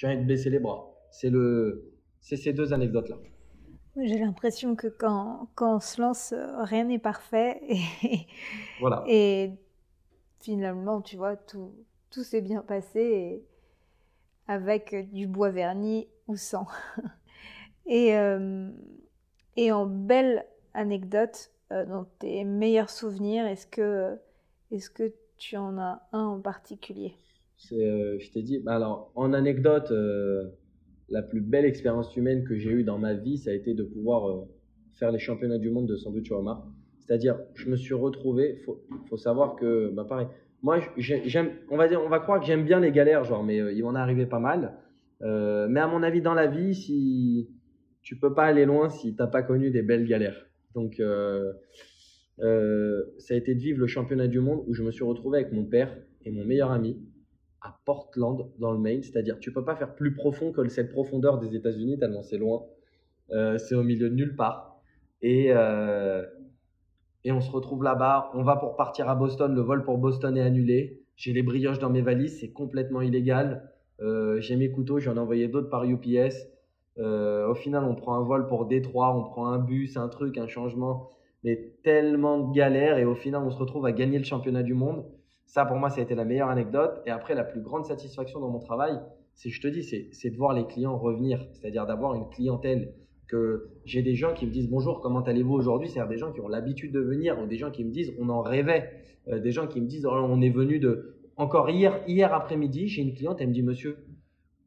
j'ai 0.00 0.06
envie 0.06 0.16
de 0.16 0.24
baisser 0.24 0.48
les 0.48 0.58
bras. 0.58 0.90
C'est 1.10 1.28
le, 1.28 1.92
c'est 2.20 2.38
ces 2.38 2.54
deux 2.54 2.72
anecdotes-là. 2.72 3.16
J'ai 3.96 4.18
l'impression 4.18 4.74
que 4.74 4.86
quand, 4.86 5.50
quand 5.54 5.76
on 5.76 5.80
se 5.80 6.00
lance, 6.00 6.32
euh, 6.32 6.62
rien 6.62 6.84
n'est 6.84 6.98
parfait. 6.98 7.60
Et, 8.02 8.26
voilà. 8.80 9.04
Et 9.06 9.50
finalement, 10.40 11.02
tu 11.02 11.18
vois, 11.18 11.36
tout, 11.36 11.74
tout 12.10 12.22
s'est 12.22 12.40
bien 12.40 12.62
passé 12.62 13.44
avec 14.48 15.12
du 15.12 15.26
bois 15.26 15.50
verni 15.50 16.08
ou 16.28 16.36
sans. 16.36 16.66
et, 17.86 18.16
euh, 18.16 18.70
et 19.56 19.70
en 19.70 19.84
belle 19.84 20.46
anecdote, 20.72 21.50
euh, 21.72 21.84
dans 21.84 22.06
tes 22.20 22.44
meilleurs 22.44 22.88
souvenirs, 22.88 23.44
est-ce 23.44 23.66
que, 23.66 24.18
est 24.70 24.94
que 24.94 25.12
tu 25.36 25.58
en 25.58 25.76
as 25.76 26.00
un 26.12 26.24
en 26.24 26.40
particulier? 26.40 27.18
Je 27.68 28.30
t'ai 28.32 28.42
dit, 28.42 28.58
bah 28.58 28.74
alors 28.74 29.12
en 29.14 29.32
anecdote, 29.32 29.92
la 31.10 31.22
plus 31.22 31.40
belle 31.40 31.64
expérience 31.64 32.16
humaine 32.16 32.44
que 32.44 32.56
j'ai 32.56 32.70
eue 32.70 32.84
dans 32.84 32.98
ma 32.98 33.14
vie, 33.14 33.36
ça 33.36 33.50
a 33.50 33.52
été 33.52 33.74
de 33.74 33.82
pouvoir 33.82 34.30
euh, 34.30 34.44
faire 34.92 35.10
les 35.10 35.18
championnats 35.18 35.58
du 35.58 35.70
monde 35.70 35.88
de 35.88 35.96
sandwich 35.96 36.30
au. 36.30 36.44
C'est-à-dire, 37.00 37.38
je 37.54 37.68
me 37.68 37.76
suis 37.76 37.94
retrouvé, 37.94 38.56
faut, 38.64 38.80
faut 39.08 39.16
savoir 39.16 39.56
que, 39.56 39.90
bah 39.90 40.04
pareil, 40.08 40.28
moi, 40.62 40.78
j'aime, 40.96 41.50
on 41.70 41.76
va 41.76 41.88
dire, 41.88 42.00
on 42.04 42.08
va 42.08 42.20
croire 42.20 42.40
que 42.40 42.46
j'aime 42.46 42.64
bien 42.64 42.78
les 42.80 42.92
galères, 42.92 43.24
genre, 43.24 43.42
mais 43.42 43.60
euh, 43.60 43.72
il 43.72 43.82
m'en 43.82 43.94
est 43.94 43.98
arrivé 43.98 44.26
pas 44.26 44.38
mal. 44.38 44.74
Euh, 45.22 45.66
mais 45.68 45.80
à 45.80 45.88
mon 45.88 46.02
avis, 46.02 46.22
dans 46.22 46.34
la 46.34 46.46
vie, 46.46 46.74
si 46.74 47.50
tu 48.02 48.16
peux 48.16 48.32
pas 48.32 48.44
aller 48.44 48.64
loin 48.64 48.88
si 48.88 49.14
t'as 49.14 49.26
pas 49.26 49.42
connu 49.42 49.70
des 49.70 49.82
belles 49.82 50.06
galères. 50.06 50.46
Donc, 50.74 51.02
ça 52.38 53.34
a 53.34 53.36
été 53.36 53.54
de 53.54 53.60
vivre 53.60 53.80
le 53.80 53.86
championnat 53.86 54.28
du 54.28 54.40
monde 54.40 54.62
où 54.66 54.74
je 54.74 54.82
me 54.82 54.90
suis 54.92 55.04
retrouvé 55.04 55.40
avec 55.40 55.52
mon 55.52 55.64
père 55.64 55.94
et 56.24 56.30
mon 56.30 56.44
meilleur 56.44 56.70
ami 56.70 56.98
à 57.62 57.78
Portland, 57.84 58.50
dans 58.58 58.72
le 58.72 58.78
Maine. 58.78 59.02
C'est-à-dire, 59.02 59.38
tu 59.38 59.52
peux 59.52 59.64
pas 59.64 59.76
faire 59.76 59.94
plus 59.94 60.14
profond 60.14 60.52
que 60.52 60.66
cette 60.68 60.90
profondeur 60.90 61.38
des 61.38 61.54
États-Unis, 61.54 61.98
tellement 61.98 62.22
c'est 62.22 62.38
loin. 62.38 62.62
Euh, 63.32 63.58
c'est 63.58 63.74
au 63.74 63.82
milieu 63.82 64.10
de 64.10 64.14
nulle 64.14 64.36
part. 64.36 64.80
Et, 65.22 65.48
euh, 65.50 66.24
et 67.24 67.32
on 67.32 67.40
se 67.40 67.50
retrouve 67.50 67.82
là-bas. 67.82 68.30
On 68.34 68.42
va 68.42 68.56
pour 68.56 68.76
partir 68.76 69.08
à 69.08 69.14
Boston. 69.14 69.54
Le 69.54 69.60
vol 69.60 69.84
pour 69.84 69.98
Boston 69.98 70.36
est 70.36 70.42
annulé. 70.42 71.02
J'ai 71.16 71.32
les 71.32 71.42
brioches 71.42 71.78
dans 71.78 71.90
mes 71.90 72.02
valises. 72.02 72.40
C'est 72.40 72.52
complètement 72.52 73.02
illégal. 73.02 73.70
Euh, 74.00 74.40
j'ai 74.40 74.56
mes 74.56 74.70
couteaux. 74.70 74.98
J'en 74.98 75.16
ai 75.16 75.18
envoyé 75.18 75.48
d'autres 75.48 75.68
par 75.68 75.84
UPS. 75.84 76.48
au 76.96 77.54
final, 77.54 77.84
on 77.84 77.94
prend 77.94 78.14
un 78.14 78.24
vol 78.24 78.46
pour 78.46 78.66
Détroit. 78.66 79.14
On 79.16 79.22
prend 79.22 79.46
un 79.48 79.58
bus, 79.58 79.96
un 79.96 80.08
truc, 80.08 80.38
un 80.38 80.48
changement. 80.48 81.10
Mais 81.44 81.74
tellement 81.84 82.38
de 82.38 82.54
galères. 82.54 82.98
Et 82.98 83.04
au 83.04 83.14
final, 83.14 83.42
on 83.44 83.50
se 83.50 83.58
retrouve 83.58 83.86
à 83.86 83.92
gagner 83.92 84.18
le 84.18 84.24
championnat 84.24 84.62
du 84.62 84.74
monde. 84.74 85.04
Ça, 85.50 85.64
pour 85.64 85.76
moi, 85.78 85.90
ça 85.90 85.98
a 85.98 86.04
été 86.04 86.14
la 86.14 86.24
meilleure 86.24 86.48
anecdote. 86.48 87.02
Et 87.06 87.10
après, 87.10 87.34
la 87.34 87.42
plus 87.42 87.60
grande 87.60 87.84
satisfaction 87.84 88.38
dans 88.38 88.50
mon 88.50 88.60
travail, 88.60 89.00
c'est, 89.34 89.50
je 89.50 89.60
te 89.60 89.66
dis, 89.66 89.82
c'est 89.82 90.30
de 90.30 90.36
voir 90.36 90.52
les 90.52 90.64
clients 90.64 90.96
revenir. 90.96 91.44
C'est-à-dire 91.50 91.86
d'avoir 91.86 92.14
une 92.14 92.28
clientèle 92.28 92.94
que 93.26 93.68
j'ai 93.84 94.02
des 94.02 94.14
gens 94.14 94.32
qui 94.32 94.46
me 94.46 94.52
disent 94.52 94.70
bonjour, 94.70 95.00
comment 95.00 95.22
allez-vous 95.22 95.54
aujourd'hui? 95.54 95.88
C'est-à-dire 95.88 96.08
des 96.08 96.18
gens 96.18 96.30
qui 96.30 96.40
ont 96.40 96.46
l'habitude 96.46 96.92
de 96.92 97.00
venir 97.00 97.36
ou 97.40 97.48
des 97.48 97.56
gens 97.56 97.72
qui 97.72 97.84
me 97.84 97.90
disent 97.90 98.14
on 98.20 98.28
en 98.28 98.42
rêvait. 98.42 98.92
Euh, 99.26 99.40
des 99.40 99.50
gens 99.50 99.66
qui 99.66 99.80
me 99.80 99.88
disent 99.88 100.06
oh, 100.06 100.12
on 100.12 100.40
est 100.40 100.50
venu 100.50 100.78
de. 100.78 101.16
Encore 101.36 101.68
hier, 101.68 102.00
hier 102.06 102.32
après-midi, 102.32 102.86
j'ai 102.86 103.02
une 103.02 103.14
cliente, 103.14 103.40
elle 103.40 103.48
me 103.48 103.52
dit 103.52 103.64
monsieur, 103.64 103.96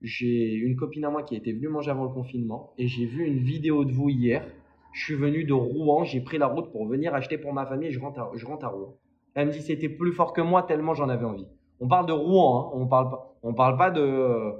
j'ai 0.01 0.53
une 0.53 0.75
copine 0.75 1.05
à 1.05 1.09
moi 1.09 1.23
qui 1.23 1.37
était 1.37 1.53
venue 1.53 1.69
manger 1.69 1.91
avant 1.91 2.03
le 2.03 2.13
confinement 2.13 2.73
et 2.77 2.87
j'ai 2.87 3.05
vu 3.05 3.25
une 3.25 3.39
vidéo 3.39 3.85
de 3.85 3.93
vous 3.93 4.09
hier. 4.09 4.45
Je 4.91 5.05
suis 5.05 5.15
venu 5.15 5.45
de 5.45 5.53
Rouen, 5.53 6.03
j'ai 6.03 6.19
pris 6.19 6.37
la 6.37 6.47
route 6.47 6.73
pour 6.73 6.85
venir 6.87 7.15
acheter 7.15 7.37
pour 7.37 7.53
ma 7.53 7.65
famille 7.65 7.87
et 7.87 7.91
je 7.91 8.01
rentre 8.01 8.31
je 8.35 8.45
rentre 8.45 8.65
à 8.65 8.67
Rouen. 8.67 8.97
Elle 9.35 9.47
me 9.47 9.51
dit 9.51 9.61
c'était 9.61 9.89
plus 9.89 10.11
fort 10.11 10.33
que 10.33 10.41
moi 10.41 10.63
tellement 10.63 10.93
j'en 10.93 11.09
avais 11.09 11.25
envie. 11.25 11.47
On 11.79 11.87
parle 11.87 12.05
de 12.05 12.13
Rouen, 12.13 12.67
hein. 12.67 12.71
on 12.75 12.87
parle 12.87 13.09
pas, 13.09 13.35
on 13.43 13.53
parle 13.53 13.77
pas 13.77 13.91
de, 13.91 14.53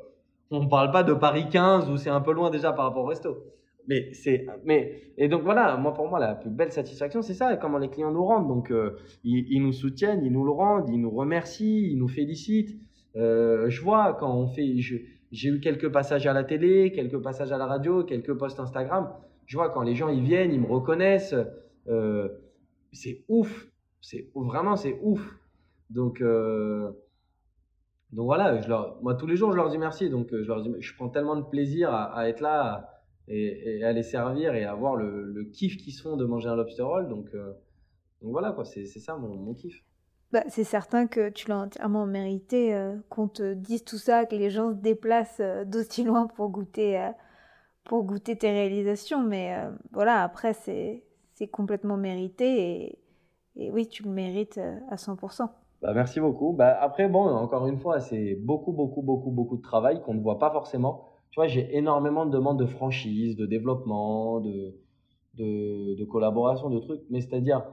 on 0.52 0.68
parle 0.68 0.92
pas 0.92 1.04
de 1.04 1.14
Paris 1.14 1.48
15 1.50 1.90
où 1.90 1.98
c'est 1.98 2.10
un 2.10 2.22
peu 2.22 2.34
loin 2.34 2.50
déjà 2.50 2.74
par 2.74 2.86
rapport 2.86 3.04
au 3.04 3.08
resto. 3.08 3.44
Mais 3.88 4.14
c'est, 4.14 4.46
mais 4.64 5.02
et 5.18 5.28
donc 5.28 5.44
voilà, 5.44 5.76
moi 5.78 5.94
pour 5.94 6.08
moi 6.08 6.18
la 6.20 6.36
plus 6.36 6.50
belle 6.50 6.72
satisfaction 6.72 7.22
c'est 7.22 7.34
ça, 7.34 7.58
comment 7.58 7.78
les 7.78 7.90
clients 7.90 8.12
nous 8.12 8.26
rendent. 8.26 8.48
Donc 8.48 8.72
euh, 8.72 8.98
ils, 9.24 9.62
nous 9.62 9.74
soutiennent, 9.74 10.24
ils 10.24 10.32
nous 10.32 10.46
le 10.46 10.52
rendent, 10.52 10.90
ils 10.90 11.00
nous 11.00 11.12
remercient, 11.12 11.92
ils 11.92 11.98
nous 11.98 12.08
félicitent. 12.08 12.80
Euh, 13.16 13.70
je 13.70 13.82
vois 13.82 14.16
quand 14.20 14.34
on 14.34 14.48
fait, 14.48 14.78
j'ai 14.78 15.50
eu 15.50 15.60
quelques 15.60 15.92
passages 15.92 16.26
à 16.28 16.34
la 16.34 16.44
télé, 16.44 16.92
quelques 16.94 17.22
passages 17.22 17.52
à 17.52 17.58
la 17.58 17.66
radio, 17.66 18.04
quelques 18.04 18.34
posts 18.34 18.60
Instagram. 18.60 19.10
Je 19.46 19.58
vois 19.58 19.70
quand 19.70 19.82
les 19.82 19.96
gens 19.96 20.08
ils 20.08 20.24
viennent, 20.24 20.54
ils 20.54 20.62
me 20.62 20.68
reconnaissent. 20.68 21.36
Euh, 21.88 22.30
c'est 22.94 23.26
ouf 23.28 23.68
c'est 24.04 24.30
vraiment 24.36 24.76
c'est 24.76 25.00
ouf. 25.02 25.22
Donc 25.90 26.22
euh, 26.22 26.92
donc 28.12 28.26
voilà, 28.26 28.62
je 28.62 28.68
leur, 28.68 29.02
moi 29.02 29.16
tous 29.16 29.26
les 29.26 29.36
jours 29.36 29.52
je 29.52 29.58
leur 29.58 29.70
dis 29.70 29.78
merci. 29.78 30.10
Donc 30.10 30.32
euh, 30.34 30.44
je 30.44 30.48
leur 30.48 30.62
dis, 30.62 30.72
je 30.80 30.94
prends 30.94 31.10
tellement 31.10 31.38
de 31.38 31.44
plaisir 31.44 31.92
à, 31.92 32.28
être 32.30 32.42
là 32.42 33.02
et, 33.28 33.84
à 33.84 33.94
les 33.94 34.04
servir 34.04 34.54
et 34.54 34.66
à 34.66 34.76
voir 34.76 34.98
le, 34.98 35.24
le 35.24 35.44
kiff 35.46 35.78
qu'ils 35.78 35.94
font 35.94 36.18
de 36.18 36.26
manger 36.26 36.50
un 36.50 36.56
lobster 36.56 36.84
roll. 36.84 37.08
Donc 37.08 37.30
euh, 37.34 37.54
donc 38.22 38.32
voilà 38.32 38.52
quoi, 38.52 38.66
c'est 38.66 38.86
ça 38.86 39.16
mon, 39.16 39.54
kiff. 39.54 39.82
Bah, 40.34 40.44
c'est 40.50 40.64
certain 40.66 41.08
que 41.08 41.30
tu 41.30 41.48
l'as 41.48 41.60
entièrement 41.60 42.06
mérité 42.06 42.76
qu'on 43.10 43.28
te 43.28 43.54
dise 43.54 43.84
tout 43.84 43.98
ça, 43.98 44.26
que 44.26 44.36
les 44.36 44.50
gens 44.50 44.72
se 44.72 44.78
déplacent 44.78 45.42
d'aussi 45.66 46.04
loin 46.04 46.28
pour 46.28 46.50
goûter, 46.50 47.12
pour 47.84 48.04
goûter 48.04 48.38
tes 48.38 48.50
réalisations. 48.50 49.22
Mais 49.22 49.56
voilà, 49.92 50.24
après, 50.24 50.54
c'est 50.54 51.04
complètement 51.52 51.98
mérité 51.98 52.98
et 53.56 53.72
oui, 53.72 53.88
tu 53.88 54.04
le 54.04 54.10
mérites 54.10 54.58
euh, 54.58 54.80
à 54.90 54.96
100%. 54.96 55.50
Bah, 55.82 55.94
merci 55.94 56.20
beaucoup. 56.20 56.54
Bah, 56.54 56.78
après, 56.80 57.08
bon, 57.08 57.28
encore 57.28 57.68
une 57.68 57.78
fois, 57.78 58.00
c'est 58.00 58.36
beaucoup, 58.36 58.72
beaucoup, 58.72 59.02
beaucoup, 59.02 59.32
beaucoup 59.32 59.58
de 59.58 59.62
travail 59.62 60.02
qu'on 60.02 60.14
ne 60.14 60.22
voit 60.22 60.40
pas 60.40 60.52
forcément. 60.52 61.10
Tu 61.32 61.40
vois, 61.40 61.48
j'ai 61.48 61.76
énormément 61.76 62.26
de 62.26 62.32
demandes 62.32 62.60
de 62.60 62.66
franchise, 62.66 63.36
de 63.36 63.46
développement, 63.46 64.40
de, 64.40 64.76
de, 65.36 66.06
collaboration, 66.06 66.70
de 66.70 66.80
trucs. 66.80 67.02
Mais 67.10 67.22
c'est-à-dire, 67.22 67.66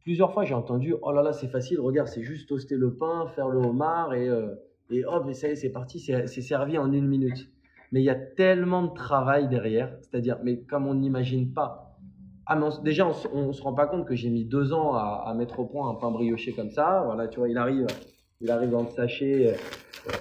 plusieurs 0.00 0.32
fois, 0.32 0.44
j'ai 0.44 0.54
entendu 0.54 0.94
Oh 1.02 1.12
là 1.12 1.22
là, 1.22 1.32
c'est 1.32 1.48
facile, 1.48 1.80
regarde, 1.80 2.08
c'est 2.08 2.22
juste 2.22 2.48
toaster 2.48 2.76
le 2.76 2.96
pain, 2.96 3.26
faire 3.34 3.48
le 3.48 3.58
homard 3.58 4.14
et, 4.14 4.28
euh, 4.28 4.54
et 4.90 5.04
hop, 5.04 5.28
et 5.28 5.34
ça 5.34 5.48
y 5.48 5.52
est, 5.52 5.56
c'est 5.56 5.70
parti, 5.70 6.00
c'est 6.00 6.26
servi 6.26 6.78
en 6.78 6.90
une 6.92 7.06
minute. 7.06 7.50
Mais 7.92 8.00
il 8.00 8.04
y 8.04 8.10
a 8.10 8.16
tellement 8.16 8.82
de 8.82 8.92
travail 8.92 9.48
derrière, 9.48 9.96
c'est-à-dire, 10.00 10.38
mais 10.42 10.60
comme 10.62 10.86
on 10.86 10.94
n'imagine 10.94 11.52
pas. 11.52 11.83
Ah, 12.46 12.58
déjà, 12.82 13.06
on, 13.32 13.46
ne 13.46 13.52
se 13.52 13.62
rend 13.62 13.72
pas 13.72 13.86
compte 13.86 14.06
que 14.06 14.14
j'ai 14.14 14.28
mis 14.28 14.44
deux 14.44 14.74
ans 14.74 14.94
à, 14.94 15.32
mettre 15.34 15.60
au 15.60 15.64
point 15.64 15.88
un 15.88 15.94
pain 15.94 16.10
brioché 16.10 16.52
comme 16.52 16.70
ça. 16.70 17.02
Voilà, 17.06 17.26
tu 17.28 17.38
vois, 17.38 17.48
il 17.48 17.56
arrive, 17.56 17.86
il 18.40 18.50
arrive 18.50 18.70
dans 18.70 18.82
le 18.82 18.90
sachet. 18.90 19.48
Euh, 19.48 20.12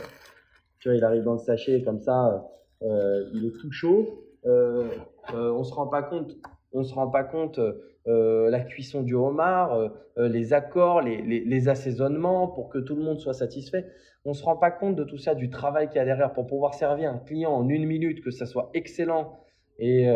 tu 0.79 0.89
vois, 0.89 0.97
il 0.97 1.03
arrive 1.03 1.23
dans 1.23 1.33
le 1.33 1.39
sachet 1.39 1.83
comme 1.83 1.99
ça. 1.99 2.49
Euh, 2.81 3.29
il 3.33 3.45
est 3.45 3.59
tout 3.59 3.71
chaud. 3.71 4.25
Euh, 4.45 4.89
on 5.33 5.63
se 5.63 5.73
rend 5.73 5.87
pas 5.87 6.01
compte. 6.01 6.31
On 6.71 6.83
se 6.83 6.93
rend 6.93 7.09
pas 7.09 7.23
compte 7.23 7.59
la 8.05 8.59
cuisson 8.61 9.01
du 9.01 9.15
homard, 9.15 9.77
les 10.17 10.53
accords, 10.53 11.01
les, 11.01 11.21
les, 11.21 11.69
assaisonnements 11.69 12.47
pour 12.47 12.69
que 12.69 12.79
tout 12.79 12.95
le 12.95 13.03
monde 13.03 13.19
soit 13.19 13.33
satisfait. 13.33 13.85
On 14.25 14.33
se 14.33 14.43
rend 14.43 14.57
pas 14.57 14.71
compte 14.71 14.95
de 14.95 15.03
tout 15.03 15.17
ça, 15.17 15.35
du 15.35 15.49
travail 15.49 15.87
qu'il 15.87 15.97
y 15.97 15.99
a 15.99 16.05
derrière 16.05 16.33
pour 16.33 16.47
pouvoir 16.47 16.73
servir 16.73 17.11
un 17.11 17.19
client 17.19 17.51
en 17.51 17.69
une 17.69 17.85
minute, 17.85 18.23
que 18.23 18.31
ça 18.31 18.45
soit 18.45 18.71
excellent 18.73 19.37
et 19.77 20.09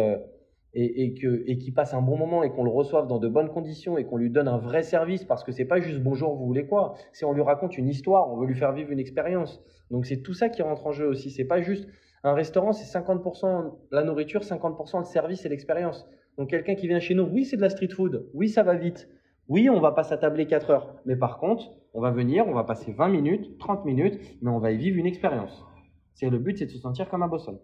et, 0.80 1.14
que 1.16 1.44
et 1.48 1.58
qu'il 1.58 1.74
passe 1.74 1.96
un 1.96 2.02
bon 2.02 2.18
moment 2.18 2.44
et 2.44 2.52
qu'on 2.52 2.64
le 2.64 2.70
reçoive 2.70 3.08
dans 3.08 3.18
de 3.18 3.28
bonnes 3.28 3.50
conditions 3.50 3.98
et 3.98 4.06
qu'on 4.06 4.18
lui 4.18 4.30
donne 4.30 4.48
un 4.48 4.58
vrai 4.58 4.84
service 4.84 5.24
parce 5.24 5.44
que 5.44 5.52
c'est 5.52 5.66
pas 5.66 5.80
juste 5.80 6.02
bonjour 6.02 6.36
vous 6.36 6.46
voulez 6.46 6.68
quoi? 6.68 6.94
C'est 7.14 7.26
on 7.26 7.34
lui 7.34 7.42
raconte 7.42 7.78
une 7.78 7.88
histoire 7.88 8.32
on 8.32 8.38
veut 8.38 8.46
lui 8.46 8.56
faire 8.56 8.74
vivre 8.74 8.92
une 8.92 9.00
expérience. 9.00 9.60
Donc 9.90 10.06
c'est 10.06 10.18
tout 10.18 10.34
ça 10.34 10.50
qui 10.50 10.62
rentre 10.62 10.86
en 10.86 10.92
jeu 10.92 11.08
aussi. 11.08 11.32
C'est 11.32 11.46
pas 11.46 11.62
juste 11.62 11.88
un 12.24 12.34
restaurant 12.34 12.74
c'est 12.74 12.86
50% 12.86 13.74
la 13.92 14.04
nourriture 14.04 14.42
50% 14.42 15.00
le 15.00 15.06
service 15.06 15.46
et 15.46 15.50
l'expérience. 15.50 16.08
Donc 16.38 16.52
quelqu'un 16.52 16.76
qui 16.76 16.88
vient 16.88 17.00
chez 17.00 17.16
nous 17.16 17.24
oui 17.24 17.44
c'est 17.44 17.58
de 17.58 17.62
la 17.62 17.70
street 17.70 17.90
food 17.90 18.30
oui 18.36 18.48
ça 18.48 18.62
va 18.62 18.76
vite. 18.76 19.10
Oui 19.48 19.70
on 19.72 19.80
va 19.80 19.94
pas 19.94 20.04
s'attabler 20.04 20.46
4 20.46 20.70
heures. 20.70 20.96
Mais 21.06 21.16
par 21.16 21.40
contre 21.40 21.72
on 21.96 22.02
va 22.02 22.12
venir 22.12 22.48
on 22.48 22.54
va 22.54 22.64
passer 22.64 22.92
20 22.92 23.08
minutes 23.08 23.58
30 23.58 23.84
minutes 23.86 24.20
mais 24.44 24.52
on 24.52 24.60
va 24.60 24.72
y 24.72 24.78
vivre 24.78 24.98
une 24.98 25.08
expérience. 25.08 25.66
C'est 26.14 26.30
le 26.30 26.38
but 26.38 26.60
c'est 26.60 26.68
de 26.68 26.72
se 26.72 26.78
sentir 26.78 27.10
comme 27.10 27.24
à 27.24 27.28
Boston. 27.28 27.58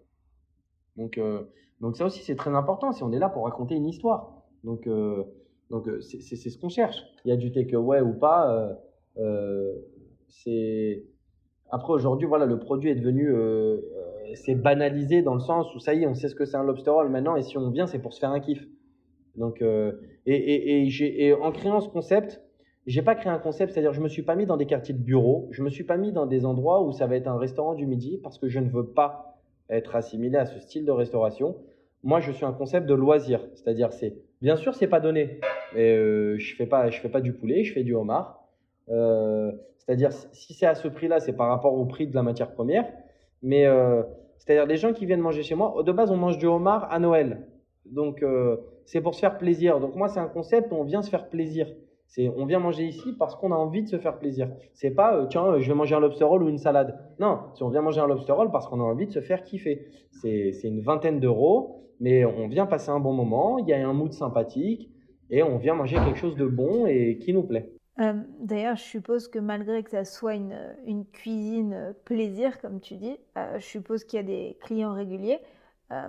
Donc 0.96 1.18
euh, 1.18 1.44
donc 1.84 1.98
ça 1.98 2.06
aussi, 2.06 2.22
c'est 2.22 2.34
très 2.34 2.54
important 2.54 2.92
si 2.92 3.02
on 3.02 3.12
est 3.12 3.18
là 3.18 3.28
pour 3.28 3.44
raconter 3.44 3.74
une 3.74 3.86
histoire. 3.86 4.42
Donc, 4.64 4.86
euh, 4.86 5.22
donc 5.68 5.86
euh, 5.86 6.00
c'est 6.00 6.34
ce 6.34 6.58
qu'on 6.58 6.70
cherche. 6.70 6.96
Il 7.26 7.28
y 7.28 7.32
a 7.32 7.36
du 7.36 7.52
takeaway 7.52 8.00
ou 8.00 8.14
pas. 8.14 8.74
Euh, 9.18 9.74
c'est 10.30 11.04
après 11.70 11.92
aujourd'hui, 11.92 12.26
voilà, 12.26 12.46
le 12.46 12.58
produit 12.58 12.88
est 12.88 12.94
devenu, 12.94 13.34
c'est 14.34 14.54
banalisé 14.54 15.20
dans 15.20 15.34
le 15.34 15.40
sens 15.40 15.74
où 15.74 15.78
ça 15.78 15.92
y 15.92 16.04
est, 16.04 16.06
on 16.06 16.14
sait 16.14 16.28
ce 16.28 16.34
que 16.34 16.46
c'est 16.46 16.56
un 16.56 16.64
lobster 16.64 16.90
roll 16.90 17.10
maintenant, 17.10 17.36
et 17.36 17.42
si 17.42 17.58
on 17.58 17.68
vient, 17.68 17.86
c'est 17.86 17.98
pour 17.98 18.14
se 18.14 18.20
faire 18.20 18.30
un 18.30 18.40
kiff. 18.40 18.66
Donc, 19.36 19.60
et, 19.60 19.98
et, 20.26 21.26
et, 21.26 21.34
en 21.34 21.52
créant 21.52 21.80
ce 21.80 21.90
concept, 21.90 22.40
j'ai 22.86 23.02
pas 23.02 23.14
créé 23.14 23.30
un 23.30 23.38
concept, 23.38 23.72
c'est-à-dire 23.72 23.92
je 23.92 24.00
me 24.00 24.08
suis 24.08 24.22
pas 24.22 24.36
mis 24.36 24.46
dans 24.46 24.56
des 24.56 24.66
quartiers 24.66 24.94
de 24.94 25.02
bureau, 25.02 25.48
je 25.50 25.62
me 25.62 25.68
suis 25.68 25.84
pas 25.84 25.98
mis 25.98 26.12
dans 26.12 26.26
des 26.26 26.46
endroits 26.46 26.82
où 26.82 26.92
ça 26.92 27.06
va 27.06 27.16
être 27.16 27.28
un 27.28 27.38
restaurant 27.38 27.74
du 27.74 27.86
midi 27.86 28.20
parce 28.22 28.38
que 28.38 28.48
je 28.48 28.60
ne 28.60 28.70
veux 28.70 28.86
pas 28.86 29.34
être 29.68 29.96
assimilé 29.96 30.38
à 30.38 30.46
ce 30.46 30.58
style 30.60 30.86
de 30.86 30.92
restauration. 30.92 31.56
Moi, 32.04 32.20
je 32.20 32.30
suis 32.30 32.44
un 32.44 32.52
concept 32.52 32.86
de 32.86 32.94
loisir. 32.94 33.40
C'est-à-dire, 33.54 33.92
c'est 33.92 34.14
bien 34.42 34.56
sûr, 34.56 34.74
c'est 34.74 34.86
pas 34.86 35.00
donné. 35.00 35.40
Mais 35.74 35.96
euh, 35.96 36.38
je 36.38 36.54
fais 36.54 36.66
pas, 36.66 36.90
je 36.90 37.00
fais 37.00 37.08
pas 37.08 37.22
du 37.22 37.32
poulet, 37.32 37.64
je 37.64 37.72
fais 37.72 37.82
du 37.82 37.94
homard. 37.94 38.46
Euh, 38.90 39.50
c'est-à-dire, 39.78 40.12
si 40.12 40.52
c'est 40.52 40.66
à 40.66 40.74
ce 40.74 40.86
prix-là, 40.86 41.18
c'est 41.18 41.32
par 41.32 41.48
rapport 41.48 41.74
au 41.74 41.86
prix 41.86 42.06
de 42.06 42.14
la 42.14 42.22
matière 42.22 42.52
première. 42.52 42.86
Mais 43.42 43.66
euh, 43.66 44.02
c'est-à-dire, 44.38 44.66
les 44.66 44.76
gens 44.76 44.92
qui 44.92 45.06
viennent 45.06 45.20
manger 45.20 45.42
chez 45.42 45.54
moi, 45.54 45.82
de 45.82 45.92
base, 45.92 46.10
on 46.10 46.16
mange 46.16 46.38
du 46.38 46.46
homard 46.46 46.92
à 46.92 46.98
Noël. 46.98 47.46
Donc, 47.86 48.24
c'est 48.86 49.00
pour 49.00 49.14
se 49.14 49.20
faire 49.20 49.36
plaisir. 49.36 49.80
Donc, 49.80 49.94
moi, 49.94 50.08
c'est 50.08 50.20
un 50.20 50.28
concept 50.28 50.72
où 50.72 50.76
on 50.76 50.84
vient 50.84 51.02
se 51.02 51.10
faire 51.10 51.28
plaisir. 51.28 51.66
C'est, 52.06 52.28
on 52.28 52.46
vient 52.46 52.58
manger 52.58 52.84
ici 52.84 53.12
parce 53.18 53.34
qu'on 53.34 53.50
a 53.52 53.56
envie 53.56 53.82
de 53.82 53.88
se 53.88 53.98
faire 53.98 54.18
plaisir. 54.18 54.50
C'est 54.72 54.90
pas, 54.90 55.26
tiens, 55.28 55.58
je 55.58 55.68
vais 55.68 55.74
manger 55.74 55.94
un 55.94 56.00
lobster 56.00 56.24
roll 56.24 56.42
ou 56.42 56.48
une 56.48 56.58
salade. 56.58 56.98
Non, 57.18 57.40
si 57.54 57.62
on 57.62 57.68
vient 57.68 57.82
manger 57.82 58.00
un 58.00 58.06
lobster 58.06 58.32
roll 58.32 58.50
parce 58.50 58.66
qu'on 58.68 58.80
a 58.80 58.84
envie 58.84 59.06
de 59.06 59.12
se 59.12 59.20
faire 59.20 59.42
kiffer. 59.42 59.86
C'est 60.12 60.52
une 60.64 60.80
vingtaine 60.80 61.20
d'euros, 61.20 61.83
mais 62.04 62.22
on 62.26 62.48
vient 62.48 62.66
passer 62.66 62.90
un 62.90 63.00
bon 63.00 63.14
moment. 63.14 63.56
Il 63.58 63.66
y 63.66 63.72
a 63.72 63.88
un 63.88 63.94
mood 63.94 64.12
sympathique 64.12 64.90
et 65.30 65.42
on 65.42 65.56
vient 65.56 65.74
manger 65.74 65.96
quelque 65.96 66.18
chose 66.18 66.36
de 66.36 66.44
bon 66.44 66.86
et 66.86 67.16
qui 67.16 67.32
nous 67.32 67.44
plaît. 67.44 67.72
Euh, 67.98 68.12
D'ailleurs, 68.40 68.76
je 68.76 68.82
suppose 68.82 69.26
que 69.26 69.38
malgré 69.38 69.82
que 69.82 69.90
ça 69.90 70.04
soit 70.04 70.34
une, 70.34 70.58
une 70.84 71.06
cuisine 71.06 71.72
euh, 71.72 71.92
plaisir, 72.04 72.60
comme 72.60 72.80
tu 72.80 72.96
dis, 72.96 73.16
euh, 73.38 73.58
je 73.58 73.64
suppose 73.64 74.04
qu'il 74.04 74.18
y 74.18 74.20
a 74.20 74.22
des 74.22 74.58
clients 74.60 74.92
réguliers. 74.92 75.38
Euh, 75.92 76.08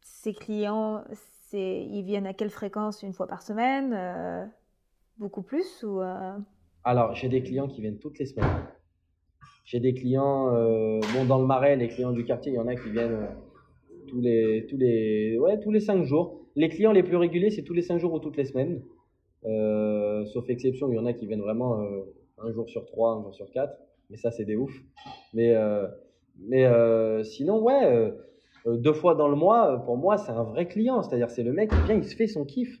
ces 0.00 0.34
clients, 0.34 1.04
ils 1.52 2.02
viennent 2.02 2.26
à 2.26 2.34
quelle 2.34 2.50
fréquence? 2.50 3.04
Une 3.04 3.12
fois 3.12 3.28
par 3.28 3.42
semaine 3.42 4.50
Beaucoup 5.18 5.42
plus 5.42 5.84
ou 5.84 6.00
Alors, 6.82 7.14
j'ai 7.14 7.28
des 7.28 7.42
clients 7.42 7.68
qui 7.68 7.82
viennent 7.82 7.98
toutes 7.98 8.18
les 8.18 8.26
semaines. 8.26 8.66
J'ai 9.64 9.78
des 9.78 9.94
clients, 9.94 10.46
bon, 10.46 11.24
dans 11.28 11.38
le 11.38 11.46
marais, 11.46 11.76
les 11.76 11.88
clients 11.88 12.12
du 12.12 12.24
quartier, 12.24 12.52
il 12.52 12.54
y 12.56 12.58
en 12.58 12.66
a 12.66 12.74
qui 12.74 12.90
viennent 12.90 13.28
tous 14.10 14.20
les, 14.20 14.66
tous 14.68 14.76
les, 14.76 15.38
ouais, 15.38 15.58
tous 15.60 15.70
les 15.70 15.80
cinq 15.80 16.04
jours. 16.04 16.40
Les 16.56 16.68
clients 16.68 16.92
les 16.92 17.02
plus 17.02 17.16
réguliers, 17.16 17.50
c'est 17.50 17.62
tous 17.62 17.74
les 17.74 17.82
cinq 17.82 17.98
jours 17.98 18.12
ou 18.12 18.18
toutes 18.18 18.36
les 18.36 18.44
semaines. 18.44 18.82
Euh, 19.46 20.24
sauf 20.26 20.50
exception, 20.50 20.90
il 20.90 20.96
y 20.96 20.98
en 20.98 21.06
a 21.06 21.12
qui 21.12 21.26
viennent 21.26 21.40
vraiment 21.40 21.80
euh, 21.80 22.02
un 22.38 22.52
jour 22.52 22.68
sur 22.68 22.84
trois, 22.84 23.14
un 23.14 23.22
jour 23.22 23.34
sur 23.34 23.50
quatre. 23.50 23.78
Mais 24.10 24.16
ça, 24.16 24.30
c'est 24.30 24.44
des 24.44 24.56
ouf. 24.56 24.74
Mais, 25.32 25.54
euh, 25.54 25.86
mais 26.38 26.66
sinon, 27.24 27.62
ouais, 27.62 28.12
deux 28.66 28.92
fois 28.92 29.14
dans 29.14 29.28
le 29.28 29.36
mois, 29.36 29.82
pour 29.84 29.96
moi, 29.96 30.18
c'est 30.18 30.32
un 30.32 30.42
vrai 30.42 30.66
client. 30.66 31.02
C'est-à-dire, 31.02 31.30
c'est 31.30 31.44
le 31.44 31.52
mec 31.52 31.70
qui 31.70 31.80
vient, 31.86 31.94
il 31.94 32.04
se 32.04 32.16
fait 32.16 32.26
son 32.26 32.44
kiff. 32.44 32.80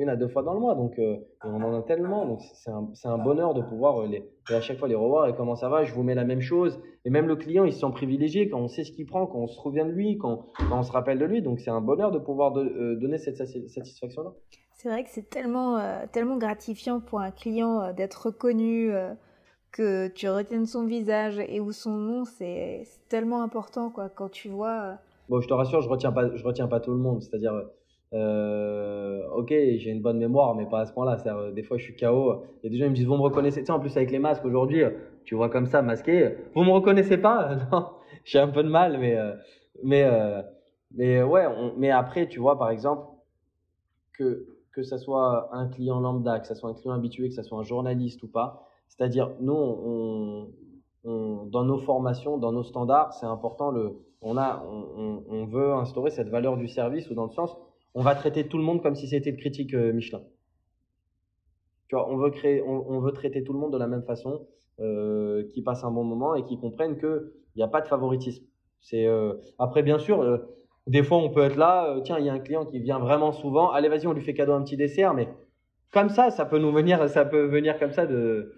Une 0.00 0.08
à 0.08 0.16
deux 0.16 0.28
fois 0.28 0.42
dans 0.42 0.54
le 0.54 0.60
mois. 0.60 0.74
Donc, 0.74 0.98
euh, 0.98 1.14
et 1.16 1.24
on 1.44 1.62
en 1.62 1.78
a 1.78 1.82
tellement. 1.82 2.24
Donc, 2.26 2.40
c'est 2.54 2.70
un, 2.70 2.88
c'est 2.94 3.08
un 3.08 3.18
bonheur 3.18 3.52
de 3.54 3.60
pouvoir 3.60 4.02
euh, 4.02 4.06
les, 4.06 4.24
à 4.48 4.60
chaque 4.60 4.78
fois 4.78 4.88
les 4.88 4.94
revoir. 4.94 5.28
Et 5.28 5.34
comment 5.34 5.56
ça 5.56 5.68
va 5.68 5.84
Je 5.84 5.92
vous 5.92 6.02
mets 6.02 6.14
la 6.14 6.24
même 6.24 6.40
chose. 6.40 6.80
Et 7.04 7.10
même 7.10 7.26
le 7.28 7.36
client, 7.36 7.64
il 7.64 7.72
se 7.72 7.80
sent 7.80 7.90
privilégié 7.92 8.48
quand 8.48 8.58
on 8.60 8.68
sait 8.68 8.82
ce 8.84 8.92
qu'il 8.92 9.06
prend, 9.06 9.26
quand 9.26 9.38
on 9.38 9.46
se 9.46 9.60
souvient 9.60 9.84
de 9.84 9.90
lui, 9.92 10.16
quand, 10.18 10.46
quand 10.68 10.78
on 10.78 10.82
se 10.82 10.90
rappelle 10.92 11.18
de 11.18 11.24
lui. 11.26 11.42
Donc, 11.42 11.60
c'est 11.60 11.70
un 11.70 11.80
bonheur 11.82 12.10
de 12.12 12.18
pouvoir 12.18 12.52
de- 12.52 12.62
euh, 12.64 12.96
donner 12.98 13.18
cette 13.18 13.36
sati- 13.36 13.68
satisfaction-là. 13.68 14.30
C'est 14.72 14.88
vrai 14.88 15.04
que 15.04 15.10
c'est 15.10 15.28
tellement, 15.28 15.76
euh, 15.76 16.06
tellement 16.10 16.38
gratifiant 16.38 17.00
pour 17.00 17.20
un 17.20 17.30
client 17.30 17.92
d'être 17.92 18.26
reconnu, 18.26 18.90
que 19.72 20.08
tu 20.08 20.28
retiennes 20.28 20.66
son 20.66 20.84
visage 20.86 21.38
et 21.38 21.60
ou 21.60 21.70
son 21.72 21.90
nom, 21.92 22.24
c'est 22.24 22.82
tellement 23.08 23.42
important 23.42 23.90
quoi. 23.90 24.08
Quand 24.08 24.28
tu 24.30 24.48
vois, 24.48 24.98
Bon, 25.28 25.40
je 25.40 25.46
te 25.46 25.54
rassure, 25.54 25.80
je 25.80 25.88
retiens 25.88 26.10
pas, 26.10 26.34
je 26.34 26.42
retiens 26.42 26.66
pas 26.66 26.80
tout 26.80 26.90
le 26.90 26.96
monde. 26.96 27.22
C'est-à-dire, 27.22 27.52
euh, 28.12 29.28
ok, 29.30 29.48
j'ai 29.50 29.90
une 29.90 30.02
bonne 30.02 30.18
mémoire, 30.18 30.54
mais 30.54 30.66
pas 30.66 30.80
à 30.80 30.86
ce 30.86 30.92
point-là. 30.92 31.16
Euh, 31.26 31.52
Des 31.52 31.62
fois, 31.62 31.78
je 31.78 31.84
suis 31.84 31.96
KO. 31.96 32.42
Il 32.62 32.66
y 32.66 32.66
a 32.66 32.70
des 32.70 32.76
gens 32.76 32.84
qui 32.86 32.90
me 32.90 32.96
disent, 32.96 33.06
vous 33.06 33.16
me 33.16 33.22
reconnaissez. 33.22 33.60
Tu 33.60 33.66
sais, 33.66 33.72
en 33.72 33.80
plus, 33.80 33.96
avec 33.96 34.10
les 34.10 34.18
masques 34.18 34.44
aujourd'hui, 34.44 34.82
euh, 34.82 34.90
tu 35.24 35.34
vois 35.34 35.48
comme 35.48 35.66
ça, 35.66 35.82
masqué. 35.82 36.36
Vous 36.54 36.62
me 36.64 36.70
reconnaissez 36.70 37.18
pas? 37.18 37.56
Non, 37.72 37.90
j'ai 38.24 38.38
un 38.40 38.48
peu 38.48 38.62
de 38.62 38.68
mal, 38.68 38.98
mais, 38.98 39.16
mais, 39.82 40.08
mais 40.92 41.22
ouais, 41.22 41.46
mais 41.76 41.90
après, 41.90 42.28
tu 42.28 42.40
vois, 42.40 42.58
par 42.58 42.70
exemple, 42.70 43.06
que, 44.12 44.46
que 44.72 44.82
ça 44.82 44.98
soit 44.98 45.48
un 45.52 45.68
client 45.68 46.00
lambda, 46.00 46.40
que 46.40 46.46
ça 46.46 46.54
soit 46.54 46.70
un 46.70 46.74
client 46.74 46.94
habitué, 46.94 47.28
que 47.28 47.34
ça 47.34 47.42
soit 47.42 47.58
un 47.58 47.62
journaliste 47.62 48.22
ou 48.22 48.28
pas. 48.28 48.66
C'est-à-dire, 48.88 49.30
nous, 49.40 49.54
on, 49.54 50.48
dans 51.46 51.64
nos 51.64 51.78
formations, 51.78 52.36
dans 52.38 52.52
nos 52.52 52.64
standards, 52.64 53.14
c'est 53.14 53.26
important. 53.26 53.70
Le, 53.70 53.96
on, 54.20 54.36
a, 54.36 54.62
on 54.66 55.46
veut 55.46 55.72
instaurer 55.72 56.10
cette 56.10 56.28
valeur 56.28 56.56
du 56.56 56.68
service 56.68 57.08
ou 57.08 57.14
dans 57.14 57.24
le 57.24 57.30
sens, 57.30 57.56
on 57.94 58.02
va 58.02 58.14
traiter 58.14 58.46
tout 58.46 58.58
le 58.58 58.64
monde 58.64 58.82
comme 58.82 58.94
si 58.94 59.08
c'était 59.08 59.30
le 59.30 59.36
critique 59.36 59.74
euh, 59.74 59.92
Michelin. 59.92 60.22
Tu 61.88 61.96
vois, 61.96 62.08
on 62.08 62.16
veut 62.16 62.30
créer, 62.30 62.62
on, 62.62 63.00
veut 63.00 63.12
traiter 63.12 63.42
tout 63.42 63.52
le 63.52 63.58
monde 63.58 63.72
de 63.72 63.78
la 63.78 63.88
même 63.88 64.04
façon, 64.04 64.46
euh, 64.78 65.44
qui 65.52 65.60
passe 65.60 65.82
un 65.82 65.90
bon 65.90 66.04
moment 66.04 66.36
et 66.36 66.44
qui 66.44 66.56
comprennent 66.56 66.96
que 66.96 67.32
il 67.56 67.58
n'y 67.58 67.64
a 67.64 67.68
pas 67.68 67.80
de 67.80 67.88
favoritisme. 67.88 68.44
C'est 68.80 69.06
euh, 69.06 69.34
après, 69.58 69.82
bien 69.82 69.98
sûr, 69.98 70.40
des 70.86 71.02
fois, 71.02 71.18
on 71.18 71.30
peut 71.30 71.42
être 71.42 71.56
là. 71.56 72.00
tiens, 72.04 72.18
il 72.20 72.26
y 72.26 72.28
a 72.28 72.32
un 72.32 72.38
client 72.38 72.64
qui 72.64 72.78
vient 72.78 73.00
vraiment 73.00 73.32
souvent. 73.32 73.72
Allez, 73.72 73.88
vas-y, 73.88 74.06
on 74.06 74.12
lui 74.12 74.22
fait 74.22 74.34
cadeau 74.34 74.52
un 74.52 74.62
petit 74.62 74.76
dessert, 74.76 75.14
mais 75.14 75.28
comme 75.92 76.10
ça, 76.10 76.30
ça 76.30 76.46
peut 76.46 76.58
nous 76.58 76.70
venir, 76.70 77.08
ça 77.08 77.24
peut 77.24 77.46
venir 77.46 77.76
comme 77.80 77.92
ça 77.92 78.06
de 78.06 78.54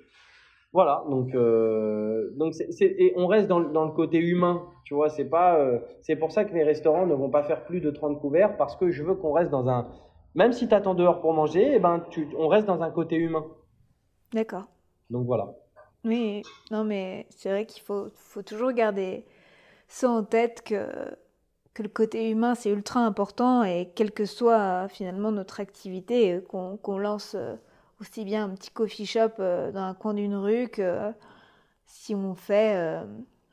voilà, 0.73 1.05
donc, 1.11 1.35
euh, 1.35 2.31
donc 2.37 2.55
c'est, 2.55 2.73
c'est- 2.73 2.95
et 2.99 3.13
on 3.17 3.27
reste 3.27 3.49
dans, 3.49 3.59
le- 3.59 3.71
dans 3.73 3.85
le 3.85 3.93
côté 3.93 4.19
humain, 4.19 4.63
tu 4.85 4.95
vois, 4.95 5.09
c'est 5.11 5.27
pas, 5.29 5.59
euh, 5.59 5.81
c'est 6.03 6.17
pour 6.17 6.33
ça 6.33 6.45
que 6.45 6.55
les 6.55 6.65
restaurants 6.65 7.07
ne 7.07 7.15
vont 7.15 7.31
pas 7.31 7.43
faire 7.45 7.65
plus 7.65 7.81
de 7.81 7.91
30 7.91 8.21
couverts 8.21 8.57
parce 8.57 8.77
que 8.77 8.91
je 8.91 9.03
veux 9.03 9.15
qu'on 9.15 9.33
reste 9.33 9.51
dans 9.51 9.69
un, 9.69 9.89
même 10.35 10.53
si 10.53 10.69
t'attends 10.69 10.95
dehors 10.95 11.21
pour 11.21 11.35
manger, 11.35 11.73
eh 11.75 11.79
ben, 11.79 12.01
tu, 12.11 12.29
on 12.39 12.49
reste 12.49 12.67
dans 12.67 12.83
un 12.83 12.91
côté 12.91 13.17
humain. 13.17 13.45
d'accord. 14.33 14.67
Donc 15.11 15.27
voilà. 15.27 15.55
Oui, 16.05 16.47
non 16.71 16.85
mais 16.85 17.27
c'est 17.31 17.51
vrai 17.51 17.67
qu'il 17.67 17.83
faut, 17.83 18.09
faut 18.15 18.43
toujours 18.43 18.73
garder 18.73 19.25
ça 19.89 20.11
en 20.11 20.25
tête 20.25 20.63
que, 20.65 20.87
que 21.75 21.83
le 21.83 21.89
côté 21.89 22.31
humain 22.31 22.55
c'est 22.55 22.71
ultra 22.71 23.01
important 23.01 23.65
et 23.65 23.91
quelle 23.95 24.13
que 24.13 24.25
soit 24.27 24.89
finalement 24.89 25.33
notre 25.33 25.61
activité, 25.61 26.35
euh, 26.35 26.41
qu'on 26.41 26.77
qu'on 26.79 26.99
lance 26.99 27.37
aussi 28.03 28.25
bien 28.25 28.45
un 28.45 28.51
petit 28.51 28.71
coffee 28.71 29.07
shop 29.07 29.31
euh, 29.39 29.71
dans 29.71 29.83
un 29.83 29.95
coin 29.95 30.13
d'une 30.13 30.35
rue 30.35 30.69
que 30.69 30.83
euh, 30.83 31.13
si 31.87 32.15
on 32.17 32.35
fait 32.35 32.75
euh, 32.75 33.05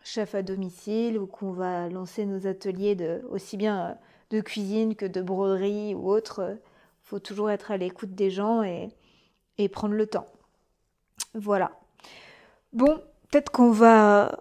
chef 0.03 0.33
à 0.33 0.41
domicile 0.41 1.19
ou 1.19 1.27
qu'on 1.27 1.51
va 1.51 1.87
lancer 1.87 2.25
nos 2.25 2.47
ateliers 2.47 2.95
de, 2.95 3.21
aussi 3.29 3.57
bien 3.57 3.97
de 4.31 4.41
cuisine 4.41 4.95
que 4.95 5.05
de 5.05 5.21
broderie 5.21 5.93
ou 5.93 6.09
autre, 6.09 6.39
euh, 6.39 6.55
faut 7.03 7.19
toujours 7.19 7.51
être 7.51 7.69
à 7.69 7.77
l'écoute 7.77 8.15
des 8.15 8.31
gens 8.31 8.63
et, 8.63 8.89
prendre 9.71 9.93
le 9.93 10.07
temps. 10.07 10.25
Voilà. 11.35 11.71
Bon, 12.73 13.01
peut-être 13.29 13.51
qu'on 13.51 13.71
va 13.71 14.39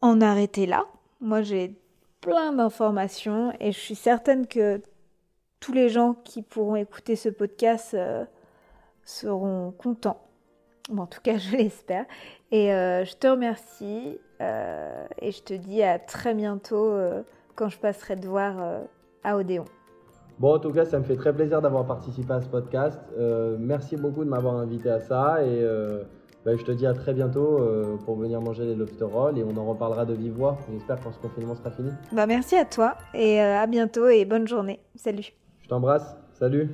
en 0.00 0.20
arrêter 0.20 0.66
là. 0.66 0.86
Moi, 1.20 1.42
j'ai 1.42 1.78
plein 2.20 2.52
d'informations 2.52 3.54
et 3.60 3.72
je 3.72 3.78
suis 3.78 3.94
certaine 3.94 4.46
que 4.46 4.82
tous 5.60 5.72
les 5.72 5.88
gens 5.88 6.14
qui 6.14 6.42
pourront 6.42 6.74
écouter 6.76 7.14
ce 7.14 7.28
podcast 7.28 7.96
seront 9.06 9.72
contents. 9.78 10.20
Bon, 10.90 11.02
en 11.02 11.06
tout 11.06 11.20
cas, 11.22 11.36
je 11.38 11.56
l'espère. 11.56 12.04
Et 12.52 12.72
euh, 12.72 13.04
je 13.04 13.16
te 13.16 13.26
remercie 13.26 14.18
euh, 14.40 15.06
et 15.20 15.32
je 15.32 15.42
te 15.42 15.54
dis 15.54 15.82
à 15.82 15.98
très 15.98 16.34
bientôt 16.34 16.90
euh, 16.90 17.22
quand 17.54 17.68
je 17.68 17.78
passerai 17.78 18.16
te 18.16 18.26
voir 18.26 18.56
à 19.24 19.36
Odéon. 19.38 19.64
Bon, 20.38 20.54
en 20.54 20.58
tout 20.58 20.70
cas, 20.70 20.84
ça 20.84 20.98
me 20.98 21.04
fait 21.04 21.16
très 21.16 21.32
plaisir 21.32 21.62
d'avoir 21.62 21.86
participé 21.86 22.30
à 22.34 22.42
ce 22.42 22.48
podcast. 22.48 23.00
Merci 23.58 23.96
beaucoup 23.96 24.22
de 24.22 24.28
m'avoir 24.28 24.56
invité 24.56 24.90
à 24.90 25.00
ça 25.00 25.42
et 25.42 25.64
ben, 26.44 26.58
je 26.58 26.64
te 26.64 26.72
dis 26.72 26.86
à 26.86 26.92
très 26.92 27.14
bientôt 27.14 27.58
pour 28.04 28.16
venir 28.16 28.42
manger 28.42 28.66
les 28.66 28.74
lobster 28.74 29.06
rolls 29.06 29.38
et 29.38 29.44
on 29.44 29.56
en 29.56 29.64
reparlera 29.64 30.04
de 30.04 30.12
vive 30.12 30.34
voix. 30.34 30.58
J'espère 30.70 31.00
quand 31.00 31.12
ce 31.12 31.18
confinement 31.18 31.54
sera 31.54 31.70
fini. 31.70 31.90
Bah, 32.12 32.26
merci 32.26 32.54
à 32.54 32.66
toi 32.66 32.96
et 33.14 33.40
à 33.40 33.66
bientôt 33.66 34.08
et 34.08 34.26
bonne 34.26 34.46
journée. 34.46 34.80
Salut. 34.94 35.32
Je 35.62 35.68
t'embrasse. 35.68 36.14
Salut. 36.34 36.68